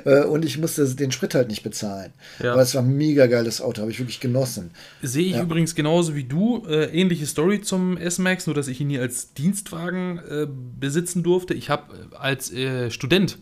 äh, 0.05 0.23
und 0.25 0.45
ich 0.45 0.59
musste 0.59 0.87
den 0.95 1.13
Sprit 1.13 1.35
halt 1.35 1.49
nicht 1.49 1.63
bezahlen. 1.63 2.13
Ja. 2.43 2.53
Aber 2.53 2.63
es 2.63 2.75
war 2.75 2.83
ein 2.83 2.97
mega 2.97 3.27
geiles 3.27 3.61
Auto, 3.61 3.83
habe 3.83 3.91
ich 3.91 3.99
wirklich 3.99 4.21
genossen. 4.21 4.71
Sehe 5.03 5.27
ich 5.27 5.39
übrigens 5.39 5.75
genauso 5.75 6.15
wie 6.15 6.25
du. 6.25 6.65
Äh, 6.69 6.87
ähnliche 6.87 7.27
Story 7.27 7.61
zum 7.61 7.97
S-Max, 7.97 8.47
nur 8.47 8.55
dass 8.55 8.69
ich 8.69 8.81
ihn 8.81 8.89
nie 8.89 8.99
als 8.99 9.35
Dienstwagen 9.35 10.19
äh, 10.19 10.47
besitzen 10.79 11.23
durfte. 11.23 11.55
Ich 11.55 11.71
habe 11.71 11.93
äh, 12.13 12.17
als 12.17 12.53
äh, 12.53 12.91
Student 12.91 13.39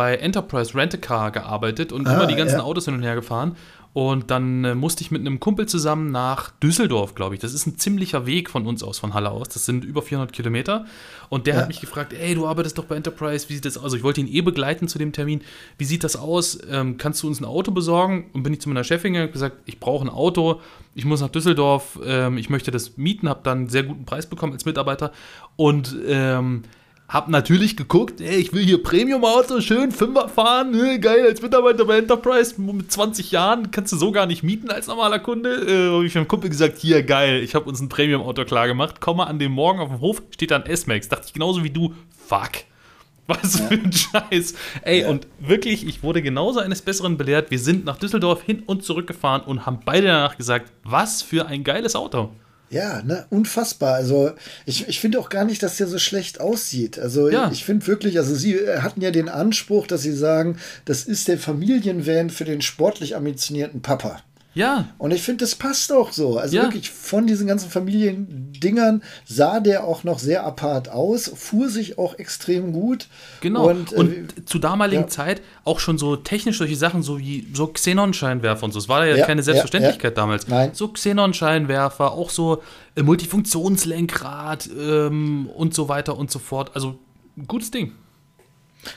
bei 0.00 0.16
Enterprise 0.16 0.74
Rent-A-Car 0.74 1.30
gearbeitet 1.30 1.92
und 1.92 2.06
Ah, 2.06 2.14
immer 2.14 2.26
die 2.26 2.34
ganzen 2.34 2.56
ja. 2.56 2.62
Autos 2.62 2.86
hin 2.86 2.94
und 2.94 3.02
her 3.02 3.14
gefahren. 3.14 3.54
Und 3.92 4.30
dann 4.30 4.64
äh, 4.64 4.74
musste 4.74 5.02
ich 5.02 5.10
mit 5.10 5.20
einem 5.20 5.40
Kumpel 5.40 5.66
zusammen 5.66 6.10
nach 6.10 6.50
Düsseldorf, 6.62 7.14
glaube 7.16 7.34
ich. 7.34 7.40
Das 7.42 7.52
ist 7.52 7.66
ein 7.66 7.76
ziemlicher 7.76 8.24
Weg 8.24 8.48
von 8.48 8.64
uns 8.66 8.82
aus, 8.82 8.98
von 9.00 9.12
Halle 9.12 9.30
aus. 9.30 9.48
Das 9.50 9.66
sind 9.66 9.84
über 9.84 10.00
400 10.00 10.32
Kilometer. 10.32 10.86
Und 11.28 11.46
der 11.46 11.54
Ja. 11.56 11.60
hat 11.60 11.68
mich 11.68 11.80
gefragt, 11.82 12.14
ey, 12.14 12.34
du 12.34 12.46
arbeitest 12.46 12.78
doch 12.78 12.84
bei 12.84 12.94
Enterprise, 12.96 13.48
wie 13.50 13.54
sieht 13.54 13.64
das 13.66 13.76
aus? 13.76 13.84
Also 13.84 13.96
ich 13.96 14.02
wollte 14.02 14.20
ihn 14.22 14.28
eh 14.28 14.40
begleiten 14.40 14.88
zu 14.88 14.96
dem 14.98 15.12
Termin. 15.12 15.42
Wie 15.76 15.84
sieht 15.84 16.02
das 16.04 16.16
aus? 16.16 16.58
Ähm, 16.70 16.96
kannst 16.96 17.22
du 17.22 17.26
uns 17.26 17.40
ein 17.40 17.44
Auto 17.44 17.72
besorgen? 17.72 18.30
Und 18.32 18.42
bin 18.44 18.54
ich 18.54 18.60
zu 18.62 18.68
meiner 18.70 18.84
Chefin 18.84 19.12
gegangen 19.12 19.28
und 19.28 19.32
gesagt, 19.34 19.56
ich 19.66 19.78
brauche 19.80 20.06
ein 20.06 20.08
Auto, 20.08 20.60
ich 20.94 21.04
muss 21.04 21.20
nach 21.20 21.28
Düsseldorf, 21.28 21.98
ähm, 22.06 22.38
ich 22.38 22.48
möchte 22.48 22.70
das 22.70 22.96
mieten, 22.96 23.28
habe 23.28 23.40
dann 23.42 23.58
einen 23.58 23.68
sehr 23.68 23.82
guten 23.82 24.04
Preis 24.06 24.24
bekommen 24.26 24.52
als 24.54 24.64
Mitarbeiter. 24.64 25.10
Und 25.56 25.94
ähm, 26.06 26.62
hab 27.10 27.28
natürlich 27.28 27.76
geguckt, 27.76 28.20
ey, 28.20 28.36
ich 28.36 28.52
will 28.52 28.64
hier 28.64 28.80
Premium-Auto, 28.80 29.60
schön 29.60 29.90
Fünfer 29.90 30.28
fahren, 30.28 30.70
ne, 30.70 31.00
geil, 31.00 31.26
als 31.26 31.42
Mitarbeiter 31.42 31.84
bei 31.84 31.98
Enterprise 31.98 32.60
mit 32.60 32.90
20 32.90 33.32
Jahren 33.32 33.72
kannst 33.72 33.92
du 33.92 33.96
so 33.96 34.12
gar 34.12 34.26
nicht 34.26 34.44
mieten 34.44 34.70
als 34.70 34.86
normaler 34.86 35.18
Kunde. 35.18 35.50
Äh, 35.50 35.92
habe 35.92 36.06
ich 36.06 36.14
meinem 36.14 36.28
Kumpel 36.28 36.50
gesagt, 36.50 36.78
hier, 36.78 37.02
geil, 37.02 37.42
ich 37.42 37.56
habe 37.56 37.68
uns 37.68 37.80
ein 37.80 37.88
Premium-Auto 37.88 38.44
klar 38.44 38.68
gemacht, 38.68 39.00
komme 39.00 39.26
an 39.26 39.40
dem 39.40 39.50
Morgen 39.50 39.80
auf 39.80 39.88
dem 39.88 40.00
Hof, 40.00 40.22
steht 40.30 40.52
da 40.52 40.56
ein 40.56 40.66
S-Max. 40.66 41.08
Dachte 41.08 41.24
ich 41.26 41.32
genauso 41.32 41.64
wie 41.64 41.70
du, 41.70 41.92
fuck. 42.28 42.50
Was 43.26 43.60
für 43.60 43.74
ein 43.74 43.92
Scheiß. 43.92 44.54
Ey, 44.82 45.04
und 45.04 45.26
wirklich, 45.40 45.86
ich 45.86 46.02
wurde 46.04 46.22
genauso 46.22 46.60
eines 46.60 46.82
Besseren 46.82 47.16
belehrt. 47.16 47.50
Wir 47.50 47.58
sind 47.58 47.84
nach 47.84 47.96
Düsseldorf 47.96 48.42
hin 48.42 48.62
und 48.66 48.84
zurück 48.84 49.06
gefahren 49.06 49.42
und 49.42 49.66
haben 49.66 49.80
beide 49.84 50.08
danach 50.08 50.36
gesagt, 50.36 50.72
was 50.82 51.22
für 51.22 51.46
ein 51.46 51.62
geiles 51.62 51.94
Auto. 51.94 52.30
Ja, 52.70 53.02
ne, 53.02 53.26
unfassbar. 53.30 53.94
Also 53.94 54.30
ich, 54.64 54.88
ich 54.88 55.00
finde 55.00 55.18
auch 55.18 55.28
gar 55.28 55.44
nicht, 55.44 55.62
dass 55.62 55.76
der 55.76 55.88
so 55.88 55.98
schlecht 55.98 56.40
aussieht. 56.40 56.98
Also 56.98 57.28
Ja. 57.28 57.50
ich 57.52 57.64
finde 57.64 57.86
wirklich, 57.88 58.16
also 58.18 58.34
Sie 58.34 58.54
äh, 58.54 58.78
hatten 58.78 59.00
ja 59.00 59.10
den 59.10 59.28
Anspruch, 59.28 59.86
dass 59.88 60.02
Sie 60.02 60.12
sagen, 60.12 60.56
das 60.84 61.02
ist 61.04 61.26
der 61.28 61.38
Familienvan 61.38 62.30
für 62.30 62.44
den 62.44 62.62
sportlich 62.62 63.16
ambitionierten 63.16 63.82
Papa. 63.82 64.22
Ja, 64.52 64.88
Und 64.98 65.12
ich 65.12 65.22
finde, 65.22 65.44
das 65.44 65.54
passt 65.54 65.92
auch 65.92 66.10
so. 66.10 66.36
Also 66.38 66.56
Ja. 66.56 66.64
wirklich 66.64 66.90
von 66.90 67.26
diesen 67.28 67.46
ganzen 67.46 67.70
Familiendingern 67.70 69.02
sah 69.24 69.60
der 69.60 69.84
auch 69.84 70.02
noch 70.02 70.18
sehr 70.18 70.44
apart 70.44 70.88
aus, 70.88 71.30
fuhr 71.36 71.68
sich 71.68 71.98
auch 71.98 72.18
extrem 72.18 72.72
gut. 72.72 73.06
Genau. 73.42 73.68
Und, 73.70 73.92
Und, 73.92 74.12
äh, 74.38 74.44
zu 74.44 74.58
damaligen 74.58 75.02
ja. 75.02 75.08
Zeit 75.08 75.40
auch 75.64 75.78
schon 75.78 75.98
so 75.98 76.16
technisch 76.16 76.58
solche 76.58 76.74
Sachen, 76.74 77.02
so 77.04 77.18
wie 77.20 77.46
so 77.54 77.68
Xenon-Scheinwerfer 77.68 78.64
und 78.64 78.72
so. 78.72 78.80
Es 78.80 78.88
war 78.88 79.06
ja, 79.06 79.16
Ja, 79.16 79.24
keine 79.26 79.44
Selbstverständlichkeit 79.44 80.18
damals. 80.18 80.48
Nein. 80.48 80.70
So 80.72 80.88
Xenon-Scheinwerfer, 80.88 82.10
auch 82.10 82.30
so 82.30 82.60
äh, 82.96 83.02
Multifunktionslenkrad 83.02 84.68
ähm, 84.78 85.48
und 85.54 85.74
so 85.74 85.88
weiter 85.88 86.16
und 86.18 86.30
so 86.30 86.38
fort. 86.38 86.72
Also 86.74 86.98
gutes 87.46 87.70
Ding. 87.70 87.92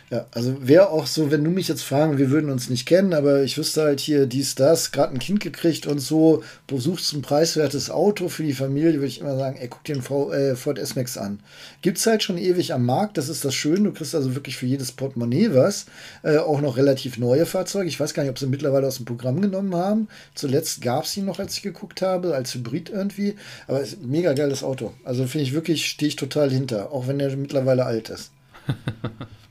Ja, 0.09 0.27
also 0.31 0.55
wäre 0.65 0.89
auch 0.89 1.07
so, 1.07 1.31
wenn 1.31 1.43
du 1.43 1.49
mich 1.49 1.67
jetzt 1.67 1.83
fragen, 1.83 2.17
wir 2.17 2.29
würden 2.29 2.49
uns 2.49 2.69
nicht 2.69 2.85
kennen, 2.85 3.13
aber 3.13 3.43
ich 3.43 3.57
wüsste 3.57 3.83
halt 3.83 3.99
hier 3.99 4.27
dies, 4.27 4.55
das, 4.55 4.91
gerade 4.91 5.13
ein 5.13 5.19
Kind 5.19 5.39
gekriegt 5.39 5.87
und 5.87 5.99
so, 5.99 6.43
du 6.67 6.79
suchst 6.79 7.13
ein 7.13 7.21
preiswertes 7.21 7.89
Auto 7.89 8.29
für 8.29 8.43
die 8.43 8.53
Familie, 8.53 8.93
würde 8.93 9.07
ich 9.07 9.19
immer 9.19 9.35
sagen, 9.35 9.57
ey, 9.57 9.67
guck 9.67 9.83
dir 9.83 9.95
den 9.95 10.01
v, 10.01 10.31
äh, 10.31 10.55
Ford 10.55 10.79
S-Max 10.79 11.17
an. 11.17 11.39
Gibt's 11.81 12.05
halt 12.05 12.23
schon 12.23 12.37
ewig 12.37 12.73
am 12.73 12.85
Markt, 12.85 13.17
das 13.17 13.27
ist 13.27 13.43
das 13.43 13.55
Schöne, 13.55 13.89
du 13.89 13.93
kriegst 13.93 14.15
also 14.15 14.35
wirklich 14.35 14.55
für 14.55 14.65
jedes 14.65 14.91
Portemonnaie 14.91 15.53
was, 15.53 15.85
äh, 16.23 16.37
auch 16.37 16.61
noch 16.61 16.77
relativ 16.77 17.17
neue 17.17 17.45
Fahrzeuge. 17.45 17.89
Ich 17.89 17.99
weiß 17.99 18.13
gar 18.13 18.23
nicht, 18.23 18.31
ob 18.31 18.39
sie 18.39 18.47
mittlerweile 18.47 18.87
aus 18.87 18.97
dem 18.97 19.05
Programm 19.05 19.41
genommen 19.41 19.75
haben. 19.75 20.07
Zuletzt 20.33 20.81
gab 20.81 21.03
es 21.03 21.17
ihn 21.17 21.25
noch, 21.25 21.39
als 21.39 21.57
ich 21.57 21.61
geguckt 21.61 22.01
habe, 22.01 22.35
als 22.35 22.53
Hybrid 22.53 22.89
irgendwie, 22.89 23.35
aber 23.67 23.81
es 23.81 23.93
ist 23.93 24.03
ein 24.03 24.09
mega 24.09 24.33
geiles 24.33 24.63
Auto. 24.63 24.93
Also 25.03 25.25
finde 25.25 25.43
ich 25.43 25.53
wirklich, 25.53 25.87
stehe 25.87 26.07
ich 26.07 26.15
total 26.15 26.51
hinter, 26.51 26.91
auch 26.91 27.07
wenn 27.07 27.19
er 27.19 27.35
mittlerweile 27.35 27.85
alt 27.85 28.09
ist. 28.09 28.31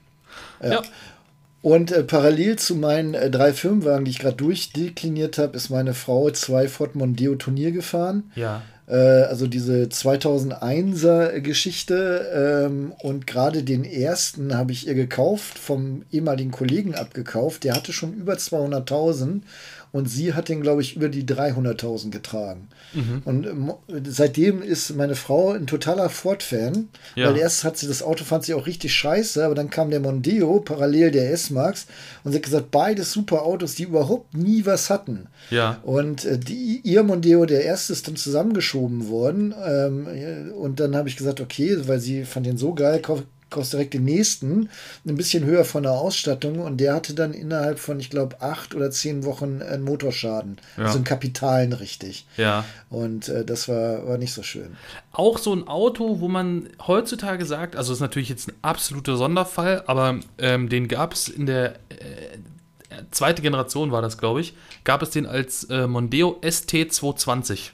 Ja. 0.62 0.82
Und 1.62 1.92
äh, 1.92 2.02
parallel 2.02 2.56
zu 2.58 2.74
meinen 2.74 3.14
äh, 3.14 3.30
drei 3.30 3.52
Firmenwagen, 3.52 4.04
die 4.04 4.10
ich 4.10 4.18
gerade 4.18 4.36
durchdekliniert 4.36 5.38
habe, 5.38 5.56
ist 5.56 5.70
meine 5.70 5.94
Frau 5.94 6.28
zwei 6.30 6.66
Ford 6.66 6.96
Mondeo 6.96 7.36
Turnier 7.36 7.70
gefahren. 7.70 8.32
Ja. 8.34 8.62
Äh, 8.88 8.96
also 8.96 9.46
diese 9.46 9.84
2001er 9.84 11.40
Geschichte. 11.40 12.66
Ähm, 12.68 12.92
und 13.02 13.28
gerade 13.28 13.62
den 13.62 13.84
ersten 13.84 14.56
habe 14.56 14.72
ich 14.72 14.88
ihr 14.88 14.94
gekauft, 14.94 15.56
vom 15.56 16.02
ehemaligen 16.10 16.50
Kollegen 16.50 16.96
abgekauft. 16.96 17.62
Der 17.62 17.74
hatte 17.74 17.92
schon 17.92 18.12
über 18.14 18.34
200.000 18.34 19.42
und 19.92 20.08
sie 20.08 20.32
hat 20.34 20.48
den, 20.48 20.62
glaube 20.62 20.80
ich, 20.82 20.96
über 20.96 21.08
die 21.10 21.24
300.000 21.24 22.10
getragen. 22.10 22.68
Und 23.24 23.46
ähm, 23.46 23.72
seitdem 24.06 24.60
ist 24.62 24.94
meine 24.96 25.14
Frau 25.14 25.52
ein 25.52 25.66
totaler 25.66 26.08
Ford-Fan, 26.10 26.88
Ja. 27.14 27.28
weil 27.28 27.36
erst 27.38 27.64
hat 27.64 27.76
sie 27.78 27.86
das 27.86 28.02
Auto, 28.02 28.24
fand 28.24 28.44
sie 28.44 28.54
auch 28.54 28.66
richtig 28.66 28.92
scheiße, 28.94 29.44
aber 29.44 29.54
dann 29.54 29.70
kam 29.70 29.90
der 29.90 30.00
Mondeo, 30.00 30.60
parallel 30.60 31.10
der 31.10 31.30
S-Max, 31.32 31.86
und 32.24 32.32
sie 32.32 32.38
hat 32.38 32.44
gesagt, 32.44 32.70
beides 32.70 33.12
super 33.12 33.42
Autos, 33.42 33.74
die 33.74 33.84
überhaupt 33.84 34.34
nie 34.34 34.64
was 34.66 34.90
hatten. 34.90 35.26
Ja. 35.50 35.78
Und 35.84 36.24
äh, 36.24 36.38
die, 36.38 36.80
ihr 36.84 37.02
Mondeo, 37.02 37.44
der 37.46 37.64
erste, 37.64 37.92
ist 37.92 38.08
dann 38.08 38.16
zusammengeschoben 38.16 39.08
worden. 39.08 39.54
Ähm, 39.66 40.52
und 40.58 40.80
dann 40.80 40.96
habe 40.96 41.08
ich 41.08 41.16
gesagt, 41.16 41.40
okay, 41.40 41.76
weil 41.86 42.00
sie 42.00 42.24
fand 42.24 42.46
den 42.46 42.56
so 42.58 42.74
geil, 42.74 43.00
kauf, 43.00 43.22
kaufst 43.52 43.72
direkt 43.72 43.94
den 43.94 44.04
nächsten, 44.04 44.68
ein 45.06 45.14
bisschen 45.16 45.44
höher 45.44 45.64
von 45.64 45.84
der 45.84 45.92
Ausstattung. 45.92 46.60
Und 46.60 46.78
der 46.78 46.94
hatte 46.94 47.14
dann 47.14 47.32
innerhalb 47.32 47.78
von, 47.78 48.00
ich 48.00 48.10
glaube, 48.10 48.40
acht 48.40 48.74
oder 48.74 48.90
zehn 48.90 49.24
Wochen 49.24 49.62
einen 49.62 49.84
Motorschaden. 49.84 50.58
Ja. 50.76 50.84
Also 50.84 50.96
einen 50.96 51.04
Kapitalen 51.04 51.72
richtig. 51.72 52.26
Ja. 52.36 52.64
Und 52.90 53.28
äh, 53.28 53.44
das 53.44 53.68
war, 53.68 54.06
war 54.06 54.18
nicht 54.18 54.32
so 54.32 54.42
schön. 54.42 54.76
Auch 55.12 55.38
so 55.38 55.54
ein 55.54 55.68
Auto, 55.68 56.20
wo 56.20 56.28
man 56.28 56.68
heutzutage 56.86 57.44
sagt, 57.44 57.76
also 57.76 57.92
ist 57.92 58.00
natürlich 58.00 58.28
jetzt 58.28 58.48
ein 58.48 58.54
absoluter 58.62 59.16
Sonderfall, 59.16 59.84
aber 59.86 60.18
ähm, 60.38 60.68
den 60.68 60.88
gab 60.88 61.12
es 61.12 61.28
in 61.28 61.46
der 61.46 61.74
äh, 61.90 62.38
zweite 63.10 63.42
Generation 63.42 63.92
war 63.92 64.02
das, 64.02 64.18
glaube 64.18 64.40
ich, 64.40 64.54
gab 64.84 65.02
es 65.02 65.10
den 65.10 65.26
als 65.26 65.64
äh, 65.64 65.86
Mondeo 65.86 66.38
ST220. 66.42 67.70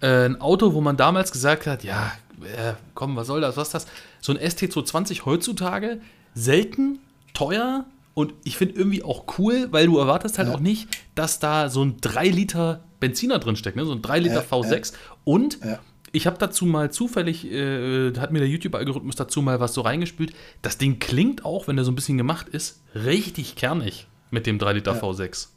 Äh, 0.00 0.26
ein 0.26 0.40
Auto, 0.40 0.74
wo 0.74 0.80
man 0.80 0.96
damals 0.96 1.30
gesagt 1.32 1.66
hat, 1.66 1.84
ja, 1.84 2.12
äh, 2.44 2.74
komm, 2.94 3.16
was 3.16 3.26
soll 3.26 3.40
das, 3.40 3.56
was 3.56 3.68
ist 3.68 3.74
das? 3.74 3.86
So 4.20 4.32
ein 4.32 4.38
ST220 4.38 5.24
heutzutage 5.24 6.00
selten, 6.34 6.98
teuer 7.34 7.86
und 8.14 8.34
ich 8.44 8.56
finde 8.56 8.74
irgendwie 8.76 9.02
auch 9.02 9.24
cool, 9.38 9.68
weil 9.70 9.86
du 9.86 9.98
erwartest 9.98 10.38
halt 10.38 10.48
Ja. 10.48 10.54
auch 10.54 10.60
nicht, 10.60 10.88
dass 11.14 11.38
da 11.38 11.68
so 11.70 11.82
ein 11.84 11.96
3 12.00 12.28
Liter 12.28 12.84
Benziner 13.00 13.38
drin 13.38 13.56
steckt, 13.56 13.76
ne? 13.76 13.84
so 13.84 13.92
ein 13.92 14.02
3 14.02 14.18
Liter 14.20 14.36
Ja, 14.36 14.56
V6 14.58 14.92
und 15.24 15.58
Ja. 15.64 15.78
ich 16.12 16.26
habe 16.26 16.36
dazu 16.38 16.66
mal 16.66 16.90
zufällig, 16.92 17.50
äh, 17.50 18.12
hat 18.18 18.32
mir 18.32 18.38
der 18.40 18.48
YouTube-Algorithmus 18.48 19.16
dazu 19.16 19.40
mal 19.42 19.60
was 19.60 19.74
so 19.74 19.80
reingespült. 19.80 20.32
Das 20.60 20.78
Ding 20.78 20.98
klingt 20.98 21.44
auch, 21.44 21.68
wenn 21.68 21.76
der 21.76 21.84
so 21.84 21.90
ein 21.90 21.94
bisschen 21.96 22.18
gemacht 22.18 22.48
ist, 22.48 22.82
richtig 22.94 23.56
kernig 23.56 24.06
mit 24.30 24.46
dem 24.46 24.58
3 24.58 24.74
Liter 24.74 24.92
V6. 24.94 25.48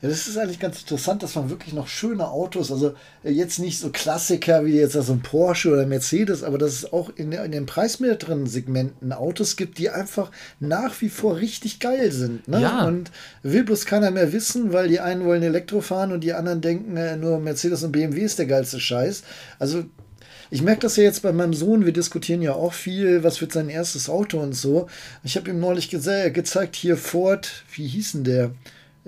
Ja, 0.00 0.08
das 0.08 0.28
ist 0.28 0.38
eigentlich 0.38 0.60
ganz 0.60 0.80
interessant, 0.80 1.24
dass 1.24 1.34
man 1.34 1.50
wirklich 1.50 1.74
noch 1.74 1.88
schöne 1.88 2.28
Autos, 2.28 2.70
also 2.70 2.94
äh, 3.24 3.32
jetzt 3.32 3.58
nicht 3.58 3.80
so 3.80 3.90
Klassiker 3.90 4.64
wie 4.64 4.76
jetzt 4.76 4.92
so 4.92 5.12
ein 5.12 5.22
Porsche 5.22 5.72
oder 5.72 5.86
Mercedes, 5.86 6.44
aber 6.44 6.56
dass 6.56 6.72
es 6.72 6.92
auch 6.92 7.10
in, 7.16 7.32
in 7.32 7.50
den 7.50 7.66
preiswerteren 7.66 8.46
Segmenten 8.46 9.12
Autos 9.12 9.56
gibt, 9.56 9.78
die 9.78 9.90
einfach 9.90 10.30
nach 10.60 11.00
wie 11.00 11.08
vor 11.08 11.38
richtig 11.38 11.80
geil 11.80 12.12
sind. 12.12 12.46
Ne? 12.46 12.62
Ja. 12.62 12.86
Und 12.86 13.10
will 13.42 13.64
bloß 13.64 13.86
keiner 13.86 14.12
mehr 14.12 14.32
wissen, 14.32 14.72
weil 14.72 14.86
die 14.86 15.00
einen 15.00 15.24
wollen 15.24 15.42
Elektro 15.42 15.80
fahren 15.80 16.12
und 16.12 16.22
die 16.22 16.32
anderen 16.32 16.60
denken, 16.60 16.96
äh, 16.96 17.16
nur 17.16 17.40
Mercedes 17.40 17.82
und 17.82 17.90
BMW 17.90 18.20
ist 18.20 18.38
der 18.38 18.46
geilste 18.46 18.78
Scheiß. 18.78 19.24
Also 19.58 19.84
ich 20.48 20.62
merke 20.62 20.82
das 20.82 20.96
ja 20.96 21.02
jetzt 21.02 21.22
bei 21.22 21.32
meinem 21.32 21.54
Sohn, 21.54 21.84
wir 21.84 21.92
diskutieren 21.92 22.40
ja 22.40 22.52
auch 22.52 22.72
viel, 22.72 23.24
was 23.24 23.40
wird 23.40 23.52
sein 23.52 23.68
erstes 23.68 24.08
Auto 24.08 24.38
und 24.38 24.54
so. 24.54 24.86
Ich 25.24 25.36
habe 25.36 25.50
ihm 25.50 25.58
neulich 25.58 25.90
ge 25.90 26.30
gezeigt, 26.30 26.76
hier 26.76 26.96
Ford, 26.96 27.64
wie 27.74 27.86
hieß 27.86 28.12
denn 28.12 28.24
der? 28.24 28.50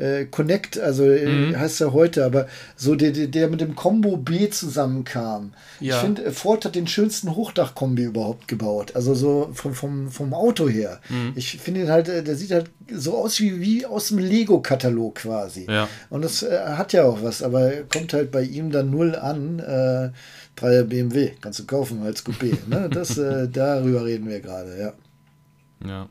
Äh, 0.01 0.25
Connect, 0.25 0.79
also 0.79 1.05
äh, 1.05 1.27
Mhm. 1.27 1.59
heißt 1.59 1.81
er 1.81 1.93
heute, 1.93 2.25
aber 2.25 2.47
so 2.77 2.95
der, 2.95 3.13
der, 3.13 3.49
mit 3.49 3.61
dem 3.61 3.77
Combo 3.77 4.17
B 4.17 4.49
zusammenkam. 4.51 5.53
Ja. 5.81 5.97
Ich 5.97 6.01
finde, 6.03 6.25
äh, 6.25 6.31
Ford 6.33 6.65
hat 6.65 6.75
den 6.75 6.87
schönsten 6.87 7.35
Hochdach-Kombi 7.37 8.05
überhaupt 8.05 8.49
gebaut. 8.49 8.97
Also 8.97 9.15
so 9.15 9.51
vom, 9.55 9.75
vom, 9.75 10.11
vom 10.11 10.35
Auto 10.35 10.69
her. 10.69 11.01
Mhm. 11.09 11.33
Ich 11.37 11.59
finde 11.59 11.83
ihn 11.83 11.91
halt, 11.91 12.09
äh, 12.09 12.23
der 12.23 12.37
sieht 12.37 12.51
halt 12.51 12.71
so 12.93 13.17
aus 13.17 13.39
wie, 13.41 13.61
wie 13.61 13.87
aus 13.87 14.09
dem 14.09 14.19
Lego-Katalog 14.19 15.17
quasi. 15.17 15.67
Ja. 15.69 15.89
Und 16.09 16.23
das 16.23 16.43
äh, 16.43 16.59
hat 16.59 16.93
ja 16.93 17.05
auch 17.05 17.23
was, 17.23 17.43
aber 17.43 17.71
kommt 17.93 18.13
halt 18.13 18.31
bei 18.31 18.43
ihm 18.43 18.71
dann 18.71 18.91
null 18.91 19.15
an. 19.15 19.59
Äh, 19.61 20.11
3er 20.61 20.83
BMW, 20.85 21.31
kannst 21.41 21.59
du 21.61 21.65
kaufen 21.65 22.03
als 22.03 22.27
Coupé. 22.27 22.55
Ne? 22.69 22.91
Das, 22.93 23.17
äh, 23.17 23.49
darüber 23.53 24.05
reden 24.05 24.29
wir 24.29 24.41
gerade, 24.41 24.79
ja. 24.79 24.93
Ja. 25.89 26.09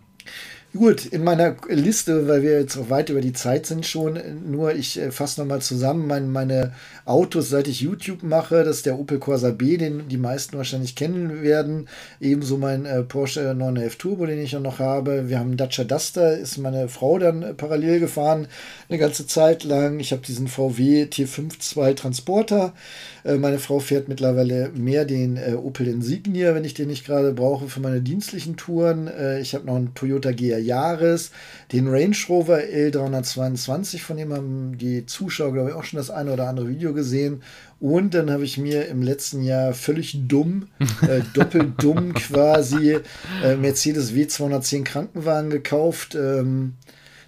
Gut, 0.72 1.08
in 1.08 1.24
meiner 1.24 1.56
Liste, 1.68 2.28
weil 2.28 2.44
wir 2.44 2.60
jetzt 2.60 2.78
auch 2.78 2.92
weit 2.92 3.10
über 3.10 3.22
die 3.22 3.34
Zeit 3.34 3.66
sind 3.66 3.88
schon, 3.88 4.20
nur 4.52 4.76
ich 4.76 5.00
äh, 5.00 5.10
fasse 5.10 5.42
nochmal 5.42 5.64
zusammen 5.64 6.06
mein, 6.06 6.30
meine 6.32 6.74
Autos, 7.06 7.50
seit 7.50 7.68
ich 7.68 7.82
YouTube 7.82 8.22
mache. 8.22 8.64
Das 8.64 8.78
ist 8.78 8.86
der 8.86 9.00
Opel 9.00 9.18
Corsa 9.18 9.50
B, 9.50 9.78
den 9.78 10.08
die 10.10 10.18
meisten 10.18 10.58
wahrscheinlich 10.58 10.96
kennen 10.96 11.42
werden. 11.42 11.90
Ebenso 12.22 12.58
mein 12.58 12.86
äh, 12.86 13.02
Porsche 13.02 13.56
911 13.56 13.96
Turbo, 13.96 14.28
den 14.28 14.38
ich 14.38 14.52
ja 14.52 14.60
noch 14.60 14.78
habe. 14.78 15.28
Wir 15.28 15.40
haben 15.40 15.58
Dacia 15.58 15.86
Duster, 15.86 16.38
ist 16.38 16.60
meine 16.60 16.88
Frau 16.88 17.18
dann 17.18 17.42
äh, 17.42 17.54
parallel 17.56 18.00
gefahren, 18.00 18.48
eine 18.90 19.00
ganze 19.00 19.26
Zeit 19.26 19.64
lang. 19.64 20.00
Ich 20.00 20.12
habe 20.12 20.22
diesen 20.22 20.48
VW 20.48 21.06
T52 21.06 21.96
Transporter. 21.96 22.76
Äh, 23.24 23.38
meine 23.38 23.58
Frau 23.58 23.80
fährt 23.80 24.08
mittlerweile 24.08 24.70
mehr 24.76 25.06
den 25.06 25.38
äh, 25.38 25.54
Opel 25.56 25.88
Insignia, 25.88 26.54
wenn 26.54 26.64
ich 26.64 26.76
den 26.76 26.90
nicht 26.90 27.08
gerade 27.08 27.34
brauche 27.34 27.70
für 27.70 27.80
meine 27.80 28.02
dienstlichen 28.02 28.56
Touren. 28.56 29.08
Äh, 29.08 29.42
ich 29.42 29.56
habe 29.56 29.66
noch 29.66 29.76
einen 29.76 29.96
Toyota 29.96 30.32
GR 30.32 30.59
Jahres, 30.60 31.32
den 31.72 31.88
Range 31.88 32.16
Rover 32.28 32.60
L322, 32.60 34.00
von 34.00 34.18
dem 34.18 34.34
haben 34.34 34.78
die 34.78 35.06
Zuschauer, 35.06 35.54
glaube 35.54 35.70
ich, 35.70 35.76
auch 35.76 35.84
schon 35.84 35.98
das 35.98 36.10
eine 36.10 36.34
oder 36.34 36.48
andere 36.48 36.70
Video 36.70 36.94
gesehen. 36.94 37.42
Und 37.80 38.14
dann 38.14 38.30
habe 38.30 38.44
ich 38.44 38.58
mir 38.58 38.88
im 38.88 39.02
letzten 39.02 39.42
Jahr 39.42 39.74
völlig 39.74 40.28
dumm, 40.28 40.68
äh, 41.08 41.22
doppelt 41.34 41.74
dumm 41.82 42.14
quasi, 42.14 42.98
äh, 43.44 43.56
Mercedes 43.56 44.12
W210 44.14 44.84
Krankenwagen 44.84 45.50
gekauft. 45.50 46.16
Ähm, 46.16 46.74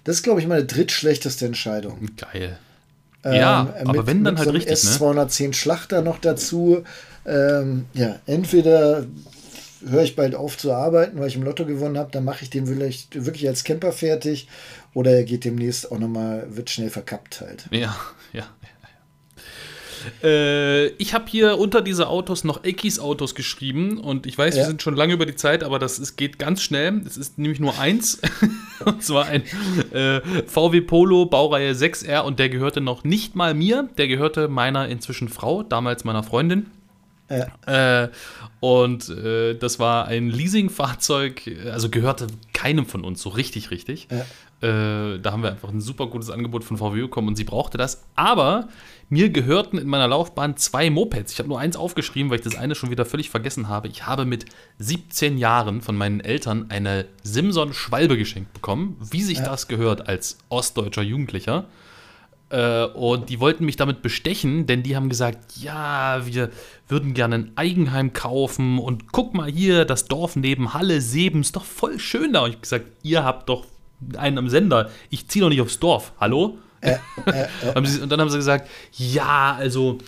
das 0.04 0.16
ist, 0.16 0.22
glaube 0.22 0.40
ich, 0.40 0.46
meine 0.46 0.64
drittschlechteste 0.64 1.46
Entscheidung. 1.46 2.08
Geil. 2.16 2.58
Ja, 3.24 3.72
Ähm, 3.78 3.86
aber 3.88 3.98
mit- 3.98 4.06
wenn 4.08 4.24
dann 4.24 4.36
halt 4.36 4.46
so 4.48 4.52
richtig, 4.52 4.82
ne? 4.84 4.90
S210 4.90 5.52
Schlachter 5.54 6.02
noch 6.02 6.18
dazu. 6.18 6.82
Ähm, 7.24 7.84
ja, 7.94 8.16
entweder 8.26 9.06
höre 9.86 10.02
ich 10.02 10.16
bald 10.16 10.34
auf 10.34 10.56
zu 10.58 10.72
arbeiten, 10.72 11.18
weil 11.18 11.28
ich 11.28 11.36
im 11.36 11.42
Lotto 11.42 11.64
gewonnen 11.66 11.98
habe, 11.98 12.10
dann 12.12 12.24
mache 12.24 12.42
ich 12.44 12.50
den 12.50 12.66
vielleicht 12.66 13.24
wirklich 13.24 13.46
als 13.48 13.64
Camper 13.64 13.92
fertig 13.92 14.48
oder 14.94 15.10
er 15.12 15.24
geht 15.24 15.44
demnächst 15.44 15.90
auch 15.90 15.98
nochmal, 15.98 16.46
wird 16.50 16.70
schnell 16.70 16.90
verkappt 16.90 17.40
halt. 17.40 17.66
Ja, 17.70 17.96
ja. 18.32 18.42
ja. 18.42 18.46
Äh, 20.28 20.86
ich 20.98 21.14
habe 21.14 21.26
hier 21.28 21.58
unter 21.58 21.80
diese 21.80 22.08
Autos 22.08 22.42
noch 22.42 22.64
Ekis 22.64 22.98
Autos 22.98 23.34
geschrieben 23.36 23.98
und 23.98 24.26
ich 24.26 24.36
weiß, 24.36 24.54
wir 24.54 24.62
Ja. 24.62 24.66
sind 24.66 24.82
schon 24.82 24.96
lange 24.96 25.14
über 25.14 25.26
die 25.26 25.36
Zeit, 25.36 25.62
aber 25.62 25.78
das 25.78 25.98
ist, 26.00 26.16
geht 26.16 26.38
ganz 26.40 26.60
schnell. 26.62 27.02
Es 27.06 27.16
ist 27.16 27.38
nämlich 27.38 27.60
nur 27.60 27.78
eins 27.78 28.20
und 28.84 29.02
zwar 29.04 29.26
ein 29.26 29.42
äh, 29.92 30.20
VW 30.46 30.80
Polo 30.80 31.26
Baureihe 31.26 31.72
6R 31.72 32.22
und 32.22 32.38
der 32.40 32.48
gehörte 32.48 32.80
noch 32.80 33.04
nicht 33.04 33.36
mal 33.36 33.54
mir, 33.54 33.88
der 33.96 34.08
gehörte 34.08 34.48
meiner 34.48 34.88
inzwischen 34.88 35.28
Frau, 35.28 35.62
damals 35.62 36.02
meiner 36.04 36.24
Freundin. 36.24 36.66
Ja. 37.30 38.02
Äh, 38.04 38.10
und 38.60 39.08
äh, 39.08 39.54
das 39.54 39.78
war 39.78 40.06
ein 40.06 40.28
Leasingfahrzeug, 40.28 41.50
also 41.70 41.88
gehörte 41.88 42.26
keinem 42.52 42.86
von 42.86 43.04
uns 43.04 43.22
so 43.22 43.30
richtig, 43.30 43.70
richtig. 43.70 44.08
Äh, 44.62 45.18
da 45.18 45.32
haben 45.32 45.42
wir 45.42 45.50
einfach 45.50 45.70
ein 45.70 45.80
super 45.80 46.06
gutes 46.06 46.30
Angebot 46.30 46.62
von 46.62 46.76
VW 46.76 47.02
bekommen 47.02 47.28
und 47.28 47.36
sie 47.36 47.42
brauchte 47.42 47.78
das. 47.78 48.04
Aber 48.14 48.68
mir 49.08 49.30
gehörten 49.30 49.76
in 49.76 49.88
meiner 49.88 50.06
Laufbahn 50.06 50.56
zwei 50.56 50.88
Mopeds. 50.88 51.32
Ich 51.32 51.38
habe 51.40 51.48
nur 51.48 51.58
eins 51.58 51.76
aufgeschrieben, 51.76 52.30
weil 52.30 52.38
ich 52.38 52.44
das 52.44 52.56
eine 52.56 52.76
schon 52.76 52.90
wieder 52.90 53.04
völlig 53.04 53.28
vergessen 53.28 53.68
habe. 53.68 53.88
Ich 53.88 54.06
habe 54.06 54.24
mit 54.24 54.46
17 54.78 55.36
Jahren 55.36 55.82
von 55.82 55.96
meinen 55.96 56.20
Eltern 56.20 56.66
eine 56.68 57.06
Simson 57.24 57.72
Schwalbe 57.72 58.16
geschenkt 58.16 58.52
bekommen, 58.52 58.96
wie 59.00 59.22
sich 59.22 59.40
das 59.40 59.66
gehört 59.66 60.08
als 60.08 60.38
ostdeutscher 60.48 61.02
Jugendlicher. 61.02 61.66
Äh, 62.52 62.84
und 62.84 63.30
die 63.30 63.40
wollten 63.40 63.64
mich 63.64 63.76
damit 63.76 64.02
bestechen, 64.02 64.66
denn 64.66 64.82
die 64.82 64.94
haben 64.94 65.08
gesagt, 65.08 65.56
ja, 65.56 66.20
wir 66.26 66.50
würden 66.86 67.14
gerne 67.14 67.36
ein 67.36 67.52
Eigenheim 67.56 68.12
kaufen 68.12 68.78
und 68.78 69.10
guck 69.10 69.32
mal 69.32 69.50
hier, 69.50 69.86
das 69.86 70.04
Dorf 70.04 70.36
neben 70.36 70.74
Halle, 70.74 71.00
Seben 71.00 71.40
ist 71.40 71.56
doch 71.56 71.64
voll 71.64 71.98
schön 71.98 72.34
da. 72.34 72.40
Und 72.40 72.50
ich 72.50 72.56
habe 72.56 72.60
gesagt, 72.62 72.86
ihr 73.02 73.24
habt 73.24 73.48
doch 73.48 73.64
einen 74.18 74.36
am 74.36 74.50
Sender, 74.50 74.90
ich 75.08 75.28
ziehe 75.28 75.42
doch 75.42 75.48
nicht 75.48 75.62
aufs 75.62 75.78
Dorf, 75.78 76.12
hallo? 76.20 76.58
Haben 77.74 77.86
sie- 77.86 78.00
und 78.00 78.10
dann 78.10 78.20
haben 78.20 78.28
sie 78.28 78.36
gesagt, 78.36 78.68
ja, 78.92 79.54
also 79.56 79.98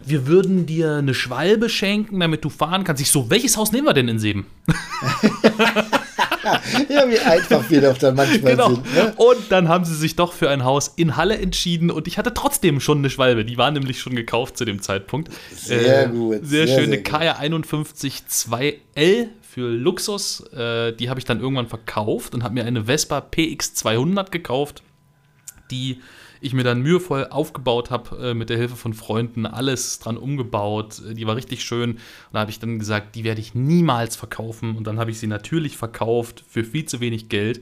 wir 0.00 0.28
würden 0.28 0.64
dir 0.64 0.94
eine 0.94 1.12
Schwalbe 1.12 1.68
schenken, 1.68 2.20
damit 2.20 2.44
du 2.44 2.50
fahren 2.50 2.84
kannst. 2.84 3.02
Ich 3.02 3.10
so, 3.10 3.30
welches 3.30 3.56
Haus 3.56 3.72
nehmen 3.72 3.88
wir 3.88 3.94
denn 3.94 4.08
in 4.08 4.20
Seben? 4.20 4.46
Ja, 6.88 7.08
wie 7.08 7.18
einfach 7.18 7.68
wir 7.70 7.80
doch 7.80 7.98
dann 7.98 8.14
manchmal 8.14 8.52
Genau. 8.52 8.68
sind. 8.70 8.94
Ne? 8.94 9.12
Und 9.16 9.50
dann 9.50 9.68
haben 9.68 9.84
sie 9.84 9.94
sich 9.94 10.16
doch 10.16 10.32
für 10.32 10.48
ein 10.50 10.64
Haus 10.64 10.92
in 10.96 11.16
Halle 11.16 11.38
entschieden 11.38 11.90
und 11.90 12.06
ich 12.08 12.18
hatte 12.18 12.32
trotzdem 12.34 12.80
schon 12.80 12.98
eine 12.98 13.10
Schwalbe. 13.10 13.44
Die 13.44 13.56
war 13.58 13.70
nämlich 13.70 14.00
schon 14.00 14.14
gekauft 14.16 14.56
zu 14.56 14.64
dem 14.64 14.80
Zeitpunkt. 14.82 15.28
Äh, 15.28 15.32
Sehr 15.56 16.08
gut, 16.08 16.38
Sehr, 16.42 16.66
sehr, 16.66 16.80
schöne 16.80 16.96
gut. 16.98 17.06
KR51 17.14 18.22
2L 18.30 19.28
für 19.42 19.68
Luxus. 19.70 20.40
Äh, 20.52 20.92
die 20.94 21.08
habe 21.10 21.18
ich 21.20 21.24
dann 21.26 21.40
irgendwann 21.40 21.68
verkauft 21.68 22.34
und 22.34 22.42
habe 22.44 22.54
mir 22.54 22.64
eine 22.64 22.84
Vespa 22.84 23.18
PX200 23.18 24.30
gekauft, 24.30 24.82
die 25.70 26.00
ich 26.40 26.54
mir 26.54 26.64
dann 26.64 26.82
mühevoll 26.82 27.26
aufgebaut 27.30 27.90
habe 27.90 28.30
äh, 28.30 28.34
mit 28.34 28.50
der 28.50 28.56
Hilfe 28.56 28.76
von 28.76 28.94
Freunden, 28.94 29.46
alles 29.46 29.98
dran 29.98 30.16
umgebaut. 30.16 31.02
Äh, 31.08 31.14
Die 31.14 31.26
war 31.26 31.36
richtig 31.36 31.64
schön. 31.64 31.92
Und 31.92 32.00
da 32.32 32.40
habe 32.40 32.50
ich 32.50 32.60
dann 32.60 32.78
gesagt, 32.78 33.14
die 33.14 33.24
werde 33.24 33.40
ich 33.40 33.54
niemals 33.54 34.16
verkaufen. 34.16 34.76
Und 34.76 34.86
dann 34.86 34.98
habe 34.98 35.10
ich 35.10 35.18
sie 35.18 35.26
natürlich 35.26 35.76
verkauft 35.76 36.44
für 36.48 36.64
viel 36.64 36.84
zu 36.84 37.00
wenig 37.00 37.28
Geld, 37.28 37.58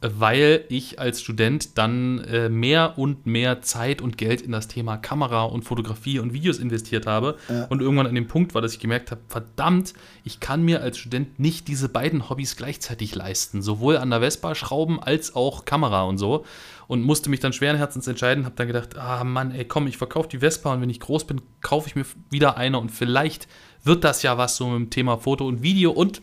äh, 0.00 0.10
weil 0.18 0.64
ich 0.68 0.98
als 0.98 1.20
Student 1.20 1.78
dann 1.78 2.18
äh, 2.24 2.48
mehr 2.48 2.98
und 2.98 3.26
mehr 3.26 3.62
Zeit 3.62 4.02
und 4.02 4.18
Geld 4.18 4.42
in 4.42 4.52
das 4.52 4.68
Thema 4.68 4.96
Kamera 4.96 5.44
und 5.44 5.62
Fotografie 5.62 6.18
und 6.18 6.32
Videos 6.32 6.58
investiert 6.58 7.06
habe. 7.06 7.36
Und 7.70 7.80
irgendwann 7.80 8.06
an 8.06 8.14
dem 8.14 8.28
Punkt 8.28 8.54
war, 8.54 8.62
dass 8.62 8.74
ich 8.74 8.80
gemerkt 8.80 9.10
habe, 9.10 9.20
verdammt, 9.28 9.94
ich 10.24 10.40
kann 10.40 10.62
mir 10.64 10.82
als 10.82 10.98
Student 10.98 11.38
nicht 11.38 11.68
diese 11.68 11.88
beiden 11.88 12.28
Hobbys 12.28 12.56
gleichzeitig 12.56 13.14
leisten. 13.14 13.62
Sowohl 13.62 13.96
an 13.96 14.10
der 14.10 14.20
Vespa 14.20 14.54
schrauben 14.54 15.00
als 15.02 15.34
auch 15.34 15.64
Kamera 15.64 16.02
und 16.02 16.18
so 16.18 16.44
und 16.88 17.02
musste 17.02 17.30
mich 17.30 17.40
dann 17.40 17.52
schweren 17.52 17.76
Herzens 17.76 18.06
entscheiden, 18.06 18.44
habe 18.44 18.56
dann 18.56 18.66
gedacht, 18.66 18.96
ah 18.96 19.24
Mann, 19.24 19.52
ey, 19.52 19.64
komm, 19.64 19.86
ich 19.86 19.96
verkaufe 19.96 20.28
die 20.28 20.38
Vespa 20.38 20.72
und 20.72 20.80
wenn 20.80 20.90
ich 20.90 21.00
groß 21.00 21.26
bin, 21.26 21.40
kaufe 21.60 21.88
ich 21.88 21.96
mir 21.96 22.04
wieder 22.30 22.56
eine 22.56 22.78
und 22.78 22.90
vielleicht 22.90 23.48
wird 23.84 24.04
das 24.04 24.22
ja 24.22 24.38
was 24.38 24.56
so 24.56 24.68
mit 24.68 24.78
dem 24.78 24.90
Thema 24.90 25.18
Foto 25.18 25.46
und 25.46 25.62
Video 25.62 25.90
und 25.90 26.22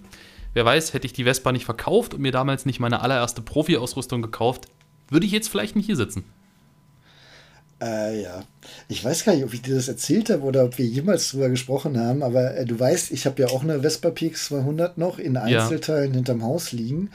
wer 0.53 0.65
weiß, 0.65 0.93
hätte 0.93 1.07
ich 1.07 1.13
die 1.13 1.25
Vespa 1.25 1.51
nicht 1.51 1.65
verkauft 1.65 2.13
und 2.13 2.21
mir 2.21 2.31
damals 2.31 2.65
nicht 2.65 2.79
meine 2.79 3.01
allererste 3.01 3.41
Profi-Ausrüstung 3.41 4.21
gekauft, 4.21 4.65
würde 5.09 5.25
ich 5.25 5.31
jetzt 5.31 5.49
vielleicht 5.49 5.75
nicht 5.75 5.85
hier 5.85 5.97
sitzen. 5.97 6.23
Äh, 7.81 8.23
ja. 8.23 8.43
Ich 8.87 9.03
weiß 9.03 9.25
gar 9.25 9.35
nicht, 9.35 9.43
ob 9.43 9.53
ich 9.53 9.61
dir 9.61 9.75
das 9.75 9.89
erzählt 9.89 10.29
habe 10.29 10.43
oder 10.43 10.63
ob 10.63 10.77
wir 10.77 10.85
jemals 10.85 11.29
drüber 11.29 11.49
gesprochen 11.49 11.99
haben, 11.99 12.23
aber 12.23 12.55
äh, 12.55 12.65
du 12.65 12.79
weißt, 12.79 13.11
ich 13.11 13.25
habe 13.25 13.41
ja 13.41 13.49
auch 13.49 13.63
eine 13.63 13.81
Vespa 13.81 14.09
PX 14.09 14.45
200 14.45 14.97
noch 14.97 15.19
in 15.19 15.35
Einzelteilen 15.35 16.13
hinterm 16.13 16.43
Haus 16.43 16.71
liegen. 16.71 17.09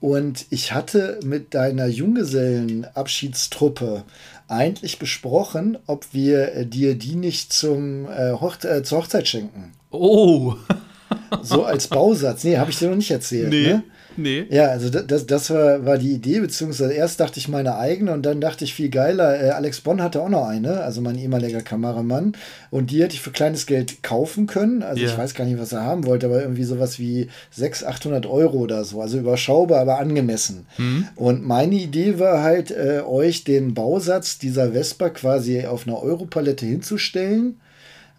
Und 0.00 0.46
ich 0.50 0.72
hatte 0.72 1.20
mit 1.24 1.54
deiner 1.54 1.86
Junggesellenabschiedstruppe 1.86 4.02
eigentlich 4.46 4.98
besprochen, 4.98 5.78
ob 5.86 6.06
wir 6.12 6.52
äh, 6.54 6.66
dir 6.66 6.94
die 6.94 7.16
nicht 7.16 7.50
zum, 7.52 8.06
äh, 8.08 8.32
Hoch 8.32 8.56
äh, 8.62 8.82
zur 8.82 8.98
Hochzeit 8.98 9.28
schenken. 9.28 9.72
Oh, 9.90 10.54
so 11.42 11.64
als 11.64 11.88
Bausatz. 11.88 12.44
Nee, 12.44 12.58
habe 12.58 12.70
ich 12.70 12.78
dir 12.78 12.88
noch 12.88 12.96
nicht 12.96 13.10
erzählt. 13.10 13.50
Nee. 13.50 13.66
Ne? 13.66 13.82
Nee. 14.18 14.46
Ja, 14.50 14.66
also 14.66 14.90
das, 14.90 15.26
das 15.26 15.50
war, 15.50 15.86
war 15.86 15.96
die 15.96 16.10
Idee, 16.10 16.40
beziehungsweise 16.40 16.92
erst 16.92 17.20
dachte 17.20 17.38
ich 17.38 17.48
meine 17.48 17.76
eigene 17.76 18.12
und 18.12 18.26
dann 18.26 18.40
dachte 18.40 18.64
ich 18.64 18.74
viel 18.74 18.90
geiler. 18.90 19.40
Äh, 19.40 19.50
Alex 19.50 19.80
Bonn 19.80 20.02
hatte 20.02 20.20
auch 20.20 20.28
noch 20.28 20.48
eine, 20.48 20.80
also 20.80 21.00
mein 21.00 21.16
ehemaliger 21.16 21.62
Kameramann. 21.62 22.32
Und 22.70 22.90
die 22.90 23.00
hätte 23.00 23.14
ich 23.14 23.20
für 23.20 23.30
kleines 23.30 23.66
Geld 23.66 24.02
kaufen 24.02 24.48
können. 24.48 24.82
Also 24.82 25.02
yeah. 25.02 25.12
ich 25.12 25.16
weiß 25.16 25.34
gar 25.34 25.44
nicht, 25.44 25.60
was 25.60 25.72
er 25.72 25.84
haben 25.84 26.04
wollte, 26.04 26.26
aber 26.26 26.42
irgendwie 26.42 26.64
sowas 26.64 26.98
wie 26.98 27.28
600, 27.52 27.94
800 27.94 28.26
Euro 28.26 28.58
oder 28.58 28.84
so. 28.84 29.00
Also 29.00 29.18
überschaubar, 29.18 29.80
aber 29.80 30.00
angemessen. 30.00 30.66
Mhm. 30.78 31.06
Und 31.14 31.46
meine 31.46 31.76
Idee 31.76 32.18
war 32.18 32.42
halt, 32.42 32.72
äh, 32.72 33.02
euch 33.06 33.44
den 33.44 33.72
Bausatz 33.72 34.38
dieser 34.38 34.72
Vespa 34.72 35.10
quasi 35.10 35.64
auf 35.64 35.86
einer 35.86 36.02
Europalette 36.02 36.66
hinzustellen. 36.66 37.60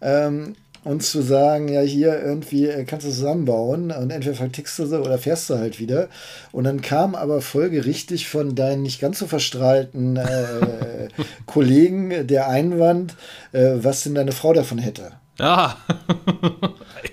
Ähm, 0.00 0.54
und 0.84 1.02
zu 1.02 1.22
sagen, 1.22 1.68
ja, 1.68 1.80
hier 1.82 2.20
irgendwie 2.22 2.66
äh, 2.66 2.84
kannst 2.84 3.06
du 3.06 3.10
zusammenbauen 3.10 3.90
und 3.90 4.10
entweder 4.10 4.34
vertickst 4.34 4.78
du 4.78 4.86
sie 4.86 5.00
oder 5.00 5.18
fährst 5.18 5.50
du 5.50 5.58
halt 5.58 5.78
wieder. 5.78 6.08
Und 6.52 6.64
dann 6.64 6.80
kam 6.80 7.14
aber 7.14 7.42
folgerichtig 7.42 8.28
von 8.28 8.54
deinen 8.54 8.82
nicht 8.82 9.00
ganz 9.00 9.18
so 9.18 9.26
verstrahlten 9.26 10.16
äh, 10.16 11.08
Kollegen 11.46 12.26
der 12.26 12.48
Einwand, 12.48 13.14
äh, 13.52 13.72
was 13.76 14.02
denn 14.02 14.14
deine 14.14 14.32
Frau 14.32 14.52
davon 14.52 14.78
hätte. 14.78 15.12
Ja. 15.40 15.76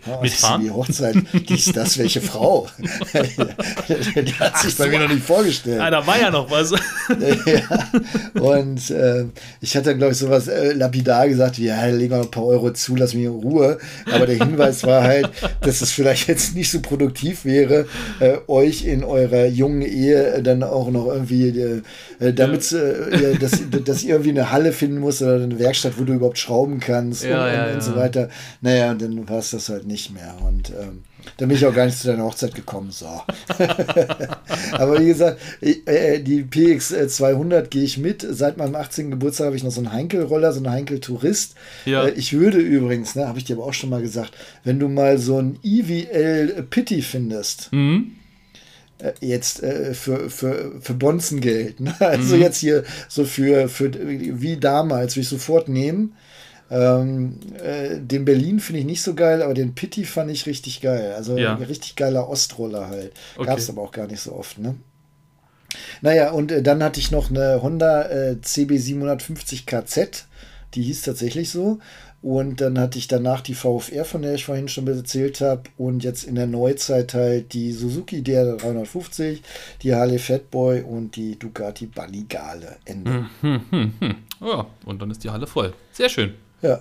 Oh, 0.09 0.21
Mitfahren? 0.21 0.61
Die 0.61 0.71
Hochzeit, 0.71 1.15
dies, 1.47 1.71
das, 1.73 1.97
welche 1.97 2.21
Frau? 2.21 2.67
die 3.13 4.33
hat 4.33 4.57
sich 4.59 4.73
Ach, 4.73 4.77
bei 4.79 4.87
mir 4.87 4.99
noch 4.99 5.09
nicht 5.09 5.23
vorgestellt. 5.23 5.81
Ah, 5.81 5.89
da 5.89 6.05
war 6.05 6.19
ja 6.19 6.29
noch 6.29 6.49
was. 6.49 6.71
ja. 7.45 8.41
Und 8.41 8.89
äh, 8.89 9.25
ich 9.61 9.75
hatte, 9.75 9.95
glaube 9.97 10.13
ich, 10.13 10.19
sowas 10.19 10.47
äh, 10.47 10.73
lapidar 10.73 11.27
gesagt, 11.27 11.57
wie, 11.57 11.65
ja, 11.65 11.85
leg 11.85 12.09
mal 12.09 12.21
ein 12.21 12.31
paar 12.31 12.45
Euro 12.45 12.71
zu, 12.71 12.95
lass 12.95 13.13
mich 13.13 13.25
in 13.25 13.31
Ruhe. 13.31 13.77
Aber 14.11 14.25
der 14.25 14.35
Hinweis 14.35 14.83
war 14.85 15.03
halt, 15.03 15.29
dass 15.61 15.81
es 15.81 15.91
vielleicht 15.91 16.27
jetzt 16.27 16.55
nicht 16.55 16.71
so 16.71 16.79
produktiv 16.81 17.45
wäre, 17.45 17.85
äh, 18.19 18.37
euch 18.47 18.85
in 18.85 19.03
eurer 19.03 19.45
jungen 19.45 19.81
Ehe 19.81 20.41
dann 20.41 20.63
auch 20.63 20.89
noch 20.89 21.07
irgendwie, 21.07 21.49
äh, 21.49 21.81
äh, 22.19 22.33
damit, 22.33 22.71
ja. 22.71 23.33
dass, 23.39 23.61
dass 23.85 24.03
ihr 24.03 24.11
irgendwie 24.11 24.31
eine 24.31 24.51
Halle 24.51 24.71
finden 24.71 24.99
musst 24.99 25.21
oder 25.21 25.35
eine 25.35 25.59
Werkstatt, 25.59 25.93
wo 25.97 26.03
du 26.03 26.13
überhaupt 26.13 26.39
schrauben 26.39 26.79
kannst 26.79 27.23
ja, 27.23 27.45
und, 27.45 27.69
und, 27.69 27.75
und 27.75 27.83
so 27.83 27.95
weiter. 27.95 28.16
Naja, 28.61 28.91
und 28.91 29.01
dann 29.01 29.29
war 29.29 29.39
es 29.39 29.51
das 29.51 29.69
halt 29.69 29.85
nicht 29.85 30.11
mehr. 30.11 30.35
Und 30.45 30.69
ähm, 30.69 31.03
dann 31.37 31.49
bin 31.49 31.57
ich 31.57 31.65
auch 31.65 31.73
gar 31.73 31.85
nicht 31.85 31.97
zu 31.97 32.07
deiner 32.07 32.23
Hochzeit 32.23 32.55
gekommen. 32.55 32.91
So. 32.91 33.05
Aber 34.71 34.99
wie 34.99 35.07
gesagt, 35.07 35.39
äh, 35.61 36.19
die 36.19 36.43
PX 36.43 36.95
200 37.15 37.69
gehe 37.69 37.83
ich 37.83 37.97
mit. 37.97 38.25
Seit 38.29 38.57
meinem 38.57 38.75
18. 38.75 39.11
Geburtstag 39.11 39.47
habe 39.47 39.55
ich 39.55 39.63
noch 39.63 39.71
so 39.71 39.81
einen 39.81 39.91
Heinkel-Roller, 39.91 40.53
so 40.53 40.59
einen 40.59 40.71
Heinkel-Tourist. 40.71 41.55
Ja. 41.85 42.05
Äh, 42.05 42.11
ich 42.11 42.33
würde 42.33 42.59
übrigens, 42.59 43.15
ne, 43.15 43.27
habe 43.27 43.39
ich 43.39 43.45
dir 43.45 43.55
aber 43.55 43.65
auch 43.65 43.73
schon 43.73 43.89
mal 43.89 44.01
gesagt, 44.01 44.33
wenn 44.63 44.79
du 44.79 44.87
mal 44.87 45.17
so 45.17 45.39
ein 45.39 45.59
IWL 45.63 46.65
Pity 46.69 47.01
findest, 47.01 47.71
mhm 47.71 48.13
äh, 48.99 49.13
jetzt 49.21 49.61
äh, 49.61 49.93
für, 49.93 50.29
für, 50.29 50.73
für 50.81 50.93
Bonzengeld. 50.93 51.79
Ne? 51.79 51.93
Also 51.99 52.35
mhm. 52.35 52.41
jetzt 52.41 52.57
hier 52.57 52.83
so 53.07 53.25
für, 53.25 53.69
für 53.69 53.91
wie 53.93 54.57
damals, 54.57 55.15
will 55.15 55.23
ich 55.23 55.29
sofort 55.29 55.69
nehmen. 55.69 56.13
Ähm, 56.69 57.39
äh, 57.63 57.97
den 57.99 58.25
Berlin 58.25 58.59
finde 58.59 58.79
ich 58.79 58.85
nicht 58.85 59.01
so 59.01 59.13
geil, 59.15 59.41
aber 59.41 59.53
den 59.53 59.73
Pitti 59.73 60.05
fand 60.05 60.31
ich 60.31 60.45
richtig 60.45 60.81
geil. 60.81 61.13
Also 61.15 61.37
ja. 61.37 61.55
ein 61.55 61.63
richtig 61.63 61.95
geiler 61.95 62.29
Ostroller 62.29 62.87
halt. 62.87 63.13
Okay. 63.35 63.45
Gab 63.45 63.57
es 63.57 63.69
aber 63.69 63.81
auch 63.81 63.91
gar 63.91 64.07
nicht 64.07 64.21
so 64.21 64.33
oft, 64.33 64.57
ne? 64.59 64.75
Naja, 66.01 66.31
und 66.31 66.51
äh, 66.51 66.61
dann 66.61 66.83
hatte 66.83 66.99
ich 66.99 67.11
noch 67.11 67.29
eine 67.29 67.61
Honda 67.61 68.03
äh, 68.03 68.37
CB750 68.41 69.65
KZ. 69.65 70.25
Die 70.73 70.83
hieß 70.83 71.03
tatsächlich 71.03 71.49
so. 71.49 71.79
Und 72.21 72.61
dann 72.61 72.79
hatte 72.79 72.97
ich 72.97 73.07
danach 73.07 73.41
die 73.41 73.53
VFR, 73.53 74.03
von 74.03 74.23
der 74.23 74.33
ich 74.33 74.45
vorhin 74.45 74.67
schon 74.67 74.87
erzählt 74.87 75.39
habe. 75.39 75.63
Und 75.77 76.03
jetzt 76.03 76.23
in 76.23 76.35
der 76.35 76.47
Neuzeit 76.47 77.13
halt 77.13 77.53
die 77.53 77.71
Suzuki 77.71 78.17
DR350, 78.17 79.39
die 79.83 79.93
Harley 79.93 80.19
Fatboy 80.19 80.81
und 80.81 81.15
die 81.15 81.37
Ducati 81.37 81.85
Banigale. 81.85 82.77
Ende. 82.85 83.27
Hm, 83.41 83.61
hm, 83.69 83.93
hm. 83.99 84.15
Oh, 84.41 84.65
und 84.85 85.01
dann 85.01 85.11
ist 85.11 85.23
die 85.23 85.29
Halle 85.29 85.47
voll. 85.47 85.73
Sehr 85.91 86.09
schön. 86.09 86.33
Ja, 86.61 86.79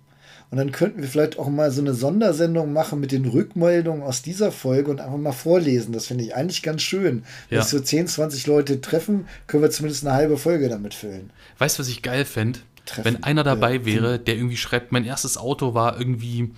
Und 0.54 0.58
dann 0.58 0.72
könnten 0.72 1.02
wir 1.02 1.10
vielleicht 1.10 1.40
auch 1.40 1.50
mal 1.50 1.72
so 1.72 1.82
eine 1.82 1.96
Sondersendung 1.96 2.74
machen 2.74 3.00
mit 3.00 3.12
den 3.12 3.26
Rückmeldungen 3.26 4.04
aus 4.04 4.22
dieser 4.22 4.52
Folge 4.52 4.92
und 4.92 5.02
einfach 5.02 5.18
mal 5.18 5.32
vorlesen. 5.32 5.94
Das 5.94 6.06
finde 6.06 6.26
ich 6.26 6.36
eigentlich 6.36 6.62
ganz 6.62 6.84
schön. 6.84 7.24
Ja. 7.50 7.58
Wenn 7.58 7.66
so 7.66 7.80
10, 7.80 8.06
20 8.06 8.46
Leute 8.46 8.80
treffen, 8.80 9.26
können 9.48 9.64
wir 9.64 9.72
zumindest 9.72 10.06
eine 10.06 10.16
halbe 10.16 10.38
Folge 10.38 10.70
damit 10.70 10.94
füllen. 10.94 11.32
Weißt 11.58 11.80
du, 11.80 11.82
was 11.82 11.88
ich 11.88 12.04
geil 12.04 12.24
fände? 12.24 12.60
Wenn 13.02 13.24
einer 13.24 13.44
dabei 13.44 13.78
ja. 13.78 13.86
wäre, 13.86 14.20
der 14.20 14.36
irgendwie 14.36 14.58
schreibt, 14.58 14.92
mein 14.92 15.06
erstes 15.06 15.40
Auto 15.40 15.74
war 15.74 15.98
irgendwie 15.98 16.52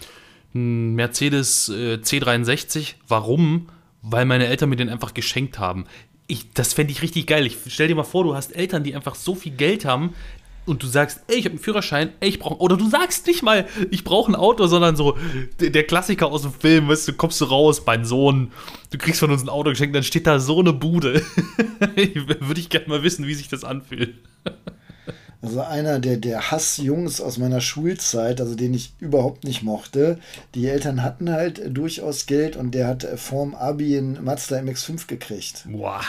ein 0.53 0.95
Mercedes 0.95 1.69
äh, 1.69 1.93
C63. 1.93 2.95
Warum? 3.07 3.69
Weil 4.01 4.25
meine 4.25 4.47
Eltern 4.47 4.67
mir 4.67 4.75
den 4.75 4.89
einfach 4.89 5.13
geschenkt 5.13 5.57
haben. 5.57 5.85
Ich, 6.27 6.51
das 6.51 6.73
fände 6.73 6.91
ich 6.91 7.01
richtig 7.01 7.27
geil. 7.27 7.45
Ich 7.45 7.59
stell 7.69 7.87
dir 7.87 7.95
mal 7.95 8.03
vor, 8.03 8.25
du 8.25 8.35
hast 8.35 8.53
Eltern, 8.53 8.83
die 8.83 8.93
einfach 8.93 9.15
so 9.15 9.35
viel 9.35 9.53
Geld 9.53 9.85
haben, 9.85 10.13
und 10.65 10.83
du 10.83 10.87
sagst, 10.87 11.21
ey, 11.27 11.35
ich 11.35 11.45
habe 11.45 11.53
einen 11.53 11.63
Führerschein, 11.63 12.09
ey, 12.19 12.29
ich 12.29 12.39
brauche 12.39 12.59
oder 12.59 12.77
du 12.77 12.89
sagst 12.89 13.27
nicht 13.27 13.43
mal, 13.43 13.65
ich 13.91 14.03
brauche 14.03 14.31
ein 14.31 14.35
Auto, 14.35 14.67
sondern 14.67 14.95
so 14.95 15.17
der, 15.59 15.69
der, 15.69 15.83
Klassiker 15.83 16.27
aus 16.27 16.41
dem 16.41 16.53
Film, 16.53 16.87
weißt 16.87 17.07
du, 17.07 17.13
kommst 17.13 17.39
du 17.41 17.45
raus, 17.45 17.83
mein 17.85 18.05
Sohn, 18.05 18.51
du 18.91 18.97
kriegst 18.97 19.19
von 19.19 19.31
uns 19.31 19.43
ein 19.43 19.49
Auto 19.49 19.69
geschenkt, 19.69 19.95
dann 19.95 20.03
steht 20.03 20.27
da 20.27 20.39
so 20.39 20.59
eine 20.59 20.73
Bude. 20.73 21.21
Würde 22.39 22.59
ich 22.59 22.69
gerne 22.69 22.87
mal 22.87 23.03
wissen, 23.03 23.27
wie 23.27 23.35
sich 23.35 23.47
das 23.47 23.63
anfühlt. 23.63 24.15
Also 25.41 25.61
einer 25.61 25.99
der, 25.99 26.17
der 26.17 26.49
Hassjungs 26.49 27.21
aus 27.21 27.37
meiner 27.37 27.61
Schulzeit, 27.61 28.41
also 28.41 28.55
den 28.55 28.73
ich 28.73 28.93
überhaupt 28.99 29.43
nicht 29.43 29.61
mochte. 29.61 30.17
Die 30.55 30.67
Eltern 30.67 31.03
hatten 31.03 31.29
halt 31.29 31.61
durchaus 31.77 32.25
Geld 32.25 32.55
und 32.55 32.71
der 32.71 32.87
hat 32.87 33.07
vorm 33.17 33.53
Abi 33.53 33.95
einen 33.95 34.23
Mazda 34.23 34.57
MX5 34.57 35.05
gekriegt. 35.07 35.65
Boah. 35.69 36.01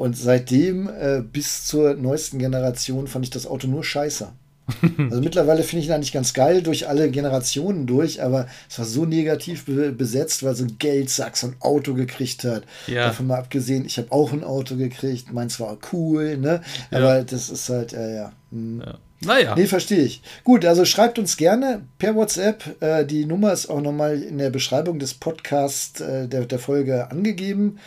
Und 0.00 0.16
seitdem 0.16 0.88
äh, 0.88 1.20
bis 1.20 1.66
zur 1.66 1.92
neuesten 1.92 2.38
Generation 2.38 3.06
fand 3.06 3.26
ich 3.26 3.30
das 3.30 3.46
Auto 3.46 3.66
nur 3.68 3.84
scheiße. 3.84 4.28
Also 5.10 5.20
mittlerweile 5.20 5.62
finde 5.62 5.82
ich 5.82 5.88
ihn 5.88 5.92
eigentlich 5.92 6.12
ganz 6.12 6.32
geil 6.32 6.62
durch 6.62 6.88
alle 6.88 7.10
Generationen 7.10 7.86
durch, 7.86 8.22
aber 8.22 8.46
es 8.70 8.78
war 8.78 8.86
so 8.86 9.04
negativ 9.04 9.66
be 9.66 9.92
besetzt, 9.92 10.42
weil 10.42 10.54
so 10.54 10.64
ein 10.64 10.78
Geldsack 10.78 11.36
so 11.36 11.48
ein 11.48 11.56
Auto 11.60 11.92
gekriegt 11.92 12.44
hat. 12.44 12.62
Ja. 12.86 13.08
Davon 13.08 13.26
mal 13.26 13.40
abgesehen, 13.40 13.84
ich 13.84 13.98
habe 13.98 14.10
auch 14.10 14.32
ein 14.32 14.42
Auto 14.42 14.76
gekriegt, 14.76 15.34
meins 15.34 15.60
war 15.60 15.76
cool, 15.92 16.38
ne? 16.38 16.62
Ja. 16.90 16.98
Aber 16.98 17.22
das 17.22 17.50
ist 17.50 17.68
halt, 17.68 17.92
äh, 17.92 18.14
ja. 18.14 18.32
Hm. 18.52 18.82
ja. 18.86 18.98
Naja. 19.22 19.54
Nee, 19.54 19.66
verstehe 19.66 20.02
ich. 20.02 20.22
Gut, 20.44 20.64
also 20.64 20.86
schreibt 20.86 21.18
uns 21.18 21.36
gerne 21.36 21.82
per 21.98 22.14
WhatsApp. 22.14 22.64
Äh, 22.80 23.04
die 23.04 23.26
Nummer 23.26 23.52
ist 23.52 23.68
auch 23.68 23.82
nochmal 23.82 24.22
in 24.22 24.38
der 24.38 24.48
Beschreibung 24.48 24.98
des 24.98 25.12
Podcasts 25.12 26.00
äh, 26.00 26.26
der, 26.26 26.46
der 26.46 26.58
Folge 26.58 27.10
angegeben. 27.10 27.78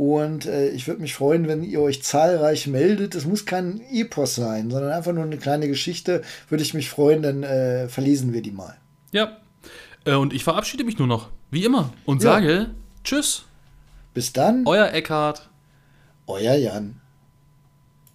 Und 0.00 0.46
äh, 0.46 0.70
ich 0.70 0.88
würde 0.88 1.02
mich 1.02 1.12
freuen, 1.12 1.46
wenn 1.46 1.62
ihr 1.62 1.78
euch 1.82 2.02
zahlreich 2.02 2.66
meldet. 2.66 3.14
Es 3.14 3.26
muss 3.26 3.44
kein 3.44 3.82
Epos 3.92 4.34
sein, 4.34 4.70
sondern 4.70 4.92
einfach 4.92 5.12
nur 5.12 5.24
eine 5.24 5.36
kleine 5.36 5.68
Geschichte. 5.68 6.22
Würde 6.48 6.62
ich 6.62 6.72
mich 6.72 6.88
freuen, 6.88 7.20
dann 7.20 7.42
äh, 7.42 7.86
verlesen 7.86 8.32
wir 8.32 8.40
die 8.40 8.50
mal. 8.50 8.78
Ja. 9.12 9.36
Äh, 10.06 10.14
und 10.14 10.32
ich 10.32 10.42
verabschiede 10.42 10.84
mich 10.84 10.96
nur 10.96 11.06
noch, 11.06 11.28
wie 11.50 11.66
immer, 11.66 11.92
und 12.06 12.22
ja. 12.22 12.32
sage 12.32 12.70
Tschüss. 13.04 13.44
Bis 14.14 14.32
dann. 14.32 14.62
Euer 14.66 14.90
Eckhard. 14.90 15.50
Euer 16.26 16.54
Jan. 16.54 16.99